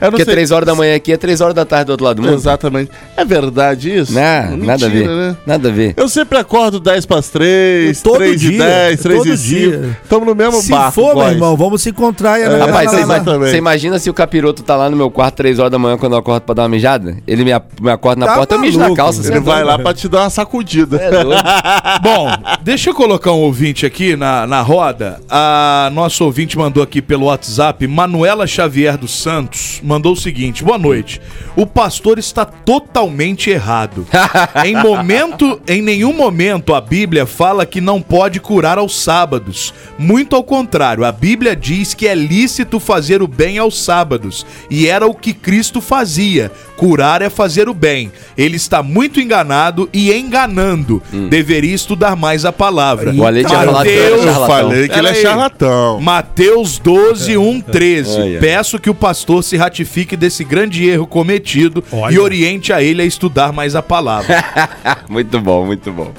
Eu 0.00 0.06
não 0.06 0.10
Porque 0.10 0.24
sei- 0.24 0.34
3 0.34 0.50
horas 0.50 0.66
da 0.66 0.74
manhã 0.74 0.94
aqui 0.96 1.12
é 1.12 1.16
3 1.16 1.40
horas 1.40 1.54
da 1.54 1.64
tarde 1.64 1.86
do 1.86 1.90
outro 1.92 2.04
lado 2.04 2.16
do 2.16 2.22
mundo. 2.22 2.34
Exatamente. 2.34 2.90
É 3.16 3.24
verdade 3.24 3.94
isso? 3.96 4.12
Não, 4.12 4.50
Mentira, 4.56 4.66
nada 4.66 4.86
a 4.86 4.88
ver. 4.88 5.08
né? 5.08 5.36
Nada 5.46 5.68
a 5.68 5.72
ver. 5.72 5.94
Eu 5.96 6.08
sempre 6.08 6.38
acordo 6.38 6.78
10 6.78 7.06
para 7.06 7.18
as 7.18 7.28
3, 7.28 8.02
Todo 8.02 8.16
3 8.18 8.42
e 8.42 8.50
dia, 8.50 8.58
10, 8.64 9.00
3 9.00 9.18
todo 9.18 9.28
e 9.32 9.36
5. 9.36 9.48
dia. 9.48 9.98
Estamos 10.02 10.26
no 10.26 10.34
mesmo 10.34 10.60
Se 10.60 10.70
barco. 10.70 10.92
for, 10.92 11.06
meu 11.06 11.14
boys. 11.16 11.32
irmão, 11.32 11.56
vamos 11.56 11.82
se 11.82 11.90
encontrar. 11.90 12.38
É, 12.40 12.46
aí, 12.46 12.58
Rapaz, 12.60 12.90
você, 12.92 13.56
imagina 13.56 13.98
se 13.98 14.10
o 14.10 14.14
capiroto 14.14 14.62
tá 14.62 14.76
lá 14.76 14.90
no 14.90 14.96
meu 14.96 15.10
quarto 15.10 15.36
3 15.36 15.58
horas 15.58 15.70
da 15.72 15.78
manhã 15.78 15.96
quando 15.96 16.12
eu 16.12 16.18
acordo 16.18 16.42
pra 16.42 16.54
dar 16.54 16.62
uma 16.62 16.68
mijada? 16.68 17.16
Ele 17.26 17.44
me, 17.44 17.52
me 17.80 17.90
acorda 17.90 18.20
na 18.20 18.26
Tá 18.26 18.34
porta, 18.34 18.54
eu 18.54 18.58
mijo 18.60 18.78
na 18.78 18.84
maluco. 18.84 18.96
calça. 19.02 19.22
você 19.22 19.28
Ele 19.30 19.38
é 19.38 19.40
vai 19.40 19.64
lá 19.64 19.78
pra 19.78 19.94
te 19.94 20.08
dar 20.08 20.20
uma 20.22 20.30
sacudida. 20.30 20.96
É. 21.00 21.10
Bom, 22.02 22.28
deixa 22.62 22.90
eu 22.90 22.94
colocar 22.94 23.32
um 23.32 23.40
ouvinte 23.40 23.86
aqui 23.86 24.16
na, 24.16 24.46
na 24.46 24.60
roda. 24.60 25.20
A 25.30 25.90
nossa 25.92 26.22
ouvinte 26.24 26.56
mandou 26.58 26.82
aqui 26.82 27.00
pelo 27.00 27.26
WhatsApp, 27.26 27.86
Manuela 27.86 28.46
Xavier 28.46 28.96
dos 28.98 29.12
Santos, 29.22 29.80
mandou 29.86 30.12
o 30.12 30.16
seguinte: 30.16 30.64
boa 30.64 30.76
noite. 30.76 31.20
O 31.54 31.64
pastor 31.66 32.18
está 32.18 32.44
totalmente 32.44 33.48
errado. 33.48 34.06
em 34.64 34.74
momento, 34.74 35.60
em 35.66 35.80
nenhum 35.80 36.12
momento 36.12 36.74
a 36.74 36.80
Bíblia 36.80 37.24
fala 37.24 37.64
que 37.64 37.80
não 37.80 38.02
pode 38.02 38.40
curar 38.40 38.78
aos 38.78 39.00
sábados. 39.00 39.72
Muito 39.98 40.34
ao 40.34 40.42
contrário, 40.42 41.04
a 41.04 41.12
Bíblia 41.12 41.54
diz 41.54 41.94
que 41.94 42.06
é 42.06 42.14
lícito 42.14 42.80
fazer 42.80 43.22
o 43.22 43.28
bem 43.28 43.58
aos 43.58 43.80
sábados. 43.80 44.44
E 44.68 44.88
era 44.88 45.06
o 45.06 45.14
que 45.14 45.32
Cristo 45.32 45.80
fazia. 45.80 46.50
Curar 46.76 47.22
é 47.22 47.30
fazer 47.30 47.68
o 47.68 47.74
bem. 47.74 48.12
Ele 48.36 48.56
está 48.56 48.82
muito 48.82 49.20
enganado 49.20 49.88
e 49.92 50.12
enganando. 50.12 51.02
Deveria 51.30 51.74
estudar 51.74 52.16
mais 52.16 52.44
a 52.44 52.52
palavra. 52.52 53.14
O 53.14 53.24
Ale 53.24 53.44
tinha 53.44 53.60
falado 53.60 53.84
que 53.84 53.90
era 53.90 54.18
charlatão. 54.18 54.46
Falei 54.46 54.88
que 54.88 54.98
ele 54.98 55.08
é 55.08 55.14
charlatão. 55.14 56.00
Mateus 56.00 56.78
12, 56.78 57.38
1, 57.38 57.60
13. 57.60 58.20
Ai, 58.20 58.34
ai. 58.34 58.40
Peço 58.40 58.78
que 58.78 58.90
o 58.90 58.94
pastor 58.94 59.42
se 59.42 59.56
ratifique 59.56 59.75
desse 60.16 60.44
grande 60.44 60.88
erro 60.88 61.06
cometido 61.06 61.82
Olha. 61.92 62.14
e 62.14 62.18
oriente 62.18 62.72
a 62.72 62.82
ele 62.82 63.02
a 63.02 63.04
estudar 63.04 63.52
mais 63.52 63.74
a 63.74 63.82
palavra. 63.82 64.44
muito 65.08 65.40
bom, 65.40 65.66
muito 65.66 65.92
bom. 65.92 66.12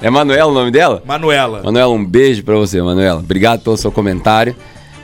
É 0.00 0.10
Manuela 0.10 0.50
o 0.50 0.54
nome 0.54 0.70
dela? 0.70 1.02
Manuela. 1.04 1.62
Manuela, 1.62 1.92
um 1.92 2.04
beijo 2.04 2.42
pra 2.44 2.56
você, 2.56 2.80
Manuela. 2.80 3.20
Obrigado 3.20 3.62
pelo 3.62 3.76
seu 3.76 3.90
comentário. 3.90 4.54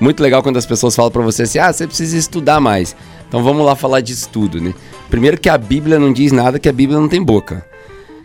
Muito 0.00 0.22
legal 0.22 0.42
quando 0.42 0.56
as 0.56 0.66
pessoas 0.66 0.94
falam 0.94 1.10
pra 1.10 1.22
você 1.22 1.42
assim: 1.42 1.58
ah, 1.58 1.72
você 1.72 1.86
precisa 1.86 2.16
estudar 2.16 2.60
mais. 2.60 2.94
Então 3.28 3.42
vamos 3.42 3.64
lá 3.64 3.74
falar 3.74 4.00
de 4.00 4.12
estudo, 4.12 4.60
né? 4.60 4.72
Primeiro 5.10 5.38
que 5.38 5.48
a 5.48 5.58
Bíblia 5.58 5.98
não 5.98 6.12
diz 6.12 6.30
nada 6.32 6.58
que 6.58 6.68
a 6.68 6.72
Bíblia 6.72 6.98
não 6.98 7.08
tem 7.08 7.22
boca. 7.22 7.64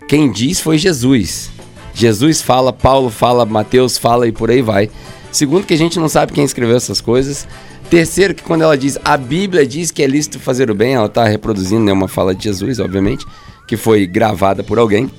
Quem 0.07 0.31
diz 0.31 0.59
foi 0.59 0.77
Jesus. 0.77 1.49
Jesus 1.93 2.41
fala, 2.41 2.71
Paulo 2.71 3.09
fala, 3.09 3.45
Mateus 3.45 3.97
fala 3.97 4.27
e 4.27 4.31
por 4.31 4.49
aí 4.49 4.61
vai. 4.61 4.89
Segundo 5.31 5.65
que 5.65 5.73
a 5.73 5.77
gente 5.77 5.99
não 5.99 6.09
sabe 6.09 6.33
quem 6.33 6.43
escreveu 6.43 6.75
essas 6.77 7.01
coisas. 7.01 7.47
Terceiro 7.89 8.35
que 8.35 8.43
quando 8.43 8.61
ela 8.61 8.77
diz 8.77 8.99
a 9.03 9.17
Bíblia 9.17 9.65
diz 9.65 9.89
que 9.89 10.03
é 10.03 10.07
lícito 10.07 10.39
fazer 10.39 10.69
o 10.69 10.75
bem, 10.75 10.93
ela 10.93 11.07
está 11.07 11.25
reproduzindo 11.25 11.83
né, 11.83 11.91
uma 11.91 12.07
fala 12.07 12.35
de 12.35 12.43
Jesus, 12.43 12.79
obviamente, 12.79 13.25
que 13.67 13.75
foi 13.75 14.05
gravada 14.05 14.63
por 14.63 14.77
alguém. 14.77 15.09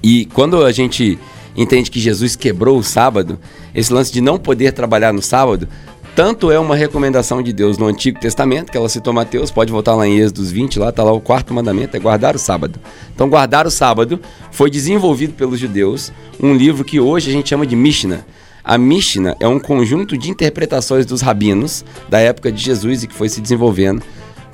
E 0.00 0.26
quando 0.26 0.64
a 0.64 0.70
gente 0.70 1.18
entende 1.56 1.90
que 1.90 1.98
Jesus 1.98 2.36
quebrou 2.36 2.78
o 2.78 2.84
sábado, 2.84 3.40
esse 3.74 3.92
lance 3.92 4.12
de 4.12 4.20
não 4.20 4.38
poder 4.38 4.72
trabalhar 4.72 5.12
no 5.12 5.20
sábado, 5.20 5.66
tanto 6.14 6.52
é 6.52 6.58
uma 6.60 6.76
recomendação 6.76 7.42
de 7.42 7.52
Deus 7.52 7.76
no 7.76 7.86
Antigo 7.86 8.20
Testamento, 8.20 8.70
que 8.70 8.78
ela 8.78 8.88
citou 8.88 9.12
Mateus, 9.12 9.50
pode 9.50 9.72
voltar 9.72 9.96
lá 9.96 10.06
em 10.06 10.18
Êxodos 10.18 10.52
20, 10.52 10.78
lá 10.78 10.90
está 10.90 11.02
lá 11.02 11.12
o 11.12 11.20
quarto 11.20 11.52
mandamento, 11.52 11.96
é 11.96 12.00
guardar 12.00 12.36
o 12.36 12.38
sábado. 12.38 12.78
Então, 13.12 13.28
guardar 13.28 13.66
o 13.66 13.70
sábado 13.70 14.20
foi 14.52 14.70
desenvolvido 14.70 15.34
pelos 15.34 15.58
judeus, 15.58 16.12
um 16.40 16.54
livro 16.54 16.84
que 16.84 17.00
hoje 17.00 17.30
a 17.30 17.32
gente 17.32 17.48
chama 17.48 17.66
de 17.66 17.74
Mishnah. 17.74 18.24
A 18.64 18.76
Mishnah 18.76 19.36
é 19.40 19.48
um 19.48 19.58
conjunto 19.58 20.16
de 20.16 20.30
interpretações 20.30 21.06
dos 21.06 21.20
rabinos 21.20 21.84
da 22.08 22.18
época 22.18 22.52
de 22.52 22.62
Jesus 22.62 23.02
e 23.02 23.06
que 23.06 23.14
foi 23.14 23.28
se 23.28 23.40
desenvolvendo 23.40 24.02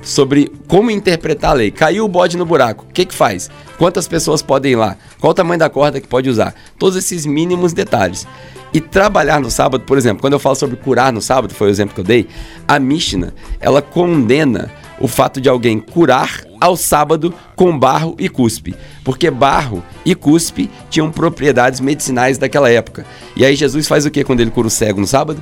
sobre 0.01 0.51
como 0.67 0.91
interpretar 0.91 1.51
a 1.51 1.53
lei. 1.53 1.71
Caiu 1.71 2.05
o 2.05 2.07
bode 2.07 2.37
no 2.37 2.45
buraco, 2.45 2.85
o 2.89 2.93
que 2.93 3.05
que 3.05 3.13
faz? 3.13 3.49
Quantas 3.77 4.07
pessoas 4.07 4.41
podem 4.41 4.73
ir 4.73 4.75
lá? 4.75 4.97
Qual 5.19 5.31
o 5.31 5.33
tamanho 5.33 5.59
da 5.59 5.69
corda 5.69 5.99
que 5.99 6.07
pode 6.07 6.29
usar? 6.29 6.53
Todos 6.79 6.97
esses 6.97 7.25
mínimos 7.25 7.73
detalhes. 7.73 8.27
E 8.73 8.81
trabalhar 8.81 9.39
no 9.39 9.49
sábado, 9.49 9.83
por 9.85 9.97
exemplo, 9.97 10.21
quando 10.21 10.33
eu 10.33 10.39
falo 10.39 10.55
sobre 10.55 10.75
curar 10.75 11.11
no 11.13 11.21
sábado, 11.21 11.53
foi 11.53 11.67
o 11.67 11.71
exemplo 11.71 11.95
que 11.95 12.01
eu 12.01 12.05
dei, 12.05 12.27
a 12.67 12.77
Mishnah, 12.79 13.33
ela 13.59 13.81
condena 13.81 14.69
o 14.99 15.07
fato 15.07 15.39
de 15.39 15.47
alguém 15.47 15.79
curar 15.79 16.43
ao 16.59 16.75
sábado 16.75 17.33
com 17.55 17.77
barro 17.77 18.15
e 18.17 18.27
cuspe. 18.27 18.75
Porque 19.03 19.29
barro 19.29 19.83
e 20.05 20.15
cuspe 20.15 20.69
tinham 20.89 21.11
propriedades 21.11 21.79
medicinais 21.79 22.37
daquela 22.37 22.69
época. 22.69 23.05
E 23.35 23.45
aí 23.45 23.55
Jesus 23.55 23.87
faz 23.87 24.05
o 24.05 24.11
que 24.11 24.23
quando 24.23 24.41
ele 24.41 24.51
cura 24.51 24.67
o 24.67 24.71
cego 24.71 24.99
no 24.99 25.07
sábado? 25.07 25.41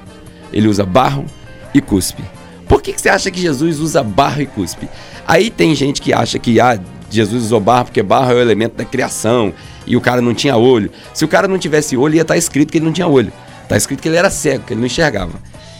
Ele 0.51 0.67
usa 0.67 0.85
barro 0.85 1.25
e 1.73 1.81
cuspe. 1.81 2.23
Por 2.67 2.81
que, 2.81 2.93
que 2.93 3.01
você 3.01 3.09
acha 3.09 3.29
que 3.29 3.39
Jesus 3.39 3.79
usa 3.79 4.03
barro 4.03 4.41
e 4.41 4.45
cuspe? 4.45 4.89
Aí 5.27 5.49
tem 5.49 5.73
gente 5.75 6.01
que 6.01 6.13
acha 6.13 6.39
que 6.39 6.59
ah, 6.59 6.79
Jesus 7.09 7.45
usou 7.45 7.59
barro 7.59 7.85
porque 7.85 8.03
barro 8.03 8.31
é 8.31 8.35
o 8.35 8.41
elemento 8.41 8.75
da 8.75 8.85
criação 8.85 9.53
e 9.85 9.95
o 9.95 10.01
cara 10.01 10.21
não 10.21 10.33
tinha 10.33 10.57
olho. 10.57 10.91
Se 11.13 11.23
o 11.23 11.27
cara 11.27 11.47
não 11.47 11.57
tivesse 11.57 11.95
olho, 11.95 12.15
ia 12.15 12.23
estar 12.23 12.37
escrito 12.37 12.71
que 12.71 12.77
ele 12.77 12.85
não 12.85 12.93
tinha 12.93 13.07
olho. 13.07 13.31
Está 13.63 13.77
escrito 13.77 14.01
que 14.01 14.07
ele 14.07 14.17
era 14.17 14.29
cego, 14.29 14.63
que 14.63 14.73
ele 14.73 14.79
não 14.79 14.87
enxergava. 14.87 15.33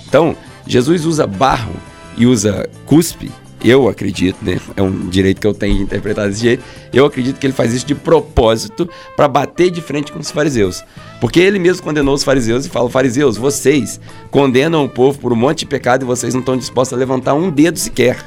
Então, 0.08 0.36
Jesus 0.66 1.06
usa 1.06 1.28
barro 1.28 1.74
e 2.18 2.26
usa 2.26 2.70
cuspe 2.86 3.32
eu 3.70 3.88
acredito, 3.88 4.38
né? 4.42 4.60
É 4.76 4.82
um 4.82 5.08
direito 5.10 5.42
que 5.42 5.48
eu 5.48 5.54
tenho 5.54 5.78
de 5.78 5.84
interpretar 5.84 6.28
desse 6.28 6.42
jeito. 6.42 6.64
Eu 6.94 7.06
acredito 7.06 7.40
que 7.40 7.48
ele 7.48 7.54
faz 7.54 7.74
isso 7.74 7.86
de 7.86 7.96
propósito 7.96 8.88
para 9.16 9.28
bater 9.28 9.72
de 9.72 9.82
frente 9.82 10.12
com 10.12 10.20
os 10.20 10.30
fariseus. 10.30 10.84
Porque 11.20 11.40
ele 11.40 11.58
mesmo 11.58 11.82
condenou 11.82 12.14
os 12.14 12.24
fariseus 12.24 12.66
e 12.66 12.70
fala: 12.70 12.90
Fariseus, 12.90 13.38
vocês 13.38 14.00
condenam 14.30 14.86
o 14.86 14.90
povo 14.90 15.18
por 15.18 15.34
um 15.34 15.36
monte 15.36 15.60
de 15.60 15.66
pecado 15.66 16.04
e 16.04 16.06
vocês 16.06 16.34
não 16.34 16.42
estão 16.42 16.58
dispostos 16.58 16.96
a 16.96 17.00
levantar 17.00 17.34
um 17.34 17.50
dedo 17.50 17.80
sequer. 17.80 18.24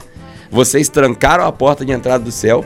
Vocês 0.50 0.88
trancaram 0.88 1.44
a 1.44 1.52
porta 1.52 1.84
de 1.84 1.92
entrada 1.92 2.24
do 2.24 2.32
céu, 2.32 2.64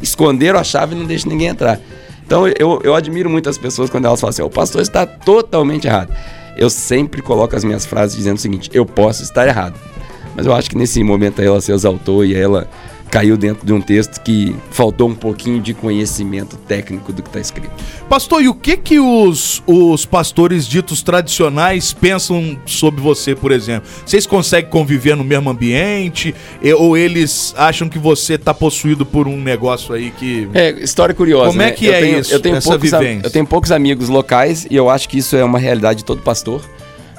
esconderam 0.00 0.58
a 0.58 0.64
chave 0.64 0.94
e 0.94 0.98
não 0.98 1.04
deixam 1.04 1.30
ninguém 1.30 1.48
entrar. 1.48 1.80
Então 2.24 2.46
eu, 2.48 2.80
eu 2.82 2.94
admiro 2.94 3.28
muito 3.28 3.50
as 3.50 3.58
pessoas 3.58 3.90
quando 3.90 4.06
elas 4.06 4.20
falam 4.20 4.30
assim: 4.30 4.42
o 4.42 4.50
pastor 4.50 4.80
está 4.80 5.04
totalmente 5.04 5.86
errado. 5.86 6.14
Eu 6.56 6.70
sempre 6.70 7.20
coloco 7.20 7.56
as 7.56 7.64
minhas 7.64 7.84
frases 7.84 8.16
dizendo 8.16 8.36
o 8.36 8.40
seguinte: 8.40 8.70
eu 8.72 8.86
posso 8.86 9.22
estar 9.22 9.46
errado 9.46 9.78
mas 10.34 10.46
eu 10.46 10.54
acho 10.54 10.70
que 10.70 10.76
nesse 10.76 11.02
momento 11.02 11.40
ela 11.40 11.60
se 11.60 11.72
exaltou 11.72 12.24
e 12.24 12.34
ela 12.34 12.68
caiu 13.14 13.36
dentro 13.36 13.64
de 13.64 13.72
um 13.72 13.80
texto 13.80 14.20
que 14.22 14.56
faltou 14.72 15.08
um 15.08 15.14
pouquinho 15.14 15.60
de 15.60 15.72
conhecimento 15.72 16.56
técnico 16.56 17.12
do 17.12 17.22
que 17.22 17.28
está 17.28 17.38
escrito. 17.38 17.70
Pastor, 18.08 18.42
e 18.42 18.48
o 18.48 18.54
que 18.54 18.76
que 18.76 18.98
os, 18.98 19.62
os 19.68 20.04
pastores 20.04 20.66
ditos 20.66 21.00
tradicionais 21.00 21.92
pensam 21.92 22.58
sobre 22.66 23.00
você, 23.00 23.36
por 23.36 23.52
exemplo? 23.52 23.88
Vocês 24.04 24.26
conseguem 24.26 24.68
conviver 24.68 25.14
no 25.14 25.22
mesmo 25.22 25.48
ambiente? 25.48 26.34
Ou 26.76 26.96
eles 26.96 27.54
acham 27.56 27.88
que 27.88 28.00
você 28.00 28.34
está 28.34 28.52
possuído 28.52 29.06
por 29.06 29.28
um 29.28 29.40
negócio 29.40 29.94
aí 29.94 30.10
que... 30.10 30.48
É, 30.52 30.70
história 30.82 31.14
curiosa. 31.14 31.50
Como 31.50 31.62
é 31.62 31.66
né? 31.66 31.70
que 31.70 31.86
eu 31.86 31.92
é 31.92 32.00
tenho, 32.00 32.18
isso, 32.18 32.34
Eu 32.34 32.40
tenho, 32.40 32.60
poucos, 32.60 32.90
vivência? 32.90 33.26
eu 33.28 33.30
tenho 33.30 33.46
poucos 33.46 33.70
amigos 33.70 34.08
locais 34.08 34.66
e 34.68 34.74
eu 34.74 34.90
acho 34.90 35.08
que 35.08 35.18
isso 35.18 35.36
é 35.36 35.44
uma 35.44 35.60
realidade 35.60 35.98
de 35.98 36.04
todo 36.04 36.20
pastor, 36.20 36.62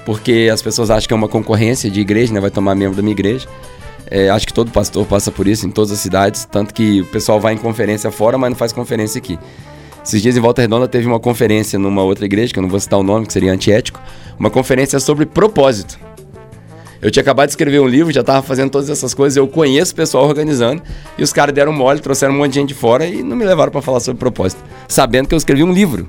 porque 0.06 0.49
as 0.53 0.62
pessoas 0.62 0.89
acham 0.89 1.08
que 1.08 1.14
é 1.14 1.18
uma 1.18 1.28
concorrência 1.28 1.89
de 1.89 1.99
igreja, 1.99 2.32
né? 2.32 2.39
Vai 2.39 2.51
tomar 2.51 2.76
membro 2.76 2.95
da 2.95 3.01
minha 3.01 3.14
igreja. 3.14 3.47
É, 4.10 4.30
acho 4.30 4.45
que 4.45 4.53
todo 4.53 4.70
pastor 4.72 5.06
passa 5.06 5.32
por 5.32 5.47
isso 5.47 5.66
em 5.66 5.72
todas 5.72 5.91
as 5.91 5.99
cidades, 5.99 6.45
tanto 6.45 6.74
que 6.74 7.01
o 7.01 7.06
pessoal 7.06 7.39
vai 7.39 7.56
em 7.56 7.58
conferência 7.58 8.12
fora, 8.12 8.38
mas 8.38 8.51
não 8.51 8.58
faz 8.58 8.72
conferência 8.72 9.18
aqui. 9.18 9.39
Esses 10.06 10.22
dias 10.22 10.38
em 10.38 10.39
Volta 10.39 10.62
Redonda 10.62 10.88
teve 10.88 11.08
uma 11.08 11.20
conferência 11.20 11.80
numa 11.80 12.03
outra 12.03 12.26
igreja, 12.26 12.53
que 12.53 12.60
eu 12.60 12.62
não 12.62 12.70
vou 12.70 12.80
citar 12.80 12.99
o 12.99 13.03
nome, 13.03 13.26
que 13.26 13.34
seria 13.34 13.51
antiético, 13.51 13.99
uma 14.38 14.51
conferência 14.51 14.99
sobre 14.99 15.26
propósito. 15.26 15.99
Eu 17.01 17.10
tinha 17.10 17.22
acabado 17.22 17.47
de 17.47 17.53
escrever 17.53 17.80
um 17.80 17.88
livro, 17.88 18.14
já 18.14 18.22
estava 18.22 18.43
fazendo 18.43 18.70
todas 18.70 18.89
essas 18.89 19.16
coisas, 19.16 19.36
eu 19.36 19.47
conheço 19.47 19.93
o 19.93 19.95
pessoal 19.95 20.26
organizando, 20.26 20.84
e 21.18 21.24
os 21.24 21.34
caras 21.34 21.56
deram 21.56 21.74
mole, 21.74 21.99
trouxeram 21.99 22.36
um 22.36 22.38
monte 22.38 22.53
de 22.53 22.60
gente 22.60 22.68
de 22.70 22.74
fora 22.76 23.08
e 23.08 23.24
não 23.24 23.36
me 23.36 23.43
levaram 23.43 23.72
para 23.72 23.82
falar 23.82 23.99
sobre 23.99 24.20
propósito, 24.20 24.64
sabendo 24.88 25.28
que 25.28 25.34
eu 25.34 25.38
escrevi 25.38 25.64
um 25.64 25.74
livro. 25.74 26.08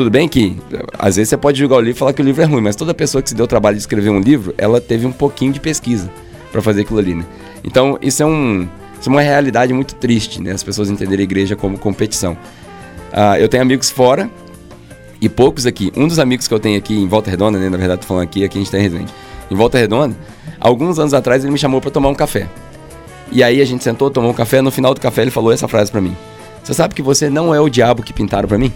Tudo 0.00 0.08
bem 0.10 0.26
que, 0.26 0.56
às 0.98 1.16
vezes, 1.16 1.28
você 1.28 1.36
pode 1.36 1.58
julgar 1.58 1.76
o 1.76 1.80
livro 1.80 1.94
e 1.94 1.98
falar 1.98 2.14
que 2.14 2.22
o 2.22 2.24
livro 2.24 2.40
é 2.40 2.46
ruim, 2.46 2.62
mas 2.62 2.74
toda 2.74 2.94
pessoa 2.94 3.20
que 3.20 3.28
se 3.28 3.34
deu 3.34 3.44
o 3.44 3.46
trabalho 3.46 3.76
de 3.76 3.82
escrever 3.82 4.08
um 4.08 4.18
livro, 4.18 4.54
ela 4.56 4.80
teve 4.80 5.04
um 5.04 5.12
pouquinho 5.12 5.52
de 5.52 5.60
pesquisa 5.60 6.10
para 6.50 6.62
fazer 6.62 6.80
aquilo 6.80 6.98
ali, 6.98 7.14
né? 7.14 7.22
Então, 7.62 7.98
isso 8.00 8.22
é, 8.22 8.24
um, 8.24 8.66
isso 8.98 9.10
é 9.10 9.12
uma 9.12 9.20
realidade 9.20 9.74
muito 9.74 9.94
triste, 9.96 10.40
né? 10.40 10.52
As 10.52 10.62
pessoas 10.62 10.88
entenderem 10.88 11.22
a 11.22 11.24
igreja 11.24 11.54
como 11.54 11.76
competição. 11.76 12.34
Ah, 13.12 13.38
eu 13.38 13.46
tenho 13.46 13.62
amigos 13.62 13.90
fora 13.90 14.30
e 15.20 15.28
poucos 15.28 15.66
aqui. 15.66 15.92
Um 15.94 16.08
dos 16.08 16.18
amigos 16.18 16.48
que 16.48 16.54
eu 16.54 16.58
tenho 16.58 16.78
aqui 16.78 16.94
em 16.94 17.06
Volta 17.06 17.30
Redonda, 17.30 17.58
né? 17.58 17.68
Na 17.68 17.76
verdade, 17.76 18.00
tô 18.00 18.06
falando 18.06 18.22
aqui, 18.22 18.42
aqui 18.42 18.56
a 18.56 18.62
gente 18.62 18.70
tá 18.70 18.78
em 18.78 18.82
Resende. 18.82 19.12
Em 19.50 19.54
Volta 19.54 19.76
Redonda, 19.76 20.16
alguns 20.58 20.98
anos 20.98 21.12
atrás 21.12 21.44
ele 21.44 21.52
me 21.52 21.58
chamou 21.58 21.78
para 21.78 21.90
tomar 21.90 22.08
um 22.08 22.14
café. 22.14 22.48
E 23.30 23.42
aí 23.42 23.60
a 23.60 23.66
gente 23.66 23.84
sentou, 23.84 24.10
tomou 24.10 24.30
um 24.30 24.34
café, 24.34 24.62
no 24.62 24.70
final 24.70 24.94
do 24.94 25.00
café 25.00 25.20
ele 25.20 25.30
falou 25.30 25.52
essa 25.52 25.68
frase 25.68 25.92
para 25.92 26.00
mim. 26.00 26.16
Você 26.64 26.72
sabe 26.72 26.94
que 26.94 27.02
você 27.02 27.28
não 27.28 27.54
é 27.54 27.60
o 27.60 27.68
diabo 27.68 28.02
que 28.02 28.14
pintaram 28.14 28.48
para 28.48 28.56
mim? 28.56 28.72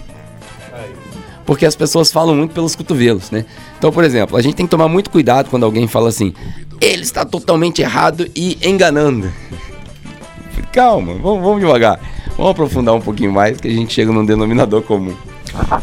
Porque 1.45 1.65
as 1.65 1.75
pessoas 1.75 2.11
falam 2.11 2.35
muito 2.35 2.53
pelos 2.53 2.75
cotovelos, 2.75 3.29
né? 3.29 3.45
Então, 3.77 3.91
por 3.91 4.03
exemplo, 4.03 4.35
a 4.35 4.41
gente 4.41 4.55
tem 4.55 4.65
que 4.65 4.71
tomar 4.71 4.87
muito 4.87 5.09
cuidado 5.09 5.49
quando 5.49 5.63
alguém 5.63 5.87
fala 5.87 6.09
assim: 6.09 6.33
ele 6.81 7.03
está 7.03 7.23
totalmente 7.23 7.81
errado 7.81 8.27
e 8.35 8.57
enganando. 8.63 9.31
Calma, 10.73 11.13
vamos, 11.13 11.43
vamos 11.43 11.59
devagar. 11.59 11.99
Vamos 12.35 12.51
aprofundar 12.51 12.93
um 12.95 13.01
pouquinho 13.01 13.31
mais 13.31 13.59
que 13.61 13.67
a 13.67 13.71
gente 13.71 13.93
chega 13.93 14.11
num 14.11 14.25
denominador 14.25 14.81
comum. 14.81 15.15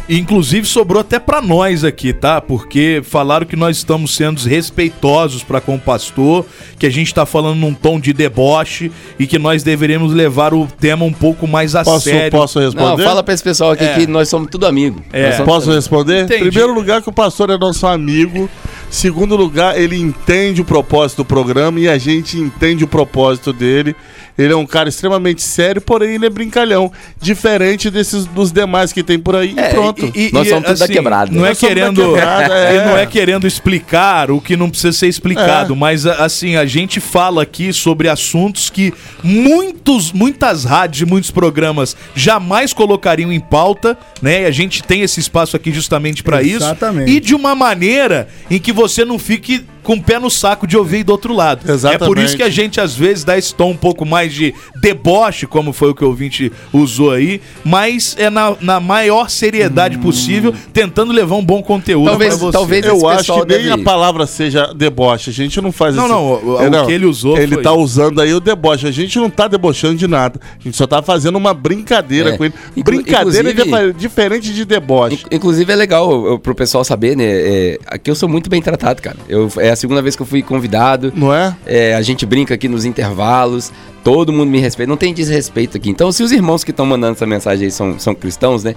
Inclusive 0.08 0.66
sobrou 0.66 1.00
até 1.00 1.18
pra 1.18 1.40
nós 1.40 1.84
aqui, 1.84 2.12
tá? 2.12 2.40
Porque 2.40 3.00
falaram 3.04 3.46
que 3.46 3.56
nós 3.56 3.76
estamos 3.78 4.14
sendo 4.14 4.40
respeitosos 4.42 5.42
para 5.42 5.60
com 5.60 5.76
o 5.76 5.78
pastor, 5.78 6.44
que 6.78 6.86
a 6.86 6.90
gente 6.90 7.12
tá 7.14 7.24
falando 7.24 7.56
num 7.58 7.72
tom 7.74 7.98
de 8.00 8.12
deboche 8.12 8.90
e 9.18 9.26
que 9.26 9.38
nós 9.38 9.62
deveríamos 9.62 10.12
levar 10.12 10.52
o 10.54 10.66
tema 10.66 11.04
um 11.04 11.12
pouco 11.12 11.46
mais 11.46 11.74
a 11.74 11.84
Posso- 11.84 12.04
sério. 12.10 12.30
posso 12.30 12.58
responder? 12.58 12.84
Não, 12.84 12.98
fala 12.98 13.22
pra 13.22 13.34
esse 13.34 13.42
pessoal 13.42 13.70
aqui 13.72 13.84
É. 13.84 13.94
que 13.94 14.06
nós 14.06 14.28
somos 14.28 14.48
tudo 14.50 14.66
amigo. 14.66 15.00
É. 15.12 15.32
Somos 15.32 15.46
Posso 15.46 15.66
tudo- 15.66 15.76
responder? 15.76 16.24
Entendi. 16.24 16.42
Primeiro 16.50 16.74
lugar 16.74 17.00
que 17.02 17.08
o 17.08 17.12
pastor 17.12 17.50
é 17.50 17.56
nosso 17.58 17.86
amigo. 17.86 18.48
Segundo 18.90 19.36
lugar, 19.36 19.80
ele 19.80 19.96
entende 19.96 20.60
o 20.60 20.64
propósito 20.66 21.18
do 21.18 21.24
programa 21.24 21.80
e 21.80 21.88
a 21.88 21.96
gente 21.96 22.36
entende 22.38 22.84
o 22.84 22.86
propósito 22.88 23.50
dele. 23.52 23.96
Ele 24.36 24.52
é 24.52 24.56
um 24.56 24.66
cara 24.66 24.88
extremamente 24.88 25.42
sério, 25.42 25.80
porém 25.80 26.14
ele 26.14 26.26
é 26.26 26.30
brincalhão. 26.30 26.90
Diferente 27.20 27.90
desses 27.90 28.24
dos 28.26 28.50
demais 28.52 28.92
que 28.92 29.02
tem 29.02 29.18
por 29.18 29.36
aí. 29.36 29.54
É, 29.56 29.61
e 29.66 29.70
pronto. 29.70 30.12
E- 30.14 30.26
e- 30.28 30.32
Nós 30.32 30.46
e, 30.46 30.50
somos 30.50 30.64
tudo 30.68 30.78
da 30.78 30.88
quebrada. 30.88 31.30
Não 31.32 31.44
é 31.46 31.54
querendo, 31.54 32.04
quebrada, 32.14 32.54
é. 32.54 32.86
não 32.86 32.96
é 32.98 33.06
querendo 33.06 33.46
explicar 33.46 34.30
o 34.30 34.40
que 34.40 34.56
não 34.56 34.68
precisa 34.70 34.92
ser 34.92 35.08
explicado, 35.08 35.74
É. 35.74 35.76
mas 35.76 36.06
assim 36.06 36.56
a 36.56 36.64
gente 36.66 37.00
fala 37.00 37.42
aqui 37.42 37.72
sobre 37.72 38.08
assuntos 38.08 38.68
que 38.70 38.92
muitos, 39.22 40.12
muitas 40.12 40.64
rádios, 40.64 41.02
e 41.02 41.06
muitos 41.06 41.30
programas 41.30 41.96
jamais 42.14 42.72
colocariam 42.72 43.32
em 43.32 43.40
pauta, 43.40 43.96
né? 44.20 44.42
E 44.42 44.44
a 44.46 44.50
gente 44.50 44.82
tem 44.82 45.02
esse 45.02 45.20
espaço 45.20 45.56
aqui 45.56 45.72
justamente 45.72 46.22
para 46.22 46.42
isso. 46.42 46.56
Exatamente. 46.56 47.10
E 47.10 47.20
de 47.20 47.34
uma 47.34 47.54
maneira 47.54 48.28
em 48.50 48.58
que 48.58 48.72
você 48.72 49.04
não 49.04 49.18
fique 49.18 49.64
com 49.82 49.94
o 49.94 50.02
pé 50.02 50.18
no 50.18 50.30
saco 50.30 50.66
de 50.66 50.76
ouvir 50.76 51.02
do 51.04 51.10
outro 51.10 51.34
lado. 51.34 51.70
Exatamente. 51.70 52.02
É 52.02 52.06
por 52.06 52.18
isso 52.18 52.36
que 52.36 52.42
a 52.42 52.50
gente 52.50 52.80
às 52.80 52.94
vezes 52.94 53.24
dá 53.24 53.36
esse 53.36 53.54
tom 53.54 53.70
um 53.70 53.76
pouco 53.76 54.04
mais 54.06 54.32
de 54.32 54.54
deboche, 54.80 55.46
como 55.46 55.72
foi 55.72 55.90
o 55.90 55.94
que 55.94 56.04
o 56.04 56.08
ouvinte 56.08 56.52
usou 56.72 57.10
aí, 57.12 57.40
mas 57.64 58.14
é 58.18 58.28
na, 58.30 58.54
na 58.60 58.80
maior 58.80 59.28
seriedade 59.30 59.98
possível, 59.98 60.52
tentando 60.72 61.12
levar 61.12 61.36
um 61.36 61.44
bom 61.44 61.62
conteúdo 61.62 62.06
Talvez- 62.08 62.34
pra 62.34 62.46
você. 62.46 62.52
talvez- 62.52 62.86
Eu 62.86 63.08
acho 63.08 63.32
que 63.32 63.38
nem 63.40 63.46
deve- 63.46 63.70
a 63.70 63.78
palavra 63.78 64.26
seja 64.26 64.72
deboche. 64.74 65.30
A 65.30 65.32
gente 65.32 65.60
não 65.60 65.72
faz 65.72 65.94
Não, 65.94 66.04
esse- 66.04 66.12
não, 66.12 66.32
o- 66.32 66.58
É, 66.62 66.68
o 66.82 66.86
que 66.86 66.92
ele 66.92 67.06
usou 67.06 67.36
Ele 67.38 67.54
foi- 67.54 67.62
tá 67.62 67.72
usando 67.72 68.20
aí 68.20 68.32
o 68.34 68.40
deboche. 68.40 68.86
A 68.86 68.90
gente 68.90 69.18
não 69.18 69.30
tá 69.30 69.48
debochando 69.48 69.96
de 69.96 70.06
nada. 70.06 70.40
A 70.58 70.62
gente 70.62 70.76
só 70.76 70.86
tá 70.86 71.02
fazendo 71.02 71.36
uma 71.36 71.54
brincadeira 71.54 72.30
É. 72.30 72.36
com 72.36 72.44
ele. 72.44 72.54
Inclu- 72.76 72.96
brincadeira 72.96 73.50
é 73.50 73.92
diferente 73.92 74.52
de 74.52 74.64
deboche. 74.64 75.24
In- 75.30 75.36
Inclusive 75.36 75.72
é 75.72 75.76
legal 75.76 76.26
eu- 76.26 76.38
pro 76.38 76.54
pessoal 76.54 76.84
saber, 76.84 77.16
né? 77.16 77.24
é, 77.24 77.78
aqui 77.86 78.10
eu 78.10 78.14
sou 78.14 78.28
muito 78.28 78.48
bem 78.50 78.60
tratado, 78.62 79.00
cara. 79.02 79.16
Eu, 79.28 79.50
é 79.58 79.71
a 79.72 79.76
segunda 79.76 80.02
vez 80.02 80.16
que 80.16 80.22
eu 80.22 80.26
fui 80.26 80.42
convidado. 80.42 81.12
Não 81.14 81.34
é? 81.34 81.54
É, 81.66 81.94
a 81.94 82.02
gente 82.02 82.24
brinca 82.24 82.54
aqui 82.54 82.68
nos 82.68 82.84
intervalos. 82.84 83.72
Todo 84.04 84.32
mundo 84.32 84.50
me 84.50 84.58
respeita. 84.58 84.88
Não 84.88 84.96
tem 84.96 85.14
desrespeito 85.14 85.76
aqui. 85.76 85.90
Então, 85.90 86.10
se 86.10 86.22
os 86.22 86.32
irmãos 86.32 86.64
que 86.64 86.70
estão 86.70 86.84
mandando 86.86 87.12
essa 87.12 87.26
mensagem 87.26 87.66
aí 87.66 87.70
são, 87.70 87.98
são 87.98 88.14
cristãos, 88.14 88.64
né? 88.64 88.74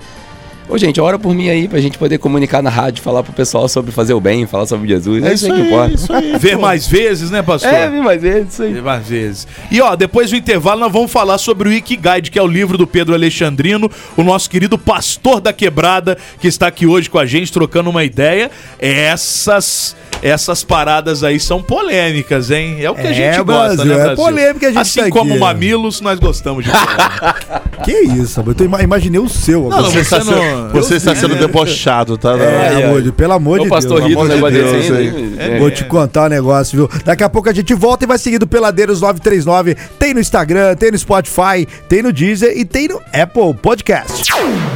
Ô, 0.67 0.79
gente, 0.79 0.99
ora 0.99 1.19
por 1.19 1.33
mim 1.33 1.47
aí 1.47 1.67
pra 1.67 1.79
gente 1.79 1.95
poder 1.95 2.17
comunicar 2.17 2.63
na 2.63 2.71
rádio, 2.71 3.03
falar 3.03 3.21
pro 3.21 3.31
pessoal 3.31 3.67
sobre 3.69 3.91
fazer 3.91 4.15
o 4.15 4.19
bem, 4.19 4.47
falar 4.47 4.65
sobre 4.65 4.87
Jesus. 4.87 5.23
É, 5.23 5.33
isso 5.33 5.45
aí 5.45 5.53
que 5.53 5.67
importa. 5.67 5.93
isso 5.93 6.11
aí. 6.11 6.37
Ver 6.39 6.57
mais 6.57 6.87
vezes, 6.87 7.29
né, 7.29 7.43
pastor? 7.43 7.71
É, 7.71 7.87
vi 7.87 8.01
mais 8.01 8.21
vezes, 8.21 8.53
isso 8.53 8.63
aí. 8.63 8.73
Ver 8.73 8.81
mais 8.81 9.07
vezes. 9.07 9.47
E 9.69 9.79
ó, 9.79 9.95
depois 9.95 10.31
do 10.31 10.35
intervalo 10.35 10.79
nós 10.79 10.91
vamos 10.91 11.11
falar 11.11 11.37
sobre 11.37 11.69
o 11.69 11.71
Ikigaide, 11.71 12.31
que 12.31 12.39
é 12.39 12.41
o 12.41 12.47
livro 12.47 12.79
do 12.79 12.87
Pedro 12.87 13.13
Alexandrino, 13.13 13.91
o 14.17 14.23
nosso 14.23 14.49
querido 14.49 14.75
pastor 14.75 15.39
da 15.39 15.53
quebrada, 15.53 16.17
que 16.39 16.47
está 16.47 16.65
aqui 16.65 16.87
hoje 16.87 17.11
com 17.11 17.19
a 17.19 17.27
gente, 17.27 17.53
trocando 17.53 17.91
uma 17.91 18.03
ideia. 18.03 18.49
Essas 18.79 19.95
essas 20.21 20.63
paradas 20.63 21.23
aí 21.23 21.39
são 21.39 21.61
polêmicas, 21.61 22.49
hein? 22.51 22.77
É 22.79 22.89
o 22.89 22.95
que 22.95 23.01
a 23.07 23.11
É, 23.11 23.13
gente 23.13 23.43
gosta, 23.43 23.75
Brasil, 23.75 23.85
né, 23.85 23.93
é 23.93 23.97
Brasil? 23.97 24.15
polêmica 24.15 24.65
a 24.67 24.69
gente 24.69 24.79
Assim 24.81 24.99
tá 25.03 25.09
como 25.09 25.31
aqui, 25.33 25.37
é. 25.37 25.39
mamilos, 25.39 26.01
nós 26.01 26.19
gostamos 26.19 26.63
de 26.65 26.71
polêmica. 26.71 27.65
Que 27.85 27.91
isso, 27.91 28.41
eu 28.43 28.55
tô 28.55 28.63
ima- 28.63 28.81
imaginei 28.81 29.19
o 29.19 29.29
seu 29.29 29.63
Não, 29.69 29.77
agora. 29.77 29.83
você 29.83 29.91
Você, 29.91 29.99
está, 30.15 30.17
não- 30.23 30.33
sendo- 30.33 30.69
você 30.71 30.95
está 30.95 31.15
sendo 31.15 31.35
debochado, 31.35 32.17
tá? 32.17 32.35
É, 32.35 32.83
amor 32.85 33.01
de- 33.03 33.11
pelo 33.11 33.33
amor 33.33 33.59
de 33.59 33.67
O 33.67 33.69
pastor 33.69 33.97
Deus. 33.99 34.09
Rito, 34.09 34.19
amor 34.21 34.25
um 34.25 34.29
de 34.29 34.35
negócio 34.35 34.81
Deus, 34.81 34.99
hein? 34.99 35.35
É. 35.37 35.59
Vou 35.59 35.69
te 35.69 35.83
contar 35.83 36.25
um 36.25 36.29
negócio, 36.29 36.75
viu? 36.77 36.89
Daqui 37.03 37.23
a 37.23 37.29
pouco 37.29 37.47
a 37.49 37.53
gente 37.53 37.73
volta 37.75 38.05
e 38.05 38.07
vai 38.07 38.17
seguir 38.17 38.39
do 38.39 38.47
Peladeiros 38.47 39.01
939. 39.01 39.75
Tem 39.99 40.13
no 40.15 40.19
Instagram, 40.19 40.73
tem 40.75 40.89
no 40.91 40.97
Spotify, 40.97 41.67
tem 41.87 42.01
no 42.01 42.11
Deezer 42.11 42.57
e 42.57 42.65
tem 42.65 42.87
no 42.87 42.99
Apple 43.13 43.53
Podcast. 43.61 44.31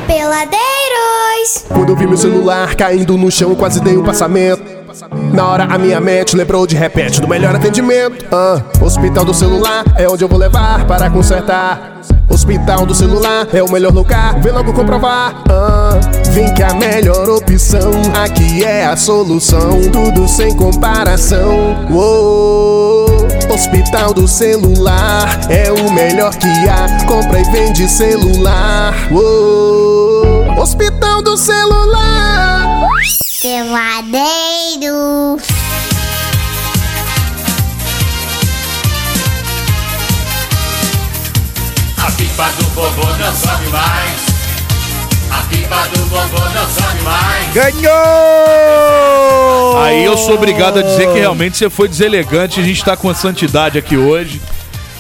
Peladeiros. 0.06 1.66
Quando 1.70 1.90
eu 1.90 1.96
vi 1.96 2.06
meu 2.06 2.18
celular 2.18 2.76
caindo 2.76 3.18
no 3.18 3.32
chão, 3.32 3.56
quase 3.56 3.82
dei 3.82 3.98
um 3.98 4.04
passamento. 4.04 4.79
Na 5.34 5.48
hora 5.48 5.66
a 5.66 5.78
minha 5.78 6.02
mente 6.02 6.36
lembrou 6.36 6.66
de 6.66 6.76
repente 6.76 7.22
do 7.22 7.28
melhor 7.28 7.56
atendimento. 7.56 8.26
Ah, 8.32 8.60
hospital 8.82 9.24
do 9.24 9.34
celular 9.36 9.84
é 9.96 10.08
onde 10.08 10.24
eu 10.24 10.28
vou 10.28 10.40
levar 10.40 10.86
para 10.88 11.10
consertar. 11.12 12.02
Hospital 12.28 12.86
do 12.88 12.96
celular 12.96 13.48
é 13.54 13.62
o 13.62 13.72
melhor 13.72 13.94
lugar, 13.94 14.40
vem 14.40 14.52
logo 14.52 14.74
comprovar. 14.74 15.44
Ah, 15.48 16.00
vem 16.32 16.52
que 16.56 16.64
a 16.64 16.74
melhor 16.74 17.30
opção 17.30 17.92
aqui 18.24 18.64
é 18.64 18.86
a 18.88 18.96
solução, 18.96 19.80
tudo 19.92 20.28
sem 20.28 20.56
comparação. 20.56 21.88
Uou, 21.92 23.28
Hospital 23.54 24.14
do 24.14 24.28
celular 24.28 25.40
é 25.50 25.72
o 25.72 25.92
melhor 25.92 26.36
que 26.36 26.48
há, 26.68 27.06
compra 27.06 27.40
e 27.40 27.44
vende 27.52 27.88
celular. 27.88 28.96
Uou, 29.12 30.60
Hospital 30.60 31.22
do 31.22 31.38
celular. 31.38 32.90
Peladeiros. 33.42 34.20
A 41.98 42.12
pipa 42.12 42.50
do 42.58 42.66
vovô 42.76 43.06
não 43.18 43.34
sobe 43.34 43.68
mais. 43.70 44.20
A 45.32 45.38
pipa 45.44 45.88
do 45.94 46.06
vovô 46.08 46.50
não 46.50 46.70
sobe 46.70 47.02
mais. 47.04 47.54
Ganhou! 47.54 47.94
Aí 49.84 50.04
eu 50.04 50.18
sou 50.18 50.34
obrigado 50.34 50.80
a 50.80 50.82
dizer 50.82 51.08
que 51.14 51.20
realmente 51.20 51.58
você 51.58 51.70
foi 51.70 51.88
deselegante. 51.88 52.60
A 52.60 52.64
gente 52.64 52.84
tá 52.84 52.98
com 52.98 53.10
a 53.10 53.16
santidade 53.16 53.78
aqui 53.78 53.96
hoje. 53.96 54.42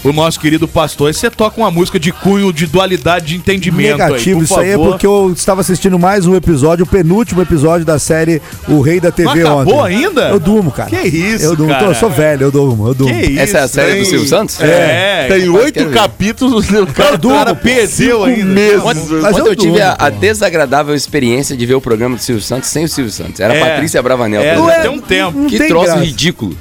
O 0.01 0.13
nosso 0.13 0.39
querido 0.39 0.65
pastor. 0.65 1.07
Aí 1.07 1.13
você 1.13 1.29
toca 1.29 1.59
uma 1.59 1.69
música 1.69 1.99
de 1.99 2.13
cunho 2.13 2.53
de 2.53 2.65
dualidade 2.65 3.25
de 3.27 3.35
entendimento 3.35 3.97
Negativo, 3.97 4.29
aí, 4.29 4.35
por 4.35 4.43
isso 4.45 4.59
aí 4.59 4.69
é 4.69 4.71
favor. 4.71 4.91
porque 4.91 5.05
eu 5.05 5.33
estava 5.35 5.59
assistindo 5.59 5.99
mais 5.99 6.25
um 6.25 6.35
episódio, 6.35 6.85
o 6.85 6.87
penúltimo 6.87 7.41
episódio 7.41 7.85
da 7.85 7.99
série 7.99 8.41
O 8.67 8.79
Rei 8.79 9.01
da 9.01 9.11
TV 9.11 9.43
Não 9.43 9.59
acabou 9.59 9.81
ontem. 9.81 10.05
ainda? 10.05 10.29
Eu 10.29 10.39
durmo, 10.39 10.71
cara. 10.71 10.89
Que 10.89 11.05
isso, 11.05 11.43
Eu 11.43 11.53
durmo, 11.55 11.73
cara? 11.73 11.87
eu 11.87 11.95
sou 11.95 12.09
velho, 12.09 12.43
eu 12.43 12.51
durmo, 12.51 12.87
eu 12.87 12.93
durmo. 12.93 13.13
Que 13.13 13.25
isso? 13.25 13.39
Essa 13.41 13.57
é 13.57 13.61
a 13.61 13.67
série 13.67 13.91
Tem- 13.91 14.01
do 14.03 14.07
Silvio 14.07 14.27
Santos? 14.29 14.61
É, 14.61 15.27
Tem 15.27 15.39
quero 15.41 15.55
oito 15.57 15.89
capítulos, 15.89 16.69
o 16.69 16.87
cara, 16.87 17.15
o 17.15 17.19
cara 17.29 17.55
perdeu 17.55 18.23
ainda. 18.23 18.45
meses. 18.45 18.81
Mas 18.83 18.97
Ontem 19.35 19.39
eu 19.41 19.47
eu 19.47 19.55
tive 19.57 19.81
a, 19.81 19.89
durmo, 19.95 20.05
a 20.05 20.09
desagradável 20.11 20.95
experiência 20.95 21.57
de 21.57 21.65
ver 21.65 21.73
o 21.75 21.81
programa 21.81 22.15
do 22.15 22.21
Silvio 22.21 22.41
Santos 22.41 22.69
sem 22.69 22.85
o 22.85 22.87
Silvio 22.87 23.11
Santos. 23.11 23.41
Era 23.41 23.53
a 23.53 23.57
É. 23.57 23.69
Patrícia 23.71 24.01
Bravanel. 24.01 24.41
É, 24.41 24.55
já 24.55 24.79
tem 24.81 24.91
um 24.91 25.01
tempo. 25.01 25.45
que 25.47 25.57
tem 25.57 25.67
troço 25.67 25.87
graça. 25.87 25.99
ridículo. 26.05 26.55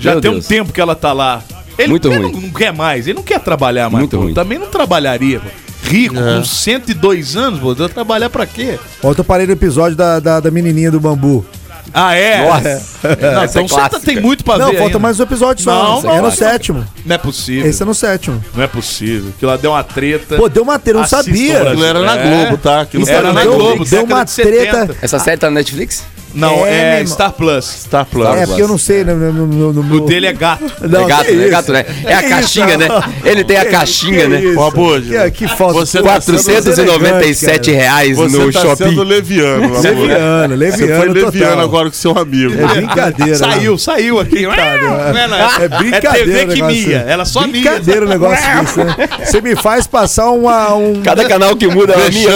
Já 0.00 0.12
Meu 0.12 0.20
tem 0.22 0.30
um 0.30 0.34
Deus. 0.34 0.46
tempo 0.46 0.72
que 0.72 0.80
ela 0.80 0.94
tá 0.94 1.12
lá. 1.12 1.42
Ele, 1.78 1.88
Muito 1.88 2.08
ele 2.08 2.18
ruim. 2.18 2.32
Não, 2.32 2.40
não 2.40 2.50
quer 2.50 2.72
mais, 2.72 3.06
ele 3.06 3.14
não 3.16 3.22
quer 3.22 3.38
trabalhar 3.40 3.88
mais. 3.88 4.00
Muito 4.02 4.16
pô. 4.16 4.24
ruim. 4.24 4.34
Também 4.34 4.58
não 4.58 4.66
trabalharia. 4.66 5.40
pô. 5.40 5.46
Rico, 5.84 6.16
É. 6.18 6.36
com 6.38 6.44
102 6.44 7.36
anos, 7.36 7.60
pô, 7.60 7.74
vai 7.74 7.88
trabalhar 7.88 8.28
pra 8.28 8.44
quê? 8.44 8.78
Ontem 9.02 9.20
eu 9.20 9.24
parei 9.24 9.46
no 9.46 9.52
episódio 9.52 9.96
da, 9.96 10.18
da, 10.20 10.40
da 10.40 10.50
menininha 10.50 10.90
do 10.90 10.98
bambu. 11.00 11.46
Ah, 11.94 12.14
é? 12.14 12.44
Nossa. 12.46 12.82
Não, 13.02 13.42
Essa 13.42 13.60
é 13.60 13.62
então 13.62 13.68
você 13.68 13.88
tá- 13.88 13.98
tem 14.00 14.20
muito 14.20 14.44
pra 14.44 14.58
não, 14.58 14.66
ver 14.66 14.72
falta 14.76 14.84
ainda. 14.88 14.98
mais 14.98 15.18
um 15.18 15.22
episódio 15.22 15.64
só. 15.64 15.72
Não, 15.72 15.98
é 16.00 16.02
não, 16.02 16.16
no 16.16 16.22
não. 16.24 16.30
sétimo. 16.30 16.84
Não 17.06 17.14
é 17.14 17.18
possível. 17.18 17.66
Esse 17.70 17.82
é 17.82 17.86
no 17.86 17.94
sétimo. 17.94 18.44
Não 18.54 18.62
é 18.62 18.66
possível. 18.66 19.32
Que 19.38 19.46
lá 19.46 19.56
deu 19.56 19.70
uma 19.70 19.82
treta. 19.82 20.36
Pô, 20.36 20.50
deu 20.50 20.62
uma 20.64 20.78
treta, 20.78 20.90
eu 20.90 20.94
não 20.96 21.02
Assistam, 21.04 21.22
sabia. 21.24 21.62
Aquilo 21.62 21.84
era 21.84 22.00
na 22.02 22.16
É. 22.18 22.44
Globo, 22.44 22.58
tá? 22.62 22.80
Aquilo 22.82 23.08
Era 23.08 23.32
na 23.32 23.40
deu- 23.42 23.54
Globo, 23.54 23.84
deu 23.86 24.00
década 24.02 24.14
uma 24.14 24.24
de 24.24 24.30
70. 24.32 24.70
treta. 24.86 24.96
Essa 25.00 25.18
série 25.18 25.38
tá 25.38 25.46
na 25.48 25.54
Netflix? 25.54 26.04
Não, 26.38 26.66
É, 26.66 27.00
é. 27.00 27.06
Star 27.06 27.32
Plus. 27.32 27.64
Star 27.64 28.06
Plus. 28.06 28.26
É, 28.36 28.46
porque 28.46 28.62
eu 28.62 28.68
não 28.68 28.78
sei. 28.78 29.04
No, 29.04 29.14
no, 29.16 29.46
no, 29.46 29.72
no, 29.72 29.96
O 29.96 30.06
dele 30.06 30.26
é 30.26 30.32
gato. 30.32 30.64
Não, 30.88 31.04
é 31.04 31.08
gato, 31.08 31.24
que 31.26 31.32
né? 31.32 31.38
É 31.38 31.42
isso? 31.42 31.50
gato, 31.50 31.72
né? 31.72 31.84
É 32.04 32.14
a 32.14 32.22
Que 32.22 32.28
caixinha, 32.28 32.68
isso? 32.68 32.78
né? 32.78 32.88
Ele 33.24 33.44
tem 33.44 33.56
a 33.56 33.64
Que- 33.64 33.70
caixinha, 33.70 34.20
que 34.22 34.28
né? 34.28 34.40
isso? 34.42 34.58
Ó, 34.60 34.68
Abud, 34.68 35.08
Que, 35.08 35.30
que 35.32 35.48
falta. 35.48 35.74
você 35.74 35.98
tá 35.98 36.04
497 36.04 37.70
reais 37.72 38.16
Você 38.16 38.36
no 38.36 38.52
tá 38.52 38.60
shopping. 38.60 38.84
sendo 38.84 39.02
leviano, 39.02 39.64
amor. 39.64 39.82
Leviano, 39.82 40.54
leviano. 40.54 40.92
Você 40.92 40.96
foi 40.98 41.08
leviano 41.08 41.50
total. 41.50 41.60
agora 41.64 41.88
com 41.90 41.94
seu 41.96 42.16
amigo. 42.18 42.54
É 42.54 42.66
brincadeira. 42.66 43.34
Saiu, 43.34 43.78
saiu 43.78 44.20
aqui. 44.20 44.42
Não 44.42 44.52
é, 44.52 45.28
não 45.28 45.36
é. 45.36 45.64
É 45.64 45.68
brincadeira. 45.68 46.18
É 46.18 46.24
TV 46.24 46.44
o 46.44 46.48
que 46.48 46.54
negócio. 46.62 46.88
mia. 46.88 47.04
Ela 47.08 47.24
só 47.24 47.40
mia. 47.42 47.50
Brincadeira 47.50 48.06
o 48.06 48.08
negócio 48.08 48.44
disso, 48.60 48.84
né? 48.84 48.96
Você 49.24 49.40
me 49.40 49.56
faz 49.56 49.86
passar 49.86 50.30
uma, 50.30 50.74
um. 50.74 51.02
Cada 51.02 51.24
canal 51.26 51.56
que 51.56 51.66
muda 51.66 51.94
é 51.94 51.96
uma 51.96 52.08
minha. 52.08 52.30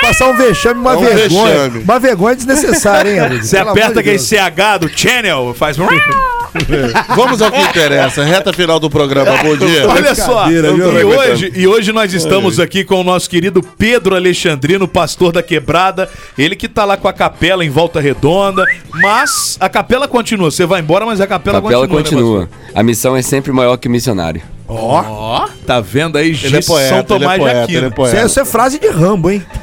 Passar 0.00 0.28
um 0.28 0.36
vexame, 0.36 0.80
uma 0.80 0.92
É 0.92 0.96
um 0.96 1.00
vergonha. 1.00 1.52
vexame. 1.52 1.84
Uma 1.84 1.98
vergonha 1.98 2.36
desnecessária, 2.36 3.10
hein, 3.10 3.18
amigo? 3.20 3.45
Você 3.46 3.58
aperta 3.58 4.00
aquele. 4.00 4.18
CH 4.18 4.78
do 4.80 4.88
channel, 4.88 5.54
faz 5.54 5.78
um... 5.78 5.86
Vamos 7.16 7.42
ao 7.42 7.50
que 7.50 7.60
interessa. 7.60 8.24
Reta 8.24 8.52
final 8.52 8.78
do 8.78 8.88
programa. 8.90 9.36
Bom 9.42 9.56
dia. 9.56 9.88
Olha 9.88 10.14
só, 10.14 10.48
e 10.50 11.04
hoje, 11.04 11.52
e 11.54 11.66
hoje 11.66 11.92
nós 11.92 12.12
estamos 12.12 12.58
aqui 12.60 12.84
com 12.84 13.00
o 13.00 13.04
nosso 13.04 13.28
querido 13.28 13.62
Pedro 13.62 14.14
Alexandrino, 14.16 14.86
pastor 14.88 15.32
da 15.32 15.42
Quebrada. 15.42 16.08
Ele 16.36 16.56
que 16.56 16.68
tá 16.68 16.84
lá 16.84 16.96
com 16.96 17.08
a 17.08 17.12
capela 17.12 17.64
em 17.64 17.70
volta 17.70 18.00
redonda. 18.00 18.64
Mas 18.94 19.56
a 19.60 19.68
capela 19.68 20.08
continua. 20.08 20.50
Você 20.50 20.64
vai 20.66 20.80
embora, 20.80 21.04
mas 21.06 21.20
a 21.20 21.26
capela, 21.26 21.58
A 21.58 21.62
capela 21.62 21.86
continua. 21.88 22.40
né, 22.40 22.46
continua. 22.46 22.48
A 22.74 22.82
missão 22.82 23.16
é 23.16 23.22
sempre 23.22 23.52
maior 23.52 23.76
que 23.76 23.88
o 23.88 23.90
missionário. 23.90 24.42
Ó, 24.68 25.00
ó, 25.06 25.48
tá 25.64 25.80
vendo 25.80 26.18
aí? 26.18 26.36
Ele 26.42 26.56
é 26.56 26.60
poeta, 26.60 26.88
São 26.88 26.96
ele 26.98 27.00
é 27.00 27.02
Tomás 27.04 27.32
de 27.34 27.38
poeta, 27.38 27.62
Aquino. 27.62 27.78
ele 27.78 27.84
é 27.84 27.88
Isso 27.88 27.94
poeta. 27.94 28.16
é, 28.16 28.26
isso 28.26 28.40
é 28.40 28.44
frase 28.44 28.78
de 28.80 28.88
Rambo, 28.88 29.30
hein? 29.30 29.40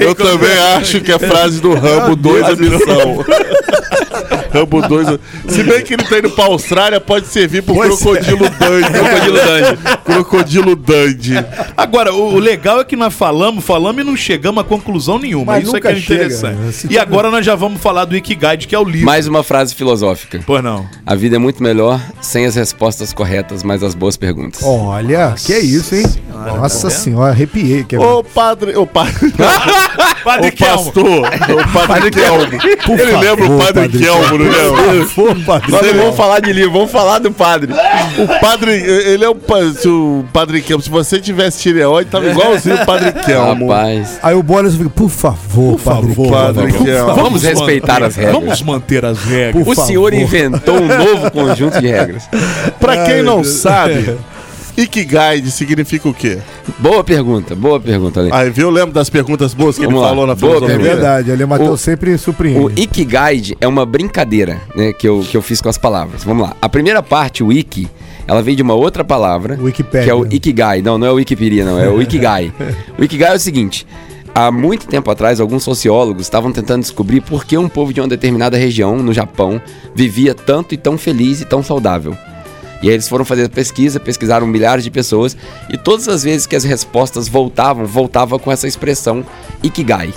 Eu 0.00 0.14
também 0.14 0.58
acho 0.78 1.00
que 1.02 1.12
é 1.12 1.18
frase 1.18 1.60
do 1.60 1.74
Rambo 1.74 2.16
2 2.16 2.44
a 2.44 2.56
missão. 2.56 3.24
Rambo 4.52 4.80
2. 4.80 5.08
Se 5.56 5.62
bem 5.62 5.82
que 5.82 5.94
ele 5.94 6.04
tá 6.04 6.18
indo 6.18 6.30
pra 6.30 6.44
Austrália, 6.44 7.00
pode 7.00 7.26
servir 7.26 7.62
pro 7.62 7.74
Pois 7.74 7.92
é. 7.92 7.96
Crocodilo 7.96 8.50
Dandy. 8.50 8.90
Crocodilo 8.92 9.36
Dandy. 9.36 9.78
Crocodilo 10.04 10.76
Dandy. 10.76 11.34
Agora, 11.76 12.12
o, 12.14 12.34
o 12.34 12.38
legal 12.38 12.80
é 12.80 12.84
que 12.84 12.96
nós 12.96 13.14
falamos, 13.14 13.64
falamos 13.64 14.00
e 14.02 14.04
não 14.04 14.16
chegamos 14.16 14.60
a 14.62 14.64
conclusão 14.64 15.18
nenhuma. 15.18 15.52
Mas 15.52 15.64
Isso 15.64 15.76
é 15.76 15.80
que 15.80 15.88
é 15.88 15.96
chega, 15.96 16.24
interessante. 16.24 16.56
né? 16.58 16.72
Se 16.72 16.92
E 16.92 16.98
agora 16.98 17.30
nós 17.30 17.44
já 17.44 17.54
vamos 17.54 17.80
falar 17.80 18.04
do 18.04 18.16
Ikigai, 18.16 18.56
que 18.56 18.74
é 18.74 18.78
o 18.78 18.84
livro. 18.84 19.06
Mais 19.06 19.26
uma 19.26 19.42
frase 19.42 19.74
filosófica. 19.74 20.40
Pois 20.46 20.62
não. 20.62 20.86
A 21.04 21.14
vida 21.14 21.36
é 21.36 21.38
muito 21.38 21.62
melhor 21.62 22.00
sem 22.20 22.46
as 22.46 22.54
respostas 22.54 23.12
corretas, 23.12 23.62
mas 23.62 23.82
as 23.82 23.94
boas 23.94 24.16
perguntas. 24.16 24.62
Olha, 24.62 25.34
que 25.36 25.52
é 25.52 25.58
isso, 25.60 25.94
hein? 25.94 26.04
Nossa 26.28 26.90
senhora, 26.90 27.30
arrepiei. 27.30 27.84
Que 27.84 27.96
é 27.96 27.98
Ô 27.98 28.22
padre, 28.22 28.76
ô 28.76 28.86
padre, 28.86 29.32
Padre 30.24 30.48
ô 30.48 30.52
pastor, 30.56 31.22
ô 31.24 31.86
padre 31.86 32.10
Kelmo. 32.10 32.42
Ele 33.00 33.16
lembra 33.16 33.44
o 33.46 33.58
padre, 33.58 33.82
Padre 33.82 33.98
Kelmo, 33.98 34.38
não 34.38 34.50
lembra? 34.50 35.06
Padre. 35.44 35.70
Nós 35.70 35.86
não 35.86 35.94
vamos 36.02 36.16
falar 36.16 36.40
de 36.40 36.52
livro, 36.52 36.72
vamos 36.72 36.90
falar 36.90 37.18
do 37.18 37.30
padre. 37.32 37.72
O 37.72 38.40
padre, 38.40 38.72
ele 38.72 39.24
é 39.24 39.28
o, 39.28 39.36
se 39.74 39.88
o 39.88 40.24
padre 40.32 40.60
Kelmo. 40.62 40.82
Se 40.82 40.90
você 40.90 41.20
tivesse 41.20 41.60
tireoide, 41.60 42.10
tava 42.10 42.26
igualzinho 42.26 42.76
o 42.76 42.86
padre 42.86 43.12
Kelmo. 43.24 43.68
Rapaz. 43.68 44.18
Aí 44.22 44.34
o 44.34 44.42
Boris 44.42 44.74
fica, 44.74 44.90
por 44.90 45.08
favor, 45.10 45.78
padre. 45.80 46.14
favor, 46.14 46.30
Padre 46.30 46.72
Kelmo. 46.72 47.14
Vamos 47.14 47.42
respeitar 47.42 48.02
as 48.02 48.16
regras. 48.16 48.34
Vamos 48.34 48.62
manter 48.62 49.04
as 49.04 49.18
regras. 49.24 49.64
Por 49.64 49.72
O 49.72 49.74
senhor 49.86 50.10
favor. 50.10 50.14
inventou 50.14 50.76
um 50.76 50.86
novo 50.88 51.30
conjunto 51.30 51.80
de 51.80 51.86
regras. 51.88 52.28
Pra 52.80 53.04
quem 53.04 53.22
não 53.22 53.42
sabe, 53.44 54.16
Ikigai 54.76 55.42
significa 55.46 56.08
o 56.08 56.12
quê? 56.14 56.38
Boa 56.78 57.02
pergunta, 57.02 57.54
boa 57.54 57.80
pergunta, 57.80 58.20
Ale. 58.20 58.30
Aí, 58.32 58.50
viu? 58.50 58.68
Lembra 58.70 58.92
das 58.92 59.08
perguntas 59.08 59.54
boas 59.54 59.76
que 59.78 59.84
Vamos 59.84 59.96
ele 59.98 60.02
lá. 60.02 60.08
falou 60.10 60.26
na 60.26 60.34
Boa 60.34 60.52
É 60.52 60.54
filosofia? 60.56 60.76
pergunta. 60.78 60.94
verdade, 60.96 61.32
ali 61.32 61.44
o 61.44 61.48
Matheus 61.48 61.70
O- 61.70 61.76
sempre 61.76 62.12
O 62.12 62.18
surpreende. 62.18 62.82
Ikigai 62.82 63.42
é 63.60 63.66
uma 63.66 63.86
brincadeira 63.86 64.60
né, 64.74 64.92
que, 64.92 65.08
eu, 65.08 65.20
que 65.28 65.36
eu 65.36 65.40
fiz 65.42 65.60
com 65.62 65.68
as 65.70 65.78
palavras. 65.78 66.22
Vamos 66.24 66.46
lá. 66.46 66.54
A 66.60 66.68
primeira 66.68 67.02
parte, 67.02 67.42
o 67.42 67.50
Iki, 67.52 67.88
ela 68.26 68.42
vem 68.42 68.54
de 68.54 68.62
uma 68.62 68.74
outra 68.74 69.02
palavra. 69.02 69.58
Wikipédia. 69.60 70.04
Que 70.04 70.10
é 70.10 70.14
o 70.14 70.26
Ikigai. 70.26 70.82
Não, 70.82 70.98
não 70.98 71.06
é 71.06 71.10
o 71.10 71.14
Wikipedia, 71.14 71.64
não. 71.64 71.78
É 71.80 71.88
o 71.88 72.02
Ikigai. 72.02 72.52
o 72.98 73.02
Ikigai 73.04 73.32
é 73.32 73.36
o 73.36 73.40
seguinte. 73.40 73.86
Há 74.34 74.52
muito 74.52 74.86
tempo 74.86 75.10
atrás, 75.10 75.40
alguns 75.40 75.62
sociólogos 75.64 76.20
estavam 76.22 76.52
tentando 76.52 76.82
descobrir 76.82 77.22
por 77.22 77.46
que 77.46 77.56
um 77.56 77.70
povo 77.70 77.90
de 77.94 78.02
uma 78.02 78.08
determinada 78.08 78.58
região, 78.58 78.98
no 78.98 79.10
Japão, 79.14 79.58
vivia 79.94 80.34
tanto 80.34 80.74
e 80.74 80.76
tão 80.76 80.98
feliz 80.98 81.40
e 81.40 81.46
tão 81.46 81.62
saudável. 81.62 82.14
E 82.86 82.88
aí 82.88 82.94
eles 82.94 83.08
foram 83.08 83.24
fazer 83.24 83.48
pesquisa, 83.48 83.98
pesquisaram 83.98 84.46
milhares 84.46 84.84
de 84.84 84.92
pessoas, 84.92 85.36
e 85.68 85.76
todas 85.76 86.06
as 86.06 86.22
vezes 86.22 86.46
que 86.46 86.54
as 86.54 86.62
respostas 86.62 87.26
voltavam, 87.26 87.84
voltava 87.84 88.38
com 88.38 88.52
essa 88.52 88.68
expressão 88.68 89.26
Ikigai. 89.60 90.14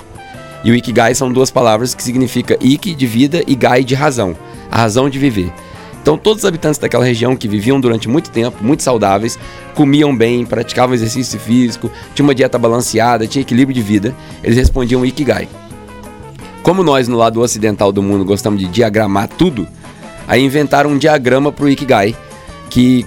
E 0.62 0.70
o 0.70 0.76
Ikigai 0.76 1.12
são 1.16 1.32
duas 1.32 1.50
palavras 1.50 1.96
que 1.96 2.02
significa 2.02 2.56
Iki 2.60 2.94
de 2.94 3.08
vida 3.08 3.42
e 3.44 3.56
Gai 3.56 3.82
de 3.82 3.96
razão, 3.96 4.36
a 4.70 4.76
razão 4.76 5.10
de 5.10 5.18
viver. 5.18 5.52
Então 6.00 6.16
todos 6.16 6.44
os 6.44 6.48
habitantes 6.48 6.78
daquela 6.78 7.04
região 7.04 7.34
que 7.34 7.48
viviam 7.48 7.80
durante 7.80 8.08
muito 8.08 8.30
tempo, 8.30 8.62
muito 8.62 8.84
saudáveis, 8.84 9.36
comiam 9.74 10.16
bem, 10.16 10.46
praticavam 10.46 10.94
exercício 10.94 11.40
físico, 11.40 11.90
tinham 12.14 12.28
uma 12.28 12.36
dieta 12.36 12.56
balanceada, 12.56 13.26
tinha 13.26 13.42
equilíbrio 13.42 13.74
de 13.74 13.82
vida, 13.82 14.14
eles 14.44 14.56
respondiam 14.56 15.04
Ikigai. 15.04 15.48
Como 16.62 16.84
nós 16.84 17.08
no 17.08 17.16
lado 17.16 17.40
ocidental 17.40 17.90
do 17.90 18.00
mundo 18.00 18.24
gostamos 18.24 18.60
de 18.60 18.68
diagramar 18.68 19.26
tudo, 19.26 19.66
aí 20.28 20.40
inventaram 20.40 20.90
um 20.90 20.98
diagrama 20.98 21.50
pro 21.50 21.68
Ikigai 21.68 22.14
que 22.70 23.04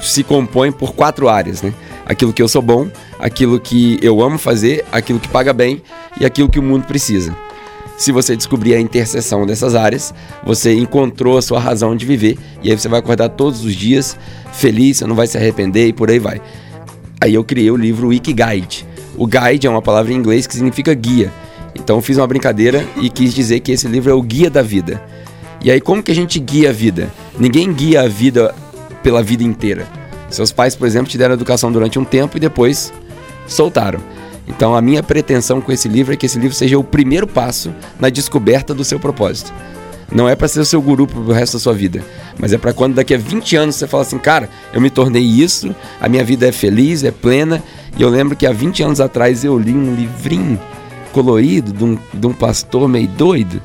se 0.00 0.22
compõe 0.22 0.70
por 0.70 0.94
quatro 0.94 1.28
áreas, 1.28 1.62
né? 1.62 1.72
Aquilo 2.04 2.32
que 2.32 2.42
eu 2.42 2.48
sou 2.48 2.60
bom, 2.60 2.88
aquilo 3.18 3.58
que 3.58 3.98
eu 4.02 4.20
amo 4.20 4.36
fazer, 4.36 4.84
aquilo 4.92 5.18
que 5.18 5.28
paga 5.28 5.52
bem 5.52 5.80
e 6.20 6.26
aquilo 6.26 6.48
que 6.48 6.58
o 6.58 6.62
mundo 6.62 6.84
precisa. 6.84 7.34
Se 7.96 8.10
você 8.10 8.36
descobrir 8.36 8.74
a 8.74 8.80
interseção 8.80 9.46
dessas 9.46 9.74
áreas, 9.74 10.12
você 10.44 10.74
encontrou 10.74 11.38
a 11.38 11.42
sua 11.42 11.60
razão 11.60 11.96
de 11.96 12.04
viver 12.04 12.36
e 12.62 12.70
aí 12.70 12.78
você 12.78 12.88
vai 12.88 12.98
acordar 12.98 13.28
todos 13.30 13.64
os 13.64 13.74
dias 13.74 14.16
feliz, 14.52 14.98
você 14.98 15.06
não 15.06 15.14
vai 15.14 15.26
se 15.26 15.38
arrepender 15.38 15.88
e 15.88 15.92
por 15.92 16.10
aí 16.10 16.18
vai. 16.18 16.42
Aí 17.20 17.32
eu 17.32 17.44
criei 17.44 17.70
o 17.70 17.76
livro 17.76 18.08
Wikiguide. 18.08 18.86
O 19.16 19.26
guide 19.26 19.66
é 19.66 19.70
uma 19.70 19.80
palavra 19.80 20.12
em 20.12 20.16
inglês 20.16 20.46
que 20.46 20.54
significa 20.54 20.92
guia. 20.92 21.32
Então 21.74 22.02
fiz 22.02 22.18
uma 22.18 22.26
brincadeira 22.26 22.86
e 23.00 23.08
quis 23.08 23.32
dizer 23.32 23.60
que 23.60 23.72
esse 23.72 23.86
livro 23.86 24.10
é 24.10 24.14
o 24.14 24.20
guia 24.20 24.50
da 24.50 24.60
vida. 24.60 25.02
E 25.62 25.70
aí 25.70 25.80
como 25.80 26.02
que 26.02 26.10
a 26.10 26.14
gente 26.14 26.38
guia 26.38 26.70
a 26.70 26.72
vida? 26.72 27.10
Ninguém 27.38 27.72
guia 27.72 28.02
a 28.02 28.08
vida 28.08 28.54
pela 29.04 29.22
vida 29.22 29.44
inteira. 29.44 29.86
Seus 30.30 30.50
pais, 30.50 30.74
por 30.74 30.88
exemplo, 30.88 31.08
te 31.08 31.18
deram 31.18 31.34
educação 31.34 31.70
durante 31.70 31.98
um 31.98 32.04
tempo 32.04 32.36
e 32.36 32.40
depois 32.40 32.92
soltaram. 33.46 34.00
Então 34.48 34.74
a 34.74 34.82
minha 34.82 35.02
pretensão 35.02 35.60
com 35.60 35.70
esse 35.70 35.86
livro 35.88 36.12
é 36.12 36.16
que 36.16 36.26
esse 36.26 36.38
livro 36.38 36.56
seja 36.56 36.78
o 36.78 36.82
primeiro 36.82 37.26
passo 37.26 37.72
na 38.00 38.08
descoberta 38.08 38.74
do 38.74 38.82
seu 38.82 38.98
propósito. 38.98 39.52
Não 40.10 40.28
é 40.28 40.34
para 40.34 40.48
ser 40.48 40.60
o 40.60 40.64
seu 40.64 40.82
guru 40.82 41.06
pro 41.06 41.32
resto 41.32 41.54
da 41.54 41.58
sua 41.58 41.72
vida, 41.72 42.02
mas 42.38 42.52
é 42.52 42.58
para 42.58 42.72
quando 42.72 42.94
daqui 42.94 43.14
a 43.14 43.18
20 43.18 43.56
anos 43.56 43.76
você 43.76 43.86
fala 43.86 44.02
assim, 44.02 44.18
cara, 44.18 44.48
eu 44.72 44.80
me 44.80 44.90
tornei 44.90 45.22
isso, 45.22 45.74
a 46.00 46.08
minha 46.08 46.24
vida 46.24 46.46
é 46.46 46.52
feliz, 46.52 47.04
é 47.04 47.10
plena, 47.10 47.62
e 47.96 48.02
eu 48.02 48.08
lembro 48.08 48.36
que 48.36 48.46
há 48.46 48.52
20 48.52 48.82
anos 48.82 49.00
atrás 49.00 49.44
eu 49.44 49.58
li 49.58 49.72
um 49.72 49.94
livrinho 49.94 50.60
colorido 51.12 51.72
de 51.72 51.84
um, 51.84 51.98
de 52.12 52.26
um 52.26 52.32
pastor 52.32 52.86
meio 52.86 53.08
doido, 53.08 53.62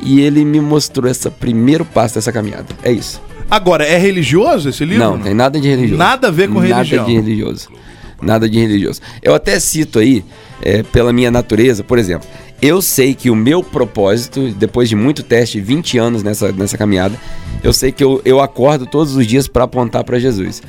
e 0.00 0.20
ele 0.20 0.44
me 0.44 0.60
mostrou 0.60 1.08
esse 1.08 1.28
primeiro 1.30 1.84
passo 1.84 2.14
dessa 2.14 2.32
caminhada. 2.32 2.66
É 2.82 2.90
isso. 2.90 3.20
Agora, 3.50 3.84
é 3.84 3.96
religioso 3.96 4.68
esse 4.68 4.84
livro? 4.84 5.04
Não, 5.04 5.18
tem 5.18 5.34
nada 5.34 5.60
de 5.60 5.68
religioso. 5.68 5.98
Nada 5.98 6.28
a 6.28 6.30
ver 6.30 6.48
com 6.48 6.60
nada 6.60 6.76
religião. 6.76 7.00
Nada 7.00 7.10
de 7.10 7.16
religioso. 7.16 7.68
Nada 8.20 8.48
de 8.48 8.58
religioso. 8.58 9.00
Eu 9.22 9.34
até 9.34 9.58
cito 9.60 9.98
aí, 9.98 10.24
é, 10.62 10.82
pela 10.82 11.12
minha 11.12 11.30
natureza, 11.30 11.84
por 11.84 11.98
exemplo, 11.98 12.26
eu 12.60 12.80
sei 12.80 13.14
que 13.14 13.30
o 13.30 13.36
meu 13.36 13.62
propósito, 13.62 14.48
depois 14.56 14.88
de 14.88 14.96
muito 14.96 15.22
teste, 15.22 15.60
20 15.60 15.98
anos 15.98 16.22
nessa, 16.22 16.50
nessa 16.52 16.78
caminhada, 16.78 17.14
eu 17.62 17.72
sei 17.72 17.92
que 17.92 18.02
eu, 18.02 18.20
eu 18.24 18.40
acordo 18.40 18.86
todos 18.86 19.14
os 19.16 19.26
dias 19.26 19.46
para 19.46 19.64
apontar 19.64 20.04
para 20.04 20.18
Jesus. 20.18 20.62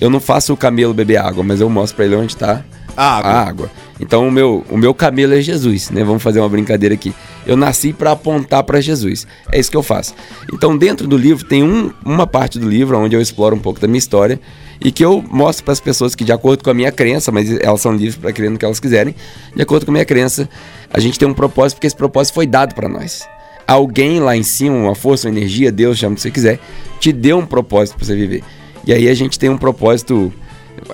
Eu 0.00 0.10
não 0.10 0.20
faço 0.20 0.52
o 0.52 0.56
camelo 0.56 0.94
beber 0.94 1.18
água, 1.18 1.44
mas 1.44 1.60
eu 1.60 1.68
mostro 1.68 1.96
para 1.96 2.06
ele 2.06 2.16
onde 2.16 2.32
está 2.32 2.64
a 2.96 3.16
água. 3.18 3.30
a 3.30 3.48
água. 3.48 3.70
Então 4.00 4.26
o 4.26 4.30
meu, 4.30 4.64
o 4.70 4.76
meu 4.76 4.94
camelo 4.94 5.34
é 5.34 5.40
Jesus, 5.40 5.90
né? 5.90 6.02
Vamos 6.02 6.22
fazer 6.22 6.40
uma 6.40 6.48
brincadeira 6.48 6.94
aqui. 6.94 7.14
Eu 7.46 7.56
nasci 7.56 7.92
para 7.92 8.12
apontar 8.12 8.62
para 8.64 8.80
Jesus. 8.80 9.26
É 9.52 9.58
isso 9.58 9.70
que 9.70 9.76
eu 9.76 9.82
faço. 9.82 10.14
Então 10.52 10.76
dentro 10.76 11.06
do 11.06 11.16
livro 11.16 11.44
tem 11.46 11.62
um, 11.62 11.92
uma 12.04 12.26
parte 12.26 12.58
do 12.58 12.68
livro 12.68 12.98
onde 12.98 13.14
eu 13.14 13.20
exploro 13.20 13.54
um 13.54 13.58
pouco 13.58 13.80
da 13.80 13.86
minha 13.86 13.98
história 13.98 14.40
e 14.80 14.90
que 14.90 15.04
eu 15.04 15.22
mostro 15.30 15.64
para 15.64 15.72
as 15.72 15.80
pessoas 15.80 16.14
que 16.14 16.24
de 16.24 16.32
acordo 16.32 16.64
com 16.64 16.70
a 16.70 16.74
minha 16.74 16.90
crença, 16.90 17.30
mas 17.30 17.50
elas 17.60 17.80
são 17.80 17.92
livres 17.92 18.16
para 18.16 18.32
crer 18.32 18.50
no 18.50 18.58
que 18.58 18.64
elas 18.64 18.80
quiserem, 18.80 19.14
de 19.54 19.62
acordo 19.62 19.86
com 19.86 19.92
a 19.92 19.94
minha 19.94 20.04
crença, 20.04 20.48
a 20.92 21.00
gente 21.00 21.18
tem 21.18 21.28
um 21.28 21.34
propósito 21.34 21.76
porque 21.76 21.86
esse 21.86 21.96
propósito 21.96 22.34
foi 22.34 22.46
dado 22.46 22.74
para 22.74 22.88
nós. 22.88 23.26
Alguém 23.66 24.20
lá 24.20 24.36
em 24.36 24.42
cima, 24.42 24.76
uma 24.76 24.94
força, 24.94 25.26
uma 25.26 25.36
energia, 25.36 25.72
Deus, 25.72 25.98
chama 25.98 26.12
o 26.12 26.16
que 26.16 26.22
você 26.22 26.30
quiser, 26.30 26.60
te 27.00 27.12
deu 27.12 27.38
um 27.38 27.46
propósito 27.46 27.96
para 27.96 28.06
você 28.06 28.14
viver. 28.14 28.42
E 28.86 28.92
aí 28.92 29.08
a 29.08 29.14
gente 29.14 29.38
tem 29.38 29.48
um 29.48 29.56
propósito, 29.56 30.32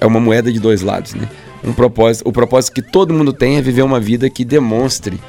é 0.00 0.06
uma 0.06 0.20
moeda 0.20 0.52
de 0.52 0.60
dois 0.60 0.82
lados, 0.82 1.14
né? 1.14 1.28
Um 1.64 1.72
propósito, 1.72 2.28
o 2.28 2.32
propósito 2.32 2.74
que 2.74 2.82
todo 2.82 3.12
mundo 3.12 3.32
tem 3.32 3.56
é 3.56 3.62
viver 3.62 3.82
uma 3.82 3.98
vida 3.98 4.30
que 4.30 4.44
demonstre 4.44 5.20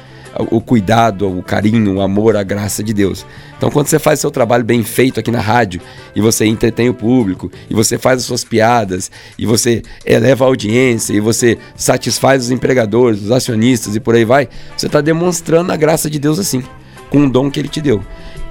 o 0.50 0.60
cuidado, 0.60 1.28
o 1.28 1.42
carinho, 1.42 1.96
o 1.96 2.00
amor, 2.00 2.36
a 2.36 2.42
graça 2.42 2.82
de 2.82 2.92
Deus. 2.92 3.26
Então, 3.56 3.70
quando 3.70 3.86
você 3.86 3.98
faz 3.98 4.20
seu 4.20 4.30
trabalho 4.30 4.64
bem 4.64 4.82
feito 4.82 5.20
aqui 5.20 5.30
na 5.30 5.40
rádio 5.40 5.80
e 6.16 6.20
você 6.20 6.44
entretém 6.44 6.88
o 6.88 6.94
público, 6.94 7.50
e 7.70 7.74
você 7.74 7.98
faz 7.98 8.18
as 8.18 8.24
suas 8.24 8.44
piadas, 8.44 9.10
e 9.38 9.46
você 9.46 9.82
eleva 10.04 10.44
a 10.44 10.48
audiência, 10.48 11.12
e 11.12 11.20
você 11.20 11.58
satisfaz 11.76 12.44
os 12.44 12.50
empregadores, 12.50 13.22
os 13.22 13.30
acionistas 13.30 13.94
e 13.94 14.00
por 14.00 14.14
aí 14.14 14.24
vai, 14.24 14.48
você 14.76 14.86
está 14.86 15.00
demonstrando 15.00 15.72
a 15.72 15.76
graça 15.76 16.10
de 16.10 16.18
Deus 16.18 16.38
assim, 16.38 16.62
com 17.10 17.18
um 17.18 17.28
dom 17.28 17.50
que 17.50 17.60
Ele 17.60 17.68
te 17.68 17.80
deu. 17.80 18.02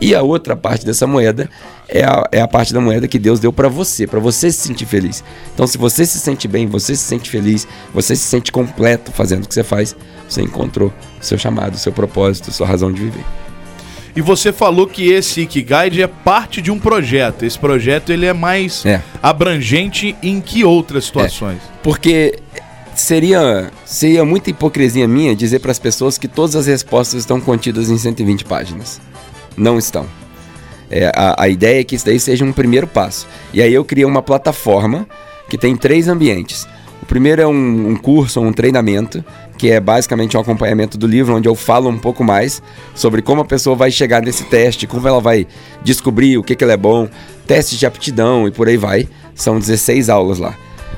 E 0.02 0.16
a 0.16 0.24
outra 0.24 0.56
parte 0.56 0.84
dessa 0.84 1.06
moeda 1.06 1.48
é 1.88 2.04
a, 2.04 2.28
é 2.32 2.42
a 2.42 2.48
parte 2.48 2.74
da 2.74 2.82
moeda 2.82 3.08
que 3.08 3.20
Deus 3.20 3.40
deu 3.40 3.54
para 3.54 3.70
você, 3.70 4.08
para 4.08 4.20
você 4.20 4.52
se 4.52 4.58
sentir 4.68 4.86
feliz. 4.88 5.24
Então, 5.54 5.68
se 5.68 5.78
você 5.78 6.06
se 6.08 6.18
sente 6.20 6.48
bem, 6.48 6.66
você 6.66 6.96
se 6.96 7.04
sente 7.04 7.30
feliz, 7.30 7.68
você 7.94 8.16
se 8.16 8.24
sente 8.24 8.52
completo 8.52 9.12
fazendo 9.12 9.44
o 9.44 9.48
que 9.48 9.54
você 9.54 9.64
faz, 9.64 9.96
você 10.28 10.42
encontrou 10.42 10.92
o 11.22 11.24
seu 11.24 11.38
chamado, 11.38 11.76
o 11.76 11.78
seu 11.78 11.92
propósito, 11.92 12.50
a 12.50 12.54
sua 12.54 12.66
razão 12.66 12.92
de 12.92 13.00
viver. 13.00 13.24
E 14.16 14.22
você 14.22 14.52
falou 14.52 14.88
que 14.88 15.10
esse 15.10 15.42
Ikigai 15.42 16.02
é 16.02 16.08
parte 16.08 16.62
de 16.62 16.72
um 16.72 16.80
projeto. 16.80 17.46
Esse 17.46 17.58
projeto 17.58 18.12
ele 18.12 18.26
é 18.26 18.34
mais 18.34 18.86
É. 18.86 19.02
abrangente 19.22 20.16
em 20.22 20.42
que 20.42 20.64
outras 20.66 21.06
situações? 21.06 21.60
Porque 21.84 22.40
seria, 22.96 23.72
seria 23.86 24.26
muita 24.26 24.50
hipocrisia 24.50 25.08
minha 25.08 25.36
dizer 25.36 25.60
para 25.60 25.72
as 25.72 25.80
pessoas 25.80 26.18
que 26.18 26.28
todas 26.28 26.56
as 26.56 26.66
respostas 26.66 27.20
estão 27.20 27.40
contidas 27.40 27.90
em 27.90 27.98
120 27.98 28.44
páginas. 28.46 29.00
Não 29.58 29.78
estão. 29.78 30.06
É, 30.90 31.12
a, 31.16 31.44
a 31.44 31.50
ideia 31.50 31.80
é 31.80 31.84
que 31.84 31.96
isso 31.96 32.06
daí 32.06 32.20
seja 32.20 32.44
um 32.44 32.52
primeiro 32.52 32.86
passo. 32.86 33.28
E 33.54 33.62
aí 33.62 33.74
eu 33.74 33.86
criei 33.86 34.06
uma 34.06 34.22
plataforma 34.22 35.08
que 35.50 35.58
tem 35.58 35.76
três 35.76 36.08
ambientes. 36.08 36.68
O 37.02 37.06
primeiro 37.06 37.42
é 37.42 37.48
um, 37.48 37.90
um 37.90 37.96
curso, 37.96 38.40
um 38.40 38.54
treinamento, 38.54 39.24
que 39.58 39.72
é 39.72 39.80
basicamente 39.80 40.36
um 40.36 40.40
acompanhamento 40.40 40.98
do 40.98 41.08
livro, 41.08 41.36
onde 41.36 41.48
eu 41.48 41.56
falo 41.56 41.90
um 41.90 41.98
pouco 41.98 42.24
mais 42.24 42.62
sobre 42.94 43.22
como 43.22 43.42
a 43.42 43.46
pessoa 43.46 43.76
vai 43.76 43.90
chegar 43.90 44.22
nesse 44.22 44.44
teste, 44.46 44.86
como 44.86 45.08
ela 45.08 45.20
vai 45.20 45.48
descobrir 45.84 46.38
o 46.38 46.44
que, 46.44 46.56
que 46.56 46.64
ela 46.64 46.74
é 46.74 46.78
bom, 46.78 47.08
testes 47.48 47.80
de 47.80 47.86
aptidão 47.86 48.48
e 48.48 48.52
por 48.52 48.68
aí 48.68 48.78
vai. 48.78 49.08
São 49.34 49.60
16 49.60 50.10
aulas 50.10 50.40
lá. 50.40 50.56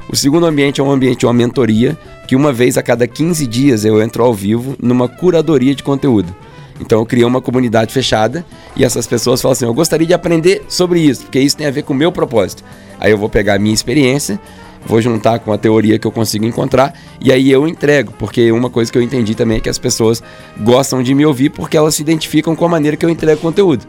O 0.09 0.15
segundo 0.15 0.45
ambiente 0.45 0.81
é 0.81 0.83
um 0.83 0.91
ambiente 0.91 1.25
uma 1.25 1.33
mentoria, 1.33 1.97
que 2.27 2.35
uma 2.35 2.51
vez 2.51 2.77
a 2.77 2.83
cada 2.83 3.07
15 3.07 3.47
dias 3.47 3.85
eu 3.85 4.01
entro 4.01 4.23
ao 4.23 4.33
vivo 4.33 4.75
numa 4.81 5.07
curadoria 5.07 5.73
de 5.73 5.83
conteúdo. 5.83 6.35
Então 6.79 6.99
eu 6.99 7.05
criei 7.05 7.25
uma 7.25 7.41
comunidade 7.41 7.93
fechada 7.93 8.45
e 8.75 8.83
essas 8.83 9.05
pessoas 9.07 9.41
falam 9.41 9.53
assim: 9.53 9.65
eu 9.65 9.73
gostaria 9.73 10.07
de 10.07 10.13
aprender 10.13 10.63
sobre 10.67 10.99
isso, 10.99 11.23
porque 11.23 11.39
isso 11.39 11.55
tem 11.57 11.67
a 11.67 11.71
ver 11.71 11.83
com 11.83 11.93
o 11.93 11.95
meu 11.95 12.11
propósito. 12.11 12.63
Aí 12.99 13.11
eu 13.11 13.17
vou 13.17 13.29
pegar 13.29 13.55
a 13.55 13.59
minha 13.59 13.73
experiência, 13.73 14.39
vou 14.85 15.01
juntar 15.01 15.39
com 15.39 15.51
a 15.53 15.57
teoria 15.57 15.99
que 15.99 16.07
eu 16.07 16.11
consigo 16.11 16.45
encontrar 16.45 16.93
e 17.21 17.31
aí 17.31 17.51
eu 17.51 17.67
entrego, 17.67 18.13
porque 18.17 18.51
uma 18.51 18.69
coisa 18.69 18.91
que 18.91 18.97
eu 18.97 19.01
entendi 19.01 19.35
também 19.35 19.57
é 19.57 19.59
que 19.59 19.69
as 19.69 19.77
pessoas 19.77 20.23
gostam 20.59 21.03
de 21.03 21.13
me 21.13 21.25
ouvir 21.25 21.49
porque 21.49 21.77
elas 21.77 21.95
se 21.95 22.01
identificam 22.01 22.55
com 22.55 22.65
a 22.65 22.69
maneira 22.69 22.97
que 22.97 23.05
eu 23.05 23.09
entrego 23.09 23.41
conteúdo. 23.41 23.85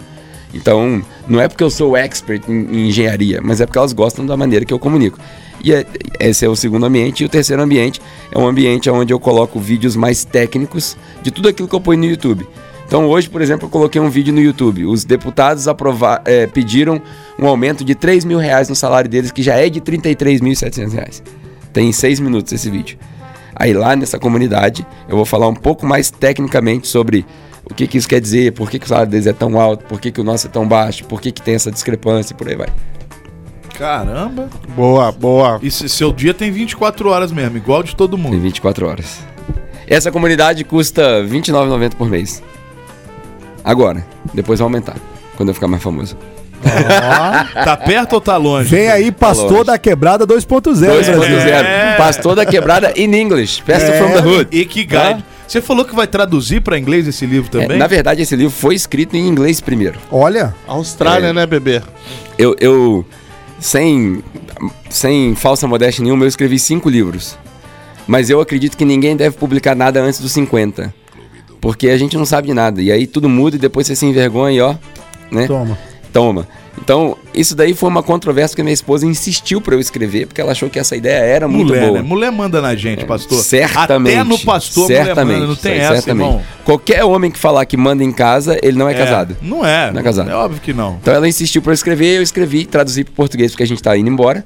Então, 0.55 1.02
não 1.27 1.40
é 1.40 1.48
porque 1.48 1.65
eu 1.65 1.70
sou 1.70 1.97
expert 1.97 2.48
em, 2.48 2.89
engenharia, 2.89 3.40
mas 3.43 3.61
é 3.61 3.66
porque 3.66 3.78
elas 3.78 3.93
gostam 3.93 4.24
da 4.24 4.36
maneira 4.36 4.65
que 4.65 4.73
eu 4.73 4.78
comunico. 4.78 5.19
E 5.62 5.73
é- 5.73 5.85
esse 6.20 6.44
é 6.44 6.48
o 6.48 6.55
segundo 6.55 6.86
ambiente. 6.86 7.23
E 7.23 7.27
o 7.27 7.28
terceiro 7.28 7.61
ambiente 7.61 8.01
é 8.31 8.39
um 8.39 8.47
ambiente 8.47 8.89
onde 8.89 9.12
eu 9.12 9.19
coloco 9.19 9.59
vídeos 9.59 9.97
mais 9.97 10.24
técnicos 10.24 10.97
de 11.23 11.32
tudo 11.32 11.48
aquilo 11.48 11.66
que 11.66 11.74
eu 11.74 11.81
ponho 11.81 11.98
no 11.98 12.06
YouTube. 12.06 12.47
Então, 12.94 13.08
hoje, 13.08 13.28
por 13.28 13.42
exemplo, 13.42 13.66
eu 13.66 13.70
coloquei 13.70 14.00
um 14.00 14.08
vídeo 14.08 14.32
no 14.32 14.40
YouTube. 14.40 14.84
Os 14.86 15.04
deputados 15.04 15.66
aprova- 15.66 16.22
eh, 16.24 16.46
pediram 16.46 17.02
um 17.36 17.48
aumento 17.48 17.84
de 17.84 17.92
3 17.92 18.24
mil 18.24 18.38
reais 18.38 18.68
no 18.68 18.76
salário 18.76 19.10
deles, 19.10 19.32
que 19.32 19.42
já 19.42 19.56
é 19.56 19.68
de 19.68 19.80
33.700 19.80 20.92
reais. 20.92 21.20
Tem 21.72 21.90
seis 21.90 22.20
minutos 22.20 22.52
esse 22.52 22.70
vídeo. 22.70 22.96
Aí 23.56 23.72
lá 23.72 23.96
nessa 23.96 24.16
comunidade 24.16 24.86
eu 25.08 25.16
vou 25.16 25.24
falar 25.24 25.48
um 25.48 25.56
pouco 25.56 25.84
mais 25.84 26.08
tecnicamente 26.08 26.86
sobre 26.86 27.26
o 27.68 27.74
que, 27.74 27.88
que 27.88 27.98
isso 27.98 28.08
quer 28.08 28.20
dizer, 28.20 28.52
por 28.52 28.70
que, 28.70 28.78
que 28.78 28.84
o 28.86 28.88
salário 28.88 29.10
deles 29.10 29.26
é 29.26 29.32
tão 29.32 29.60
alto, 29.60 29.84
por 29.86 30.00
que, 30.00 30.12
que 30.12 30.20
o 30.20 30.24
nosso 30.24 30.46
é 30.46 30.50
tão 30.50 30.64
baixo, 30.64 31.04
por 31.06 31.20
que, 31.20 31.32
que 31.32 31.42
tem 31.42 31.56
essa 31.56 31.72
discrepância 31.72 32.32
e 32.32 32.36
por 32.36 32.48
aí 32.48 32.54
vai. 32.54 32.68
Caramba. 33.76 34.48
Boa, 34.68 35.10
boa. 35.10 35.58
E 35.60 35.68
se- 35.68 35.88
seu 35.88 36.12
dia 36.12 36.32
tem 36.32 36.52
24 36.52 37.08
horas 37.08 37.32
mesmo, 37.32 37.56
igual 37.56 37.82
de 37.82 37.96
todo 37.96 38.16
mundo. 38.16 38.34
Tem 38.34 38.40
24 38.40 38.86
horas. 38.86 39.18
Essa 39.84 40.12
comunidade 40.12 40.62
custa 40.62 41.22
R$ 41.22 41.26
29,90 41.28 41.96
por 41.96 42.08
mês. 42.08 42.40
Agora, 43.65 44.05
depois 44.35 44.59
vai 44.61 44.65
aumentar, 44.66 44.97
quando 45.36 45.49
eu 45.49 45.55
ficar 45.55 45.66
mais 45.69 45.82
famoso. 45.82 46.16
Tá 46.62 47.77
perto 47.77 48.15
ou 48.15 48.20
tá 48.20 48.36
longe? 48.36 48.69
Vem 48.69 48.89
aí, 48.91 49.11
pastor 49.12 49.51
longe. 49.53 49.65
da 49.65 49.78
quebrada 49.78 50.27
2.0. 50.27 50.74
2.0. 50.74 51.47
É. 51.49 51.95
Pastor 51.97 52.35
da 52.36 52.45
quebrada 52.47 52.93
in 52.97 53.12
English. 53.15 53.62
Pastor 53.62 53.95
É. 53.95 53.99
from 53.99 54.12
the 54.12 54.20
hood. 54.20 54.49
Ikigai. 54.57 55.15
Tá? 55.16 55.23
Você 55.47 55.61
falou 55.61 55.85
que 55.85 55.95
vai 55.95 56.07
traduzir 56.07 56.61
pra 56.62 56.78
inglês 56.78 57.07
esse 57.07 57.27
livro 57.27 57.49
É, 57.59 57.62
também? 57.62 57.78
na 57.78 57.86
verdade, 57.86 58.23
esse 58.23 58.35
livro 58.35 58.51
foi 58.53 58.74
escrito 58.74 59.15
em 59.15 59.27
inglês 59.28 59.61
primeiro. 59.61 59.99
Olha, 60.11 60.55
Austrália, 60.66 61.28
É. 61.28 61.32
né, 61.35 61.47
bebê? 61.47 61.82
Eu, 62.39 62.57
eu 62.59 63.05
sem, 63.61 64.23
sem 64.89 65.35
falsa 65.35 65.66
modéstia 65.69 66.03
nenhuma, 66.03 66.24
eu 66.24 66.28
escrevi 66.28 66.59
cinco 66.59 66.89
livros. 66.89 67.36
Mas 68.07 68.31
eu 68.31 68.41
acredito 68.41 68.77
que 68.77 68.85
ninguém 68.85 69.16
deve 69.16 69.36
publicar 69.36 69.74
nada 69.74 70.01
antes 70.03 70.19
dos 70.20 70.32
50. 70.32 70.93
Porque 71.65 71.89
a 71.89 71.97
gente 71.97 72.15
não 72.19 72.27
sabe 72.27 72.49
de 72.49 72.53
nada. 72.53 72.82
E 72.82 72.93
aí 72.93 73.07
tudo 73.07 73.27
muda 73.27 73.57
e 73.57 73.59
depois 73.59 73.86
você 73.86 73.97
se 73.97 74.05
envergonha 74.05 74.55
e 74.55 74.61
ó, 74.61 74.74
né? 75.32 75.47
toma. 75.47 75.78
Toma. 76.12 76.47
Então, 76.78 77.16
isso 77.32 77.57
daí 77.57 77.73
foi 77.73 77.89
uma 77.89 78.03
controvérsia 78.03 78.51
porque 78.51 78.62
minha 78.62 78.74
esposa 78.74 79.07
insistiu 79.07 79.62
pra 79.62 79.74
eu 79.74 79.81
escrever, 79.81 80.27
porque 80.27 80.43
ela 80.43 80.53
achou 80.53 80.69
que 80.69 80.78
essa 80.78 80.95
ideia 80.95 81.20
era 81.24 81.49
muito 81.49 81.69
Mulher, 81.69 81.86
boa. 81.86 82.03
né? 82.03 82.07
Mulher 82.07 82.31
manda 82.31 82.61
na 82.61 82.74
gente, 82.74 83.07
pastor. 83.07 83.39
Certamente. 83.43 84.19
Até 84.19 84.24
no 84.28 84.39
pastor, 84.41 84.89
certamente, 84.89 85.24
mulher 85.24 85.39
manda. 85.39 85.47
Não 85.47 85.57
tem 85.57 85.78
essa, 85.78 85.95
certamente. 85.95 86.27
irmão. 86.27 86.43
Qualquer 86.66 87.03
homem 87.03 87.31
que 87.31 87.39
falar 87.39 87.65
que 87.65 87.78
manda 87.78 88.05
em 88.05 88.12
casa, 88.12 88.59
ele 88.62 88.77
não 88.77 88.86
é, 88.86 88.93
casado. 88.93 89.35
Não 89.41 89.65
é. 89.65 89.91
Não 89.91 90.01
é 90.01 90.03
casado. 90.03 90.31
É 90.31 90.35
óbvio 90.35 90.61
que 90.61 90.74
não. 90.74 90.99
Então 91.01 91.15
ela 91.15 91.27
insistiu 91.27 91.62
pra 91.62 91.70
eu 91.70 91.74
escrever, 91.74 92.19
eu 92.19 92.23
escrevi, 92.23 92.66
traduzi 92.66 93.05
pro 93.05 93.15
português 93.15 93.53
porque 93.53 93.62
a 93.62 93.66
gente 93.66 93.82
tá 93.82 93.97
indo 93.97 94.11
embora. 94.11 94.45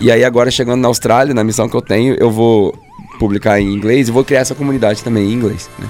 E 0.00 0.10
aí 0.10 0.24
agora 0.24 0.50
chegando 0.50 0.80
na 0.80 0.88
Austrália, 0.88 1.32
na 1.32 1.44
missão 1.44 1.68
que 1.68 1.76
eu 1.76 1.82
tenho, 1.82 2.16
eu 2.18 2.30
vou 2.30 2.76
publicar 3.20 3.60
em 3.60 3.72
inglês 3.72 4.08
e 4.08 4.10
vou 4.10 4.24
criar 4.24 4.40
essa 4.40 4.54
comunidade 4.54 5.04
também 5.04 5.30
em 5.30 5.32
inglês, 5.32 5.70
né? 5.78 5.86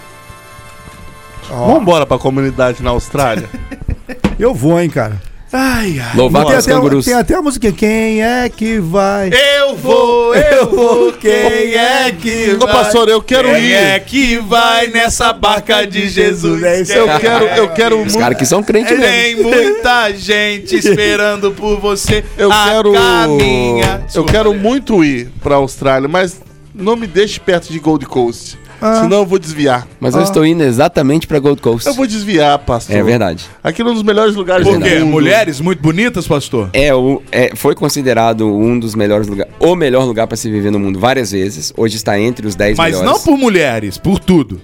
Vamos 1.49 1.83
embora 1.83 2.07
pra 2.07 2.19
comunidade 2.19 2.83
na 2.83 2.91
Austrália? 2.91 3.49
Eu 4.39 4.55
vou, 4.55 4.81
hein, 4.81 4.91
cara. 4.91 5.21
Ai, 5.53 5.99
ai. 6.01 6.17
Louvar 6.17 6.45
tem, 6.45 6.57
até, 6.57 6.71
cangurus. 6.73 7.05
tem 7.05 7.15
até 7.15 7.35
a 7.35 7.41
música 7.41 7.71
Quem 7.71 8.21
é 8.23 8.49
que 8.49 8.81
vai? 8.81 9.31
Eu 9.61 9.77
vou, 9.77 10.35
eu 10.35 10.69
vou, 10.69 11.13
quem 11.13 11.31
é 11.75 12.11
que 12.11 12.55
Ô, 12.61 12.67
pastor, 12.67 13.09
eu 13.09 13.23
quero 13.23 13.49
Quem 13.49 13.63
ir. 13.67 13.73
é 13.73 13.99
que 14.01 14.39
vai 14.39 14.89
nessa 14.89 15.33
barca 15.33 15.87
de 15.87 16.09
Jesus? 16.09 16.63
É 16.63 16.81
isso 16.83 16.93
Eu 16.93 17.07
quero, 17.21 17.45
eu 17.47 17.69
quero 17.69 17.95
Os 17.97 18.03
muito. 18.07 18.19
caras 18.19 18.37
que 18.37 18.45
são 18.45 18.61
crentes 18.63 18.99
mesmo. 18.99 19.07
Tem 19.09 19.37
muita 19.65 20.13
gente 20.13 20.75
esperando 20.77 21.53
por 21.53 21.79
você. 21.81 22.25
Eu 22.37 22.51
a 22.53 22.65
quero. 22.65 22.93
Caminha. 22.93 24.05
Eu 24.13 24.25
quero 24.25 24.53
muito 24.53 25.03
ir 25.05 25.31
pra 25.41 25.55
Austrália, 25.55 26.09
mas 26.09 26.41
não 26.75 26.97
me 26.97 27.07
deixe 27.07 27.39
perto 27.39 27.73
de 27.73 27.79
Gold 27.79 28.05
Coast. 28.05 28.59
Ah. 28.81 29.01
Senão 29.03 29.19
eu 29.19 29.27
vou 29.27 29.39
desviar. 29.39 29.87
Mas 29.99 30.15
eu 30.15 30.23
estou 30.23 30.45
indo 30.45 30.63
exatamente 30.63 31.27
pra 31.27 31.39
Gold 31.39 31.61
Coast. 31.63 31.87
Eu 31.87 31.95
vou 31.95 32.07
desviar, 32.07 32.59
pastor. 32.59 32.95
É 32.95 33.03
verdade. 33.03 33.47
Aquilo 33.63 33.89
é 33.89 33.93
um 33.93 33.95
dos 33.95 34.03
melhores 34.03 34.35
lugares 34.35 34.67
Por 34.67 34.79
do 34.79 34.85
quê? 34.85 34.99
mundo. 34.99 35.11
Mulheres 35.13 35.61
muito 35.61 35.83
bonitas, 35.83 36.27
pastor? 36.27 36.71
É, 36.73 36.95
o, 36.95 37.23
é, 37.33 37.53
foi 37.55 37.75
considerado 37.75 38.47
um 38.47 38.79
dos 38.79 38.95
melhores 38.95 39.27
lugares, 39.29 39.53
o 39.59 39.75
melhor 39.75 40.05
lugar 40.05 40.27
pra 40.27 40.37
se 40.37 40.51
viver 40.51 40.71
no 40.71 40.79
mundo 40.79 40.99
várias 40.99 41.33
vezes. 41.33 41.73
Hoje 41.77 41.97
está 41.97 42.19
entre 42.19 42.47
os 42.47 42.55
10 42.55 42.77
Mas 42.77 42.97
melhores. 42.97 43.11
não 43.13 43.21
por 43.21 43.39
mulheres, 43.39 43.99
por 43.99 44.19
tudo. 44.19 44.61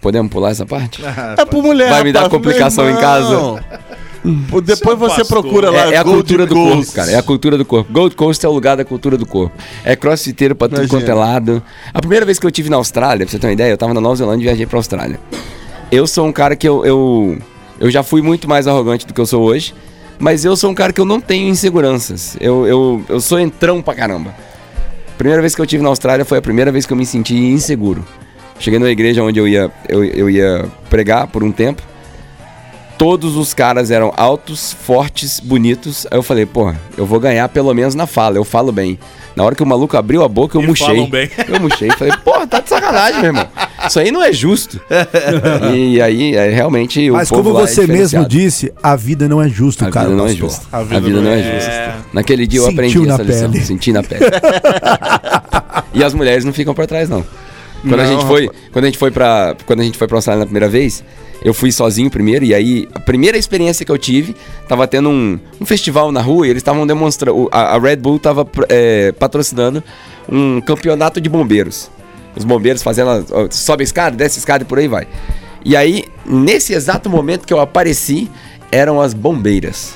Podemos 0.00 0.30
pular 0.32 0.50
essa 0.50 0.64
parte? 0.64 1.02
É 1.36 1.44
por 1.44 1.62
mulher. 1.62 1.90
Vai 1.90 2.02
me 2.04 2.12
dar 2.12 2.20
rapaz, 2.22 2.34
complicação 2.34 2.84
meu 2.84 2.94
em 2.94 2.96
irmão. 2.96 3.58
Pô, 3.58 3.76
Depois 4.22 4.66
Seu 4.76 4.96
você 4.98 5.18
pastor. 5.18 5.26
procura 5.42 5.70
lá. 5.70 5.86
É, 5.86 5.94
é 5.94 5.96
a 5.96 6.02
Gold 6.02 6.16
cultura 6.18 6.46
do 6.46 6.54
Coast. 6.54 6.74
corpo, 6.76 6.92
cara. 6.92 7.10
É 7.10 7.16
a 7.16 7.22
cultura 7.22 7.58
do 7.58 7.64
corpo. 7.64 7.92
Gold 7.92 8.14
Coast 8.16 8.44
é 8.44 8.48
o 8.48 8.52
lugar 8.52 8.76
da 8.76 8.84
cultura 8.84 9.16
do 9.16 9.24
corpo. 9.26 9.56
É 9.84 9.96
crossfiteiro 9.96 10.54
pra 10.54 10.68
tudo 10.68 10.78
Imagina. 10.78 11.00
quanto 11.00 11.10
é 11.10 11.14
lado. 11.14 11.62
A 11.94 12.00
primeira 12.00 12.26
vez 12.26 12.38
que 12.38 12.46
eu 12.46 12.50
tive 12.50 12.68
na 12.68 12.76
Austrália, 12.76 13.24
pra 13.24 13.30
você 13.32 13.38
ter 13.38 13.46
uma 13.46 13.52
ideia, 13.52 13.70
eu 13.72 13.78
tava 13.78 13.94
na 13.94 14.00
Nova 14.00 14.16
Zelândia 14.16 14.42
e 14.42 14.46
viajei 14.46 14.66
pra 14.66 14.78
Austrália. 14.78 15.18
Eu 15.90 16.06
sou 16.06 16.26
um 16.26 16.32
cara 16.32 16.54
que 16.54 16.68
eu, 16.68 16.84
eu, 16.84 17.38
eu 17.80 17.90
já 17.90 18.02
fui 18.02 18.20
muito 18.22 18.48
mais 18.48 18.66
arrogante 18.66 19.06
do 19.06 19.14
que 19.14 19.20
eu 19.20 19.26
sou 19.26 19.42
hoje, 19.42 19.74
mas 20.18 20.44
eu 20.44 20.54
sou 20.54 20.70
um 20.70 20.74
cara 20.74 20.92
que 20.92 21.00
eu 21.00 21.04
não 21.06 21.20
tenho 21.20 21.48
inseguranças. 21.48 22.36
Eu, 22.40 22.66
eu, 22.66 23.02
eu 23.08 23.20
sou 23.20 23.40
entrão 23.40 23.80
pra 23.80 23.94
caramba. 23.94 24.34
Primeira 25.16 25.40
vez 25.40 25.54
que 25.54 25.60
eu 25.60 25.66
tive 25.66 25.82
na 25.82 25.88
Austrália 25.88 26.24
foi 26.24 26.38
a 26.38 26.42
primeira 26.42 26.70
vez 26.70 26.86
que 26.86 26.92
eu 26.92 26.96
me 26.96 27.04
senti 27.06 27.34
inseguro. 27.34 28.04
Cheguei 28.58 28.78
numa 28.78 28.90
igreja 28.90 29.22
onde 29.22 29.38
eu 29.40 29.48
ia, 29.48 29.70
eu, 29.88 30.04
eu 30.04 30.28
ia 30.30 30.66
pregar 30.90 31.26
por 31.26 31.42
um 31.42 31.50
tempo. 31.50 31.82
Todos 33.00 33.34
os 33.34 33.54
caras 33.54 33.90
eram 33.90 34.12
altos, 34.14 34.74
fortes, 34.74 35.40
bonitos. 35.40 36.06
Aí 36.10 36.18
eu 36.18 36.22
falei, 36.22 36.44
porra, 36.44 36.78
eu 36.98 37.06
vou 37.06 37.18
ganhar 37.18 37.48
pelo 37.48 37.72
menos 37.72 37.94
na 37.94 38.06
fala, 38.06 38.36
eu 38.36 38.44
falo 38.44 38.70
bem. 38.70 38.98
Na 39.34 39.42
hora 39.42 39.54
que 39.54 39.62
o 39.62 39.66
maluco 39.66 39.96
abriu 39.96 40.22
a 40.22 40.28
boca, 40.28 40.58
eu 40.58 40.62
E 40.62 40.66
murchei. 40.66 40.86
falam 40.86 41.08
bem. 41.08 41.30
Eu 41.48 41.58
murchei. 41.60 41.88
Falei, 41.92 42.12
porra, 42.22 42.46
tá 42.46 42.60
de 42.60 42.68
sacanagem, 42.68 43.20
meu 43.22 43.28
irmão. 43.30 43.48
Isso 43.88 43.98
aí 43.98 44.10
não 44.10 44.22
é 44.22 44.30
justo. 44.34 44.78
e 45.74 45.98
aí, 46.02 46.36
é, 46.36 46.50
realmente, 46.50 47.10
Mas 47.10 47.28
o 47.30 47.36
povo 47.36 47.44
como 47.44 47.54
lá 47.56 47.62
é 47.62 47.66
você 47.68 47.80
mesmo 47.86 47.96
diferenciado. 48.26 48.28
disse, 48.28 48.72
a 48.82 48.94
vida 48.96 49.26
não 49.28 49.40
é 49.40 49.48
justa, 49.48 49.86
A 49.86 49.90
cara. 49.90 50.08
vida 50.10 50.18
não 50.20 50.26
é 50.28 50.34
justa. 50.34 50.66
A 50.70 50.82
vida, 50.82 51.08
não 51.22 51.30
é 51.30 51.42
justa. 51.54 51.94
Naquele 52.12 52.46
dia 52.46 52.60
eu 52.60 52.64
Sentiu 52.66 52.78
aprendi 52.84 53.06
na 53.06 53.14
essa 53.14 53.22
lição. 53.22 53.50
pele. 53.50 53.64
Senti 53.64 53.92
na 53.94 54.02
pele. 54.02 54.24
e 55.94 56.04
as 56.04 56.12
mulheres 56.12 56.44
não 56.44 56.52
ficam 56.52 56.74
pra 56.74 56.86
trás, 56.86 57.08
não. 57.08 57.24
Quando 57.82 57.94
a 58.00 58.04
Não, 58.04 58.12
gente 58.12 58.26
foi, 58.26 58.50
quando 58.72 58.84
a 58.84 58.88
gente 58.88 58.98
foi 58.98 59.10
para, 59.10 59.56
quando 59.64 59.80
a 59.80 59.84
gente 59.84 59.96
foi 59.96 60.06
para 60.06 60.18
Austrália 60.18 60.40
na 60.40 60.44
primeira 60.44 60.68
vez, 60.68 61.02
eu 61.42 61.54
fui 61.54 61.72
sozinho 61.72 62.10
primeiro 62.10 62.44
e 62.44 62.54
aí 62.54 62.88
a 62.94 63.00
primeira 63.00 63.38
experiência 63.38 63.84
que 63.84 63.92
eu 63.92 63.98
tive, 63.98 64.34
tava 64.68 64.86
tendo 64.86 65.08
um, 65.08 65.38
um 65.60 65.66
festival 65.66 66.12
na 66.12 66.20
rua 66.20 66.46
e 66.46 66.50
eles 66.50 66.60
estavam 66.60 66.86
demonstrando, 66.86 67.48
a, 67.50 67.76
a 67.76 67.78
Red 67.78 67.96
Bull 67.96 68.18
tava 68.18 68.46
é, 68.68 69.12
patrocinando 69.12 69.82
um 70.28 70.60
campeonato 70.60 71.20
de 71.20 71.28
bombeiros. 71.28 71.90
Os 72.36 72.44
bombeiros 72.44 72.82
fazendo, 72.82 73.26
ó, 73.30 73.48
sobe 73.50 73.82
a 73.82 73.84
escada, 73.84 74.16
desce 74.16 74.38
a 74.38 74.40
escada 74.40 74.64
e 74.64 74.66
por 74.66 74.78
aí 74.78 74.86
vai. 74.86 75.06
E 75.64 75.76
aí, 75.76 76.04
nesse 76.24 76.72
exato 76.72 77.10
momento 77.10 77.46
que 77.46 77.52
eu 77.52 77.60
apareci, 77.60 78.30
eram 78.70 79.00
as 79.00 79.12
bombeiras. 79.12 79.94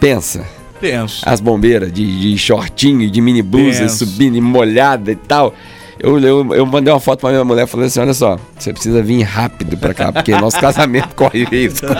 Pensa. 0.00 0.46
Tenso. 0.80 1.22
As 1.26 1.40
bombeiras 1.40 1.92
de, 1.92 2.20
de 2.20 2.38
shortinho, 2.38 3.10
de 3.10 3.20
mini 3.20 3.42
blusa, 3.42 3.80
Tenso. 3.80 4.04
subindo 4.04 4.36
e 4.36 4.40
molhada 4.40 5.12
e 5.12 5.16
tal. 5.16 5.54
Eu, 5.98 6.18
eu, 6.18 6.54
eu 6.54 6.66
mandei 6.66 6.92
uma 6.92 7.00
foto 7.00 7.20
pra 7.20 7.30
minha 7.30 7.44
mulher 7.44 7.64
e 7.64 7.66
falei 7.66 7.86
assim: 7.86 8.00
olha 8.00 8.14
só, 8.14 8.38
você 8.58 8.72
precisa 8.72 9.02
vir 9.02 9.22
rápido 9.22 9.76
pra 9.76 9.94
cá, 9.94 10.12
porque 10.12 10.32
nosso 10.36 10.58
casamento 10.60 11.14
corre 11.16 11.44
risco. 11.44 11.86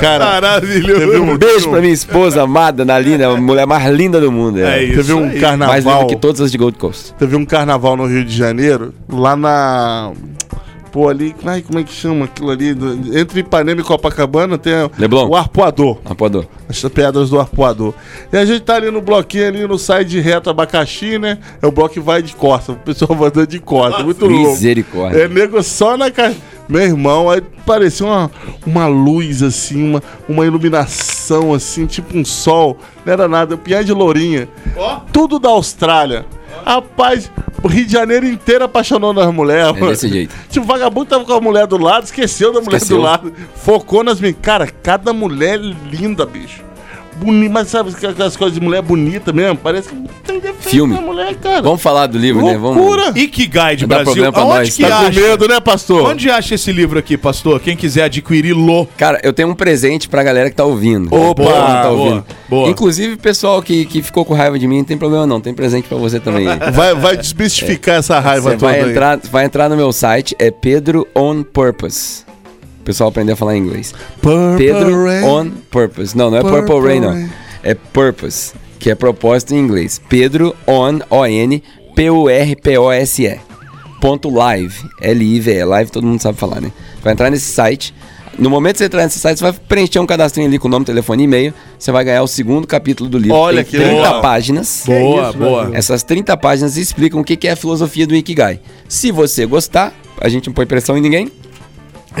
Cara, 0.00 0.24
Maravilhoso. 0.24 1.00
teve 1.00 1.18
um, 1.18 1.36
beijo 1.36 1.70
pra 1.70 1.80
minha 1.80 1.92
esposa 1.92 2.42
amada, 2.42 2.84
Nalina, 2.84 3.28
a 3.28 3.36
mulher 3.36 3.66
mais 3.66 3.84
linda 3.94 4.20
do 4.20 4.30
mundo. 4.30 4.60
É 4.60 4.78
É, 4.78 4.84
isso. 4.84 4.96
teve 4.96 5.12
um 5.14 5.18
aí. 5.24 5.26
mais 5.28 5.40
carnaval. 5.40 6.00
linda 6.02 6.06
que 6.14 6.16
todas 6.20 6.40
as 6.40 6.50
de 6.52 6.58
Gold 6.58 6.78
Coast. 6.78 7.14
Teve 7.18 7.36
um 7.36 7.44
carnaval 7.44 7.96
no 7.96 8.06
Rio 8.06 8.24
de 8.24 8.34
Janeiro, 8.36 8.94
lá 9.08 9.34
na. 9.36 10.12
Pô, 10.92 11.08
ali. 11.08 11.34
Ai, 11.44 11.62
como 11.62 11.78
é 11.78 11.84
que 11.84 11.92
chama 11.92 12.24
aquilo 12.24 12.50
ali? 12.50 12.74
Do- 12.74 13.16
Entre 13.16 13.40
Ipanema 13.40 13.80
e 13.80 13.84
Copacabana 13.84 14.58
tem 14.58 14.72
Leblon. 14.98 15.28
o 15.28 15.36
arpoador. 15.36 15.98
Apoiador. 16.04 16.46
As 16.68 16.80
pedras 16.82 17.30
do 17.30 17.38
arpoador. 17.38 17.94
E 18.32 18.36
a 18.36 18.44
gente 18.44 18.60
tá 18.62 18.74
ali 18.74 18.90
no 18.90 19.00
bloquinho 19.00 19.46
ali 19.46 19.66
no 19.66 19.78
side 19.78 20.18
reto 20.20 20.50
abacaxi, 20.50 21.18
né? 21.18 21.38
É 21.62 21.66
o 21.66 21.70
bloco 21.70 21.94
que 21.94 22.00
vai 22.00 22.22
de 22.22 22.34
costa. 22.34 22.72
O 22.72 22.76
pessoal 22.76 23.16
vai 23.16 23.28
andando 23.28 23.46
de 23.46 23.60
costa. 23.60 24.02
Muito 24.02 24.26
louco. 24.26 24.50
Misericórdia. 24.50 25.18
É 25.22 25.28
nego 25.28 25.62
só 25.62 25.96
na 25.96 26.10
ca... 26.10 26.32
Meu 26.68 26.82
irmão, 26.82 27.28
aí 27.28 27.42
parecia 27.66 28.06
uma, 28.06 28.30
uma 28.64 28.86
luz 28.86 29.42
assim, 29.42 29.90
uma, 29.90 30.02
uma 30.28 30.46
iluminação 30.46 31.52
assim, 31.52 31.84
tipo 31.86 32.16
um 32.16 32.24
sol. 32.24 32.78
Não 33.04 33.12
era 33.12 33.26
nada, 33.26 33.56
pinhar 33.56 33.82
de 33.82 33.92
lourinha. 33.92 34.48
Tudo 35.12 35.38
da 35.40 35.48
Austrália. 35.48 36.24
Rapaz, 36.64 37.30
o 37.62 37.68
Rio 37.68 37.86
de 37.86 37.92
Janeiro 37.92 38.26
inteiro 38.26 38.64
apaixonou 38.64 39.12
nas 39.12 39.32
mulheres. 39.32 39.76
É 39.76 39.86
desse 39.86 40.08
jeito. 40.08 40.34
Tipo, 40.48 40.64
o 40.64 40.68
vagabundo 40.68 41.06
tava 41.06 41.24
com 41.24 41.32
a 41.32 41.40
mulher 41.40 41.66
do 41.66 41.76
lado, 41.78 42.04
esqueceu 42.04 42.52
da 42.52 42.60
mulher 42.60 42.76
Esqueceu. 42.76 42.96
do 42.98 43.02
lado. 43.02 43.32
Focou 43.56 44.02
nas 44.02 44.20
minhas. 44.20 44.36
Cara, 44.40 44.66
cada 44.66 45.12
mulher 45.12 45.58
linda, 45.58 46.24
bicho. 46.26 46.62
Bonita, 47.20 47.52
mas 47.52 47.68
sabe 47.68 47.90
aquelas 47.90 48.36
coisas 48.36 48.58
de 48.58 48.64
mulher 48.64 48.82
bonita 48.82 49.32
mesmo? 49.32 49.56
Parece 49.56 49.88
que 49.90 49.94
não 49.94 50.06
tem 50.24 50.40
defeito 50.40 50.70
Filme. 50.70 50.94
na 50.94 51.00
mulher, 51.00 51.34
cara. 51.36 51.60
Vamos 51.62 51.82
falar 51.82 52.06
do 52.06 52.16
livro, 52.18 52.44
né? 52.44 52.56
Vamos. 52.56 52.76
Loucura. 52.78 53.12
Ikigai 53.14 53.76
de 53.76 53.86
Brasil. 53.86 54.04
problema 54.06 54.32
pra 54.32 54.42
Aonde 54.42 54.58
nós. 54.58 54.76
que 54.76 54.82
Tá 54.82 54.88
com 54.88 55.06
acha? 55.06 55.20
medo, 55.20 55.48
né, 55.48 55.60
pastor? 55.60 56.10
Onde 56.10 56.30
acha 56.30 56.54
esse 56.54 56.72
livro 56.72 56.98
aqui, 56.98 57.16
pastor? 57.16 57.60
Quem 57.60 57.76
quiser 57.76 58.04
adquiri-lo. 58.04 58.88
Cara, 58.96 59.20
eu 59.22 59.32
tenho 59.32 59.48
um 59.48 59.54
presente 59.54 60.08
pra 60.08 60.22
galera 60.22 60.48
que 60.50 60.56
tá 60.56 60.64
ouvindo. 60.64 61.14
Opa! 61.14 61.42
Tá 61.44 61.82
Boa, 61.82 61.88
ouvindo. 61.90 62.24
boa. 62.48 62.68
Inclusive, 62.70 63.16
pessoal 63.16 63.62
que, 63.62 63.84
que 63.84 64.02
ficou 64.02 64.24
com 64.24 64.34
raiva 64.34 64.58
de 64.58 64.66
mim, 64.66 64.78
não 64.78 64.84
tem 64.84 64.96
problema 64.96 65.26
não. 65.26 65.40
Tem 65.40 65.52
presente 65.52 65.88
pra 65.88 65.98
você 65.98 66.18
também. 66.18 66.46
Vai, 66.72 66.94
vai 66.94 67.16
desmistificar 67.16 67.96
essa 67.96 68.18
raiva 68.20 68.50
Você 68.50 68.56
toda 68.56 68.72
vai 68.72 68.80
aí. 68.82 68.90
entrar, 68.90 69.18
vai 69.30 69.44
entrar 69.44 69.68
no 69.68 69.76
meu 69.76 69.92
site, 69.92 70.34
é 70.38 70.50
Pedro 70.50 71.06
on 71.14 71.42
Purpose. 71.42 72.24
O 72.80 72.82
pessoal 72.82 73.10
aprendeu 73.10 73.34
a 73.34 73.36
falar 73.36 73.56
inglês. 73.56 73.94
Purple 74.20 74.56
Pedro 74.66 75.04
Rain. 75.04 75.24
on 75.24 75.50
Purpose. 75.70 76.16
Não, 76.16 76.30
não 76.30 76.38
é 76.38 76.40
Purple, 76.40 76.62
Purple 76.66 76.88
Rain, 76.88 77.00
não. 77.00 77.12
Rain. 77.12 77.30
É 77.62 77.74
Purpose, 77.74 78.52
que 78.78 78.90
é 78.90 78.94
propósito 78.94 79.54
em 79.54 79.58
inglês. 79.58 80.00
Pedro 80.08 80.56
on, 80.66 80.98
O-N, 81.10 81.62
P-U-R-P-O-S-E. 81.94 83.38
Ponto 84.00 84.30
live, 84.30 84.74
L-I-V-E. 85.02 85.64
Live 85.64 85.90
todo 85.90 86.06
mundo 86.06 86.20
sabe 86.22 86.38
falar, 86.38 86.60
né? 86.60 86.72
Vai 87.02 87.12
entrar 87.12 87.30
nesse 87.30 87.52
site. 87.52 87.94
No 88.38 88.48
momento 88.48 88.74
que 88.74 88.78
você 88.78 88.84
entrar 88.86 89.02
nesse 89.02 89.18
site, 89.18 89.38
você 89.38 89.44
vai 89.44 89.52
preencher 89.52 89.98
um 89.98 90.06
cadastrinho 90.06 90.48
ali 90.48 90.58
com 90.58 90.66
nome, 90.68 90.86
telefone 90.86 91.24
e 91.24 91.26
e-mail. 91.26 91.54
Você 91.78 91.92
vai 91.92 92.02
ganhar 92.04 92.22
o 92.22 92.26
segundo 92.26 92.66
capítulo 92.66 93.10
do 93.10 93.18
livro. 93.18 93.36
Olha 93.36 93.62
Tem 93.62 93.72
que 93.72 93.76
30 93.76 93.92
legal. 93.92 94.22
páginas. 94.22 94.84
Boa, 94.86 95.32
boa. 95.34 95.70
Essas 95.74 96.02
30 96.02 96.34
páginas 96.38 96.78
explicam 96.78 97.20
o 97.20 97.24
que 97.24 97.36
que 97.36 97.46
é 97.46 97.50
a 97.50 97.56
filosofia 97.56 98.06
do 98.06 98.16
Ikigai. 98.16 98.60
Se 98.88 99.12
você 99.12 99.44
gostar, 99.44 99.92
a 100.18 100.28
gente 100.30 100.46
não 100.46 100.54
põe 100.54 100.64
pressão 100.64 100.96
em 100.96 101.02
ninguém. 101.02 101.30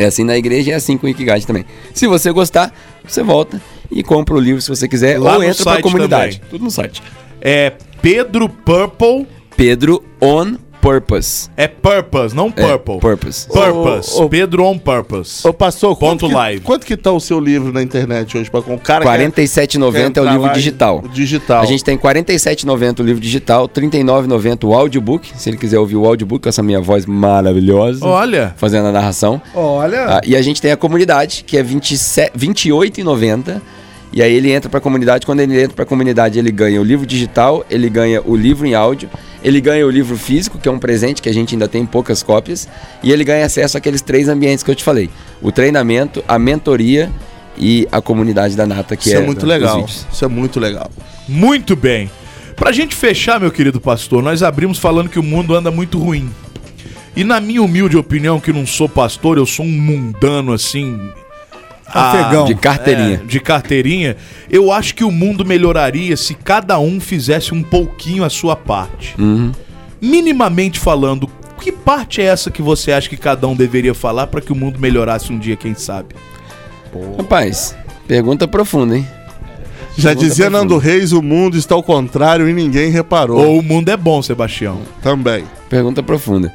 É 0.00 0.06
assim 0.06 0.24
na 0.24 0.34
igreja 0.34 0.70
e 0.70 0.72
é 0.72 0.76
assim 0.76 0.96
com 0.96 1.06
o 1.06 1.10
Ikigai 1.10 1.42
também. 1.42 1.66
Se 1.92 2.06
você 2.06 2.32
gostar, 2.32 2.72
você 3.06 3.22
volta 3.22 3.60
e 3.90 4.02
compra 4.02 4.34
o 4.34 4.40
livro 4.40 4.62
se 4.62 4.68
você 4.70 4.88
quiser 4.88 5.20
Lá 5.20 5.36
ou 5.36 5.44
entra 5.44 5.62
pra 5.62 5.82
comunidade. 5.82 6.36
também. 6.36 6.50
Tudo 6.50 6.64
no 6.64 6.70
site. 6.70 7.02
É 7.38 7.74
Pedro 8.00 8.48
Purple. 8.48 9.26
Pedro 9.54 10.02
on 10.22 10.54
Purpose. 10.80 11.50
É 11.56 11.68
Purpose, 11.68 12.34
não 12.34 12.52
É, 12.56 12.62
Purple. 12.76 12.98
Purpose. 13.00 13.46
Purpose. 13.48 14.14
Ô, 14.18 14.24
ô, 14.24 14.28
Pedro 14.28 14.64
on 14.64 14.78
Purpose. 14.78 15.46
Ô, 15.46 15.52
pastor, 15.52 15.96
Ponto 15.96 16.20
quanto 16.20 16.28
que, 16.28 16.34
live. 16.34 16.60
quanto 16.62 16.86
que 16.86 16.96
tá 16.96 17.12
o 17.12 17.20
seu 17.20 17.38
livro 17.38 17.72
na 17.72 17.82
internet 17.82 18.36
hoje? 18.36 18.50
Pra 18.50 18.62
com 18.62 18.74
o 18.74 18.78
cara 18.78 19.04
R$ 19.04 19.10
quer- 19.30 19.32
47,90 19.32 20.12
quer 20.12 20.20
é 20.20 20.22
o 20.22 20.32
livro 20.32 20.52
digital. 20.52 21.02
o 21.04 21.08
digital. 21.08 21.62
A 21.62 21.66
gente 21.66 21.84
tem 21.84 21.96
R$ 21.96 22.02
47,90 22.02 23.00
o 23.00 23.02
livro 23.02 23.20
digital, 23.20 23.64
R$ 23.64 23.68
39,90 23.88 24.64
o 24.66 24.74
audiobook. 24.74 25.30
Se 25.36 25.50
ele 25.50 25.56
quiser 25.56 25.78
ouvir 25.78 25.96
o 25.96 26.06
audiobook 26.06 26.42
com 26.42 26.48
essa 26.48 26.62
minha 26.62 26.80
voz 26.80 27.04
maravilhosa. 27.06 28.04
Olha. 28.04 28.54
Fazendo 28.56 28.86
a 28.88 28.92
narração. 28.92 29.40
Olha. 29.54 30.16
Ah, 30.16 30.20
e 30.24 30.34
a 30.34 30.42
gente 30.42 30.60
tem 30.62 30.72
a 30.72 30.76
comunidade, 30.76 31.44
que 31.46 31.56
é 31.56 31.62
27 31.62 32.32
R$ 32.34 32.38
28,90. 32.48 33.60
E 34.12 34.22
aí 34.22 34.32
ele 34.32 34.50
entra 34.50 34.68
pra 34.68 34.80
comunidade. 34.80 35.24
Quando 35.24 35.40
ele 35.40 35.60
entra 35.60 35.74
pra 35.74 35.84
comunidade, 35.84 36.38
ele 36.38 36.50
ganha 36.50 36.80
o 36.80 36.84
livro 36.84 37.06
digital, 37.06 37.64
ele 37.70 37.88
ganha 37.88 38.20
o 38.24 38.36
livro 38.36 38.66
em 38.66 38.74
áudio, 38.74 39.08
ele 39.42 39.60
ganha 39.60 39.86
o 39.86 39.90
livro 39.90 40.16
físico, 40.16 40.58
que 40.58 40.68
é 40.68 40.72
um 40.72 40.78
presente 40.78 41.22
que 41.22 41.28
a 41.28 41.34
gente 41.34 41.54
ainda 41.54 41.68
tem 41.68 41.86
poucas 41.86 42.22
cópias, 42.22 42.68
e 43.02 43.12
ele 43.12 43.24
ganha 43.24 43.46
acesso 43.46 43.78
àqueles 43.78 44.02
três 44.02 44.28
ambientes 44.28 44.64
que 44.64 44.70
eu 44.70 44.74
te 44.74 44.82
falei: 44.82 45.08
o 45.40 45.52
treinamento, 45.52 46.24
a 46.26 46.38
mentoria 46.38 47.10
e 47.56 47.86
a 47.92 48.00
comunidade 48.00 48.56
da 48.56 48.66
Nata, 48.66 48.96
que 48.96 49.08
Isso 49.08 49.16
é, 49.16 49.20
é 49.20 49.26
muito 49.26 49.46
legal. 49.46 49.84
Isso 49.84 50.24
é 50.24 50.28
muito 50.28 50.58
legal. 50.58 50.90
Muito 51.28 51.76
bem. 51.76 52.10
Pra 52.56 52.72
gente 52.72 52.94
fechar, 52.94 53.40
meu 53.40 53.50
querido 53.50 53.80
pastor, 53.80 54.22
nós 54.22 54.42
abrimos 54.42 54.78
falando 54.78 55.08
que 55.08 55.18
o 55.18 55.22
mundo 55.22 55.54
anda 55.54 55.70
muito 55.70 55.98
ruim. 55.98 56.30
E 57.16 57.24
na 57.24 57.40
minha 57.40 57.62
humilde 57.62 57.96
opinião, 57.96 58.38
que 58.38 58.52
não 58.52 58.66
sou 58.66 58.88
pastor, 58.88 59.38
eu 59.38 59.46
sou 59.46 59.64
um 59.64 59.68
mundano 59.68 60.52
assim. 60.52 61.00
Afegão. 61.92 62.44
De 62.44 62.54
carteirinha. 62.54 63.20
é, 63.22 63.26
de 63.26 63.40
carteirinha. 63.40 64.16
Eu 64.50 64.70
acho 64.72 64.94
que 64.94 65.04
o 65.04 65.10
mundo 65.10 65.44
melhoraria 65.44 66.16
se 66.16 66.34
cada 66.34 66.78
um 66.78 67.00
fizesse 67.00 67.52
um 67.52 67.62
pouquinho 67.62 68.24
a 68.24 68.30
sua 68.30 68.54
parte. 68.56 69.14
Uhum. 69.18 69.52
Minimamente 70.00 70.78
falando, 70.78 71.28
que 71.60 71.70
parte 71.70 72.20
é 72.20 72.24
essa 72.24 72.50
que 72.50 72.62
você 72.62 72.92
acha 72.92 73.08
que 73.08 73.16
cada 73.16 73.46
um 73.46 73.54
deveria 73.54 73.94
falar 73.94 74.26
pra 74.26 74.40
que 74.40 74.52
o 74.52 74.56
mundo 74.56 74.80
melhorasse 74.80 75.32
um 75.32 75.38
dia, 75.38 75.56
quem 75.56 75.74
sabe? 75.74 76.14
Rapaz, 77.16 77.76
pergunta 78.08 78.48
profunda, 78.48 78.96
hein? 78.96 79.06
Já 79.96 80.10
Pergunta 80.10 80.28
dizia 80.28 80.50
profunda. 80.50 80.68
Nando 80.68 80.78
Reis, 80.78 81.12
o 81.12 81.20
mundo 81.20 81.56
está 81.56 81.74
ao 81.74 81.82
contrário 81.82 82.48
e 82.48 82.52
ninguém 82.52 82.90
reparou. 82.90 83.38
Ou 83.44 83.58
o 83.58 83.62
mundo 83.62 83.88
é 83.90 83.96
bom, 83.96 84.22
Sebastião? 84.22 84.80
Também. 85.02 85.44
Pergunta 85.68 86.02
profunda. 86.02 86.52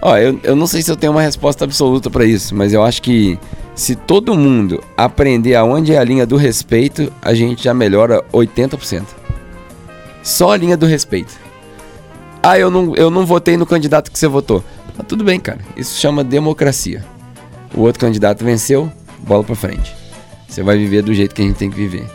Ó, 0.00 0.16
eu, 0.16 0.38
eu 0.42 0.56
não 0.56 0.66
sei 0.66 0.82
se 0.82 0.90
eu 0.90 0.96
tenho 0.96 1.12
uma 1.12 1.22
resposta 1.22 1.64
absoluta 1.64 2.08
pra 2.08 2.24
isso, 2.24 2.54
mas 2.54 2.72
eu 2.72 2.82
acho 2.82 3.02
que 3.02 3.38
se 3.76 3.94
todo 3.94 4.34
mundo 4.34 4.82
aprender 4.96 5.54
aonde 5.54 5.92
é 5.92 5.98
a 5.98 6.02
linha 6.02 6.26
do 6.26 6.36
respeito, 6.36 7.12
a 7.20 7.34
gente 7.34 7.62
já 7.62 7.74
melhora 7.74 8.24
80%. 8.32 9.04
Só 10.22 10.52
a 10.52 10.56
linha 10.56 10.78
do 10.78 10.86
respeito. 10.86 11.38
Ah, 12.42 12.58
eu 12.58 12.70
não, 12.70 12.96
eu 12.96 13.10
não 13.10 13.26
votei 13.26 13.54
no 13.54 13.66
candidato 13.66 14.10
que 14.10 14.18
você 14.18 14.26
votou. 14.26 14.64
Mas 14.96 15.06
tudo 15.06 15.22
bem, 15.22 15.38
cara. 15.38 15.58
Isso 15.76 16.00
chama 16.00 16.24
democracia. 16.24 17.04
O 17.74 17.82
outro 17.82 18.00
candidato 18.00 18.42
venceu, 18.42 18.90
bola 19.18 19.44
pra 19.44 19.54
frente. 19.54 19.94
Você 20.48 20.62
vai 20.62 20.78
viver 20.78 21.02
do 21.02 21.12
jeito 21.12 21.34
que 21.34 21.42
a 21.42 21.44
gente 21.44 21.56
tem 21.56 21.70
que 21.70 21.76
viver. 21.76 22.06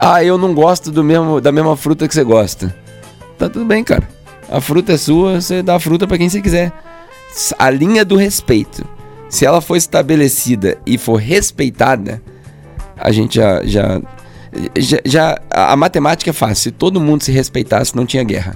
Ah, 0.00 0.24
eu 0.24 0.38
não 0.38 0.54
gosto 0.54 0.90
do 0.90 1.04
mesmo, 1.04 1.38
da 1.38 1.52
mesma 1.52 1.76
fruta 1.76 2.08
que 2.08 2.14
você 2.14 2.24
gosta. 2.24 2.74
Tá 3.36 3.50
tudo 3.50 3.66
bem, 3.66 3.84
cara. 3.84 4.08
A 4.48 4.58
fruta 4.58 4.92
é 4.92 4.96
sua, 4.96 5.38
você 5.38 5.62
dá 5.62 5.76
a 5.76 5.80
fruta 5.80 6.06
pra 6.06 6.16
quem 6.16 6.30
você 6.30 6.40
quiser. 6.40 6.72
A 7.58 7.68
linha 7.68 8.06
do 8.06 8.16
respeito. 8.16 8.93
Se 9.34 9.44
ela 9.44 9.60
for 9.60 9.74
estabelecida 9.76 10.78
e 10.86 10.96
for 10.96 11.16
respeitada, 11.16 12.22
a 12.96 13.10
gente 13.10 13.34
já. 13.34 13.64
já, 13.64 14.00
já, 14.78 14.98
já- 15.04 15.38
a 15.50 15.74
matemática 15.76 16.30
é 16.30 16.32
fácil. 16.32 16.56
Se 16.56 16.70
todo 16.70 17.00
mundo 17.00 17.24
se 17.24 17.32
respeitasse, 17.32 17.96
não 17.96 18.06
tinha 18.06 18.22
guerra. 18.22 18.54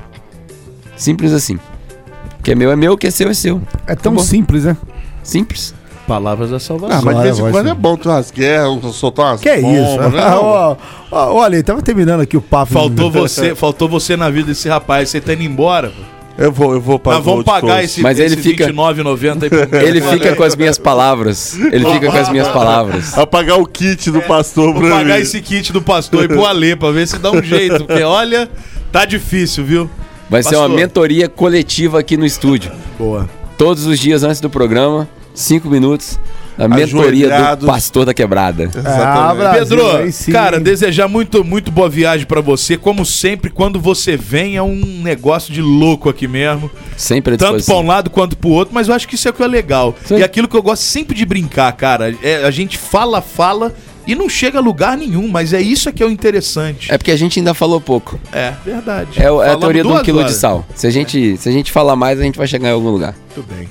Simples 0.97 1.33
assim. 1.33 1.57
O 1.57 2.43
que 2.45 2.53
é 2.53 2.55
meu 2.55 2.71
é 2.71 2.77
meu, 2.77 2.93
o 2.93 2.97
que 2.97 3.09
é 3.09 3.11
seu 3.11 3.29
é 3.29 3.35
seu. 3.35 3.61
É 3.89 3.97
tão 3.97 4.13
Acabou. 4.13 4.23
simples, 4.23 4.65
né? 4.65 4.77
Simples. 5.25 5.75
Palavras 6.07 6.51
da 6.51 6.61
salvação. 6.61 6.97
Ah, 6.97 7.03
mas 7.05 7.17
de 7.17 7.23
vez 7.25 7.39
em 7.41 7.51
quando 7.51 7.69
é 7.71 7.75
bom 7.75 7.97
ter 7.97 8.09
umas 8.09 8.31
guerras, 8.31 8.95
soltar 8.95 9.27
umas 9.33 9.41
Que 9.41 9.57
bombas, 9.57 9.89
isso? 9.89 10.01
né? 10.11 10.21
Ah, 10.23 10.41
ó, 10.41 10.77
ó, 11.11 11.35
olha, 11.35 11.61
tava 11.65 11.83
terminando 11.83 12.21
aqui 12.21 12.37
o 12.37 12.41
papo. 12.41 12.73
Faltou 12.73 13.11
você, 13.11 13.53
faltou 13.57 13.89
você 13.89 14.17
na 14.17 14.31
vida 14.31 14.47
desse 14.47 14.69
rapaz. 14.69 15.09
Você 15.11 15.21
tá 15.21 15.33
indo 15.35 15.43
embora. 15.43 15.93
Eu 16.39 16.53
vou, 16.53 16.73
eu 16.75 16.81
vou 16.81 17.01
Nós 17.05 17.25
vamos 17.25 17.45
pagar 17.45 17.83
esse, 17.83 18.01
Mas 18.01 18.17
ele 18.19 18.35
esse 18.35 18.43
fica- 18.43 18.67
29,90 18.69 19.43
aí 19.43 19.51
pro 19.51 19.79
Ele 19.81 20.01
fica 20.01 20.37
com 20.37 20.45
as 20.45 20.55
minhas 20.55 20.79
palavras. 20.79 21.59
Ele 21.59 21.85
fica 21.85 22.11
com 22.13 22.17
as 22.17 22.29
minhas 22.31 22.47
palavras. 22.49 23.11
Vai 23.17 23.27
pagar 23.27 23.57
o 23.57 23.67
kit 23.67 24.09
do 24.13 24.23
pastor 24.23 24.73
Vou 24.73 24.83
pra 24.83 24.91
pagar 24.99 25.17
mim. 25.17 25.21
esse 25.23 25.41
kit 25.43 25.73
do 25.73 25.83
pastor 25.83 26.25
e 26.25 26.29
pro 26.29 26.45
Alê 26.47 26.77
pra 26.77 26.93
ver 26.93 27.09
se 27.09 27.19
dá 27.19 27.33
um 27.33 27.43
jeito. 27.43 27.85
Porque 27.85 28.03
olha, 28.05 28.49
tá 28.93 29.05
difícil, 29.05 29.65
viu? 29.65 29.91
Vai 30.31 30.43
ser 30.45 30.55
uma 30.55 30.63
Pastor. 30.69 30.77
mentoria 30.77 31.29
coletiva 31.29 31.99
aqui 31.99 32.17
no 32.17 32.25
estúdio. 32.25 32.71
Boa. 32.97 33.29
Todos 33.57 33.87
os 33.87 33.99
dias 33.99 34.23
antes 34.23 34.41
do 34.41 34.49
programa, 34.49 35.09
cinco 35.35 35.69
minutos, 35.69 36.21
a 36.59 36.69
mentoria 36.69 37.57
do 37.57 37.67
pastor 37.67 38.05
da 38.05 38.13
quebrada. 38.13 38.71
Ah, 38.85 39.35
Brasil, 39.35 39.77
Pedro, 39.77 40.33
cara, 40.33 40.59
desejar 40.59 41.09
muito, 41.09 41.45
muito 41.45 41.71
boa 41.71 41.89
viagem 41.89 42.27
pra 42.27 42.41
você. 42.41 42.77
Como 42.77 43.07
sempre, 43.07 43.51
quando 43.51 43.81
você 43.81 44.17
vem, 44.17 44.57
é 44.57 44.63
um 44.63 45.01
negócio 45.03 45.53
de 45.53 45.63
louco 45.63 46.09
aqui 46.09 46.27
mesmo. 46.27 46.71
Sempre 46.97 47.37
Tanto 47.37 47.65
pra 47.65 47.77
um 47.77 47.87
lado 47.87 48.11
quanto 48.11 48.37
pro 48.37 48.51
outro, 48.51 48.75
mas 48.75 48.89
eu 48.89 48.95
acho 48.95 49.07
que 49.07 49.15
isso 49.15 49.29
é 49.29 49.31
o 49.31 49.35
que 49.35 49.43
é 49.43 49.47
legal. 49.47 49.95
Sim. 50.05 50.19
E 50.19 50.23
aquilo 50.23 50.49
que 50.49 50.57
eu 50.57 50.63
gosto 50.63 50.83
sempre 50.83 51.17
de 51.17 51.25
brincar, 51.25 51.71
cara. 51.73 52.15
É, 52.23 52.45
a 52.45 52.51
gente 52.51 52.77
fala, 52.77 53.23
fala 53.23 53.73
e 54.07 54.15
não 54.15 54.27
chega 54.27 54.59
a 54.59 54.63
lugar 54.63 54.97
nenhum, 54.97 55.29
mas 55.29 55.53
é 55.53 55.61
isso 55.61 55.93
que 55.93 56.03
é 56.03 56.07
o 56.07 56.11
interessante. 56.11 56.91
É 56.91 56.97
porque 56.97 57.11
a 57.11 57.17
gente 57.17 57.39
ainda 57.39 57.53
falou 57.53 57.79
pouco. 57.79 58.19
É, 58.33 58.55
verdade. 58.65 59.11
É, 59.21 59.25
é 59.25 59.51
a 59.51 59.57
teoria 59.57 59.83
do 59.83 59.93
um 59.93 60.03
quilo 60.03 60.21
horas. 60.21 60.33
de 60.33 60.39
sal. 60.39 60.65
Se 60.75 60.87
a, 60.87 60.91
gente, 60.91 61.37
se 61.37 61.47
a 61.47 61.53
gente 61.53 61.71
falar 61.71 61.95
mais, 61.95 62.19
a 62.19 62.23
gente 62.23 62.39
vai 62.39 62.47
chegar 62.47 62.71
em 62.71 62.73
algum 62.73 62.89
lugar. 62.89 63.15
Muito 63.37 63.47
bem. 63.53 63.69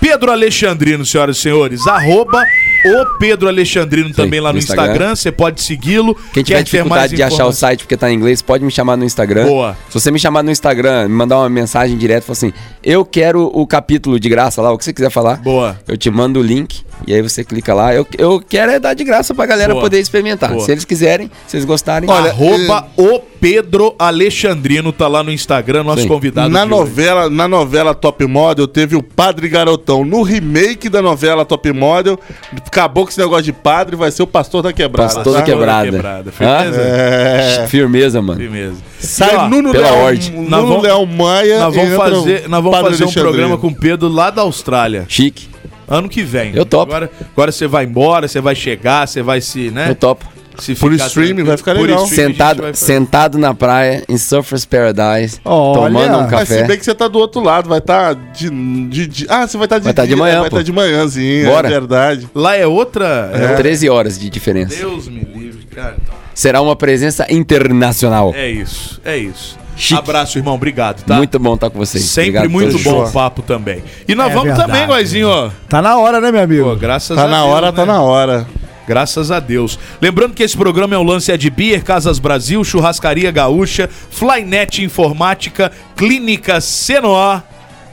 Pedro 0.00 0.30
Alexandrino, 0.30 1.04
senhoras 1.04 1.36
e 1.36 1.40
senhores. 1.40 1.86
Arroba 1.86 2.44
o 2.84 3.18
Pedro 3.18 3.48
Alexandrino 3.48 4.12
também 4.12 4.40
lá 4.40 4.50
no 4.50 4.54
no 4.54 4.58
Instagram. 4.58 5.14
Você 5.14 5.32
pode 5.32 5.60
segui-lo. 5.60 6.16
Quem 6.32 6.42
tiver 6.42 6.62
dificuldade 6.62 7.16
de 7.16 7.22
achar 7.22 7.46
o 7.46 7.52
site 7.52 7.80
porque 7.80 7.96
tá 7.96 8.10
em 8.10 8.14
inglês, 8.14 8.40
pode 8.40 8.64
me 8.64 8.70
chamar 8.70 8.96
no 8.96 9.04
Instagram. 9.04 9.46
Boa. 9.46 9.76
Se 9.88 9.94
você 9.94 10.10
me 10.10 10.18
chamar 10.18 10.42
no 10.42 10.50
Instagram, 10.50 11.08
me 11.08 11.14
mandar 11.14 11.38
uma 11.38 11.48
mensagem 11.48 11.96
direta, 11.96 12.22
falar 12.22 12.34
assim: 12.34 12.52
Eu 12.82 13.04
quero 13.04 13.50
o 13.52 13.66
capítulo 13.66 14.18
de 14.20 14.28
graça 14.28 14.62
lá, 14.62 14.72
o 14.72 14.78
que 14.78 14.84
você 14.84 14.92
quiser 14.92 15.10
falar. 15.10 15.36
Boa. 15.38 15.78
Eu 15.86 15.96
te 15.96 16.10
mando 16.10 16.40
o 16.40 16.42
link 16.42 16.82
e 17.06 17.14
aí 17.14 17.22
você 17.22 17.44
clica 17.44 17.74
lá. 17.74 17.94
Eu, 17.94 18.06
eu 18.16 18.40
quero 18.40 18.72
é 18.72 18.78
dar 18.78 18.94
de 18.94 19.04
graça 19.04 19.34
pra 19.34 19.46
galera 19.46 19.72
Boa. 19.72 19.84
poder 19.84 19.98
experimentar. 19.98 20.50
Boa. 20.50 20.64
Se 20.64 20.72
eles 20.72 20.84
quiserem, 20.84 21.30
se 21.46 21.56
eles 21.56 21.64
gostarem. 21.64 22.08
Olha, 22.08 22.30
Arroba 22.30 22.88
o 22.96 23.20
Pedro 23.40 23.94
Alexandrino, 23.98 24.92
tá 24.92 25.06
lá 25.06 25.22
no 25.22 25.30
Instagram, 25.32 25.84
nosso 25.84 26.02
Sim. 26.02 26.08
convidado. 26.08 26.48
Na 26.48 26.64
de 26.64 26.72
hoje. 26.72 26.80
novela, 26.80 27.30
na 27.30 27.46
novela 27.46 27.94
Top 27.94 28.24
Model, 28.26 28.66
teve 28.66 28.96
o 28.96 29.02
Padre 29.02 29.48
Garotão. 29.48 30.04
No 30.04 30.22
remake 30.22 30.88
da 30.88 31.00
novela 31.00 31.44
Top 31.44 31.72
Model, 31.72 32.18
acabou 32.66 33.04
com 33.04 33.10
esse 33.10 33.20
negócio 33.20 33.44
de 33.44 33.52
padre, 33.52 33.96
vai 33.96 34.10
ser 34.10 34.22
o 34.22 34.26
pastor 34.26 34.62
da 34.62 34.72
quebrada. 34.72 35.14
Pastor 35.14 35.32
da 35.32 35.38
tá? 35.40 35.44
quebrada. 35.44 35.90
quebrada. 35.90 36.32
Firmeza? 36.32 36.80
É. 36.80 37.66
Firmeza, 37.70 38.22
mano. 38.22 38.40
Firmeza. 38.40 38.76
Sai 38.98 39.34
E, 39.34 39.36
ó, 39.36 39.48
Nuno 39.48 39.72
pela 39.72 39.90
Leão, 39.90 40.02
ordem. 40.04 40.30
Nuno 40.32 40.50
Nós 40.50 40.68
vamos- 40.68 40.82
Leão 40.82 41.06
Maia. 41.06 41.58
Nós 41.60 41.74
vamos 41.74 41.96
fazer, 41.96 42.48
nós 42.48 42.64
vamos 42.64 42.80
fazer 42.80 43.04
um 43.04 43.12
programa 43.12 43.56
com 43.56 43.68
o 43.68 43.74
Pedro 43.74 44.08
lá 44.08 44.30
da 44.30 44.42
Austrália. 44.42 45.04
Chique. 45.08 45.48
Ano 45.86 46.08
que 46.08 46.22
vem. 46.22 46.54
Eu 46.54 46.66
topo. 46.66 46.92
Agora, 46.92 47.10
agora 47.32 47.50
você 47.50 47.66
vai 47.66 47.84
embora, 47.84 48.28
você 48.28 48.40
vai 48.40 48.54
chegar, 48.54 49.08
você 49.08 49.22
vai 49.22 49.40
se, 49.40 49.70
né? 49.70 49.88
Eu 49.90 49.94
topo. 49.94 50.26
Se 50.58 50.74
Por 50.74 50.90
ficar 50.92 51.06
streaming 51.06 51.44
vai 51.44 51.56
ficar 51.56 51.72
legal. 51.74 52.06
Sentado, 52.06 52.62
vai 52.62 52.74
sentado 52.74 53.38
na 53.38 53.54
praia, 53.54 54.02
em 54.08 54.18
Surfers 54.18 54.64
Paradise, 54.64 55.38
Olha. 55.44 55.74
tomando 55.74 56.16
um 56.18 56.20
Mas 56.30 56.48
se 56.48 56.54
café. 56.54 56.64
bem 56.64 56.76
que 56.78 56.84
você 56.84 56.94
tá 56.94 57.06
do 57.06 57.18
outro 57.18 57.40
lado, 57.40 57.68
vai 57.68 57.78
estar 57.78 58.14
de, 58.14 58.50
de, 58.88 59.06
de- 59.06 59.26
Ah, 59.28 59.46
você 59.46 59.56
vai 59.56 59.66
estar 59.66 59.78
de 59.78 59.84
Vai 59.84 59.92
tá 59.94 60.04
de 60.04 60.16
manhã, 60.16 60.40
Vai 60.40 60.50
pô. 60.50 60.56
estar 60.56 60.64
de 60.64 60.72
manhãzinha, 60.72 61.48
Bora. 61.48 61.68
é 61.68 61.70
verdade. 61.70 62.28
Lá 62.34 62.56
é 62.56 62.66
outra. 62.66 63.30
É. 63.32 63.54
13 63.54 63.88
horas 63.88 64.18
de 64.18 64.28
diferença. 64.28 64.74
Deus 64.76 65.08
me 65.08 65.20
livre, 65.20 65.64
cara. 65.66 65.96
Será 66.34 66.60
uma 66.60 66.74
presença 66.76 67.26
internacional. 67.32 68.32
É 68.34 68.48
isso, 68.48 69.00
é 69.04 69.16
isso. 69.16 69.56
Chique. 69.76 69.98
Abraço, 70.00 70.38
irmão. 70.38 70.54
Obrigado, 70.56 71.04
tá? 71.04 71.14
Muito 71.16 71.38
bom 71.38 71.54
estar 71.54 71.70
com 71.70 71.78
vocês. 71.78 72.02
Sempre 72.04 72.30
Obrigado 72.40 72.50
muito 72.50 72.78
bom 72.80 73.04
o 73.04 73.12
papo 73.12 73.42
também. 73.42 73.80
E 74.08 74.14
nós 74.14 74.26
É 74.32 74.34
vamos 74.34 74.48
verdade. 74.48 74.66
também, 74.72 74.86
Guazinho, 74.88 75.28
ó. 75.28 75.50
Tá 75.68 75.80
na 75.80 75.96
hora, 75.96 76.20
né, 76.20 76.32
meu 76.32 76.42
amigo? 76.42 76.64
Pô, 76.70 76.74
graças 76.74 77.16
Tá 77.16 77.24
a 77.24 77.28
na 77.28 77.42
Deus. 77.42 77.48
hora, 77.54 77.72
tá 77.72 77.86
né? 77.86 77.92
na 77.92 78.02
hora. 78.02 78.46
Graças 78.88 79.30
a 79.30 79.38
Deus. 79.38 79.78
Lembrando 80.00 80.32
que 80.32 80.42
esse 80.42 80.56
programa 80.56 80.94
é 80.94 80.98
um 80.98 81.02
lance 81.02 81.30
Ed 81.30 81.50
Beer, 81.50 81.84
Casas 81.84 82.18
Brasil, 82.18 82.64
Churrascaria 82.64 83.30
Gaúcha, 83.30 83.86
Flynet 83.86 84.82
Informática, 84.82 85.70
Clínica 85.94 86.58
Senoa 86.58 87.44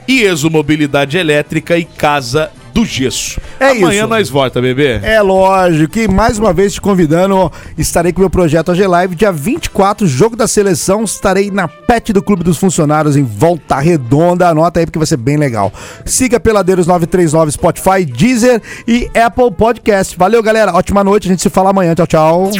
e 0.08 0.22
Exo 0.22 0.48
Mobilidade 0.48 1.18
Elétrica 1.18 1.76
e 1.76 1.84
Casa 1.84 2.50
do 2.76 2.84
Gesso. 2.84 3.40
É 3.58 3.70
Amanhã 3.70 4.00
isso. 4.00 4.06
nós 4.06 4.28
volta, 4.28 4.60
bebê. 4.60 5.00
É 5.02 5.22
lógico, 5.22 5.98
e 5.98 6.06
mais 6.06 6.38
uma 6.38 6.52
vez 6.52 6.74
te 6.74 6.80
convidando, 6.80 7.50
estarei 7.78 8.12
com 8.12 8.18
o 8.18 8.20
meu 8.20 8.28
projeto 8.28 8.70
AG 8.70 8.86
Live, 8.86 9.14
dia 9.14 9.32
24, 9.32 10.06
jogo 10.06 10.36
da 10.36 10.46
seleção, 10.46 11.02
estarei 11.02 11.50
na 11.50 11.66
PET 11.66 12.12
do 12.12 12.22
Clube 12.22 12.44
dos 12.44 12.58
Funcionários 12.58 13.16
em 13.16 13.24
Volta 13.24 13.78
Redonda, 13.78 14.48
anota 14.48 14.78
aí 14.78 14.84
porque 14.84 14.98
vai 14.98 15.06
ser 15.06 15.16
bem 15.16 15.38
legal. 15.38 15.72
Siga 16.04 16.38
Peladeiros 16.38 16.86
939 16.86 17.52
Spotify, 17.52 18.04
Deezer 18.04 18.60
e 18.86 19.08
Apple 19.18 19.50
Podcast. 19.52 20.14
Valeu, 20.18 20.42
galera, 20.42 20.74
ótima 20.74 21.02
noite, 21.02 21.28
a 21.28 21.30
gente 21.30 21.40
se 21.40 21.48
fala 21.48 21.70
amanhã, 21.70 21.94
tchau, 21.94 22.06
tchau. 22.06 22.50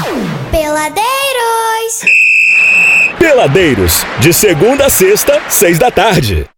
Peladeiros. 0.51 1.05
Peladeiros, 3.19 4.07
de 4.19 4.33
segunda 4.33 4.87
a 4.87 4.91
sexta, 4.91 5.43
seis 5.51 5.79
da 5.79 5.91
tarde. 5.91 6.49